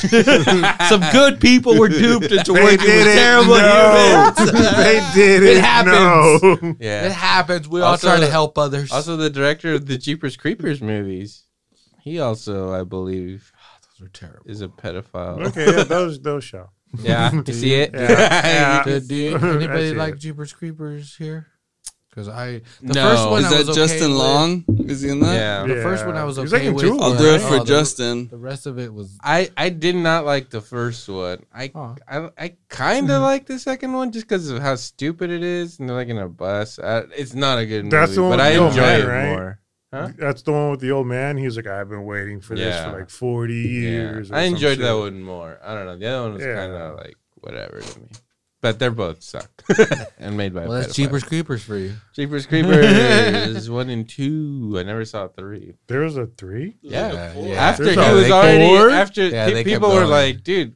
Some 0.89 1.03
good 1.13 1.41
people 1.41 1.79
were 1.79 1.89
duped 1.89 2.31
into 2.33 2.53
They 2.53 2.63
working 2.63 2.87
with 2.87 3.05
terrible 3.15 3.55
No. 3.57 4.33
humans. 4.37 4.53
they 4.77 5.01
did 5.15 5.43
It 5.43 5.57
it. 5.59 5.65
happens. 5.65 5.95
No. 5.95 6.16
It 6.63 6.77
Yeah. 6.81 7.09
happens. 7.09 7.69
We 7.69 7.81
Also- 7.81 8.09
all 8.09 8.17
try 8.17 8.25
to 8.25 8.31
help 8.31 8.57
others. 8.59 8.91
Also, 8.93 9.17
the 9.17 9.31
director 9.31 9.75
of 9.75 9.87
the 9.87 9.99
Jeepers 9.99 10.37
Creepers 10.37 10.81
movies. 10.81 11.45
He 12.03 12.21
also, 12.21 12.73
I 12.73 12.85
believe, 12.85 13.53
those 13.99 14.07
are 14.07 14.11
terrible. 14.11 14.43
is 14.51 14.63
a 14.63 14.69
pedophile. 14.69 15.47
Okay, 15.49 15.67
yeah, 15.77 15.85
those 15.97 16.21
those 16.21 16.45
show. 16.45 16.71
Yeah, 17.03 17.33
you 17.33 17.45
see 17.53 17.75
it? 17.75 17.91
Yeah. 17.93 18.09
Yeah. 18.11 18.83
Do, 18.85 19.01
do 19.01 19.15
you- 19.15 19.37
I 19.37 19.55
anybody 19.57 19.89
see 19.91 19.95
like 19.97 20.15
it. 20.15 20.21
Jeepers 20.21 20.53
Creepers 20.53 21.17
here? 21.17 21.47
Because 22.17 22.31
I 22.31 22.63
the 22.81 22.95
No. 22.95 23.11
first 23.11 23.29
one 23.29 23.41
Is 23.41 23.47
I 23.53 23.57
that 23.59 23.67
was 23.67 23.77
Justin 23.77 24.03
okay 24.05 24.09
with. 24.09 24.19
Long? 24.19 24.65
Is 24.89 25.03
he 25.03 25.11
in 25.11 25.21
that? 25.21 25.35
Yeah. 25.35 25.75
The 25.75 25.83
first 25.83 26.07
one 26.07 26.17
I 26.17 26.25
was 26.25 26.39
He's 26.39 26.55
okay 26.55 26.69
like 26.69 26.77
with. 26.77 26.85
two 26.87 26.99
I'll 26.99 27.15
do 27.15 27.35
it 27.35 27.41
for 27.43 27.57
Oh, 27.61 27.65
Justin. 27.65 28.29
The 28.29 28.39
rest 28.39 28.67
of 28.67 28.79
it 28.79 28.95
was 28.95 29.19
I, 29.23 29.51
I 29.55 29.69
did 29.69 29.97
not 29.97 30.25
like 30.25 30.49
the 30.49 30.63
first 30.63 31.07
one. 31.11 31.45
I 31.55 31.71
Oh. 31.75 31.95
I, 32.09 32.31
I 32.39 32.57
kind 32.71 33.11
of 33.11 33.17
mm-hmm. 33.17 33.23
like 33.23 33.45
the 33.45 33.59
second 33.59 33.93
one 33.93 34.13
just 34.13 34.27
because 34.27 34.49
of 34.49 34.63
how 34.63 34.77
stupid 34.77 35.31
it 35.31 35.43
is, 35.43 35.79
and 35.79 35.91
they're 35.91 35.97
like 35.97 36.09
in 36.09 36.17
a 36.17 36.27
bus. 36.29 36.79
I, 36.79 37.01
it's 37.15 37.35
not 37.35 37.59
a 37.59 37.67
good 37.67 37.85
movie, 37.85 37.97
That's 37.99 38.15
the 38.15 38.23
one 38.23 38.31
but 38.31 38.39
with 38.39 38.47
I 38.47 38.53
the 38.55 38.59
old 38.61 38.71
enjoy 38.71 38.81
man, 38.83 39.01
it 39.01 39.07
right? 39.07 39.29
more. 39.29 39.61
Huh? 39.93 40.09
That's 40.19 40.41
the 40.43 40.53
one 40.53 40.71
with 40.71 40.81
the 40.81 40.91
old 40.93 41.07
man. 41.07 41.37
He's 41.37 41.57
like, 41.57 41.67
I've 41.67 41.91
been 41.91 42.07
waiting 42.07 42.41
for 42.41 42.55
this 42.57 42.83
for 42.83 42.93
like 42.99 43.11
40 43.11 43.55
years. 43.55 44.31
Yeah. 44.31 44.37
or 44.37 44.39
I 44.39 44.43
enjoyed 44.45 44.79
that 44.79 44.93
one 44.93 45.23
more. 45.23 45.59
I 45.63 45.75
don't 45.75 45.85
know. 45.85 45.99
The 45.99 46.07
other 46.07 46.23
one 46.23 46.33
was 46.35 46.43
Yeah. 46.43 46.55
kind 46.55 46.73
of 46.73 46.97
like 46.97 47.17
whatever 47.41 47.81
to 47.81 48.01
me. 48.01 48.07
But 48.67 48.79
they're 48.79 48.91
both 48.91 49.23
suck 49.23 49.51
and 50.19 50.37
made 50.37 50.53
by. 50.55 50.67
well. 50.67 50.81
That's. 50.81 50.95
Jeepers 50.95 51.23
Creepers 51.25 51.63
for 51.63 51.77
you. 51.77 51.95
Jeepers 52.15 52.47
Creepers 52.47 53.71
one 53.71 53.91
and 53.91 54.09
two. 54.09 54.75
I 54.79 54.83
never 54.83 55.05
saw 55.05 55.29
three. 55.29 55.75
There 55.87 56.01
was 56.01 56.17
a 56.17 56.27
three. 56.27 56.77
Yeah. 56.83 57.13
Yeah, 57.13 57.39
yeah. 57.39 57.55
After 57.55 57.85
There's 57.85 57.97
he 57.97 58.03
a 58.03 58.15
was 58.15 58.27
four? 58.29 58.35
already 58.37 58.95
after 58.95 59.29
Yeah, 59.29 59.47
pe- 59.47 59.65
people 59.65 59.91
were 59.93 60.05
like, 60.07 60.43
dude. 60.43 60.75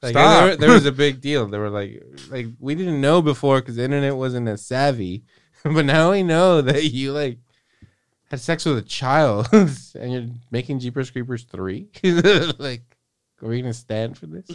Like, 0.00 0.12
Stop. 0.12 0.44
There, 0.46 0.56
there 0.56 0.70
was 0.74 0.86
a 0.86 0.92
big 0.92 1.20
deal. 1.20 1.46
They 1.48 1.58
were 1.58 1.70
like, 1.70 2.02
like 2.30 2.46
we 2.60 2.74
didn't 2.74 3.00
know 3.00 3.20
before 3.20 3.60
because 3.60 3.76
the 3.76 3.84
internet 3.84 4.16
wasn't 4.16 4.48
as 4.48 4.64
savvy, 4.64 5.24
but 5.64 5.84
now 5.84 6.12
we 6.12 6.22
know 6.22 6.62
that 6.62 6.84
you 6.84 7.12
like 7.12 7.38
had 8.30 8.40
sex 8.40 8.64
with 8.64 8.78
a 8.78 8.82
child 8.82 9.48
and 9.52 10.12
you're 10.12 10.26
making 10.50 10.78
Jeepers 10.78 11.10
Creepers 11.10 11.44
three. 11.44 11.88
like, 12.58 12.82
are 13.42 13.48
we 13.48 13.60
gonna 13.60 13.72
stand 13.74 14.16
for 14.16 14.26
this? 14.26 14.46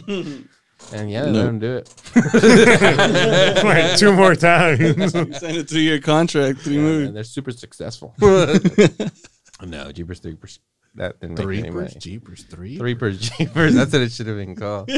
And 0.92 1.10
yeah, 1.10 1.24
they 1.24 1.32
No. 1.32 1.38
let 1.40 1.48
him 1.48 1.58
do 1.58 1.76
it. 1.82 1.88
like 3.64 3.96
two 3.98 4.12
more 4.12 4.34
times. 4.34 4.78
He 5.14 5.32
signed 5.32 5.56
a 5.56 5.64
three-year 5.64 6.00
contract, 6.00 6.60
three 6.60 6.74
Yeah, 6.76 6.80
movies. 6.82 7.06
and 7.08 7.16
they're 7.16 7.24
super 7.24 7.50
successful. 7.52 8.14
no, 8.20 9.90
Jeepers 9.92 10.18
three 10.20 10.32
Creepers. 10.32 10.58
That 10.96 11.18
didn't 11.20 11.38
make 11.38 11.44
Three 11.44 11.58
any 11.58 11.70
money. 11.70 11.96
Jeepers 11.98 12.44
three. 12.44 12.76
Three 12.78 12.94
per 12.94 13.10
Jeepers. 13.12 13.74
That's 13.74 13.92
what 13.92 14.02
it 14.02 14.12
should 14.12 14.26
have 14.28 14.36
been 14.36 14.54
called. 14.56 14.88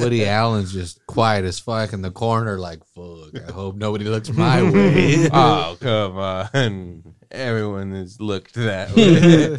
Woody 0.00 0.26
Allen's 0.26 0.72
just 0.72 1.04
quiet 1.06 1.44
as 1.44 1.58
fuck 1.58 1.92
in 1.92 2.02
the 2.02 2.10
corner, 2.10 2.58
like 2.58 2.80
fuck. 2.94 3.42
I 3.48 3.52
hope 3.52 3.76
nobody 3.76 4.04
looks 4.04 4.30
my 4.30 4.62
way. 4.62 5.28
oh 5.32 5.76
come 5.80 6.16
on! 6.18 7.14
Everyone 7.30 7.92
has 7.92 8.20
looked 8.20 8.54
that 8.54 8.94
way. 8.94 9.58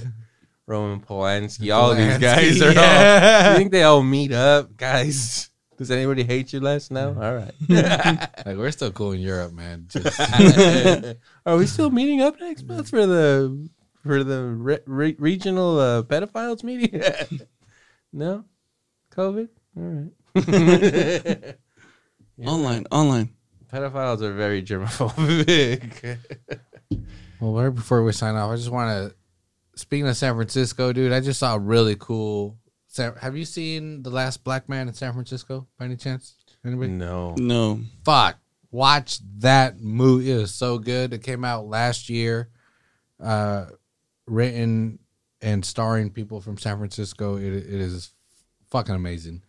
Roman 0.68 1.00
Polanski. 1.00 1.74
All 1.74 1.96
these 1.96 2.18
guys 2.18 2.62
are. 2.62 2.68
All, 2.68 3.52
you 3.52 3.58
think 3.58 3.72
they 3.72 3.84
all 3.84 4.04
meet 4.04 4.34
up, 4.34 4.76
guys? 4.76 5.50
Does 5.78 5.90
anybody 5.92 6.24
hate 6.24 6.52
you 6.54 6.60
less 6.60 6.92
now? 6.92 7.10
All 7.10 7.36
right. 7.36 7.54
like 8.46 8.58
we're 8.58 8.72
still 8.72 8.92
cool 8.92 9.12
in 9.14 9.22
Europe, 9.22 9.54
man. 9.54 9.86
Just, 9.88 10.20
Are 11.46 11.56
we 11.56 11.68
still 11.68 11.90
meeting 11.90 12.22
up 12.22 12.40
next 12.40 12.64
month 12.68 12.90
for 12.90 13.06
the 13.06 13.70
for 14.04 14.24
the 14.24 14.44
re- 14.44 14.80
re- 14.86 15.16
regional 15.20 15.80
uh, 15.80 16.04
pedophiles 16.04 16.64
meeting? 16.64 17.02
no, 18.12 18.44
COVID. 19.16 19.50
All 19.78 20.10
right. 20.36 21.56
Online, 22.46 22.86
online. 22.92 23.30
Pedophiles 23.72 24.22
are 24.22 24.34
very 24.34 24.64
germophobic. 24.64 26.18
well, 27.40 27.54
right 27.54 27.70
before 27.74 28.04
we 28.04 28.12
sign 28.14 28.36
off, 28.36 28.52
I 28.52 28.56
just 28.56 28.70
want 28.72 28.90
to. 29.12 29.16
Speaking 29.78 30.08
of 30.08 30.18
San 30.18 30.36
Francisco, 30.36 30.92
dude, 30.92 31.12
I 31.12 31.20
just 31.20 31.40
saw 31.40 31.56
a 31.56 31.60
really 31.60 31.96
cool. 31.98 32.58
Have 33.22 33.38
you 33.38 33.46
seen 33.46 34.02
the 34.02 34.10
last 34.10 34.44
Black 34.44 34.68
Man 34.68 34.88
in 34.88 34.94
San 34.94 35.14
Francisco 35.14 35.68
by 35.78 35.86
any 35.86 35.96
chance? 35.96 36.34
Anybody? 36.66 36.92
no. 36.92 37.36
No. 37.38 37.80
fuck 38.04 38.38
watch 38.70 39.20
that 39.38 39.80
movie 39.80 40.30
it 40.30 40.36
was 40.38 40.54
so 40.54 40.78
good 40.78 41.14
it 41.14 41.24
came 41.24 41.46
out 41.46 41.66
last 41.66 42.10
year 42.10 42.50
uh 43.24 43.66
written 44.28 45.00
and 45.42 45.64
starring 45.64 46.10
people 46.12 46.42
from 46.42 46.58
san 46.58 46.78
francisco 46.78 47.38
it, 47.38 47.46
it 47.54 47.66
is 47.70 48.12
fucking 48.70 48.94
amazing 48.94 49.42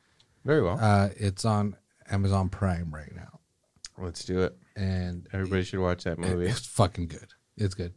Very 0.44 0.62
well. 0.62 0.78
uh 0.80 1.08
it's 1.16 1.44
on 1.44 1.74
amazon 2.10 2.48
prime 2.48 2.94
right 2.94 3.12
now 3.14 3.40
Let's 3.98 4.24
do 4.24 4.42
it. 4.42 4.56
and 4.76 5.26
Everybody 5.32 5.64
should 5.64 5.80
watch 5.80 6.04
that 6.04 6.18
movie. 6.20 6.46
it's 6.46 6.64
fucking 6.66 7.08
good 7.08 7.26
it's 7.56 7.74
good 7.74 7.92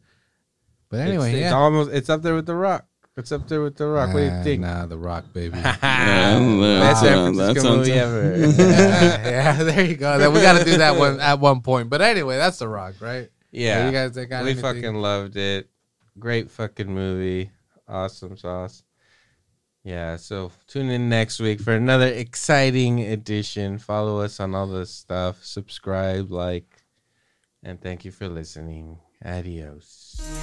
but 0.91 0.99
anyway 0.99 1.31
it's, 1.33 1.45
it's 1.45 1.53
almost 1.53 1.91
it's 1.91 2.09
up 2.09 2.21
there 2.21 2.35
with 2.35 2.45
the 2.45 2.53
Rock. 2.55 2.85
It's 3.17 3.31
up 3.33 3.47
there 3.47 3.61
with 3.61 3.75
the 3.75 3.87
Rock. 3.87 4.13
what 4.13 4.19
do 4.19 4.25
you 4.25 4.31
Uh, 4.31 4.43
think? 4.43 4.61
nah 4.61 4.85
the 4.85 4.97
rock 4.97 5.25
baby 5.33 5.57
Yeah, 5.63 6.39
Best 6.79 7.01
San 7.01 7.13
sounds- 7.13 7.37
that 7.37 7.43
Francisco 7.55 7.75
movie 7.77 7.91
ever. 7.93 8.37
yeah, 8.37 9.29
yeah, 9.57 9.63
there 9.69 9.85
you 9.85 9.95
go. 9.97 10.17
Then 10.19 10.31
we 10.33 10.41
got 10.41 10.57
to 10.59 10.63
do 10.63 10.77
that 10.77 10.95
one 10.95 11.19
at 11.19 11.39
one 11.39 11.61
point. 11.61 11.89
But 11.89 12.01
anyway, 12.01 12.37
that's 12.37 12.59
the 12.59 12.67
rock, 12.69 12.95
right? 13.01 13.29
yeah, 13.51 13.85
you 13.87 13.91
guys 13.91 14.13
that 14.13 14.27
got 14.27 14.43
we 14.43 14.51
anything? 14.51 14.61
fucking 14.63 14.95
loved 14.95 15.35
it. 15.35 15.69
Great 16.19 16.49
fucking 16.51 16.87
movie. 16.93 17.51
Awesome 17.87 18.37
sauce. 18.37 18.83
Yeah, 19.83 20.15
so 20.17 20.51
tune 20.67 20.89
in 20.89 21.09
next 21.09 21.39
week 21.39 21.59
for 21.59 21.73
another 21.73 22.07
exciting 22.07 23.01
edition. 23.01 23.77
Follow 23.79 24.21
us 24.21 24.39
on 24.39 24.53
all 24.55 24.67
the 24.67 24.85
stuff. 24.85 25.43
Subscribe, 25.43 26.31
like, 26.31 26.83
and 27.63 27.81
thank 27.81 28.05
you 28.05 28.11
for 28.11 28.29
listening. 28.29 28.99
Adios. 29.25 30.00
The 30.21 30.37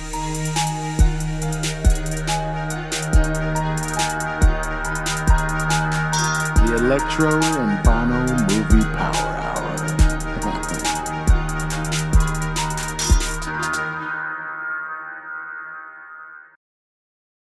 Electro 6.74 7.40
and 7.40 7.84
Bono 7.84 8.26
Movie 8.48 8.84
Power 8.96 9.37